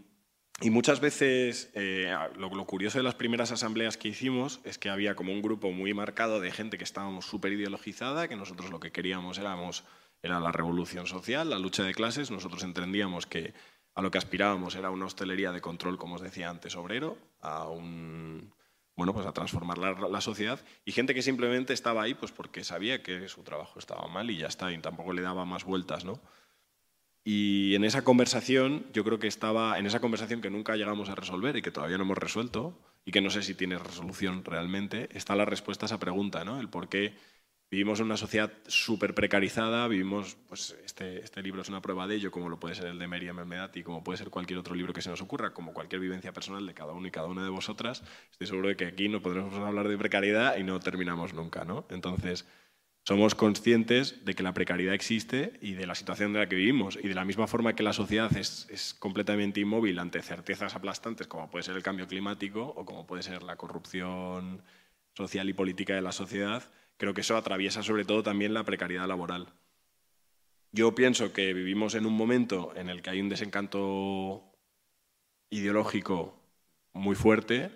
y 0.62 0.70
muchas 0.70 1.00
veces, 1.00 1.70
eh, 1.74 2.14
lo, 2.36 2.50
curioso 2.66 2.98
de 2.98 3.04
las 3.04 3.16
primeras 3.16 3.50
asambleas 3.50 3.96
que 3.96 4.08
hicimos 4.08 4.60
es 4.64 4.78
que 4.78 4.90
había 4.90 5.16
como 5.16 5.32
un 5.32 5.42
grupo 5.42 5.72
muy 5.72 5.92
marcado 5.92 6.40
de 6.40 6.52
gente 6.52 6.78
que 6.78 6.84
estábamos 6.84 7.26
súper 7.26 7.52
ideologizada, 7.52 8.28
que 8.28 8.36
nosotros 8.36 8.70
lo 8.70 8.78
que 8.78 8.92
queríamos 8.92 9.38
éramos, 9.38 9.84
era 10.22 10.38
la 10.38 10.52
revolución 10.52 11.06
social, 11.06 11.50
la 11.50 11.58
lucha 11.58 11.82
de 11.82 11.94
clases. 11.94 12.30
Nosotros 12.30 12.62
entendíamos 12.62 13.26
que 13.26 13.54
a 13.94 14.02
lo 14.02 14.10
que 14.12 14.18
aspirábamos 14.18 14.76
era 14.76 14.90
una 14.90 15.06
hostelería 15.06 15.50
de 15.50 15.60
control, 15.60 15.98
como 15.98 16.14
os 16.14 16.22
decía 16.22 16.48
antes, 16.48 16.76
obrero, 16.76 17.18
a 17.40 17.68
un, 17.68 18.54
bueno, 18.94 19.12
pues 19.12 19.26
a 19.26 19.32
transformar 19.32 19.78
la, 19.78 19.92
la, 19.92 20.20
sociedad 20.20 20.60
y 20.84 20.92
gente 20.92 21.12
que 21.12 21.22
simplemente 21.22 21.72
estaba 21.72 22.02
ahí 22.02 22.14
pues 22.14 22.30
porque 22.30 22.62
sabía 22.62 23.02
que 23.02 23.28
su 23.28 23.42
trabajo 23.42 23.78
estaba 23.78 24.06
mal 24.06 24.30
y 24.30 24.38
ya 24.38 24.46
está, 24.46 24.72
y 24.72 24.78
tampoco 24.78 25.12
le 25.12 25.22
daba 25.22 25.44
más 25.44 25.64
vueltas, 25.64 26.04
¿no? 26.04 26.20
Y 27.24 27.74
en 27.74 27.84
esa 27.84 28.02
conversación, 28.02 28.86
yo 28.92 29.04
creo 29.04 29.18
que 29.18 29.28
estaba, 29.28 29.78
en 29.78 29.86
esa 29.86 30.00
conversación 30.00 30.40
que 30.40 30.50
nunca 30.50 30.76
llegamos 30.76 31.08
a 31.08 31.14
resolver 31.14 31.56
y 31.56 31.62
que 31.62 31.70
todavía 31.70 31.98
no 31.98 32.04
hemos 32.04 32.18
resuelto, 32.18 32.78
y 33.04 33.12
que 33.12 33.20
no 33.20 33.30
sé 33.30 33.42
si 33.42 33.54
tiene 33.54 33.78
resolución 33.78 34.44
realmente, 34.44 35.08
está 35.16 35.34
la 35.36 35.44
respuesta 35.44 35.86
a 35.86 35.88
esa 35.88 35.98
pregunta, 35.98 36.44
¿no? 36.44 36.60
El 36.60 36.68
por 36.68 36.88
qué 36.88 37.14
vivimos 37.70 38.00
en 38.00 38.06
una 38.06 38.16
sociedad 38.16 38.52
súper 38.66 39.14
precarizada, 39.14 39.88
vivimos, 39.88 40.36
pues 40.48 40.76
este, 40.84 41.20
este 41.24 41.42
libro 41.42 41.62
es 41.62 41.68
una 41.68 41.80
prueba 41.80 42.06
de 42.06 42.16
ello, 42.16 42.30
como 42.30 42.48
lo 42.48 42.60
puede 42.60 42.74
ser 42.74 42.86
el 42.86 42.98
de 42.98 43.08
Miriam 43.08 43.36
Medati, 43.46 43.82
como 43.82 44.04
puede 44.04 44.18
ser 44.18 44.30
cualquier 44.30 44.58
otro 44.58 44.74
libro 44.74 44.92
que 44.92 45.00
se 45.02 45.10
nos 45.10 45.22
ocurra, 45.22 45.54
como 45.54 45.72
cualquier 45.72 46.00
vivencia 46.00 46.32
personal 46.32 46.66
de 46.66 46.74
cada 46.74 46.92
uno 46.92 47.08
y 47.08 47.10
cada 47.10 47.28
una 47.28 47.42
de 47.42 47.48
vosotras. 47.48 48.02
Estoy 48.30 48.46
seguro 48.46 48.68
de 48.68 48.76
que 48.76 48.84
aquí 48.84 49.08
no 49.08 49.22
podremos 49.22 49.54
hablar 49.54 49.88
de 49.88 49.96
precariedad 49.96 50.56
y 50.58 50.64
no 50.64 50.78
terminamos 50.80 51.32
nunca, 51.34 51.64
¿no? 51.64 51.86
Entonces, 51.88 52.46
somos 53.04 53.34
conscientes 53.34 54.24
de 54.24 54.34
que 54.34 54.44
la 54.44 54.54
precariedad 54.54 54.94
existe 54.94 55.58
y 55.60 55.74
de 55.74 55.86
la 55.86 55.96
situación 55.96 56.32
de 56.32 56.38
la 56.38 56.48
que 56.48 56.54
vivimos. 56.54 56.98
Y 57.02 57.08
de 57.08 57.14
la 57.14 57.24
misma 57.24 57.48
forma 57.48 57.74
que 57.74 57.82
la 57.82 57.92
sociedad 57.92 58.34
es, 58.36 58.94
completamente 58.98 59.60
inmóvil 59.60 59.98
ante 59.98 60.22
certezas 60.22 60.76
aplastantes, 60.76 61.26
como 61.26 61.50
puede 61.50 61.64
ser 61.64 61.76
el 61.76 61.82
cambio 61.82 62.06
climático 62.06 62.62
o 62.62 62.84
como 62.84 63.06
puede 63.06 63.24
ser 63.24 63.42
la 63.42 63.56
corrupción 63.56 64.62
social 65.14 65.48
y 65.48 65.52
política 65.52 65.94
de 65.94 66.02
la 66.02 66.12
sociedad, 66.12 66.62
creo 66.96 67.12
que 67.12 67.22
eso 67.22 67.36
atraviesa 67.36 67.82
sobre 67.82 68.04
todo 68.04 68.22
también 68.22 68.54
la 68.54 68.64
precariedad 68.64 69.08
laboral. 69.08 69.48
Yo 70.70 70.94
pienso 70.94 71.32
que 71.32 71.52
vivimos 71.52 71.94
en 71.94 72.06
un 72.06 72.14
momento 72.14 72.72
en 72.76 72.88
el 72.88 73.02
que 73.02 73.10
hay 73.10 73.20
un 73.20 73.28
desencanto 73.28 74.54
ideológico 75.50 76.40
muy 76.94 77.14
fuerte, 77.14 77.70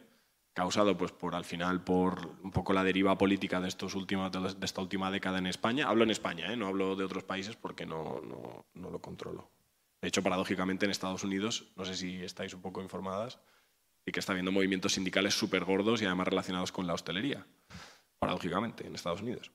causado 0.56 0.96
pues 0.96 1.12
por 1.12 1.34
al 1.34 1.44
final 1.44 1.84
por 1.84 2.38
un 2.42 2.50
poco 2.50 2.72
la 2.72 2.82
deriva 2.82 3.18
política 3.18 3.60
de 3.60 3.68
estos 3.68 3.94
últimos 3.94 4.32
de 4.32 4.64
esta 4.64 4.80
última 4.80 5.10
década 5.10 5.36
en 5.36 5.46
España. 5.46 5.86
Hablo 5.86 6.02
en 6.04 6.10
España 6.10 6.50
¿eh? 6.50 6.56
no 6.56 6.66
hablo 6.66 6.96
de 6.96 7.04
otros 7.04 7.24
países 7.24 7.56
porque 7.56 7.84
no, 7.84 8.22
no, 8.22 8.64
no, 8.72 8.90
lo 8.90 8.98
controlo. 9.02 9.50
De 10.00 10.08
hecho 10.08 10.22
paradójicamente 10.22 10.86
en 10.86 10.90
Estados 10.90 11.24
Unidos 11.24 11.66
no 11.76 11.84
sé 11.84 11.94
si 11.94 12.24
estáis 12.24 12.54
un 12.54 12.62
poco 12.62 12.80
informadas 12.80 13.38
y 14.06 14.12
que 14.12 14.20
está 14.20 14.32
habiendo 14.32 14.50
movimientos 14.50 14.94
sindicales 14.94 15.34
súper 15.34 15.66
gordos 15.66 16.00
y 16.00 16.06
además 16.06 16.28
relacionados 16.28 16.72
con 16.72 16.86
la 16.86 16.94
hostelería 16.94 17.46
paradójicamente 18.18 18.86
en 18.86 18.94
Estados 18.94 19.20
Unidos. 19.20 19.50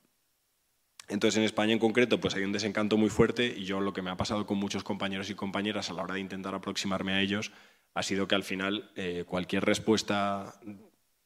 Entonces 1.08 1.39
en 1.39 1.45
España 1.45 1.74
en 1.74 1.80
concreto 1.80 2.22
pues 2.22 2.36
hay 2.36 2.43
un 2.43 2.52
desencanto 2.52 2.95
muy 2.97 3.10
fuerte 3.10 3.47
y 3.47 3.64
yo 3.64 3.82
lo 3.82 3.91
que 3.91 4.04
me 4.04 4.12
ha 4.12 4.18
pasado 4.18 4.45
con 4.45 4.60
muchos 4.60 4.84
compañeros 4.84 5.32
y 5.32 5.34
compañeras 5.34 5.89
a 5.89 5.93
la 5.93 6.04
hora 6.04 6.14
de 6.14 6.20
intentar 6.20 6.54
aproximarme 6.54 7.14
a 7.14 7.22
ellos 7.22 7.52
ha 7.95 8.04
sido 8.04 8.28
que 8.28 8.36
al 8.36 8.43
final 8.43 8.91
eh, 8.95 9.26
cualquier 9.28 9.66
respuesta 9.66 10.62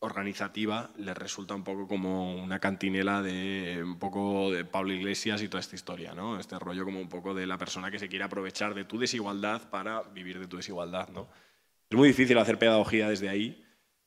organizativa 0.06 0.92
le 0.98 1.14
resulta 1.14 1.56
un 1.56 1.64
poco 1.64 1.88
como 1.88 2.36
una 2.36 2.60
cantinela 2.60 3.22
de 3.22 3.82
un 3.84 4.00
poco 4.00 4.52
de 4.52 4.66
Pablo 4.66 4.94
Iglesias 4.94 5.42
y 5.42 5.48
toda 5.48 5.62
esta 5.62 5.76
historia, 5.76 6.14
¿no? 6.14 6.40
Este 6.40 6.58
rollo 6.60 6.86
como 6.86 7.00
un 7.00 7.10
poco 7.10 7.34
de 7.34 7.48
la 7.48 7.58
persona 7.58 7.92
que 7.92 8.00
se 8.00 8.08
quiere 8.08 8.26
aprovechar 8.26 8.74
de 8.74 8.86
tu 8.86 9.00
desigualdad 9.00 9.70
para 9.70 10.02
vivir 10.04 10.40
de 10.40 10.48
tu 10.48 10.58
desigualdad, 10.58 11.10
¿no? 11.10 11.28
Es 11.90 11.98
muy 11.98 12.08
difícil 12.08 12.38
hacer 12.38 12.58
pedagogía 12.58 13.10
desde 13.10 13.30
ahí, 13.30 13.66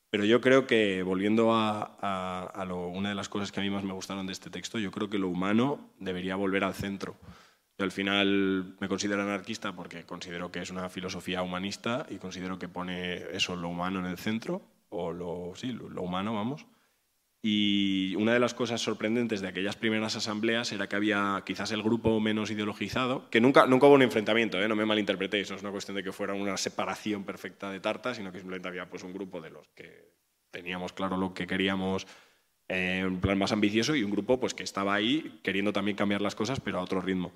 pero 0.09 0.25
yo 0.25 0.41
creo 0.41 0.65
que, 0.65 1.03
volviendo 1.03 1.53
a, 1.53 2.53
una 2.93 3.09
de 3.09 3.15
las 3.15 3.29
cosas 3.29 3.51
que 3.51 3.59
a 3.59 3.63
mí 3.63 3.69
más 3.69 3.83
me 3.83 3.93
gustaron 3.93 4.25
de 4.25 4.33
este 4.33 4.49
texto, 4.49 4.79
yo 4.79 4.91
creo 4.91 5.09
que 5.09 5.19
lo 5.19 5.29
humano 5.29 5.91
debería 5.99 6.35
volver 6.35 6.63
al 6.63 6.73
centro. 6.73 7.15
Yo 7.77 7.85
al 7.85 7.91
final 7.91 8.75
me 8.79 8.89
considero 8.89 9.21
anarquista 9.21 9.73
porque 9.73 10.03
considero 10.03 10.51
que 10.51 10.61
es 10.61 10.71
una 10.71 10.89
filosofía 10.89 11.43
humanista 11.43 12.05
y 12.09 12.17
considero 12.17 12.59
que 12.59 12.67
pone 12.67 13.23
eso, 13.31 13.55
lo 13.55 13.69
humano 13.69 13.99
en 13.99 14.05
el 14.05 14.17
centro, 14.17 14.61
o 14.89 15.11
lo, 15.11 15.53
sí, 15.55 15.71
lo, 15.71 16.01
humano, 16.01 16.33
vamos. 16.33 16.65
Y 17.41 18.15
una 18.17 18.33
de 18.33 18.39
las 18.39 18.53
cosas 18.53 18.81
sorprendentes 18.81 19.39
de 19.39 19.47
aquellas 19.47 19.77
primeras 19.77 20.15
asambleas 20.17 20.71
era 20.73 20.89
que 20.89 20.97
había 20.97 21.41
quizás 21.45 21.71
el 21.71 21.81
grupo 21.81 22.19
menos 22.19 22.51
ideologizado, 22.51 23.29
que 23.29 23.39
nunca, 23.39 23.65
nunca 23.65 23.87
hubo 23.87 23.95
un 23.95 24.01
enfrentamiento, 24.01 24.61
¿eh? 24.61 24.67
no 24.67 24.75
me 24.75 24.85
malinterpretéis, 24.85 25.49
no 25.49 25.55
es 25.55 25.61
una 25.61 25.71
cuestión 25.71 25.95
de 25.95 26.03
que 26.03 26.11
fuera 26.11 26.33
una 26.33 26.57
separación 26.57 27.23
perfecta 27.23 27.71
de 27.71 27.79
tartas, 27.79 28.17
sino 28.17 28.31
que 28.31 28.39
simplemente 28.39 28.67
había 28.67 28.89
pues, 28.89 29.03
un 29.03 29.13
grupo 29.13 29.39
de 29.39 29.51
los 29.51 29.69
que 29.69 30.11
teníamos 30.51 30.91
claro 30.91 31.15
lo 31.15 31.33
que 31.33 31.47
queríamos 31.47 32.07
eh, 32.67 33.03
un 33.03 33.19
plan 33.19 33.37
más 33.37 33.51
ambicioso 33.51 33.95
y 33.95 34.03
un 34.03 34.11
grupo 34.11 34.39
pues, 34.39 34.53
que 34.53 34.63
estaba 34.63 34.93
ahí 34.93 35.39
queriendo 35.41 35.73
también 35.73 35.97
cambiar 35.97 36.21
las 36.21 36.35
cosas, 36.35 36.59
pero 36.59 36.77
a 36.77 36.81
otro 36.81 37.01
ritmo 37.01 37.31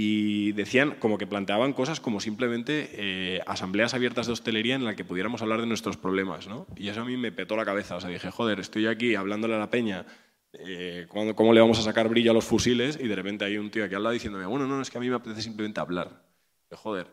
y 0.00 0.52
decían 0.52 0.94
como 1.00 1.18
que 1.18 1.26
planteaban 1.26 1.72
cosas 1.72 1.98
como 1.98 2.20
simplemente 2.20 2.88
eh, 2.92 3.40
asambleas 3.46 3.94
abiertas 3.94 4.28
de 4.28 4.32
hostelería 4.32 4.76
en 4.76 4.84
las 4.84 4.94
que 4.94 5.04
pudiéramos 5.04 5.42
hablar 5.42 5.60
de 5.60 5.66
nuestros 5.66 5.96
problemas, 5.96 6.46
¿no? 6.46 6.68
Y 6.76 6.86
eso 6.86 7.00
a 7.00 7.04
mí 7.04 7.16
me 7.16 7.32
petó 7.32 7.56
la 7.56 7.64
cabeza, 7.64 7.96
o 7.96 8.00
sea, 8.00 8.08
dije, 8.08 8.30
joder, 8.30 8.60
estoy 8.60 8.86
aquí 8.86 9.16
hablándole 9.16 9.56
a 9.56 9.58
la 9.58 9.70
peña, 9.70 10.06
eh, 10.52 11.08
¿cómo 11.08 11.52
le 11.52 11.60
vamos 11.60 11.80
a 11.80 11.82
sacar 11.82 12.08
brillo 12.08 12.30
a 12.30 12.34
los 12.34 12.44
fusiles? 12.44 12.96
Y 13.02 13.08
de 13.08 13.16
repente 13.16 13.44
hay 13.44 13.58
un 13.58 13.72
tío 13.72 13.84
aquí 13.84 13.96
al 13.96 14.04
lado 14.04 14.12
diciéndome, 14.12 14.46
bueno, 14.46 14.68
no, 14.68 14.80
es 14.80 14.88
que 14.88 14.98
a 14.98 15.00
mí 15.00 15.08
me 15.08 15.16
apetece 15.16 15.42
simplemente 15.42 15.80
hablar. 15.80 16.22
joder, 16.70 17.08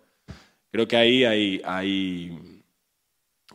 creo 0.71 0.87
que 0.87 0.95
ahí 0.95 1.23
hay, 1.23 1.63
hay 1.65 2.54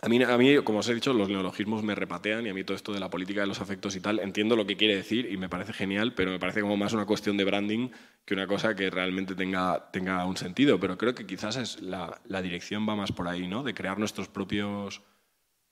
a 0.02 0.08
mí, 0.08 0.22
a 0.22 0.38
mí, 0.38 0.56
como 0.64 0.78
os 0.78 0.88
he 0.88 0.94
dicho, 0.94 1.12
los 1.12 1.28
neologismos 1.28 1.82
me 1.82 1.94
repatean 1.94 2.46
y 2.46 2.48
a 2.48 2.54
mí 2.54 2.64
todo 2.64 2.74
esto 2.74 2.92
de 2.92 3.00
la 3.00 3.10
política 3.10 3.42
de 3.42 3.46
los 3.46 3.60
afectos 3.60 3.96
y 3.96 4.00
tal, 4.00 4.18
entiendo 4.20 4.56
lo 4.56 4.66
que 4.66 4.76
quiere 4.76 4.96
decir 4.96 5.30
y 5.30 5.36
me 5.36 5.50
parece 5.50 5.74
genial, 5.74 6.14
pero 6.14 6.30
me 6.30 6.38
parece 6.38 6.62
como 6.62 6.78
más 6.78 6.94
una 6.94 7.04
cuestión 7.04 7.36
de 7.36 7.44
branding 7.44 7.90
que 8.24 8.32
una 8.32 8.46
cosa 8.46 8.74
que 8.74 8.88
realmente 8.88 9.34
tenga, 9.34 9.90
tenga 9.90 10.24
un 10.24 10.38
sentido. 10.38 10.80
Pero 10.80 10.96
creo 10.96 11.14
que 11.14 11.26
quizás 11.26 11.56
es 11.56 11.82
la, 11.82 12.18
la 12.26 12.40
dirección 12.40 12.88
va 12.88 12.96
más 12.96 13.12
por 13.12 13.28
ahí, 13.28 13.46
¿no? 13.46 13.62
De 13.62 13.74
crear 13.74 13.98
nuestros 13.98 14.28
propios, 14.28 15.02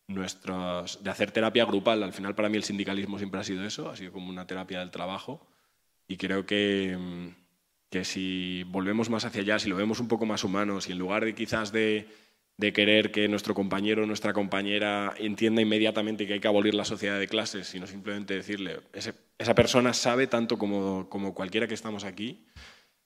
nuestros, 0.08 1.02
de 1.02 1.10
hacer 1.10 1.30
terapia 1.30 1.64
grupal. 1.64 2.02
Al 2.02 2.12
final 2.12 2.34
para 2.34 2.50
mí 2.50 2.58
el 2.58 2.64
sindicalismo 2.64 3.16
siempre 3.16 3.40
ha 3.40 3.44
sido 3.44 3.64
eso, 3.64 3.88
ha 3.88 3.96
sido 3.96 4.12
como 4.12 4.28
una 4.28 4.46
terapia 4.46 4.80
del 4.80 4.90
trabajo 4.90 5.46
y 6.06 6.18
creo 6.18 6.44
que, 6.44 7.32
que 7.88 8.04
si 8.04 8.64
volvemos 8.64 9.08
más 9.08 9.24
hacia 9.24 9.40
allá, 9.40 9.58
si 9.58 9.70
lo 9.70 9.76
vemos 9.76 10.00
un 10.00 10.08
poco 10.08 10.26
más 10.26 10.44
humanos 10.44 10.88
y 10.88 10.92
en 10.92 10.98
lugar 10.98 11.24
de 11.24 11.34
quizás 11.34 11.72
de 11.72 12.08
de 12.58 12.72
querer 12.72 13.12
que 13.12 13.28
nuestro 13.28 13.54
compañero 13.54 14.02
o 14.02 14.06
nuestra 14.06 14.32
compañera 14.32 15.14
entienda 15.16 15.62
inmediatamente 15.62 16.26
que 16.26 16.34
hay 16.34 16.40
que 16.40 16.48
abolir 16.48 16.74
la 16.74 16.84
sociedad 16.84 17.18
de 17.18 17.28
clases, 17.28 17.68
sino 17.68 17.86
simplemente 17.86 18.34
decirle, 18.34 18.80
esa 18.92 19.54
persona 19.54 19.94
sabe 19.94 20.26
tanto 20.26 20.58
como, 20.58 21.08
como 21.08 21.34
cualquiera 21.34 21.68
que 21.68 21.74
estamos 21.74 22.02
aquí, 22.02 22.44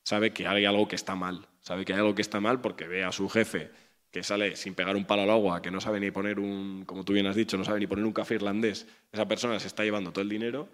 sabe 0.05 0.33
que 0.33 0.47
hay 0.49 0.65
algo 0.65 0.89
que 0.89 0.97
está 0.97 1.15
mal, 1.15 1.47
sabe 1.61 1.85
que 1.85 1.93
hay 1.93 1.99
algo 1.99 2.15
que 2.15 2.23
está 2.23 2.41
mal 2.41 2.63
porque 2.63 2.89
ve 2.89 3.05
a 3.05 3.13
su 3.13 3.29
jefe 3.29 3.71
que 4.11 4.23
sale 4.23 4.57
sin 4.57 4.75
pegar 4.75 4.97
un 4.97 5.05
palo 5.05 5.23
al 5.23 5.31
agua, 5.31 5.63
que 5.63 5.71
no 5.71 5.81
sabe 5.81 6.01
ni 6.01 6.11
poner 6.11 6.39
un, 6.39 6.85
como 6.87 7.05
tú 7.05 7.13
bien 7.13 7.27
has 7.27 7.37
dicho, 7.37 7.57
no 7.57 7.65
sabe 7.65 7.81
ni 7.81 7.87
poner 7.87 8.05
un 8.05 8.13
café 8.13 8.35
irlandés, 8.35 8.87
esa 9.13 9.29
persona 9.29 9.61
se 9.61 9.67
está 9.67 9.85
llevando 9.85 10.13
todo 10.13 10.23
el 10.23 10.29
dinero 10.31 10.69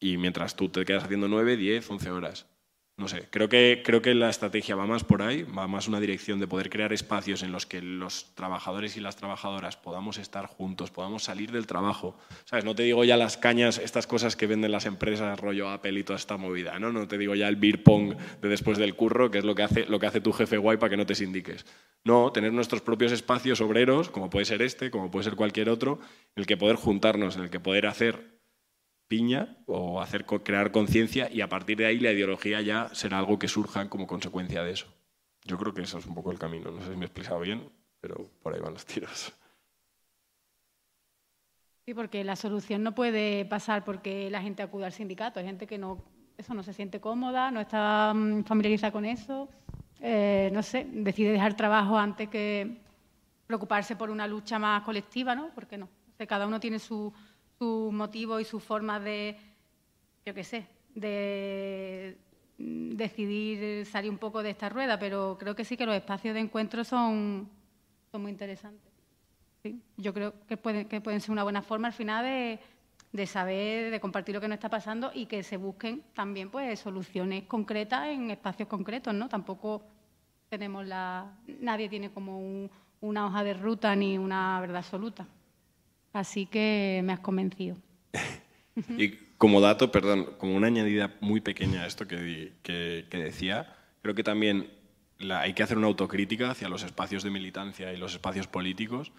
y 0.00 0.16
mientras 0.16 0.56
tú 0.56 0.70
te 0.70 0.84
quedas 0.84 1.04
haciendo 1.04 1.28
9, 1.28 1.56
10, 1.56 1.90
11 1.90 2.10
horas. 2.10 2.46
No 2.96 3.08
sé, 3.08 3.26
creo 3.28 3.48
que, 3.48 3.82
creo 3.84 4.02
que 4.02 4.14
la 4.14 4.30
estrategia 4.30 4.76
va 4.76 4.86
más 4.86 5.02
por 5.02 5.20
ahí, 5.20 5.42
va 5.42 5.66
más 5.66 5.88
una 5.88 5.98
dirección 5.98 6.38
de 6.38 6.46
poder 6.46 6.70
crear 6.70 6.92
espacios 6.92 7.42
en 7.42 7.50
los 7.50 7.66
que 7.66 7.82
los 7.82 8.32
trabajadores 8.36 8.96
y 8.96 9.00
las 9.00 9.16
trabajadoras 9.16 9.76
podamos 9.76 10.16
estar 10.18 10.46
juntos, 10.46 10.92
podamos 10.92 11.24
salir 11.24 11.50
del 11.50 11.66
trabajo. 11.66 12.16
¿Sabes? 12.44 12.64
No 12.64 12.76
te 12.76 12.84
digo 12.84 13.02
ya 13.02 13.16
las 13.16 13.36
cañas, 13.36 13.78
estas 13.78 14.06
cosas 14.06 14.36
que 14.36 14.46
venden 14.46 14.70
las 14.70 14.86
empresas, 14.86 15.40
rollo 15.40 15.70
Apple 15.70 15.98
y 15.98 16.04
toda 16.04 16.20
esta 16.20 16.36
movida, 16.36 16.78
¿no? 16.78 16.92
No 16.92 17.08
te 17.08 17.18
digo 17.18 17.34
ya 17.34 17.48
el 17.48 17.56
beer 17.56 17.82
pong 17.82 18.14
de 18.40 18.48
después 18.48 18.78
del 18.78 18.94
curro, 18.94 19.28
que 19.28 19.38
es 19.38 19.44
lo 19.44 19.56
que 19.56 19.64
hace, 19.64 19.86
lo 19.86 19.98
que 19.98 20.06
hace 20.06 20.20
tu 20.20 20.32
jefe 20.32 20.56
guay 20.56 20.76
para 20.76 20.90
que 20.90 20.96
no 20.96 21.04
te 21.04 21.16
sindiques. 21.16 21.66
No, 22.04 22.30
tener 22.30 22.52
nuestros 22.52 22.80
propios 22.80 23.10
espacios 23.10 23.60
obreros, 23.60 24.08
como 24.08 24.30
puede 24.30 24.44
ser 24.44 24.62
este, 24.62 24.92
como 24.92 25.10
puede 25.10 25.24
ser 25.24 25.34
cualquier 25.34 25.68
otro, 25.68 25.98
en 26.36 26.42
el 26.42 26.46
que 26.46 26.56
poder 26.56 26.76
juntarnos, 26.76 27.34
en 27.34 27.42
el 27.42 27.50
que 27.50 27.58
poder 27.58 27.88
hacer 27.88 28.33
piña 29.14 29.56
o 29.66 30.00
hacer 30.00 30.24
crear 30.26 30.72
conciencia 30.72 31.30
y 31.30 31.40
a 31.40 31.48
partir 31.48 31.76
de 31.78 31.86
ahí 31.86 32.00
la 32.00 32.10
ideología 32.10 32.60
ya 32.60 32.88
será 32.92 33.18
algo 33.18 33.38
que 33.38 33.46
surja 33.46 33.88
como 33.88 34.08
consecuencia 34.08 34.64
de 34.64 34.72
eso. 34.72 34.86
Yo 35.44 35.56
creo 35.56 35.72
que 35.72 35.82
eso 35.82 35.98
es 35.98 36.06
un 36.06 36.16
poco 36.16 36.32
el 36.32 36.38
camino. 36.38 36.72
No 36.72 36.80
sé 36.80 36.90
si 36.90 36.96
me 36.96 37.04
he 37.04 37.10
explicado 37.10 37.38
bien, 37.38 37.70
pero 38.00 38.16
por 38.42 38.52
ahí 38.52 38.60
van 38.60 38.72
los 38.72 38.84
tiros. 38.84 39.32
Sí, 41.86 41.94
porque 41.94 42.24
la 42.24 42.34
solución 42.34 42.82
no 42.82 42.92
puede 42.92 43.44
pasar 43.44 43.84
porque 43.84 44.30
la 44.30 44.42
gente 44.42 44.64
acude 44.64 44.86
al 44.86 44.92
sindicato. 44.92 45.38
Hay 45.38 45.46
gente 45.46 45.68
que 45.68 45.78
no, 45.78 46.02
eso 46.36 46.52
no 46.54 46.64
se 46.64 46.72
siente 46.72 46.98
cómoda, 46.98 47.52
no 47.52 47.60
está 47.60 48.12
mm, 48.14 48.44
familiarizada 48.44 48.90
con 48.90 49.04
eso. 49.04 49.48
Eh, 50.00 50.50
no 50.52 50.62
sé, 50.62 50.88
decide 50.90 51.30
dejar 51.30 51.54
trabajo 51.56 51.96
antes 51.96 52.28
que 52.28 52.80
preocuparse 53.46 53.94
por 53.94 54.10
una 54.10 54.26
lucha 54.26 54.58
más 54.58 54.82
colectiva, 54.82 55.36
¿no? 55.36 55.54
¿Por 55.54 55.68
qué 55.68 55.78
no? 55.78 55.88
cada 56.26 56.46
uno 56.46 56.58
tiene 56.58 56.78
su, 56.78 57.12
sus 57.58 57.92
motivos 57.92 58.40
y 58.40 58.44
sus 58.44 58.62
formas 58.62 59.02
de, 59.02 59.36
yo 60.24 60.34
qué 60.34 60.44
sé, 60.44 60.66
de 60.94 62.16
decidir 62.58 63.84
salir 63.86 64.10
un 64.10 64.18
poco 64.18 64.42
de 64.42 64.50
esta 64.50 64.68
rueda, 64.68 64.98
pero 64.98 65.36
creo 65.38 65.54
que 65.54 65.64
sí 65.64 65.76
que 65.76 65.86
los 65.86 65.94
espacios 65.94 66.34
de 66.34 66.40
encuentro 66.40 66.84
son, 66.84 67.48
son 68.10 68.22
muy 68.22 68.30
interesantes. 68.30 68.92
¿sí? 69.62 69.80
Yo 69.96 70.14
creo 70.14 70.34
que 70.46 70.56
pueden, 70.56 70.86
que 70.86 71.00
pueden 71.00 71.20
ser 71.20 71.32
una 71.32 71.42
buena 71.42 71.62
forma 71.62 71.88
al 71.88 71.94
final 71.94 72.24
de, 72.24 72.60
de, 73.12 73.26
saber, 73.26 73.90
de 73.90 74.00
compartir 74.00 74.34
lo 74.34 74.40
que 74.40 74.48
nos 74.48 74.56
está 74.56 74.68
pasando 74.68 75.10
y 75.12 75.26
que 75.26 75.42
se 75.42 75.56
busquen 75.56 76.02
también 76.14 76.50
pues 76.50 76.80
soluciones 76.80 77.44
concretas 77.44 78.08
en 78.08 78.30
espacios 78.30 78.68
concretos, 78.68 79.14
¿no? 79.14 79.28
Tampoco 79.28 79.82
tenemos 80.48 80.86
la... 80.86 81.36
Nadie 81.60 81.88
tiene 81.88 82.10
como 82.10 82.68
una 83.00 83.26
hoja 83.26 83.44
de 83.44 83.54
ruta 83.54 83.94
ni 83.96 84.16
una 84.16 84.60
verdad 84.60 84.78
absoluta. 84.78 85.26
Así 86.14 86.46
que 86.46 87.02
me 87.04 87.12
has 87.12 87.20
convencido. 87.20 87.76
y 88.96 89.10
como 89.36 89.60
dato, 89.60 89.90
perdón, 89.90 90.30
como 90.38 90.54
una 90.54 90.68
añadida 90.68 91.16
muy 91.20 91.40
pequeña 91.40 91.82
a 91.82 91.86
esto 91.86 92.06
que, 92.06 92.52
decía, 93.10 93.76
creo 94.00 94.14
que 94.14 94.22
también 94.22 94.70
hay 95.28 95.52
que 95.54 95.64
hacer 95.64 95.76
una 95.76 95.88
autocrítica 95.88 96.52
hacia 96.52 96.68
los 96.68 96.84
espacios 96.84 97.24
de 97.24 97.30
militancia 97.30 97.92
y 97.92 97.96
los 97.96 98.12
espacios 98.12 98.46
políticos, 98.46 99.10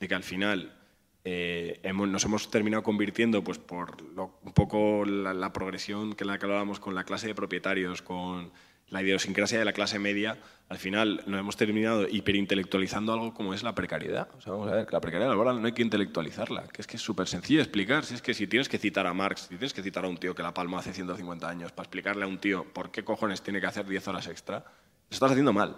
de 0.00 0.08
que 0.08 0.14
al 0.16 0.24
final 0.24 0.76
eh, 1.24 1.80
nos 1.94 2.24
hemos 2.24 2.50
terminado 2.50 2.82
convirtiendo, 2.82 3.44
pues 3.44 3.58
por 3.58 3.96
un 4.16 4.52
poco 4.52 5.04
la, 5.04 5.52
progresión 5.52 6.12
que 6.14 6.24
la 6.24 6.38
que 6.38 6.46
hablábamos 6.46 6.80
con 6.80 6.96
la 6.96 7.04
clase 7.04 7.28
de 7.28 7.36
propietarios, 7.36 8.02
con 8.02 8.50
la 8.92 9.02
idiosincrasia 9.02 9.58
de 9.58 9.64
la 9.64 9.72
clase 9.72 9.98
media, 9.98 10.36
al 10.68 10.76
final 10.76 11.22
nos 11.26 11.40
hemos 11.40 11.56
terminado 11.56 12.06
hiperintelectualizando 12.06 13.14
algo 13.14 13.32
como 13.32 13.54
es 13.54 13.62
la 13.62 13.74
precariedad. 13.74 14.28
O 14.36 14.40
sea, 14.42 14.52
vamos 14.52 14.70
a 14.70 14.74
ver, 14.74 14.86
que 14.86 14.92
la 14.92 15.00
precariedad 15.00 15.30
laboral 15.30 15.60
no 15.62 15.66
hay 15.66 15.72
que 15.72 15.80
intelectualizarla, 15.80 16.68
que 16.68 16.82
es 16.82 16.86
que 16.86 16.98
es 16.98 17.02
súper 17.02 17.26
sencillo 17.26 17.62
explicar. 17.62 18.04
Si 18.04 18.14
es 18.14 18.20
que 18.20 18.34
si 18.34 18.46
tienes 18.46 18.68
que 18.68 18.76
citar 18.76 19.06
a 19.06 19.14
Marx, 19.14 19.42
si 19.42 19.48
tienes 19.48 19.72
que 19.72 19.82
citar 19.82 20.04
a 20.04 20.08
un 20.08 20.18
tío 20.18 20.34
que 20.34 20.42
la 20.42 20.52
palma 20.52 20.78
hace 20.78 20.92
150 20.92 21.48
años 21.48 21.72
para 21.72 21.84
explicarle 21.84 22.24
a 22.24 22.26
un 22.26 22.36
tío 22.36 22.70
por 22.70 22.90
qué 22.90 23.02
cojones 23.02 23.40
tiene 23.40 23.62
que 23.62 23.66
hacer 23.66 23.86
10 23.86 24.08
horas 24.08 24.26
extra, 24.28 24.58
lo 24.58 25.14
estás 25.14 25.30
haciendo 25.30 25.54
mal. 25.54 25.70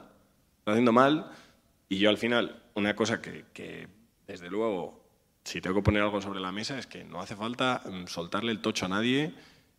Estás 0.59 0.73
haciendo 0.73 0.93
mal 0.93 1.31
y 1.89 1.99
yo 1.99 2.11
al 2.11 2.19
final, 2.19 2.65
una 2.75 2.97
cosa 2.97 3.23
que, 3.23 3.45
que 3.53 3.87
desde 4.27 4.51
luego, 4.51 5.07
si 5.45 5.61
tengo 5.61 5.77
que 5.77 5.83
poner 5.83 6.03
algo 6.03 6.21
sobre 6.21 6.41
la 6.41 6.51
mesa 6.51 6.81
es 6.81 6.89
que 6.89 7.05
no 7.05 7.21
hace 7.21 7.37
falta 7.37 7.81
mm, 7.85 8.07
soltarle 8.09 8.51
el 8.51 8.61
tocho 8.61 8.87
a 8.87 8.89
nadie 8.89 9.35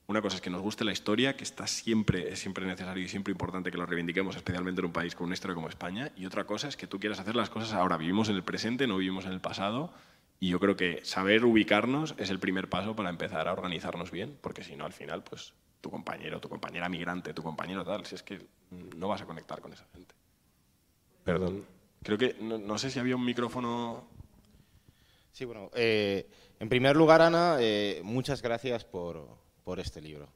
una 0.07 0.21
cosa 0.21 0.35
es 0.35 0.41
que 0.41 0.49
nos 0.49 0.61
guste 0.61 0.83
la 0.83 0.91
historia, 0.91 1.35
que 1.35 1.43
está 1.43 1.65
siempre, 1.65 2.31
es 2.31 2.39
siempre 2.39 2.65
necesario 2.65 3.03
y 3.03 3.07
siempre 3.07 3.31
importante 3.31 3.71
que 3.71 3.77
lo 3.77 3.85
reivindiquemos, 3.87 4.35
especialmente 4.35 4.81
en 4.81 4.85
un 4.85 4.93
país 4.93 5.15
con 5.15 5.25
una 5.25 5.33
historia 5.33 5.55
como 5.55 5.67
España. 5.67 6.11
Y 6.15 6.27
otra 6.27 6.45
cosa 6.45 6.67
es 6.67 6.77
que 6.77 6.85
tú 6.85 6.99
quieras 6.99 7.19
hacer 7.19 7.35
las 7.35 7.49
cosas 7.49 7.73
ahora. 7.73 7.97
Vivimos 7.97 8.29
en 8.29 8.35
el 8.35 8.43
presente, 8.43 8.85
no 8.85 8.97
vivimos 8.97 9.25
en 9.25 9.31
el 9.31 9.41
pasado. 9.41 9.91
Y 10.39 10.49
yo 10.49 10.59
creo 10.59 10.75
que 10.75 11.03
saber 11.03 11.43
ubicarnos 11.43 12.13
es 12.17 12.29
el 12.29 12.39
primer 12.39 12.69
paso 12.69 12.95
para 12.95 13.09
empezar 13.09 13.47
a 13.47 13.53
organizarnos 13.53 14.11
bien, 14.11 14.37
porque 14.41 14.63
si 14.63 14.75
no, 14.75 14.85
al 14.85 14.93
final, 14.93 15.23
pues 15.23 15.53
tu 15.81 15.89
compañero, 15.89 16.39
tu 16.39 16.49
compañera 16.49 16.87
migrante, 16.87 17.33
tu 17.33 17.41
compañero 17.41 17.83
tal, 17.83 18.05
si 18.05 18.15
es 18.15 18.21
que 18.21 18.45
no 18.69 19.07
vas 19.07 19.21
a 19.21 19.25
conectar 19.25 19.61
con 19.61 19.73
esa 19.73 19.85
gente. 19.93 20.13
Perdón. 21.23 21.65
Creo 22.03 22.19
que, 22.19 22.35
no, 22.39 22.77
sé 22.77 22.91
si 22.91 22.99
había 22.99 23.15
un 23.15 23.25
micrófono. 23.25 24.07
Sí, 25.31 25.45
bueno, 25.45 25.71
eh, 25.73 26.29
en 26.59 26.69
primer 26.69 26.95
lugar, 26.95 27.23
Ana, 27.23 27.57
eh, 27.59 28.01
muchas 28.03 28.43
gracias 28.43 28.85
por, 28.85 29.27
por 29.65 29.81
este 29.81 29.99
libro. 29.99 30.29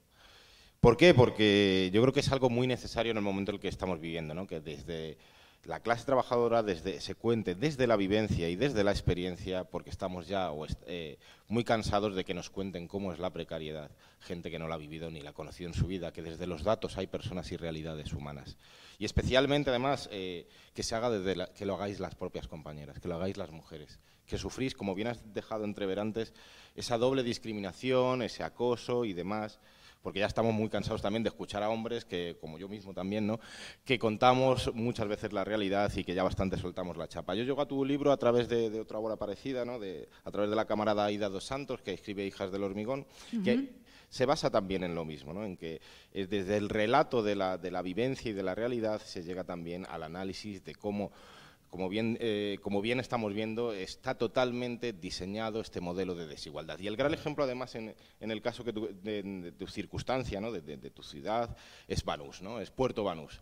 ¿Por 0.82 0.98
qué? 0.98 1.14
Porque 1.14 1.90
yo 1.94 2.02
creo 2.02 2.14
que 2.14 2.20
es 2.20 2.32
algo 2.32 2.50
muy 2.50 2.68
necesario 2.68 3.12
en 3.12 3.18
el 3.18 3.24
momento 3.24 3.52
en 3.52 3.56
el 3.56 3.62
que 3.62 3.68
estamos 3.70 4.02
viviendo, 4.02 4.34
¿no? 4.34 4.48
que 4.48 4.60
desde 4.60 5.18
la 5.66 5.82
clase 5.82 6.06
trabajadora 6.06 6.64
desde, 6.64 7.02
se 7.02 7.16
cuente 7.16 7.54
desde 7.54 7.86
la 7.86 7.98
vivencia 7.98 8.50
y 8.50 8.56
desde 8.56 8.84
la 8.84 8.92
experiencia, 8.92 9.66
porque 9.66 9.90
estamos 9.90 10.28
ya 10.28 10.52
eh, 10.88 11.18
muy 11.48 11.64
cansados 11.64 12.16
de 12.16 12.24
que 12.24 12.34
nos 12.34 12.50
cuenten 12.50 12.88
cómo 12.88 13.12
es 13.12 13.20
la 13.20 13.32
precariedad, 13.32 13.92
gente 14.20 14.50
que 14.50 14.58
no 14.58 14.68
la 14.68 14.76
ha 14.76 14.80
vivido 14.80 15.12
ni 15.12 15.22
la 15.22 15.32
ha 15.32 15.34
conocido 15.34 15.70
en 15.70 15.74
su 15.74 15.86
vida, 15.86 16.14
que 16.14 16.22
desde 16.22 16.48
los 16.48 16.64
datos 16.64 16.98
hay 16.98 17.08
personas 17.08 17.52
y 17.52 17.58
realidades 17.58 18.14
humanas. 18.14 18.58
Y 18.98 19.06
especialmente, 19.06 19.70
además, 19.70 20.10
eh, 20.12 20.48
que 20.74 20.84
se 20.84 20.96
haga 20.96 21.10
desde 21.10 21.54
que 21.54 21.66
lo 21.66 21.76
hagáis 21.76 22.00
las 22.00 22.16
propias 22.16 22.48
compañeras, 22.48 23.00
que 23.00 23.08
lo 23.08 23.16
hagáis 23.16 23.38
las 23.38 23.52
mujeres, 23.52 24.00
que 24.30 24.38
sufrís, 24.38 24.76
como 24.76 24.96
bien 24.96 25.08
has 25.08 25.34
dejado 25.34 25.66
entrever 25.66 26.00
antes, 26.00 26.34
esa 26.76 26.98
doble 26.98 27.24
discriminación, 27.24 28.22
ese 28.22 28.44
acoso 28.44 29.04
y 29.04 29.14
demás, 29.14 29.60
porque 30.02 30.20
ya 30.20 30.28
estamos 30.28 30.54
muy 30.54 30.70
cansados 30.70 31.02
también 31.02 31.24
de 31.24 31.30
escuchar 31.30 31.64
a 31.64 31.70
hombres 31.70 32.06
que, 32.06 32.38
como 32.40 32.58
yo 32.58 32.70
mismo 32.70 32.94
también, 32.94 33.28
¿no? 33.28 33.40
que 33.84 34.00
contamos 34.00 34.74
muchas 34.74 35.08
veces 35.08 35.34
la 35.34 35.44
realidad 35.44 35.92
y 35.96 36.04
que 36.04 36.14
ya 36.14 36.24
bastante 36.24 36.58
soltamos 36.58 36.96
la 36.96 37.08
chapa. 37.08 37.36
Yo 37.36 37.44
llego 37.44 37.62
a 37.62 37.68
tu 37.68 37.84
libro 37.84 38.12
a 38.12 38.18
través 38.18 38.48
de, 38.48 38.80
otra 38.80 39.00
obra 39.00 39.18
parecida, 39.18 39.66
¿no? 39.66 39.80
de, 39.80 40.08
a 40.24 40.32
través 40.32 40.50
de 40.50 40.56
la 40.56 40.66
camarada 40.66 41.06
Aida 41.06 41.28
dos 41.28 41.44
Santos, 41.44 41.82
que 41.82 41.94
escribe 41.94 42.26
Hijas 42.26 42.52
del 42.52 42.64
Hormigón, 42.64 43.08
que 43.44 43.72
se 44.10 44.26
basa 44.26 44.50
también 44.50 44.84
en 44.84 44.96
lo 44.96 45.06
mismo, 45.06 45.34
¿no? 45.34 45.44
en 45.44 45.58
que 45.58 45.82
eh, 46.14 46.28
desde 46.28 46.58
el 46.58 46.70
relato 46.70 47.24
de 47.24 47.36
la, 47.36 47.58
de 47.58 47.72
la 47.72 47.82
vivencia 47.82 48.30
y 48.30 48.34
de 48.34 48.44
la 48.44 48.56
realidad 48.56 49.02
se 49.02 49.24
llega 49.24 49.44
también 49.44 49.86
al 49.90 50.04
análisis 50.04 50.64
de 50.64 50.76
cómo 50.76 51.12
como 51.70 51.90
bien, 51.90 52.18
eh, 52.20 52.58
como 52.62 52.82
bien 52.82 53.00
estamos 53.00 53.34
viendo, 53.34 53.74
está 53.74 54.16
totalmente 54.16 54.94
diseñado 54.94 55.62
este 55.62 55.82
modelo 55.82 56.16
de 56.16 56.28
desigualdad. 56.28 56.80
Y 56.80 56.88
el 56.88 56.98
gran 56.98 57.14
ejemplo, 57.14 57.44
además, 57.44 57.76
en, 57.76 57.96
el 58.20 58.42
caso 58.42 58.64
que 58.64 58.72
de, 58.72 59.52
tu 59.58 59.68
circunstancia, 59.68 60.42
¿no? 60.42 60.52
de, 60.52 60.62
de, 60.62 60.90
tu 60.90 61.04
ciudad, 61.04 61.56
es 61.88 62.04
Banús, 62.04 62.42
¿no? 62.42 62.60
es 62.60 62.72
Puerto 62.72 63.04
Banús. 63.04 63.42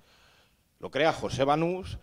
Lo 0.79 0.91
crea 0.91 1.13
José 1.13 1.43
Banús 1.43 1.97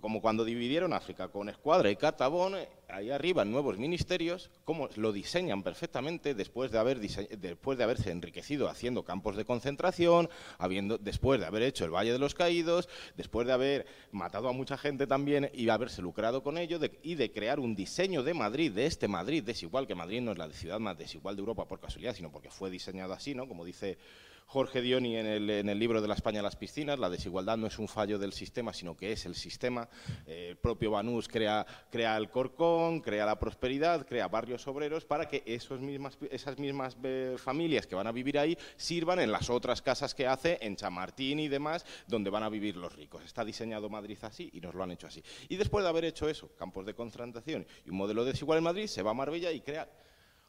como 0.00 0.22
cuando 0.22 0.44
dividieron 0.44 0.94
África 0.94 1.28
con 1.28 1.50
Escuadra 1.50 1.90
y 1.90 1.96
Catabón, 1.96 2.54
ahí 2.88 3.10
arriba 3.10 3.44
nuevos 3.44 3.78
ministerios, 3.78 4.50
cómo 4.64 4.88
lo 4.96 5.12
diseñan 5.12 5.62
perfectamente 5.62 6.34
después 6.34 6.70
de, 6.70 6.78
haber 6.78 7.00
después 7.00 7.76
de 7.76 7.84
haberse 7.84 8.10
enriquecido 8.10 8.68
haciendo 8.68 9.04
campos 9.04 9.36
de 9.36 9.44
concentración, 9.44 10.30
habiendo, 10.58 10.96
después 10.96 11.38
de 11.38 11.46
haber 11.46 11.62
hecho 11.62 11.84
el 11.84 11.90
Valle 11.90 12.12
de 12.12 12.18
los 12.18 12.34
Caídos, 12.34 12.88
después 13.16 13.46
de 13.46 13.52
haber 13.52 13.86
matado 14.10 14.48
a 14.48 14.52
mucha 14.52 14.78
gente 14.78 15.06
también 15.06 15.50
y 15.52 15.68
haberse 15.68 16.00
lucrado 16.00 16.42
con 16.42 16.56
ello, 16.56 16.78
y 17.02 17.14
de 17.16 17.32
crear 17.32 17.60
un 17.60 17.74
diseño 17.74 18.22
de 18.22 18.32
Madrid, 18.32 18.72
de 18.72 18.86
este 18.86 19.06
Madrid 19.06 19.42
desigual, 19.42 19.86
que 19.86 19.94
Madrid 19.94 20.22
no 20.22 20.32
es 20.32 20.38
la 20.38 20.50
ciudad 20.50 20.78
más 20.78 20.96
desigual 20.96 21.36
de 21.36 21.40
Europa 21.40 21.68
por 21.68 21.80
casualidad, 21.80 22.14
sino 22.14 22.32
porque 22.32 22.50
fue 22.50 22.70
diseñado 22.70 23.12
así, 23.12 23.34
¿no? 23.34 23.46
como 23.46 23.64
dice 23.66 23.98
Jorge 24.46 24.80
Dioni 24.80 25.16
en 25.16 25.26
el, 25.26 25.78
libro 25.78 26.00
de 26.00 26.08
la 26.08 26.14
España 26.14 26.40
a 26.40 26.42
las 26.42 26.56
piscinas, 26.56 26.98
la 26.98 27.10
desigualdad 27.10 27.56
no 27.56 27.66
es 27.66 27.78
un 27.78 27.88
fallo 27.88 28.18
del 28.18 28.32
sistema, 28.32 28.72
sino 28.72 28.96
que 28.96 29.12
es 29.12 29.26
el 29.26 29.34
sistema. 29.34 29.88
Eh, 30.26 30.48
el 30.50 30.56
propio 30.56 30.90
Banús 30.92 31.28
crea, 31.28 31.66
el 31.92 32.30
Corcón, 32.30 33.00
crea 33.00 33.26
la 33.26 33.38
prosperidad, 33.38 34.06
crea 34.06 34.28
barrios 34.28 34.66
obreros 34.68 35.04
para 35.04 35.26
que 35.26 35.42
esas 35.46 35.80
mismas 35.80 36.96
eh, 37.02 37.36
familias 37.38 37.86
que 37.86 37.94
van 37.94 38.06
a 38.06 38.12
vivir 38.12 38.38
ahí 38.38 38.56
sirvan 38.76 39.18
en 39.18 39.32
las 39.32 39.50
otras 39.50 39.82
casas 39.82 40.14
que 40.14 40.26
hace 40.26 40.58
en 40.60 40.76
Chamartín 40.76 41.40
y 41.40 41.48
demás, 41.48 41.84
donde 42.06 42.30
van 42.30 42.44
a 42.44 42.48
vivir 42.48 42.76
los 42.76 42.94
ricos. 42.94 43.24
Está 43.24 43.44
diseñado 43.44 43.88
Madrid 43.88 44.18
así 44.22 44.50
y 44.52 44.60
nos 44.60 44.74
lo 44.74 44.84
han 44.84 44.92
hecho 44.92 45.06
así. 45.06 45.22
Y 45.48 45.56
después 45.56 45.82
de 45.82 45.88
haber 45.88 46.04
hecho 46.04 46.28
eso, 46.28 46.54
campos 46.56 46.86
de 46.86 46.94
concentración 46.94 47.66
y 47.84 47.90
un 47.90 47.96
modelo 47.96 48.24
desigual 48.24 48.58
en 48.58 48.64
Madrid, 48.64 48.86
se 48.86 49.02
va 49.02 49.10
a 49.10 49.14
Marbella 49.14 49.50
y 49.50 49.60
crea 49.60 49.88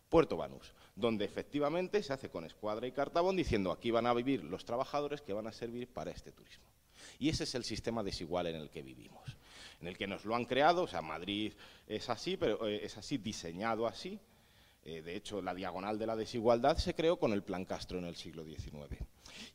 Puerto 0.09 0.37
Banús, 0.37 0.73
donde 0.95 1.25
efectivamente 1.25 2.01
se 2.03 2.13
hace 2.13 2.29
con 2.29 2.45
escuadra 2.45 2.87
y 2.87 2.91
cartabón 2.91 3.35
diciendo 3.35 3.71
aquí 3.71 3.91
van 3.91 4.07
a 4.07 4.13
vivir 4.13 4.43
los 4.43 4.65
trabajadores 4.65 5.21
que 5.21 5.33
van 5.33 5.47
a 5.47 5.51
servir 5.51 5.87
para 5.87 6.11
este 6.11 6.31
turismo. 6.31 6.65
Y 7.19 7.29
ese 7.29 7.43
es 7.43 7.55
el 7.55 7.63
sistema 7.63 8.03
desigual 8.03 8.47
en 8.47 8.55
el 8.55 8.69
que 8.69 8.81
vivimos, 8.81 9.37
en 9.81 9.87
el 9.87 9.97
que 9.97 10.07
nos 10.07 10.25
lo 10.25 10.35
han 10.35 10.45
creado, 10.45 10.83
o 10.83 10.87
sea, 10.87 11.01
Madrid 11.01 11.53
es 11.87 12.09
así, 12.09 12.37
pero 12.37 12.67
eh, 12.67 12.85
es 12.85 12.97
así, 12.97 13.17
diseñado 13.17 13.87
así. 13.87 14.19
Eh, 14.83 15.01
de 15.01 15.15
hecho, 15.15 15.41
la 15.41 15.55
diagonal 15.55 15.97
de 15.97 16.05
la 16.05 16.15
desigualdad 16.15 16.77
se 16.77 16.93
creó 16.93 17.17
con 17.17 17.33
el 17.33 17.41
Plan 17.41 17.65
Castro 17.65 17.97
en 17.97 18.05
el 18.05 18.15
siglo 18.15 18.43
XIX. 18.45 19.01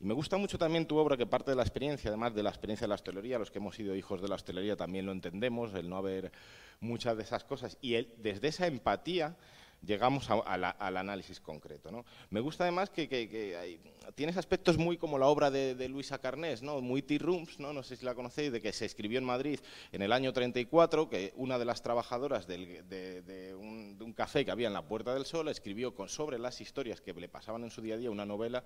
Y 0.00 0.04
me 0.04 0.12
gusta 0.12 0.36
mucho 0.36 0.58
también 0.58 0.86
tu 0.86 0.96
obra, 0.96 1.16
que 1.16 1.26
parte 1.26 1.52
de 1.52 1.56
la 1.56 1.62
experiencia, 1.62 2.08
además 2.08 2.34
de 2.34 2.42
la 2.42 2.50
experiencia 2.50 2.84
de 2.84 2.88
la 2.88 2.96
hostelería, 2.96 3.38
los 3.38 3.50
que 3.50 3.58
hemos 3.58 3.76
sido 3.76 3.94
hijos 3.94 4.20
de 4.20 4.28
la 4.28 4.34
hostelería 4.34 4.76
también 4.76 5.06
lo 5.06 5.12
entendemos, 5.12 5.72
el 5.74 5.88
no 5.88 5.96
haber 5.96 6.32
muchas 6.80 7.16
de 7.16 7.22
esas 7.22 7.44
cosas. 7.44 7.78
Y 7.80 7.92
desde 8.16 8.48
esa 8.48 8.66
empatía 8.66 9.36
llegamos 9.82 10.28
al 10.30 10.96
análisis 10.96 11.40
concreto. 11.40 11.90
¿no? 11.90 12.04
Me 12.30 12.40
gusta 12.40 12.64
además 12.64 12.90
que, 12.90 13.78
tienes 14.14 14.36
aspectos 14.36 14.78
muy 14.78 14.96
como 14.96 15.18
la 15.18 15.26
obra 15.26 15.50
de, 15.50 15.88
Luisa 15.88 16.18
Carnés, 16.18 16.62
¿no? 16.62 16.80
muy 16.80 17.00
Rooms, 17.18 17.58
¿no? 17.58 17.72
no 17.72 17.82
sé 17.82 17.96
si 17.96 18.04
la 18.04 18.14
conocéis, 18.14 18.52
de 18.52 18.60
que 18.60 18.72
se 18.72 18.86
escribió 18.86 19.18
en 19.18 19.24
Madrid 19.24 19.60
en 19.92 20.02
el 20.02 20.12
año 20.12 20.32
34, 20.32 21.08
que 21.08 21.32
una 21.36 21.58
de 21.58 21.64
las 21.64 21.82
trabajadoras 21.82 22.46
de, 22.46 23.54
un, 23.58 23.69
café 24.12 24.44
que 24.44 24.50
había 24.50 24.68
en 24.68 24.72
la 24.72 24.86
Puerta 24.86 25.14
del 25.14 25.24
Sol 25.24 25.48
escribió 25.48 25.94
con, 25.94 26.08
sobre 26.08 26.38
las 26.38 26.60
historias 26.60 27.00
que 27.00 27.12
le 27.12 27.28
pasaban 27.28 27.64
en 27.64 27.70
su 27.70 27.82
día 27.82 27.94
a 27.94 27.98
día 27.98 28.10
una 28.10 28.26
novela 28.26 28.64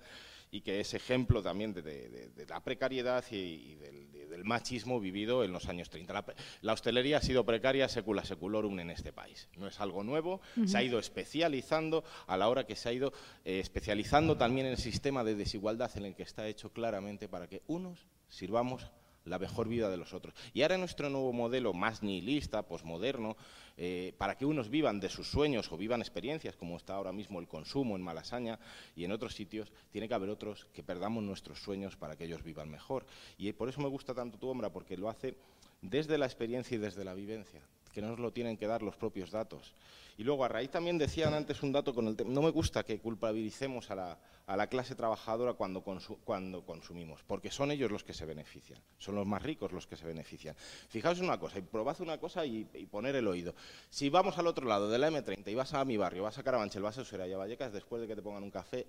y 0.51 0.61
que 0.61 0.79
es 0.79 0.93
ejemplo 0.93 1.41
también 1.41 1.73
de, 1.73 2.31
la 2.47 2.63
precariedad 2.63 3.23
y, 3.31 3.75
del, 3.75 4.43
machismo 4.43 4.99
vivido 4.99 5.43
en 5.43 5.53
los 5.53 5.67
años 5.69 5.89
30. 5.89 6.25
La, 6.61 6.73
hostelería 6.73 7.17
ha 7.17 7.21
sido 7.21 7.45
precaria 7.45 7.87
secula 7.87 8.23
seculorum 8.25 8.79
en 8.79 8.91
este 8.91 9.13
país. 9.13 9.47
No 9.57 9.67
es 9.67 9.79
algo 9.79 10.03
nuevo, 10.03 10.41
se 10.65 10.77
ha 10.77 10.83
ido 10.83 10.99
especializando 10.99 12.03
a 12.27 12.37
la 12.37 12.49
hora 12.49 12.65
que 12.65 12.75
se 12.75 12.89
ha 12.89 12.93
ido 12.93 13.13
eh, 13.45 13.59
especializando 13.59 14.37
también 14.37 14.67
en 14.67 14.73
el 14.73 14.77
sistema 14.77 15.23
de 15.23 15.35
desigualdad 15.35 15.89
en 15.95 16.05
el 16.05 16.15
que 16.15 16.23
está 16.23 16.47
hecho 16.47 16.71
claramente 16.71 17.29
para 17.29 17.47
que 17.47 17.63
unos 17.67 18.05
sirvamos 18.29 18.91
la 19.25 19.39
mejor 19.39 19.67
vida 19.67 19.89
de 19.89 19.97
los 19.97 20.13
otros. 20.13 20.33
Y 20.53 20.61
ahora 20.61 20.77
nuestro 20.77 21.09
nuevo 21.09 21.33
modelo 21.33 21.73
más 21.73 22.03
nihilista, 22.03 22.63
posmoderno, 22.63 23.35
eh, 23.77 24.13
para 24.17 24.37
que 24.37 24.45
unos 24.45 24.69
vivan 24.69 24.99
de 24.99 25.09
sus 25.09 25.29
sueños 25.29 25.71
o 25.71 25.77
vivan 25.77 26.01
experiencias, 26.01 26.55
como 26.55 26.77
está 26.77 26.95
ahora 26.95 27.11
mismo 27.11 27.39
el 27.39 27.47
consumo 27.47 27.95
en 27.95 28.01
Malasaña 28.01 28.59
y 28.95 29.03
en 29.03 29.11
otros 29.11 29.35
sitios, 29.35 29.71
tiene 29.91 30.07
que 30.07 30.13
haber 30.13 30.29
otros 30.29 30.67
que 30.73 30.83
perdamos 30.83 31.23
nuestros 31.23 31.59
sueños 31.59 31.97
para 31.97 32.15
que 32.15 32.25
ellos 32.25 32.43
vivan 32.43 32.69
mejor. 32.69 33.05
Y 33.37 33.51
por 33.53 33.67
eso 33.67 33.81
me 33.81 33.89
gusta 33.89 34.13
tanto 34.13 34.37
tu 34.37 34.47
obra, 34.47 34.71
porque 34.71 34.95
lo 34.95 35.09
hace 35.09 35.35
desde 35.81 36.17
la 36.17 36.25
experiencia 36.25 36.75
y 36.75 36.79
desde 36.79 37.03
la 37.03 37.13
vivencia, 37.13 37.61
que 37.93 38.01
no 38.01 38.09
nos 38.09 38.19
lo 38.19 38.31
tienen 38.31 38.57
que 38.57 38.67
dar 38.67 38.81
los 38.81 38.95
propios 38.95 39.31
datos. 39.31 39.73
Y 40.17 40.23
luego, 40.23 40.45
a 40.45 40.47
raíz 40.47 40.71
también 40.71 40.97
decían 40.97 41.33
antes 41.33 41.61
un 41.61 41.73
dato 41.73 41.93
con 41.93 42.07
el 42.07 42.15
tema, 42.15 42.31
no 42.31 42.41
me 42.41 42.49
gusta 42.49 42.83
que 42.83 42.99
culpabilicemos 42.99 43.91
a 43.91 43.95
la, 43.95 44.19
a 44.47 44.55
la 44.55 44.67
clase 44.67 44.95
trabajadora 44.95 45.53
cuando, 45.53 45.81
cuando 45.81 46.65
consumimos, 46.65 47.23
porque 47.23 47.51
son 47.51 47.71
ellos 47.71 47.91
los 47.91 48.03
que 48.03 48.13
se 48.13 48.25
benefician, 48.25 48.81
son 48.97 49.15
los 49.15 49.25
más 49.25 49.41
ricos 49.41 49.73
los 49.73 49.87
que 49.87 49.97
se 49.97 50.05
benefician. 50.05 50.55
Fijaos 50.87 51.19
una 51.19 51.37
cosa, 51.37 51.59
y 51.59 51.63
probad 51.63 51.99
una 51.99 52.17
cosa 52.17 52.45
y, 52.45 52.63
poner 52.89 53.15
el 53.15 53.27
oído. 53.27 53.55
Si 53.89 54.09
vamos 54.09 54.37
al 54.37 54.47
otro 54.47 54.67
lado 54.67 54.89
de 54.89 54.99
la 54.99 55.09
M30 55.09 55.51
y 55.51 55.55
vas 55.55 55.73
a 55.73 55.83
mi 55.83 55.97
barrio, 55.97 56.23
vas 56.23 56.37
a 56.37 56.43
Carabanchel, 56.43 56.81
vas 56.81 56.97
a 56.97 57.01
Usera 57.01 57.27
y 57.27 57.33
a 57.33 57.37
Vallecas, 57.37 57.73
después 57.73 58.01
de 58.01 58.07
que 58.07 58.15
te 58.15 58.21
pongan 58.21 58.43
un 58.43 58.51
café, 58.51 58.87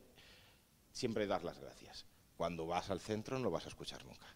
siempre 0.93 1.27
das 1.27 1.43
las 1.43 1.59
gracias. 1.59 2.07
Cuando 2.37 2.67
vas 2.67 2.91
al 2.91 3.01
centro 3.01 3.39
no 3.39 3.51
vas 3.51 3.65
a 3.65 3.69
escuchar 3.69 4.05
nunca. 4.05 4.27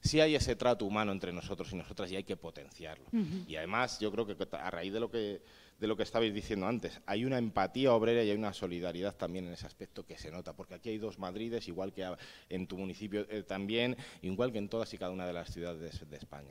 Si 0.00 0.20
hay 0.20 0.34
ese 0.34 0.56
trato 0.56 0.86
humano 0.86 1.12
entre 1.12 1.32
nosotros 1.32 1.72
y 1.72 1.76
nosotras 1.76 2.10
y 2.10 2.16
hay 2.16 2.24
que 2.24 2.36
potenciarlo. 2.36 3.06
Y 3.46 3.56
además, 3.56 3.98
yo 4.00 4.10
creo 4.10 4.26
que 4.26 4.36
a 4.56 4.70
raíz 4.70 4.92
de 4.92 5.00
lo 5.00 5.10
que 5.10 5.42
de 5.80 5.86
lo 5.86 5.96
que 5.96 6.02
estabais 6.02 6.32
diciendo 6.32 6.66
antes. 6.66 7.00
Hay 7.06 7.24
una 7.24 7.38
empatía 7.38 7.94
obrera 7.94 8.22
y 8.22 8.30
hay 8.30 8.36
una 8.36 8.52
solidaridad 8.52 9.16
también 9.16 9.46
en 9.46 9.54
ese 9.54 9.66
aspecto 9.66 10.04
que 10.04 10.18
se 10.18 10.30
nota, 10.30 10.54
porque 10.54 10.74
aquí 10.74 10.90
hay 10.90 10.98
dos 10.98 11.18
Madrides, 11.18 11.68
igual 11.68 11.92
que 11.92 12.06
en 12.50 12.66
tu 12.66 12.76
municipio 12.76 13.26
eh, 13.30 13.42
también, 13.42 13.96
igual 14.20 14.52
que 14.52 14.58
en 14.58 14.68
todas 14.68 14.92
y 14.92 14.98
cada 14.98 15.10
una 15.10 15.26
de 15.26 15.32
las 15.32 15.50
ciudades 15.50 16.08
de 16.08 16.16
España. 16.16 16.50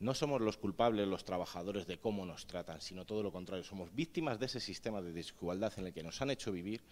No 0.00 0.14
somos 0.14 0.40
los 0.40 0.56
culpables, 0.56 1.06
los 1.06 1.24
trabajadores, 1.24 1.86
de 1.86 1.98
cómo 1.98 2.24
nos 2.24 2.46
tratan, 2.46 2.80
sino 2.80 3.04
todo 3.04 3.22
lo 3.22 3.30
contrario. 3.30 3.64
Somos 3.64 3.94
víctimas 3.94 4.40
de 4.40 4.46
ese 4.46 4.60
sistema 4.60 5.02
de 5.02 5.12
desigualdad 5.12 5.72
en 5.76 5.86
el 5.86 5.92
que 5.92 6.02
nos 6.02 6.20
han 6.22 6.30
hecho 6.30 6.50
vivir 6.50 6.82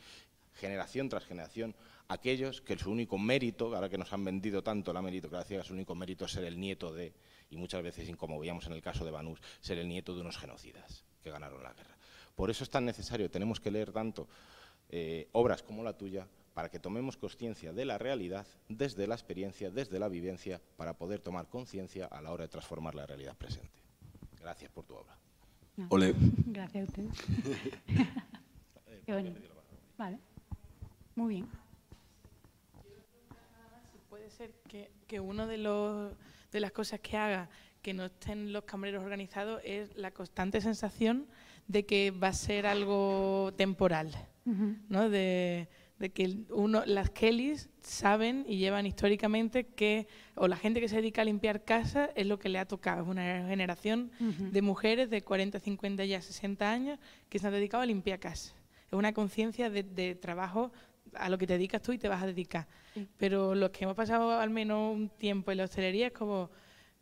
generación 0.55 1.09
tras 1.09 1.25
generación, 1.25 1.75
aquellos 2.13 2.61
que 2.61 2.79
su 2.79 2.91
único 2.91 3.19
mérito, 3.19 3.75
ahora 3.75 3.89
que 3.89 3.99
nos 3.99 4.13
han 4.13 4.25
vendido 4.25 4.63
tanto 4.63 4.93
la 4.93 5.03
meritocracia, 5.03 5.63
su 5.65 5.73
único 5.73 5.95
mérito 5.95 6.27
es 6.27 6.33
ser 6.33 6.45
el 6.45 6.59
nieto 6.59 6.93
de, 6.93 7.13
y 7.51 7.57
muchas 7.57 7.83
veces, 7.83 8.15
como 8.17 8.39
veíamos 8.39 8.67
en 8.67 8.75
el 8.75 8.83
caso 8.83 9.05
de 9.05 9.11
Banús, 9.11 9.41
ser 9.61 9.79
el 9.79 9.89
nieto 9.89 10.15
de 10.15 10.21
unos 10.21 10.37
genocidas 10.37 11.05
que 11.23 11.31
ganaron 11.31 11.63
la 11.63 11.73
guerra. 11.73 11.97
Por 12.35 12.51
eso 12.51 12.65
es 12.65 12.71
tan 12.71 12.85
necesario, 12.85 13.31
tenemos 13.31 13.61
que 13.61 13.71
leer 13.71 13.93
tanto 13.93 14.29
eh, 14.89 15.29
obras 15.33 15.63
como 15.63 15.83
la 15.83 15.97
tuya 15.97 16.27
para 16.55 16.71
que 16.71 16.79
tomemos 16.79 17.17
conciencia 17.17 17.73
de 17.73 17.85
la 17.85 17.99
realidad 17.99 18.47
desde 18.69 19.07
la 19.07 19.15
experiencia, 19.15 19.71
desde 19.71 19.99
la 19.99 20.09
vivencia, 20.09 20.61
para 20.77 20.95
poder 20.95 21.21
tomar 21.21 21.49
conciencia 21.49 22.07
a 22.07 22.21
la 22.21 22.31
hora 22.31 22.45
de 22.45 22.49
transformar 22.49 22.95
la 22.95 23.07
realidad 23.07 23.37
presente. 23.37 23.81
Gracias 24.39 24.71
por 24.71 24.85
tu 24.85 24.95
obra. 24.95 25.17
Ole. 25.89 26.15
Gracias 26.47 26.83
a 26.83 26.87
usted. 26.87 27.05
Qué 29.07 29.13
bonito. 29.15 29.41
Vale. 29.97 30.19
Muy 31.15 31.35
bien. 31.35 31.62
Ser 34.37 34.53
que, 34.69 34.91
que 35.07 35.21
uno 35.21 35.47
de 35.47 35.59
los 35.59 36.15
de 36.53 36.61
las 36.61 36.73
cosas 36.73 37.01
que 37.01 37.17
haga 37.17 37.49
que 37.83 37.93
no 37.93 38.05
estén 38.05 38.53
los 38.53 38.65
camareros 38.65 39.03
organizados 39.03 39.61
es 39.65 39.95
la 39.97 40.13
constante 40.13 40.61
sensación 40.61 41.27
de 41.67 41.85
que 41.85 42.13
va 42.13 42.29
a 42.29 42.33
ser 42.33 42.67
algo 42.67 43.53
temporal, 43.57 44.13
¿no? 44.89 45.11
De, 45.11 45.69
que 46.15 46.45
uno, 46.51 46.83
las 46.85 47.11
Kellys 47.11 47.71
saben 47.81 48.45
y 48.49 48.57
llevan 48.57 48.87
históricamente 48.87 49.67
que, 49.67 50.09
o 50.35 50.49
la 50.49 50.57
gente 50.57 50.81
que 50.81 50.89
se 50.89 50.97
dedica 50.97 51.23
a 51.23 51.25
limpiar 51.25 51.65
casas 51.65 52.11
es 52.17 52.27
lo 52.27 52.41
que 52.41 52.49
le 52.49 52.59
ha 52.59 52.67
tocado. 52.67 53.03
Es 53.03 53.09
una 53.09 53.47
generación 53.47 54.11
de 54.19 54.63
mujeres 54.63 55.11
de 55.11 55.23
40, 55.23 55.61
50, 55.61 56.05
ya 56.05 56.21
60 56.21 56.71
años 56.71 56.99
que 57.29 57.39
se 57.39 57.47
han 57.47 57.53
dedicado 57.53 57.85
a 57.85 57.87
limpiar 57.87 58.19
casas. 58.19 58.57
Es 58.89 58.93
una 58.95 59.13
conciencia 59.13 59.71
de, 59.71 60.15
trabajo 60.17 60.73
a 61.15 61.29
lo 61.29 61.39
que 61.39 61.47
te 61.47 61.55
dedicas 61.55 61.83
tú 61.83 61.93
y 61.93 61.99
te 61.99 62.09
vas 62.09 62.23
a 62.23 62.27
dedicar. 62.27 62.67
Pero 63.17 63.55
los 63.55 63.71
que 63.71 63.85
hemos 63.85 63.97
pasado 63.97 64.39
al 64.39 64.51
menos 64.51 64.95
un 64.95 65.09
tiempo 65.09 65.51
en 65.51 65.59
la 65.59 65.65
hostelería 65.65 66.09
es 66.09 66.13
como 66.13 66.51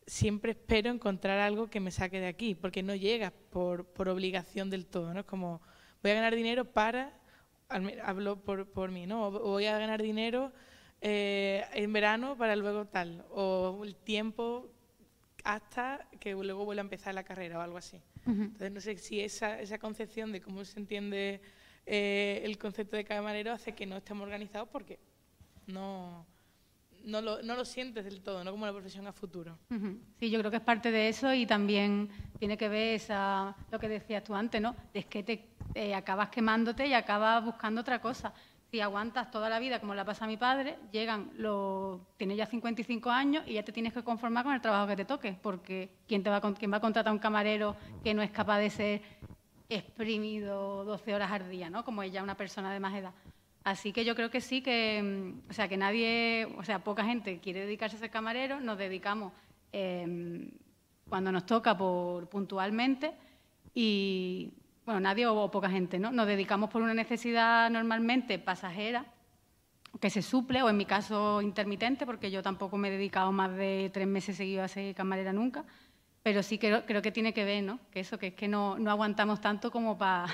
siempre 0.07 0.53
espero 0.53 0.91
encontrar 0.91 1.39
algo 1.39 1.69
que 1.69 1.81
me 1.81 1.91
saque 1.91 2.21
de 2.21 2.27
aquí, 2.27 2.55
porque 2.55 2.83
no 2.83 2.95
llega 2.95 3.33
por, 3.51 3.87
por 3.87 4.09
obligación 4.09 4.71
del 4.71 4.87
todo, 4.87 5.15
¿no? 5.15 5.21
Es 5.21 5.27
como, 5.27 5.61
voy 6.03 6.13
a 6.13 6.15
ganar 6.15 6.35
dinero 6.35 6.65
para 6.65 7.17
hablo 8.05 8.41
por, 8.41 8.67
por 8.67 8.91
mí, 8.91 9.07
¿no? 9.07 9.29
O 9.29 9.31
voy 9.31 9.67
a 9.67 9.79
ganar 9.79 10.03
dinero 10.03 10.53
eh, 11.01 11.65
en 11.73 11.93
verano 11.93 12.37
para 12.37 12.57
luego 12.57 12.87
tal, 12.87 13.25
o 13.31 13.83
el 13.85 13.95
tiempo 13.97 14.73
hasta 15.45 16.07
que 16.19 16.33
luego 16.33 16.65
vuelva 16.65 16.83
a 16.83 16.85
empezar 16.85 17.15
la 17.15 17.25
carrera 17.25 17.59
o 17.59 17.63
algo 17.63 17.79
así. 17.79 18.03
Entonces, 18.27 18.71
no 18.71 18.81
sé 18.81 18.99
si 18.99 19.21
esa, 19.21 19.59
esa 19.61 19.79
concepción 19.79 20.31
de 20.31 20.43
cómo 20.43 20.65
se 20.65 20.79
entiende 20.79 21.41
eh, 21.87 22.43
el 22.45 22.59
concepto 22.59 22.97
de 22.97 23.05
camarero 23.05 23.53
hace 23.53 23.73
que 23.73 23.87
no 23.87 23.97
estemos 23.97 24.25
organizados 24.25 24.69
porque 24.69 24.99
no, 25.67 26.27
no, 27.05 27.21
lo, 27.21 27.43
lo 27.43 27.65
sientes 27.65 28.05
del 28.05 28.21
todo, 28.23 28.45
no 28.45 28.51
como 28.51 28.65
una 28.65 28.73
profesión 28.73 29.07
a 29.07 29.13
futuro. 29.13 29.59
Sí, 30.19 30.31
yo 30.31 30.39
creo 30.39 30.51
que 30.51 30.59
es 30.59 30.63
parte 30.63 30.91
de 30.91 31.09
eso 31.09 31.33
y 31.33 31.47
también 31.47 32.09
tiene 32.39 32.57
que 32.57 32.69
ver 32.69 32.95
esa, 32.95 33.55
lo 33.71 33.79
que 33.79 33.89
decías 33.89 34.25
tú 34.25 34.35
antes, 34.35 34.61
¿no? 34.61 34.75
Es 34.93 35.07
que 35.07 35.23
te 35.23 35.95
acabas 35.95 36.29
quemándote 36.31 36.87
y 36.87 36.93
acabas 36.93 37.45
buscando 37.45 37.81
otra 37.81 38.01
cosa. 38.01 38.33
Si 38.71 38.81
aguantas 38.81 39.33
toda 39.33 39.49
la 39.49 39.59
vida, 39.59 39.81
como 39.81 39.97
la 39.97 40.05
pasa 40.05 40.27
a 40.27 40.29
mi 40.29 40.37
padre, 40.37 40.79
llegan 40.93 41.33
los, 41.37 42.01
tienes 42.17 42.37
ya 42.37 42.47
55 42.47 43.11
años 43.11 43.45
y 43.47 43.55
ya 43.55 43.65
te 43.65 43.73
tienes 43.73 43.93
que 43.93 44.05
conformar 44.05 44.45
con 44.45 44.55
el 44.55 44.61
trabajo 44.61 44.87
que 44.87 44.97
te 44.97 45.05
toque, 45.05 45.37
porque 45.43 45.91
¿quién, 46.07 46.23
te 46.23 46.31
va, 46.31 46.41
quién 46.41 46.73
va 46.73 46.77
a 46.77 46.81
contratar 46.81 47.11
a 47.11 47.13
un 47.13 47.19
camarero 47.19 47.75
que 48.05 48.15
no 48.15 48.23
es 48.23 48.31
capaz 48.31 48.61
de 48.61 48.71
ser 48.71 49.03
exprimido 49.71 50.85
12 50.85 51.15
horas 51.15 51.31
al 51.33 51.49
día, 51.49 51.71
¿no? 51.71 51.85
Como 51.85 52.03
ella, 52.03 52.23
una 52.23 52.37
persona 52.37 52.73
de 52.73 52.81
más 52.81 52.95
edad. 52.95 53.13
Así 53.65 53.93
que 53.93 54.05
yo 54.05 54.15
creo 54.15 54.31
que 54.31 54.41
sí 54.41 54.63
que, 54.63 55.03
mm, 55.03 55.51
o 55.51 55.53
sea, 55.53 55.69
que 55.69 55.77
nadie, 55.77 56.47
o 56.59 56.65
sea, 56.65 56.83
poca 56.85 57.05
gente 57.05 57.39
quiere 57.41 57.61
dedicarse 57.61 57.97
a 57.97 58.01
ser 58.01 58.11
camarero, 58.11 58.61
nos 58.61 58.79
dedicamos 58.79 59.33
eh, 59.73 60.51
cuando 61.09 61.31
nos 61.33 61.47
toca 61.47 61.77
por 61.77 62.29
puntualmente 62.29 63.13
y, 63.75 64.53
bueno, 64.85 65.01
nadie 65.01 65.27
o, 65.27 65.35
o 65.35 65.51
poca 65.51 65.71
gente, 65.71 65.99
¿no? 65.99 66.11
Nos 66.11 66.27
dedicamos 66.27 66.71
por 66.71 66.83
una 66.83 66.95
necesidad 66.95 67.71
normalmente 67.71 68.39
pasajera 68.39 69.07
que 69.99 70.11
se 70.11 70.23
suple, 70.23 70.63
o 70.63 70.69
en 70.69 70.77
mi 70.77 70.87
caso 70.87 71.43
intermitente, 71.43 72.07
porque 72.07 72.31
yo 72.31 72.43
tampoco 72.43 72.77
me 72.77 72.89
he 72.89 72.93
dedicado 72.93 73.33
más 73.33 73.55
de 73.57 73.91
tres 73.93 74.07
meses 74.07 74.37
seguidos 74.37 74.65
a 74.65 74.69
ser 74.69 74.95
camarera 74.95 75.33
nunca, 75.33 75.65
pero 76.23 76.43
sí 76.43 76.59
creo, 76.59 76.85
creo 76.87 77.03
que 77.03 77.13
tiene 77.13 77.33
que 77.33 77.45
ver, 77.45 77.65
¿no? 77.65 77.81
Que 77.91 78.01
eso, 78.01 78.19
que 78.19 78.29
es 78.29 78.35
que 78.35 78.49
no, 78.49 78.79
no 78.79 78.91
aguantamos 78.91 79.41
tanto 79.41 79.71
como 79.71 79.97
para 79.99 80.27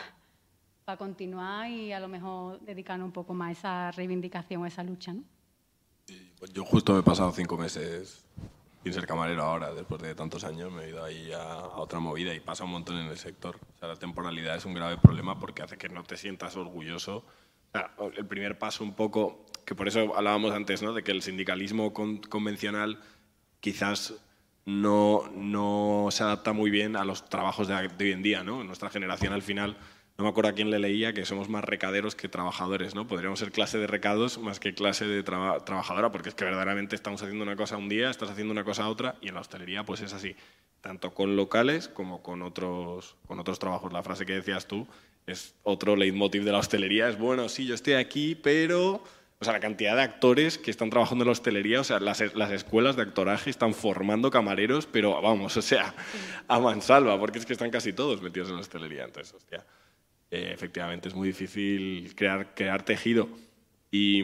continuar 0.99 1.71
y 1.71 1.93
a 1.93 2.01
lo 2.01 2.09
mejor 2.09 2.61
dedicarnos 2.61 3.07
un 3.07 3.13
poco 3.13 3.35
más 3.35 3.49
a 3.49 3.53
esa 3.53 3.91
reivindicación, 3.93 4.65
a 4.65 4.69
esa 4.69 4.83
lucha, 4.83 5.13
¿no? 5.13 5.23
Yo 6.53 6.65
justo 6.65 6.93
me 6.93 7.01
he 7.01 7.03
pasado 7.03 7.33
cinco 7.33 7.57
meses 7.57 8.25
sin 8.85 8.93
ser 8.93 9.07
camarero 9.07 9.43
ahora, 9.43 9.75
después 9.75 10.01
de 10.01 10.15
tantos 10.15 10.45
años, 10.45 10.71
me 10.71 10.85
he 10.85 10.89
ido 10.91 11.03
ahí 11.03 11.33
a, 11.33 11.43
a 11.55 11.79
otra 11.79 11.99
movida 11.99 12.33
y 12.33 12.39
pasa 12.39 12.63
un 12.63 12.71
montón 12.71 12.97
en 12.99 13.09
el 13.09 13.19
sector. 13.19 13.59
O 13.75 13.79
sea, 13.79 13.89
la 13.89 13.97
temporalidad 13.97 14.55
es 14.55 14.65
un 14.65 14.75
grave 14.75 14.97
problema 14.97 15.41
porque 15.41 15.63
hace 15.63 15.77
que 15.77 15.89
no 15.89 16.05
te 16.05 16.17
sientas 16.17 16.57
orgulloso. 16.57 17.25
O 17.73 17.73
sea, 17.73 17.91
el 18.17 18.27
primer 18.27 18.59
paso 18.61 18.85
un 18.85 18.95
poco, 18.95 19.45
que 19.65 19.75
por 19.75 19.89
eso 19.89 20.15
hablábamos 20.17 20.53
antes, 20.53 20.83
¿no? 20.83 20.93
de 20.93 21.03
que 21.03 21.11
el 21.11 21.23
sindicalismo 21.23 21.93
con- 21.93 22.19
convencional 22.19 23.01
quizás 23.59 24.15
no, 24.67 25.31
no 25.35 26.09
se 26.11 26.25
adapta 26.25 26.53
muy 26.53 26.71
bien 26.71 26.97
a 26.97 27.05
los 27.05 27.29
trabajos 27.29 27.69
de, 27.69 27.75
hoy 27.75 28.13
en 28.13 28.23
día. 28.23 28.43
¿no? 28.43 28.63
Nuestra 28.65 28.91
generación 28.91 29.33
al 29.33 29.43
final, 29.43 29.77
no 30.19 30.25
me 30.25 30.31
acuerdo 30.31 30.51
a 30.51 30.55
quién 30.55 30.71
le 30.71 30.79
leía, 30.81 31.13
que 31.13 31.25
somos 31.25 31.49
más 31.49 31.65
recaderos 31.65 32.17
que 32.17 32.29
trabajadores. 32.29 32.95
¿no? 32.95 33.07
Podríamos 33.07 33.39
ser 33.39 33.53
clase 33.53 33.79
de 33.79 33.87
recados 33.87 34.39
más 34.39 34.59
que 34.61 34.75
clase 34.75 35.07
de 35.07 35.23
traba- 35.23 35.65
trabajadora, 35.65 36.11
porque 36.11 36.29
es 36.29 36.35
que 36.35 36.45
verdaderamente 36.45 36.97
estamos 36.97 37.23
haciendo 37.23 37.45
una 37.45 37.57
cosa 37.57 37.77
un 37.77 37.89
día, 37.89 38.11
estás 38.11 38.31
haciendo 38.31 38.53
una 38.53 38.65
cosa 38.65 38.89
otra, 38.89 39.15
y 39.23 39.29
en 39.29 39.35
la 39.35 39.41
hostelería 39.41 39.85
pues 39.85 40.01
es 40.01 40.13
así, 40.13 40.35
tanto 40.81 41.15
con 41.15 41.37
locales 41.37 41.87
como 41.89 42.23
con 42.23 42.43
otros, 42.43 43.17
con 43.29 43.39
otros 43.39 43.61
trabajos. 43.61 43.93
La 43.93 44.03
frase 44.03 44.27
que 44.27 44.35
decías 44.35 44.67
tú 44.67 44.87
es 45.29 45.55
otro 45.63 45.95
leitmotiv 45.95 46.43
de 46.43 46.53
la 46.53 46.59
hostelería, 46.59 47.09
es 47.09 47.19
bueno, 47.19 47.49
sí, 47.49 47.67
yo 47.67 47.75
estoy 47.75 47.95
aquí, 47.95 48.35
pero... 48.35 49.03
O 49.39 49.45
sea, 49.45 49.53
la 49.53 49.61
cantidad 49.61 49.95
de 49.97 50.03
actores 50.03 50.57
que 50.57 50.71
están 50.71 50.89
trabajando 50.89 51.25
en 51.25 51.27
la 51.27 51.33
hostelería, 51.33 51.81
o 51.81 51.85
sea, 51.85 52.01
las, 52.01 52.35
las 52.35 52.51
escuelas 52.53 52.97
de 52.97 53.03
actoraje 53.03 53.51
están 53.51 53.75
formando 53.75 54.31
camareros, 54.31 54.87
pero 54.87 55.21
vamos, 55.21 55.57
o 55.57 55.63
sea, 55.63 55.95
a 56.49 56.59
mansalva, 56.59 57.19
porque 57.19 57.39
es 57.39 57.47
que 57.47 57.53
están 57.53 57.71
casi 57.71 57.93
todos 57.93 58.23
metidos 58.23 58.49
en 58.49 58.55
la 58.55 58.63
hostelería. 58.63 59.05
Entonces, 59.05 59.35
hostia, 59.35 59.67
eh, 60.31 60.51
efectivamente 60.55 61.09
es 61.09 61.15
muy 61.15 61.29
difícil 61.29 62.15
crear, 62.15 62.55
crear 62.55 62.83
tejido. 62.83 63.29
Y, 63.91 64.23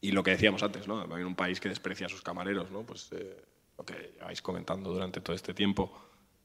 y 0.00 0.12
lo 0.12 0.22
que 0.22 0.30
decíamos 0.32 0.62
antes, 0.62 0.88
¿no? 0.88 1.04
En 1.16 1.26
un 1.26 1.34
país 1.34 1.60
que 1.60 1.68
desprecia 1.68 2.06
a 2.06 2.08
sus 2.08 2.22
camareros, 2.22 2.70
¿no? 2.70 2.82
Pues 2.82 3.10
eh, 3.12 3.44
lo 3.76 3.84
que 3.84 4.14
lleváis 4.18 4.40
comentando 4.40 4.92
durante 4.92 5.20
todo 5.20 5.36
este 5.36 5.52
tiempo. 5.52 5.92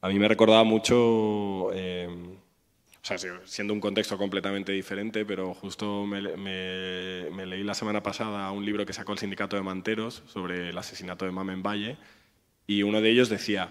A 0.01 0.09
mí 0.09 0.19
me 0.19 0.27
recordaba 0.27 0.63
mucho, 0.63 1.71
eh, 1.73 2.09
o 3.05 3.07
sea, 3.07 3.19
si- 3.19 3.27
siendo 3.45 3.71
un 3.71 3.79
contexto 3.79 4.17
completamente 4.17 4.71
diferente, 4.71 5.25
pero 5.25 5.53
justo 5.53 6.07
me, 6.07 6.23
le- 6.23 6.37
me- 6.37 7.29
me 7.29 7.45
leí 7.45 7.63
la 7.63 7.75
semana 7.75 8.01
pasada 8.01 8.49
un 8.49 8.65
libro 8.65 8.83
que 8.83 8.93
sacó 8.93 9.11
el 9.11 9.19
Sindicato 9.19 9.55
de 9.55 9.61
Manteros 9.61 10.23
sobre 10.25 10.69
el 10.69 10.77
asesinato 10.77 11.23
de 11.23 11.29
Mamen 11.31 11.61
Valle 11.61 11.97
y 12.65 12.81
uno 12.81 13.01
de 13.01 13.11
ellos 13.11 13.29
decía, 13.29 13.69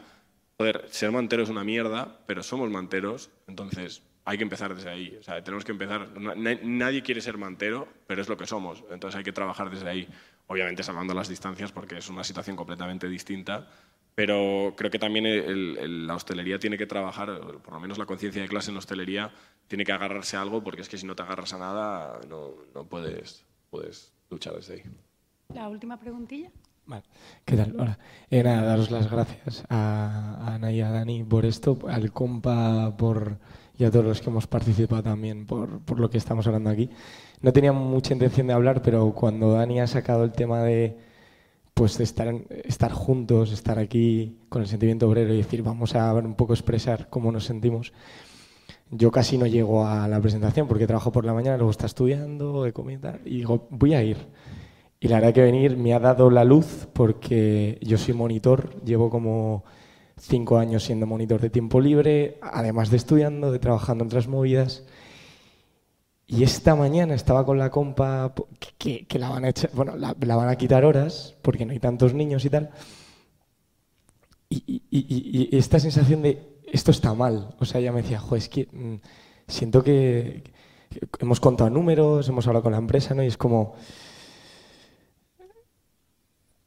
joder, 0.57 0.87
ser 0.89 1.11
mantero 1.11 1.43
es 1.43 1.49
una 1.49 1.65
mierda, 1.65 2.21
pero 2.29 2.45
somos 2.45 2.71
manteros, 2.71 3.29
entonces 3.49 4.03
hay 4.25 4.37
que 4.39 4.45
empezar 4.45 4.73
desde 4.73 4.89
ahí. 4.91 5.17
O 5.19 5.23
sea, 5.25 5.43
tenemos 5.43 5.65
que 5.65 5.73
empezar. 5.73 6.17
na- 6.17 6.37
na- 6.37 6.59
Nadie 6.63 7.03
quiere 7.03 7.21
ser 7.21 7.37
mantero, 7.37 7.89
pero 8.07 8.23
es 8.23 8.29
lo 8.29 8.37
que 8.37 8.47
somos, 8.47 8.85
entonces 8.93 9.19
hay 9.19 9.25
que 9.25 9.33
trabajar 9.33 9.69
desde 9.69 9.89
ahí. 9.89 10.09
Obviamente 10.47 10.85
salvando 10.85 11.13
las 11.13 11.29
distancias 11.29 11.73
porque 11.73 11.99
es 11.99 12.09
una 12.09 12.23
situación 12.23 12.55
completamente 12.55 13.09
distinta, 13.09 13.67
pero 14.15 14.75
creo 14.77 14.91
que 14.91 14.99
también 14.99 15.27
el- 15.27 15.77
el- 15.79 16.07
la 16.07 16.15
hostelería 16.15 16.59
tiene 16.59 16.79
que 16.79 16.87
trabajar, 16.87 17.41
por 17.63 17.73
lo 17.75 17.81
menos 17.81 17.99
la 17.99 18.07
conciencia 18.07 18.43
de 18.43 18.49
clase 18.49 18.71
en 18.71 18.77
hostelería, 18.77 19.31
tiene 19.69 19.85
que 19.85 19.93
agarrarse 19.93 20.37
a 20.37 20.43
algo 20.43 20.63
porque 20.63 20.83
es 20.83 20.89
que 20.89 20.99
si 20.99 21.07
no 21.07 21.17
te 21.17 21.23
agarras 21.23 21.53
a 21.55 21.59
nada 21.59 22.21
no, 22.29 22.51
no 22.75 22.85
puedes, 22.85 23.45
puedes 23.71 24.13
luchar 24.31 24.55
desde 24.55 24.75
ahí. 24.75 24.83
La 25.55 25.69
última 25.69 25.99
preguntilla. 25.99 26.51
Vale. 26.87 27.03
¿Qué 27.47 27.57
tal? 27.57 27.75
Hola. 27.79 27.99
Eh, 28.31 28.43
nada, 28.43 28.63
daros 28.63 28.91
las 28.91 29.11
gracias 29.11 29.65
a, 29.71 30.37
a 30.47 30.55
Ana 30.57 30.71
y 30.71 30.83
a 30.83 30.91
Dani 30.91 31.25
por 31.25 31.47
esto, 31.47 31.79
al 31.89 32.13
compa 32.13 32.95
por, 32.97 33.39
y 33.79 33.85
a 33.85 33.91
todos 33.91 34.05
los 34.05 34.21
que 34.21 34.29
hemos 34.29 34.47
participado 34.47 35.03
también 35.03 35.47
por, 35.47 35.81
por 35.81 35.99
lo 35.99 36.11
que 36.11 36.19
estamos 36.19 36.47
hablando 36.47 36.69
aquí. 36.69 36.91
No 37.41 37.53
tenía 37.55 37.73
mucha 37.73 38.13
intención 38.13 38.47
de 38.49 38.53
hablar, 38.53 38.83
pero 38.83 39.13
cuando 39.13 39.53
Dani 39.53 39.81
ha 39.81 39.87
sacado 39.87 40.25
el 40.25 40.33
tema 40.33 40.63
de 40.63 40.99
pues 41.75 41.99
estar, 41.99 42.33
estar 42.65 42.93
juntos, 42.93 43.53
estar 43.53 43.79
aquí 43.79 44.39
con 44.49 44.63
el 44.63 44.69
sentimiento 44.69 45.09
obrero 45.09 45.35
y 45.35 45.39
decir 45.39 45.63
vamos 45.63 45.95
a 45.97 46.13
ver 46.13 46.25
un 46.25 46.35
poco 46.35 46.55
expresar 46.55 47.09
cómo 47.11 47.33
nos 47.33 47.45
sentimos, 47.45 47.93
yo 48.91 49.11
casi 49.11 49.37
no 49.39 49.47
llego 49.47 49.87
a 49.87 50.07
la 50.07 50.21
presentación 50.21 50.69
porque 50.69 50.87
trabajo 50.87 51.11
por 51.11 51.25
la 51.25 51.35
mañana, 51.35 51.57
luego 51.57 51.73
está 51.73 51.87
estudiando, 51.87 52.65
he 52.65 52.73
comido 52.73 53.13
y 53.25 53.39
digo, 53.39 53.67
voy 53.71 53.95
a 53.95 54.03
ir. 54.03 54.19
Y 55.01 55.09
la 55.09 55.17
verdad 55.17 55.35
que 55.35 55.43
venir 55.43 55.77
me 55.77 55.93
ha 55.93 55.99
dado 55.99 56.31
la 56.31 56.45
luz 56.45 56.89
porque 56.93 57.79
yo 57.83 57.99
soy 57.99 58.15
monitor, 58.15 58.81
llevo 58.85 59.11
como 59.11 59.65
cinco 60.17 60.59
años 60.59 60.85
siendo 60.85 61.07
monitor 61.07 61.41
de 61.41 61.51
tiempo 61.51 61.81
libre, 61.81 62.39
además 62.41 62.91
de 62.91 62.97
estudiando, 62.97 63.51
de 63.51 63.59
trabajando 63.59 64.05
en 64.05 64.09
otras 64.09 64.29
movidas. 64.29 64.85
Y 66.27 66.43
esta 66.43 66.75
mañana 66.75 67.15
estaba 67.15 67.45
con 67.45 67.59
la 67.59 67.71
compa 67.71 68.35
que, 68.79 69.07
la 69.19 69.29
van 69.29 69.45
a 69.45 69.51
echar, 69.51 69.71
quitar 70.59 70.85
horas 70.85 71.35
porque 71.43 71.67
no 71.67 71.73
hay 71.73 71.81
tantos 71.81 72.15
niños 72.15 72.45
y 72.45 72.51
tal. 72.51 72.71
Y, 74.49 75.49
esta 75.57 75.79
sensación 75.81 76.23
de 76.23 76.43
esto 76.73 76.91
está 76.91 77.15
mal. 77.15 77.55
O 77.61 77.65
sea, 77.65 77.81
ella 77.81 77.93
me 77.93 78.03
decía, 78.03 78.19
jo, 78.21 78.37
es 78.37 78.49
que 78.49 78.69
mm, 78.73 78.95
siento 79.49 79.83
que, 79.83 80.45
hemos 81.21 81.41
contado 81.41 81.71
números, 81.71 82.29
hemos 82.29 82.47
hablado 82.47 82.63
con 82.65 82.73
la 82.73 82.79
empresa, 82.79 83.15
¿no? 83.15 83.23
Y 83.23 83.27
es 83.27 83.37
como 83.37 83.75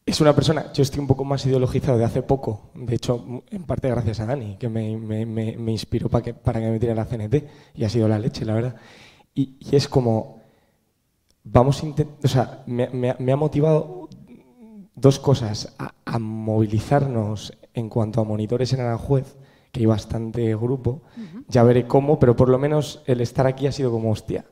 es 0.05 0.21
una 0.21 0.33
persona, 0.33 0.71
yo 0.71 0.83
estoy 0.83 1.01
un 1.01 1.07
poco 1.07 1.25
más 1.25 1.45
ideologizado 1.45 1.97
de 1.97 2.05
hace 2.05 2.21
poco, 2.23 2.71
de 2.75 2.95
hecho, 2.95 3.43
en 3.51 3.63
parte 3.63 3.89
gracias 3.89 4.21
a 4.21 4.25
Dani, 4.25 4.55
que 4.57 4.69
me, 4.69 4.95
me- 4.95 5.25
me- 5.25 5.71
inspiró 5.71 6.07
para 6.07 6.23
que, 6.23 6.33
para 6.33 6.61
que 6.61 6.65
me 6.67 6.71
metiera 6.71 6.95
la 6.95 7.03
CNT, 7.05 7.43
y 7.75 7.83
ha 7.83 7.89
sido 7.89 8.07
la 8.07 8.17
leche, 8.17 8.45
la 8.45 8.53
verdad. 8.53 8.75
Y, 9.37 9.55
y 9.59 9.75
es 9.75 9.87
como, 9.87 10.41
vamos 11.43 11.83
a 11.83 11.85
intentar, 11.85 12.17
o 12.23 12.27
sea, 12.27 12.63
me, 12.65 12.89
me 12.89 13.11
ha- 13.11 13.17
me 13.19 13.31
ha 13.31 13.35
motivado 13.35 14.09
dos 14.95 15.19
cosas, 15.19 15.75
a, 15.77 15.93
a 16.05 16.17
movilizarnos 16.19 17.53
en 17.75 17.87
cuanto 17.89 18.19
a 18.19 18.23
monitores 18.23 18.73
en 18.73 18.79
Aranjuez, 18.81 19.35
que 19.71 19.81
hay 19.81 19.85
bastante 19.85 20.55
grupo, 20.55 21.03
ya 21.47 21.61
veré 21.63 21.85
cómo, 21.85 22.17
pero 22.19 22.35
por 22.35 22.49
lo 22.49 22.57
menos 22.57 23.03
el 23.05 23.21
estar 23.21 23.45
aquí 23.45 23.67
ha 23.67 23.71
sido 23.71 23.91
como, 23.91 24.09
hostia, 24.11 24.45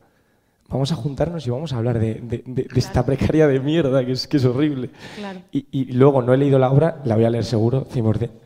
vamos 0.69 0.91
a 0.91 0.95
juntarnos 0.95 1.47
y 1.47 1.49
vamos 1.49 1.73
a 1.73 1.77
hablar 1.77 1.97
de, 1.99 2.15
de- 2.15 2.43
de- 2.45 2.67
de 2.71 2.79
esta 2.79 3.03
precaria 3.05 3.47
de 3.47 3.59
mierda 3.59 4.05
que 4.05 4.11
es, 4.11 4.27
que 4.27 4.37
es 4.37 4.45
horrible. 4.45 4.91
Claro. 5.17 5.39
Y, 5.51 5.65
y 5.71 5.85
luego 5.93 6.21
no 6.21 6.31
he 6.33 6.37
leído 6.37 6.59
la 6.59 6.69
obra, 6.71 7.01
la 7.05 7.15
voy 7.15 7.25
a 7.25 7.29
leer 7.31 7.43
seguro, 7.45 7.87
100%. 7.87 8.29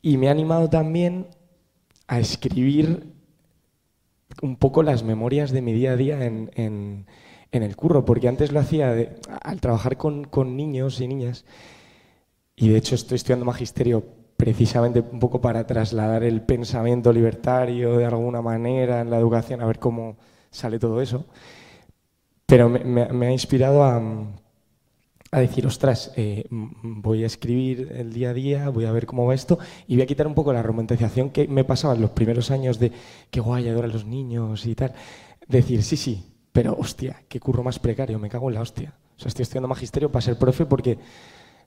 Y 0.00 0.16
me 0.18 0.28
ha 0.28 0.32
animado 0.32 0.68
también 0.68 1.28
a 2.08 2.18
escribir 2.20 3.13
un 4.44 4.56
poco 4.56 4.82
las 4.82 5.02
memorias 5.04 5.50
de 5.52 5.62
mi 5.62 5.72
día 5.72 5.92
a 5.92 5.96
día 5.96 6.24
en, 6.24 6.50
en- 6.54 7.06
el 7.50 7.76
curro, 7.76 8.04
porque 8.04 8.28
antes 8.28 8.50
lo 8.52 8.60
hacía 8.60 8.92
al 9.42 9.60
trabajar 9.60 9.96
con, 9.96 10.24
con 10.24 10.56
niños 10.56 11.00
y 11.00 11.06
niñas, 11.08 11.44
y 12.56 12.68
de 12.68 12.76
hecho 12.78 12.94
estoy 12.96 13.16
estudiando 13.16 13.44
magisterio 13.44 14.04
precisamente 14.36 15.00
un 15.00 15.20
poco 15.20 15.40
para 15.40 15.66
trasladar 15.66 16.24
el 16.24 16.42
pensamiento 16.42 17.12
libertario 17.12 17.96
de 17.96 18.04
alguna 18.06 18.42
manera 18.42 19.00
en 19.00 19.10
la 19.10 19.18
educación, 19.18 19.60
a 19.62 19.66
ver 19.66 19.78
cómo 19.78 20.16
sale 20.50 20.78
todo 20.78 21.00
eso. 21.00 21.26
Pero 22.46 22.68
me- 22.68 23.06
me 23.12 23.26
ha 23.26 23.32
inspirado 23.32 23.82
a, 23.84 24.00
a 25.34 25.40
decir, 25.40 25.66
ostras, 25.66 26.12
eh, 26.16 26.46
voy 26.50 27.24
a 27.24 27.26
escribir 27.26 27.92
el 27.96 28.12
día 28.12 28.30
a 28.30 28.32
día, 28.32 28.68
voy 28.68 28.84
a 28.84 28.92
ver 28.92 29.04
cómo 29.04 29.26
va 29.26 29.34
esto 29.34 29.58
y 29.88 29.96
voy 29.96 30.02
a 30.02 30.06
quitar 30.06 30.26
un 30.26 30.34
poco 30.34 30.52
la 30.52 30.62
romantización 30.62 31.30
que 31.30 31.48
me 31.48 31.64
pasaba 31.64 31.94
en 31.94 32.02
los 32.02 32.10
primeros 32.10 32.50
años 32.50 32.78
de 32.78 32.92
qué 33.30 33.40
guay, 33.40 33.68
adoro 33.68 33.88
a 33.88 33.92
los 33.92 34.04
niños 34.04 34.64
y 34.66 34.74
tal. 34.74 34.92
Decir, 35.48 35.82
sí, 35.82 35.96
sí, 35.96 36.24
pero 36.52 36.76
hostia, 36.78 37.24
qué 37.28 37.40
curro 37.40 37.64
más 37.64 37.80
precario, 37.80 38.18
me 38.18 38.28
cago 38.28 38.48
en 38.48 38.54
la 38.54 38.60
hostia. 38.60 38.94
O 39.16 39.20
sea, 39.20 39.28
estoy 39.28 39.42
estudiando 39.42 39.66
magisterio 39.66 40.10
para 40.10 40.22
ser 40.22 40.38
profe 40.38 40.66
porque 40.66 40.98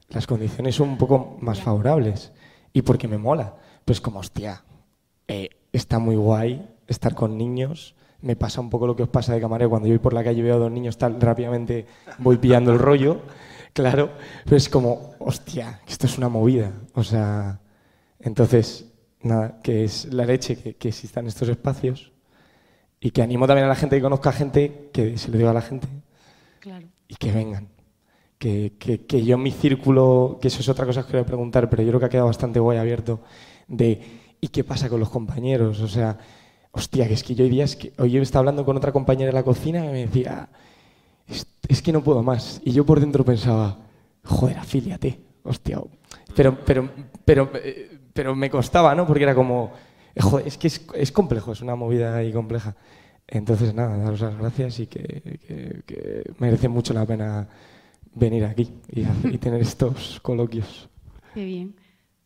las 0.10 0.26
condiciones 0.26 0.76
son 0.76 0.90
un 0.90 0.98
poco 0.98 1.38
más 1.42 1.62
favorables 1.62 2.32
y 2.72 2.84
porque 2.84 3.10
me 3.10 3.18
mola. 3.18 3.56
Pues 3.84 4.00
como, 4.00 4.20
hostia, 4.20 4.64
eh, 5.28 5.50
está 5.74 6.00
muy 6.00 6.16
guay 6.16 6.66
estar 6.88 7.16
con 7.16 7.38
niños. 7.38 7.96
Me 8.22 8.38
pasa 8.38 8.62
un 8.62 8.70
poco 8.70 8.88
lo 8.88 8.96
que 8.96 9.04
os 9.04 9.10
pasa 9.10 9.34
de 9.34 9.42
camarero 9.42 9.70
cuando 9.70 9.88
yo 9.88 9.94
voy 9.94 10.00
por 10.00 10.14
la 10.14 10.24
calle 10.24 10.40
y 10.40 10.44
veo 10.44 10.56
a 10.56 10.60
dos 10.60 10.72
niños 10.72 10.98
tal, 10.98 11.20
rápidamente 11.20 11.86
voy 12.18 12.38
pillando 12.38 12.72
el 12.72 12.80
rollo, 12.80 13.22
claro. 13.82 14.10
Pero 14.44 14.58
es 14.58 14.68
como, 14.70 15.14
hostia, 15.20 15.82
esto 15.88 16.08
es 16.08 16.18
una 16.18 16.30
movida. 16.30 16.72
O 16.94 17.04
sea, 17.04 17.60
entonces, 18.20 18.86
nada, 19.22 19.60
que 19.62 19.84
es 19.84 20.12
la 20.14 20.26
leche 20.26 20.58
que, 20.58 20.76
que 20.76 20.90
existan 20.90 21.28
estos 21.28 21.48
espacios 21.50 22.12
y 23.00 23.12
que 23.12 23.22
animo 23.22 23.46
también 23.48 23.66
a 23.66 23.70
la 23.70 23.76
gente 23.76 23.96
que 23.96 24.02
conozca 24.02 24.32
gente, 24.32 24.90
que 24.92 25.18
se 25.18 25.30
lo 25.32 25.38
diga 25.38 25.52
a 25.52 25.54
la 25.54 25.62
gente, 25.62 25.88
Claro. 26.60 26.88
y 27.08 27.16
que 27.16 27.32
vengan. 27.32 27.68
Que, 28.40 28.74
que, 28.78 29.06
que 29.06 29.24
yo 29.24 29.36
en 29.36 29.42
mi 29.44 29.52
círculo, 29.52 30.38
que 30.42 30.48
eso 30.50 30.60
es 30.60 30.70
otra 30.70 30.86
cosa 30.86 31.02
que 31.04 31.08
quería 31.12 31.26
preguntar, 31.26 31.70
pero 31.70 31.82
yo 31.84 31.90
creo 31.90 32.00
que 32.00 32.06
ha 32.06 32.10
quedado 32.10 32.28
bastante 32.28 32.60
guay 32.60 32.78
abierto, 32.78 33.22
de 33.68 34.02
¿y 34.42 34.48
qué 34.50 34.64
pasa 34.64 34.90
con 34.90 35.00
los 35.00 35.10
compañeros? 35.10 35.80
O 35.82 35.88
sea, 35.88 36.18
hostia, 36.72 37.08
que 37.08 37.14
es 37.16 37.24
que 37.24 37.34
yo 37.34 37.44
hay 37.46 37.50
días 37.50 37.76
que 37.76 37.94
hoy 37.98 38.12
yo 38.12 38.22
estaba 38.22 38.42
hablando 38.42 38.64
con 38.66 38.78
otra 38.78 38.92
compañera 38.92 39.30
en 39.30 39.36
la 39.36 39.44
cocina 39.44 39.84
y 39.86 39.90
me 39.90 40.06
decía, 40.06 40.50
es, 41.68 41.82
que 41.82 41.92
no 41.92 42.04
puedo 42.04 42.24
más. 42.24 42.62
Y 42.64 42.72
yo 42.72 42.86
por 42.86 43.00
dentro 43.00 43.24
pensaba, 43.26 43.78
joder, 44.24 44.58
afíliate, 44.58 45.20
hostia. 45.44 45.82
Pero, 46.36 46.58
pero, 46.66 46.90
pero, 47.26 47.52
eh, 47.56 48.00
pero 48.14 48.36
me 48.36 48.50
costaba, 48.50 48.94
¿no? 48.96 49.06
Porque 49.06 49.24
era 49.24 49.36
como, 49.36 49.72
eh, 50.16 50.22
joder, 50.22 50.48
es 50.48 50.58
que 50.58 50.68
es, 50.68 50.86
es 50.94 51.12
complejo, 51.12 51.52
es 51.52 51.62
una 51.62 51.76
movida 51.76 52.16
ahí 52.16 52.32
compleja. 52.32 52.76
Entonces, 53.28 53.74
nada, 53.74 53.98
daros 53.98 54.22
las 54.22 54.38
gracias 54.38 54.80
y 54.80 54.88
que, 54.88 55.82
que- 55.86 56.24
merece 56.40 56.70
mucho 56.70 56.94
la 56.94 57.06
pena 57.06 57.48
venir 58.16 58.46
aquí 58.46 58.72
y, 58.90 59.02
y 59.28 59.38
tener 59.38 59.62
estos 59.62 60.20
coloquios. 60.22 60.90
Qué 61.34 61.44
bien. 61.44 61.76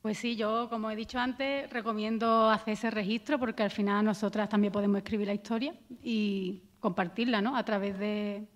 Pues 0.02 0.18
sí, 0.18 0.36
yo, 0.36 0.68
como 0.70 0.90
he 0.90 0.96
dicho 0.96 1.20
antes, 1.20 1.70
recomiendo 1.70 2.50
hacer 2.50 2.74
ese 2.74 2.90
registro 2.92 3.38
porque 3.40 3.62
al 3.64 3.70
final 3.72 4.04
nosotras 4.06 4.50
también 4.50 4.72
podemos 4.74 4.98
escribir 4.98 5.28
la 5.28 5.34
historia 5.34 5.74
y 6.04 6.64
compartirla, 6.80 7.42
¿no? 7.42 7.56
A 7.56 7.64
través 7.66 7.98
de... 8.00 8.48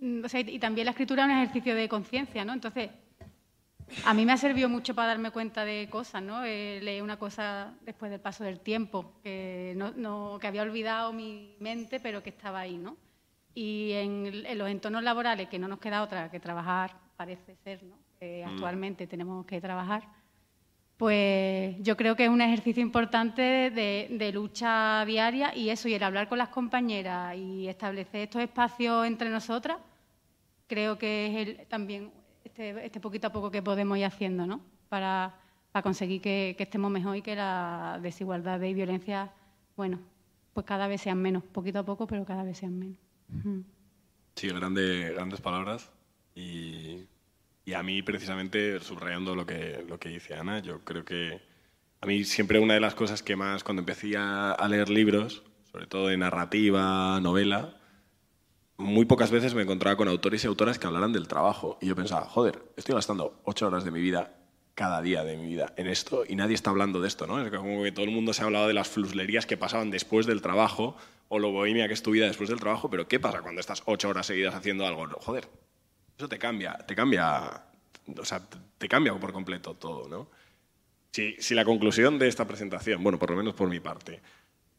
mm, 0.00 0.24
O 0.24 0.28
sea, 0.28 0.40
y 0.40 0.58
también 0.58 0.84
la 0.86 0.90
escritura 0.92 1.22
es 1.24 1.30
un 1.30 1.36
ejercicio 1.36 1.74
de 1.74 1.88
conciencia, 1.88 2.44
¿no? 2.44 2.52
Entonces, 2.52 2.90
a 4.04 4.14
mí 4.14 4.24
me 4.24 4.32
ha 4.32 4.36
servido 4.36 4.68
mucho 4.68 4.94
para 4.94 5.08
darme 5.08 5.30
cuenta 5.32 5.64
de 5.64 5.88
cosas, 5.90 6.22
¿no? 6.22 6.44
Eh, 6.44 6.78
leí 6.82 7.00
una 7.00 7.18
cosa 7.18 7.72
después 7.84 8.10
del 8.10 8.20
paso 8.20 8.44
del 8.44 8.60
tiempo, 8.60 9.14
que, 9.22 9.74
no, 9.76 9.90
no- 9.96 10.38
que 10.40 10.46
había 10.46 10.62
olvidado 10.62 11.12
mi 11.12 11.56
mente, 11.60 11.98
pero 12.00 12.22
que 12.22 12.30
estaba 12.30 12.60
ahí, 12.60 12.76
¿no? 12.78 12.96
Y 13.54 13.90
en, 13.92 14.46
en 14.46 14.58
los 14.58 14.68
entornos 14.70 15.02
laborales, 15.02 15.48
que 15.48 15.58
no 15.58 15.66
nos 15.66 15.80
queda 15.80 16.02
otra 16.02 16.30
que 16.30 16.38
trabajar, 16.38 16.92
parece 17.16 17.56
ser, 17.64 17.82
¿no? 17.82 17.96
Que 18.20 18.44
Mm. 18.46 18.50
actualmente 18.50 19.06
tenemos 19.08 19.44
que 19.44 19.60
trabajar, 19.60 20.02
pues 20.96 21.76
yo 21.80 21.96
creo 21.96 22.14
que 22.14 22.24
es 22.24 22.28
un 22.30 22.42
ejercicio 22.42 22.82
importante 22.82 23.42
de, 23.70 24.08
de 24.10 24.32
lucha 24.32 25.02
diaria 25.06 25.54
y 25.56 25.70
eso, 25.70 25.88
y 25.88 25.94
el 25.94 26.02
hablar 26.02 26.28
con 26.28 26.36
las 26.38 26.50
compañeras 26.50 27.34
y 27.36 27.66
establecer 27.68 28.20
estos 28.22 28.42
espacios 28.42 29.06
entre 29.06 29.30
nosotras, 29.30 29.78
creo 30.70 30.96
que 30.98 31.26
es 31.26 31.48
el- 31.48 31.66
también 31.66 32.12
este, 32.44 32.86
este 32.86 33.00
poquito 33.00 33.26
a 33.26 33.32
poco 33.32 33.50
que 33.50 33.60
podemos 33.60 33.98
ir 33.98 34.04
haciendo, 34.04 34.46
¿no? 34.46 34.60
Para, 34.88 35.34
para 35.72 35.82
conseguir 35.82 36.20
que, 36.22 36.54
que 36.56 36.62
estemos 36.62 36.90
mejor 36.92 37.16
y 37.16 37.22
que 37.22 37.34
la 37.34 37.98
desigualdad 38.00 38.60
y 38.62 38.72
violencia, 38.72 39.32
bueno, 39.76 39.98
pues 40.54 40.64
cada 40.64 40.86
vez 40.86 41.00
sean 41.00 41.20
menos, 41.20 41.42
poquito 41.42 41.80
a 41.80 41.82
poco, 41.84 42.06
pero 42.06 42.24
cada 42.24 42.44
vez 42.44 42.58
sean 42.58 42.78
menos. 42.78 42.98
Ujú. 43.36 43.64
Sí, 44.36 44.48
grande, 44.48 45.12
grandes 45.14 45.40
palabras. 45.40 45.90
Y, 46.34 47.04
y 47.64 47.72
a 47.74 47.82
mí, 47.82 48.00
precisamente, 48.02 48.78
subrayando 48.80 49.34
lo 49.34 49.44
que, 49.44 49.84
lo 49.88 49.98
que 49.98 50.08
dice 50.08 50.34
Ana, 50.34 50.60
yo 50.60 50.80
creo 50.84 51.04
que 51.04 51.40
a 52.00 52.06
mí 52.06 52.24
siempre 52.24 52.58
una 52.60 52.74
de 52.74 52.80
las 52.80 52.94
cosas 52.94 53.22
que 53.22 53.34
más, 53.36 53.64
cuando 53.64 53.80
empecé 53.80 54.16
a, 54.16 54.52
a 54.52 54.68
leer 54.68 54.88
libros, 54.88 55.42
sobre 55.70 55.86
todo 55.86 56.06
de 56.08 56.16
narrativa, 56.16 57.20
novela, 57.20 57.76
muy 58.80 59.04
pocas 59.04 59.30
veces 59.30 59.54
me 59.54 59.62
encontraba 59.62 59.96
con 59.96 60.08
autores 60.08 60.42
y 60.42 60.46
autoras 60.46 60.78
que 60.78 60.86
hablaran 60.86 61.12
del 61.12 61.28
trabajo. 61.28 61.78
Y 61.80 61.86
yo 61.86 61.94
pensaba, 61.94 62.26
joder, 62.26 62.62
estoy 62.76 62.94
gastando 62.94 63.40
ocho 63.44 63.66
horas 63.66 63.84
de 63.84 63.90
mi 63.90 64.00
vida 64.00 64.34
cada 64.74 65.02
día 65.02 65.24
de 65.24 65.36
mi 65.36 65.46
vida 65.46 65.74
en 65.76 65.86
esto 65.88 66.24
y 66.26 66.36
nadie 66.36 66.54
está 66.54 66.70
hablando 66.70 67.00
de 67.00 67.08
esto, 67.08 67.26
¿no? 67.26 67.44
Es 67.44 67.50
como 67.50 67.82
que 67.82 67.92
todo 67.92 68.06
el 68.06 68.10
mundo 68.10 68.32
se 68.32 68.42
ha 68.42 68.46
hablado 68.46 68.66
de 68.66 68.72
las 68.72 68.88
fluslerías 68.88 69.44
que 69.44 69.56
pasaban 69.56 69.90
después 69.90 70.26
del 70.26 70.40
trabajo 70.40 70.96
o 71.28 71.38
lo 71.38 71.52
bohemia 71.52 71.86
que 71.86 71.94
es 71.94 72.02
tu 72.02 72.12
vida 72.12 72.26
después 72.26 72.48
del 72.48 72.60
trabajo, 72.60 72.88
pero 72.88 73.06
¿qué 73.06 73.20
pasa 73.20 73.42
cuando 73.42 73.60
estás 73.60 73.82
ocho 73.84 74.08
horas 74.08 74.26
seguidas 74.26 74.54
haciendo 74.54 74.86
algo? 74.86 75.06
Joder, 75.20 75.48
eso 76.16 76.28
te 76.28 76.38
cambia, 76.38 76.78
te 76.86 76.94
cambia, 76.94 77.64
o 78.16 78.24
sea, 78.24 78.40
te 78.78 78.88
cambia 78.88 79.14
por 79.14 79.32
completo 79.32 79.74
todo, 79.74 80.08
¿no? 80.08 80.28
Si, 81.12 81.36
si 81.38 81.54
la 81.54 81.64
conclusión 81.64 82.18
de 82.18 82.28
esta 82.28 82.46
presentación, 82.46 83.02
bueno, 83.02 83.18
por 83.18 83.30
lo 83.30 83.36
menos 83.36 83.54
por 83.54 83.68
mi 83.68 83.80
parte, 83.80 84.22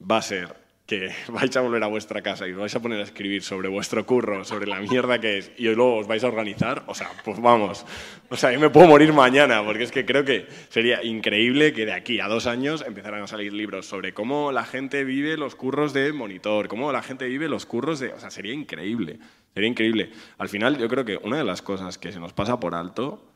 va 0.01 0.17
a 0.17 0.21
ser 0.21 0.70
que 0.85 1.11
vais 1.29 1.55
a 1.55 1.61
volver 1.61 1.83
a 1.83 1.87
vuestra 1.87 2.21
casa 2.21 2.47
y 2.47 2.51
os 2.51 2.57
vais 2.57 2.75
a 2.75 2.81
poner 2.81 2.99
a 2.99 3.03
escribir 3.03 3.43
sobre 3.43 3.69
vuestro 3.69 4.05
curro, 4.05 4.43
sobre 4.43 4.67
la 4.67 4.79
mierda 4.79 5.19
que 5.19 5.37
es, 5.37 5.51
y 5.57 5.63
luego 5.63 5.97
os 5.97 6.07
vais 6.07 6.23
a 6.23 6.27
organizar, 6.27 6.83
o 6.87 6.95
sea, 6.95 7.09
pues 7.23 7.39
vamos. 7.41 7.85
O 8.29 8.35
sea, 8.35 8.51
yo 8.51 8.59
me 8.59 8.69
puedo 8.69 8.87
morir 8.87 9.13
mañana, 9.13 9.63
porque 9.63 9.83
es 9.83 9.91
que 9.91 10.05
creo 10.05 10.25
que 10.25 10.47
sería 10.69 11.03
increíble 11.03 11.73
que 11.73 11.85
de 11.85 11.93
aquí 11.93 12.19
a 12.19 12.27
dos 12.27 12.47
años 12.47 12.83
empezaran 12.85 13.23
a 13.23 13.27
salir 13.27 13.53
libros 13.53 13.85
sobre 13.85 14.13
cómo 14.13 14.51
la 14.51 14.65
gente 14.65 15.03
vive 15.03 15.37
los 15.37 15.55
curros 15.55 15.93
de 15.93 16.11
monitor, 16.13 16.67
cómo 16.67 16.91
la 16.91 17.01
gente 17.01 17.27
vive 17.27 17.47
los 17.47 17.65
curros 17.65 17.99
de... 17.99 18.13
O 18.13 18.19
sea, 18.19 18.31
sería 18.31 18.53
increíble, 18.53 19.19
sería 19.53 19.69
increíble. 19.69 20.11
Al 20.37 20.49
final, 20.49 20.77
yo 20.77 20.87
creo 20.87 21.05
que 21.05 21.17
una 21.17 21.37
de 21.37 21.43
las 21.43 21.61
cosas 21.61 21.97
que 21.97 22.11
se 22.11 22.19
nos 22.19 22.33
pasa 22.33 22.59
por 22.59 22.75
alto 22.75 23.27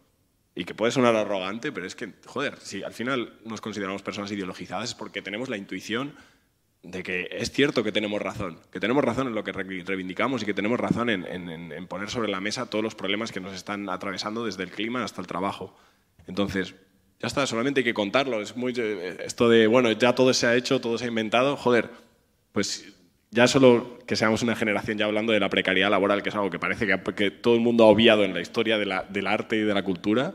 y 0.55 0.63
que 0.63 0.73
puede 0.73 0.91
sonar 0.91 1.15
arrogante, 1.15 1.73
pero 1.73 1.85
es 1.85 1.95
que, 1.95 2.13
joder, 2.25 2.57
si 2.59 2.81
al 2.81 2.93
final 2.93 3.33
nos 3.43 3.59
consideramos 3.59 4.01
personas 4.01 4.31
ideologizadas 4.31 4.89
es 4.89 4.95
porque 4.95 5.21
tenemos 5.21 5.49
la 5.49 5.57
intuición 5.57 6.13
de 6.87 7.01
que 7.03 7.27
es 7.31 7.51
cierto 7.51 7.83
que 7.83 7.91
tenemos 7.91 8.21
razón, 8.21 8.59
que 8.71 8.79
tenemos 8.79 9.03
razón 9.03 9.27
en 9.27 9.33
lo 9.35 9.43
que 9.43 9.51
re- 9.51 9.83
reivindicamos 9.83 10.43
y 10.43 10.45
que 10.45 10.53
tenemos 10.53 10.79
razón 10.79 11.09
en, 11.09 11.25
en- 11.25 11.87
poner 11.87 12.09
sobre 12.09 12.29
la 12.29 12.39
mesa 12.39 12.69
todos 12.69 12.83
los 12.83 12.93
problemas 12.95 13.31
que 13.31 13.39
nos 13.39 13.53
están 13.53 13.89
atravesando 13.89 14.45
desde 14.45 14.63
el 14.63 14.69
clima 14.71 15.03
hasta 15.03 15.19
el 15.21 15.27
trabajo. 15.27 15.75
Entonces, 16.27 16.75
ya 17.19 17.27
está, 17.27 17.47
solamente 17.47 17.79
hay 17.79 17.83
que 17.85 17.93
contarlo. 17.93 18.41
Es 18.41 18.55
muy 18.55 18.73
eh, 18.77 19.17
esto 19.25 19.49
de, 19.49 19.67
bueno, 19.67 19.91
ya 19.93 20.13
todo 20.15 20.33
se 20.33 20.45
ha 20.47 20.55
hecho, 20.55 20.79
todo 20.79 20.97
se 20.97 21.05
ha 21.05 21.07
inventado, 21.07 21.55
joder, 21.57 21.89
pues 22.51 22.93
ya 23.31 23.47
solo 23.47 23.97
que 24.05 24.15
seamos 24.15 24.43
una 24.43 24.55
generación 24.55 24.97
ya 24.97 25.05
hablando 25.05 25.33
de 25.33 25.39
la 25.39 25.49
precariedad 25.49 25.89
laboral, 25.89 26.21
que 26.23 26.29
es 26.29 26.35
algo 26.35 26.49
que 26.51 26.59
parece 26.59 26.85
que, 27.15 27.31
todo 27.31 27.55
el 27.55 27.61
mundo 27.61 27.83
ha 27.83 27.87
obviado 27.87 28.23
en 28.23 28.33
la 28.33 28.41
historia 28.41 28.77
de 28.77 28.85
del 29.09 29.27
arte 29.27 29.55
y 29.57 29.61
de 29.61 29.73
la 29.73 29.83
cultura, 29.83 30.33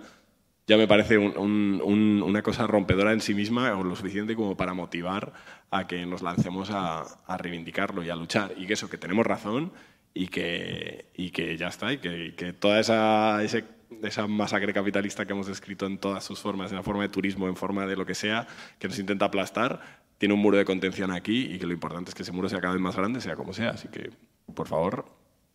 ya 0.66 0.77
me 0.77 0.86
parece 0.86 1.16
un- 1.18 1.36
un- 1.39 1.81
un- 1.82 2.22
una 2.22 2.43
cosa 2.43 2.66
rompedora 2.66 3.12
en 3.12 3.20
sí 3.20 3.35
misma 3.35 3.77
o 3.78 3.85
lo 3.85 3.97
suficiente 3.97 4.35
como 4.36 4.56
para 4.56 4.74
motivar 4.74 5.32
a 5.70 5.86
que 5.86 6.05
nos 6.06 6.22
lancemos 6.22 6.70
a, 6.70 7.02
a 7.02 7.36
reivindicarlo 7.36 8.02
y 8.02 8.10
a 8.10 8.16
luchar. 8.16 8.55
Y 8.56 8.66
que 8.66 8.72
eso, 8.74 8.90
que 8.90 8.98
tenemos 8.98 9.26
razón 9.26 9.72
y 10.14 10.26
que, 10.28 11.06
y 11.14 11.30
que 11.30 11.56
ya 11.56 11.68
está, 11.68 11.92
y 11.92 11.98
que, 11.98 12.26
y 12.26 12.32
que 12.32 12.52
toda 12.52 12.80
esa, 12.80 13.42
ese- 13.44 13.64
esa 14.02 14.26
masacre 14.26 14.72
capitalista 14.72 15.26
que 15.26 15.32
hemos 15.32 15.47
descrito 15.47 15.86
en 15.86 15.98
todas 15.98 16.24
sus 16.24 16.40
formas, 16.40 16.70
en 16.70 16.76
la 16.76 16.82
forma 16.82 17.02
de 17.02 17.09
turismo, 17.09 17.47
en 17.48 17.56
forma 17.56 17.86
de 17.86 17.97
lo 17.97 18.06
que 18.06 18.14
sea, 18.14 18.47
que 18.78 18.88
nos 18.88 18.98
intenta 18.98 19.24
aplastar, 19.26 19.80
tiene 20.18 20.34
un 20.34 20.40
muro 20.40 20.56
de 20.59 20.64
contención 20.64 21.10
aquí 21.12 21.47
y 21.55 21.59
que 21.59 21.66
lo 21.66 21.72
importante 21.72 22.10
es 22.10 22.14
que 22.14 22.22
ese 22.22 22.32
muro 22.32 22.48
sea 22.48 22.60
cada 22.60 22.72
vez 22.74 22.82
más 22.82 22.94
grande, 22.97 23.20
sea 23.20 23.36
como 23.36 23.52
sea. 23.52 23.70
Así 23.70 23.88
que, 23.88 24.10
por 24.55 24.66
favor, 24.68 25.06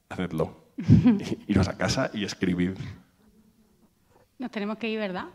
hacedlo. 0.10 0.66
Iros 1.48 1.68
a 1.68 1.78
casa 1.78 2.10
y 2.14 2.24
escribid. 2.26 2.72
Nos 4.40 4.52
tenemos 4.52 4.78
que 4.78 4.90
ir, 4.90 5.00
¿verdad? 5.00 5.26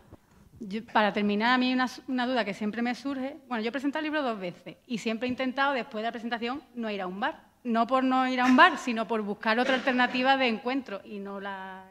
Yo- 0.67 0.85
para 0.85 1.11
terminar, 1.11 1.53
a 1.53 1.57
mí 1.57 1.73
una, 1.73 1.87
una 2.07 2.27
duda 2.27 2.45
que 2.45 2.53
siempre 2.53 2.81
me 2.81 2.93
surge. 2.93 3.37
Bueno, 3.47 3.63
yo 3.63 3.69
he 3.69 3.71
presentado 3.71 3.99
el 4.01 4.11
libro 4.11 4.21
dos 4.21 4.39
veces 4.39 4.77
y 4.85 4.99
siempre 4.99 5.27
he 5.27 5.29
intentado, 5.29 5.73
después 5.73 6.01
de 6.03 6.07
la 6.07 6.11
presentación, 6.11 6.61
no 6.75 6.89
ir 6.91 7.01
a 7.01 7.07
un 7.07 7.19
bar. 7.19 7.41
No 7.63 7.85
por 7.87 8.03
no 8.03 8.27
ir 8.27 8.39
a 8.41 8.45
un 8.45 8.55
bar, 8.55 8.77
sino 8.77 9.07
por 9.07 9.21
buscar 9.21 9.59
otra 9.59 9.75
alternativa 9.75 10.37
de 10.37 10.47
encuentro 10.47 11.01
y 11.03 11.19
no 11.19 11.39
la. 11.39 11.83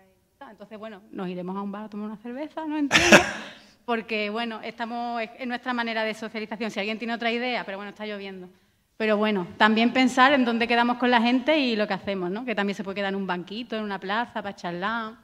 Entonces, 0.51 0.79
bueno, 0.79 1.01
nos 1.13 1.29
iremos 1.29 1.57
a 1.57 1.61
un 1.63 1.71
bar 1.71 1.85
a 1.85 1.89
tomar 1.89 2.07
una 2.07 2.17
cerveza, 2.17 2.65
no 2.67 2.77
entiendo. 2.77 3.17
Porque, 3.85 4.31
bueno, 4.31 4.61
estamos 4.63 5.21
es 5.39 5.47
nuestra 5.47 5.73
manera 5.73 6.03
de 6.05 6.15
socialización. 6.15 6.71
Si 6.71 6.79
alguien 6.81 6.99
tiene 6.99 7.15
otra 7.15 7.31
idea, 7.31 7.65
pero 7.65 7.77
bueno, 7.79 7.91
está 7.91 8.07
lloviendo. 8.07 8.49
Pero 8.97 9.17
bueno, 9.17 9.47
también 9.57 9.93
pensar 9.93 10.33
en 10.33 10.45
dónde 10.45 10.69
quedamos 10.69 10.99
con 10.99 11.11
la 11.11 11.21
gente 11.21 11.59
y 11.59 11.75
lo 11.77 11.87
que 11.89 11.95
hacemos, 11.95 12.31
¿no? 12.31 12.45
Que 12.45 12.55
también 12.55 12.75
se 12.77 12.85
puede 12.85 12.97
quedar 12.97 13.09
en 13.11 13.17
un 13.17 13.27
banquito, 13.27 13.77
en 13.77 13.83
una 13.83 13.99
plaza, 13.99 14.43
para 14.43 14.55
charlar. 14.55 15.15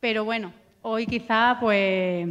Pero 0.00 0.24
bueno, 0.24 0.52
hoy 0.82 1.06
quizá, 1.06 1.56
pues, 1.60 2.28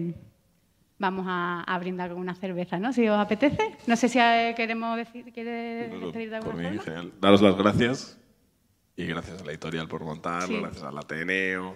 vamos 1.01 1.25
a, 1.27 1.61
a 1.63 1.79
brindar 1.79 2.09
con 2.11 2.19
una 2.19 2.35
cerveza, 2.35 2.77
¿no? 2.79 2.93
Si 2.93 3.07
os 3.09 3.19
apetece. 3.19 3.75
No 3.87 3.95
sé 3.97 4.07
si 4.07 4.19
eh, 4.19 4.53
queremos 4.55 4.95
decir, 4.95 5.33
quiere 5.33 5.89
despedir 5.89 6.29
de 6.29 6.39
Por 6.39 6.49
alguna 6.51 6.69
mí, 6.69 6.77
forma. 6.77 6.83
genial. 6.93 7.13
Daros 7.19 7.41
las 7.41 7.57
gracias 7.57 8.17
y 8.95 9.05
gracias 9.05 9.41
a 9.41 9.45
la 9.45 9.51
editorial 9.51 9.87
por 9.87 10.03
montarlo, 10.03 10.55
Sí. 10.57 10.61
gracias 10.61 10.83
al 10.83 10.97
Ateneo 10.97 11.75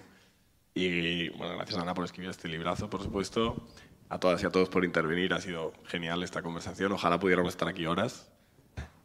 y 0.73 1.29
bueno, 1.29 1.55
gracias 1.55 1.77
a 1.79 1.81
Ana 1.81 1.93
por 1.93 2.05
escribir 2.05 2.29
este 2.29 2.47
librazo, 2.47 2.89
por 2.89 3.01
supuesto. 3.01 3.67
A 4.07 4.19
todas 4.19 4.43
y 4.43 4.45
a 4.45 4.51
todos 4.51 4.69
por 4.69 4.85
intervenir, 4.85 5.33
ha 5.33 5.41
sido 5.41 5.73
genial 5.85 6.21
esta 6.21 6.43
conversación. 6.43 6.91
Ojalá 6.91 7.19
pudiéramos 7.19 7.49
estar 7.53 7.67
aquí 7.67 7.87
horas. 7.87 8.31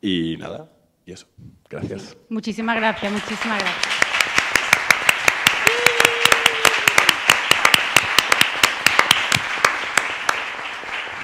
Y 0.03 0.37
nada, 0.37 0.71
y 1.07 1.13
eso. 1.13 1.27
Gracias. 1.71 2.17
Muchísimas 2.29 2.77
gracias, 2.77 3.11
muchísimas 3.11 3.59
gracias. 3.61 4.00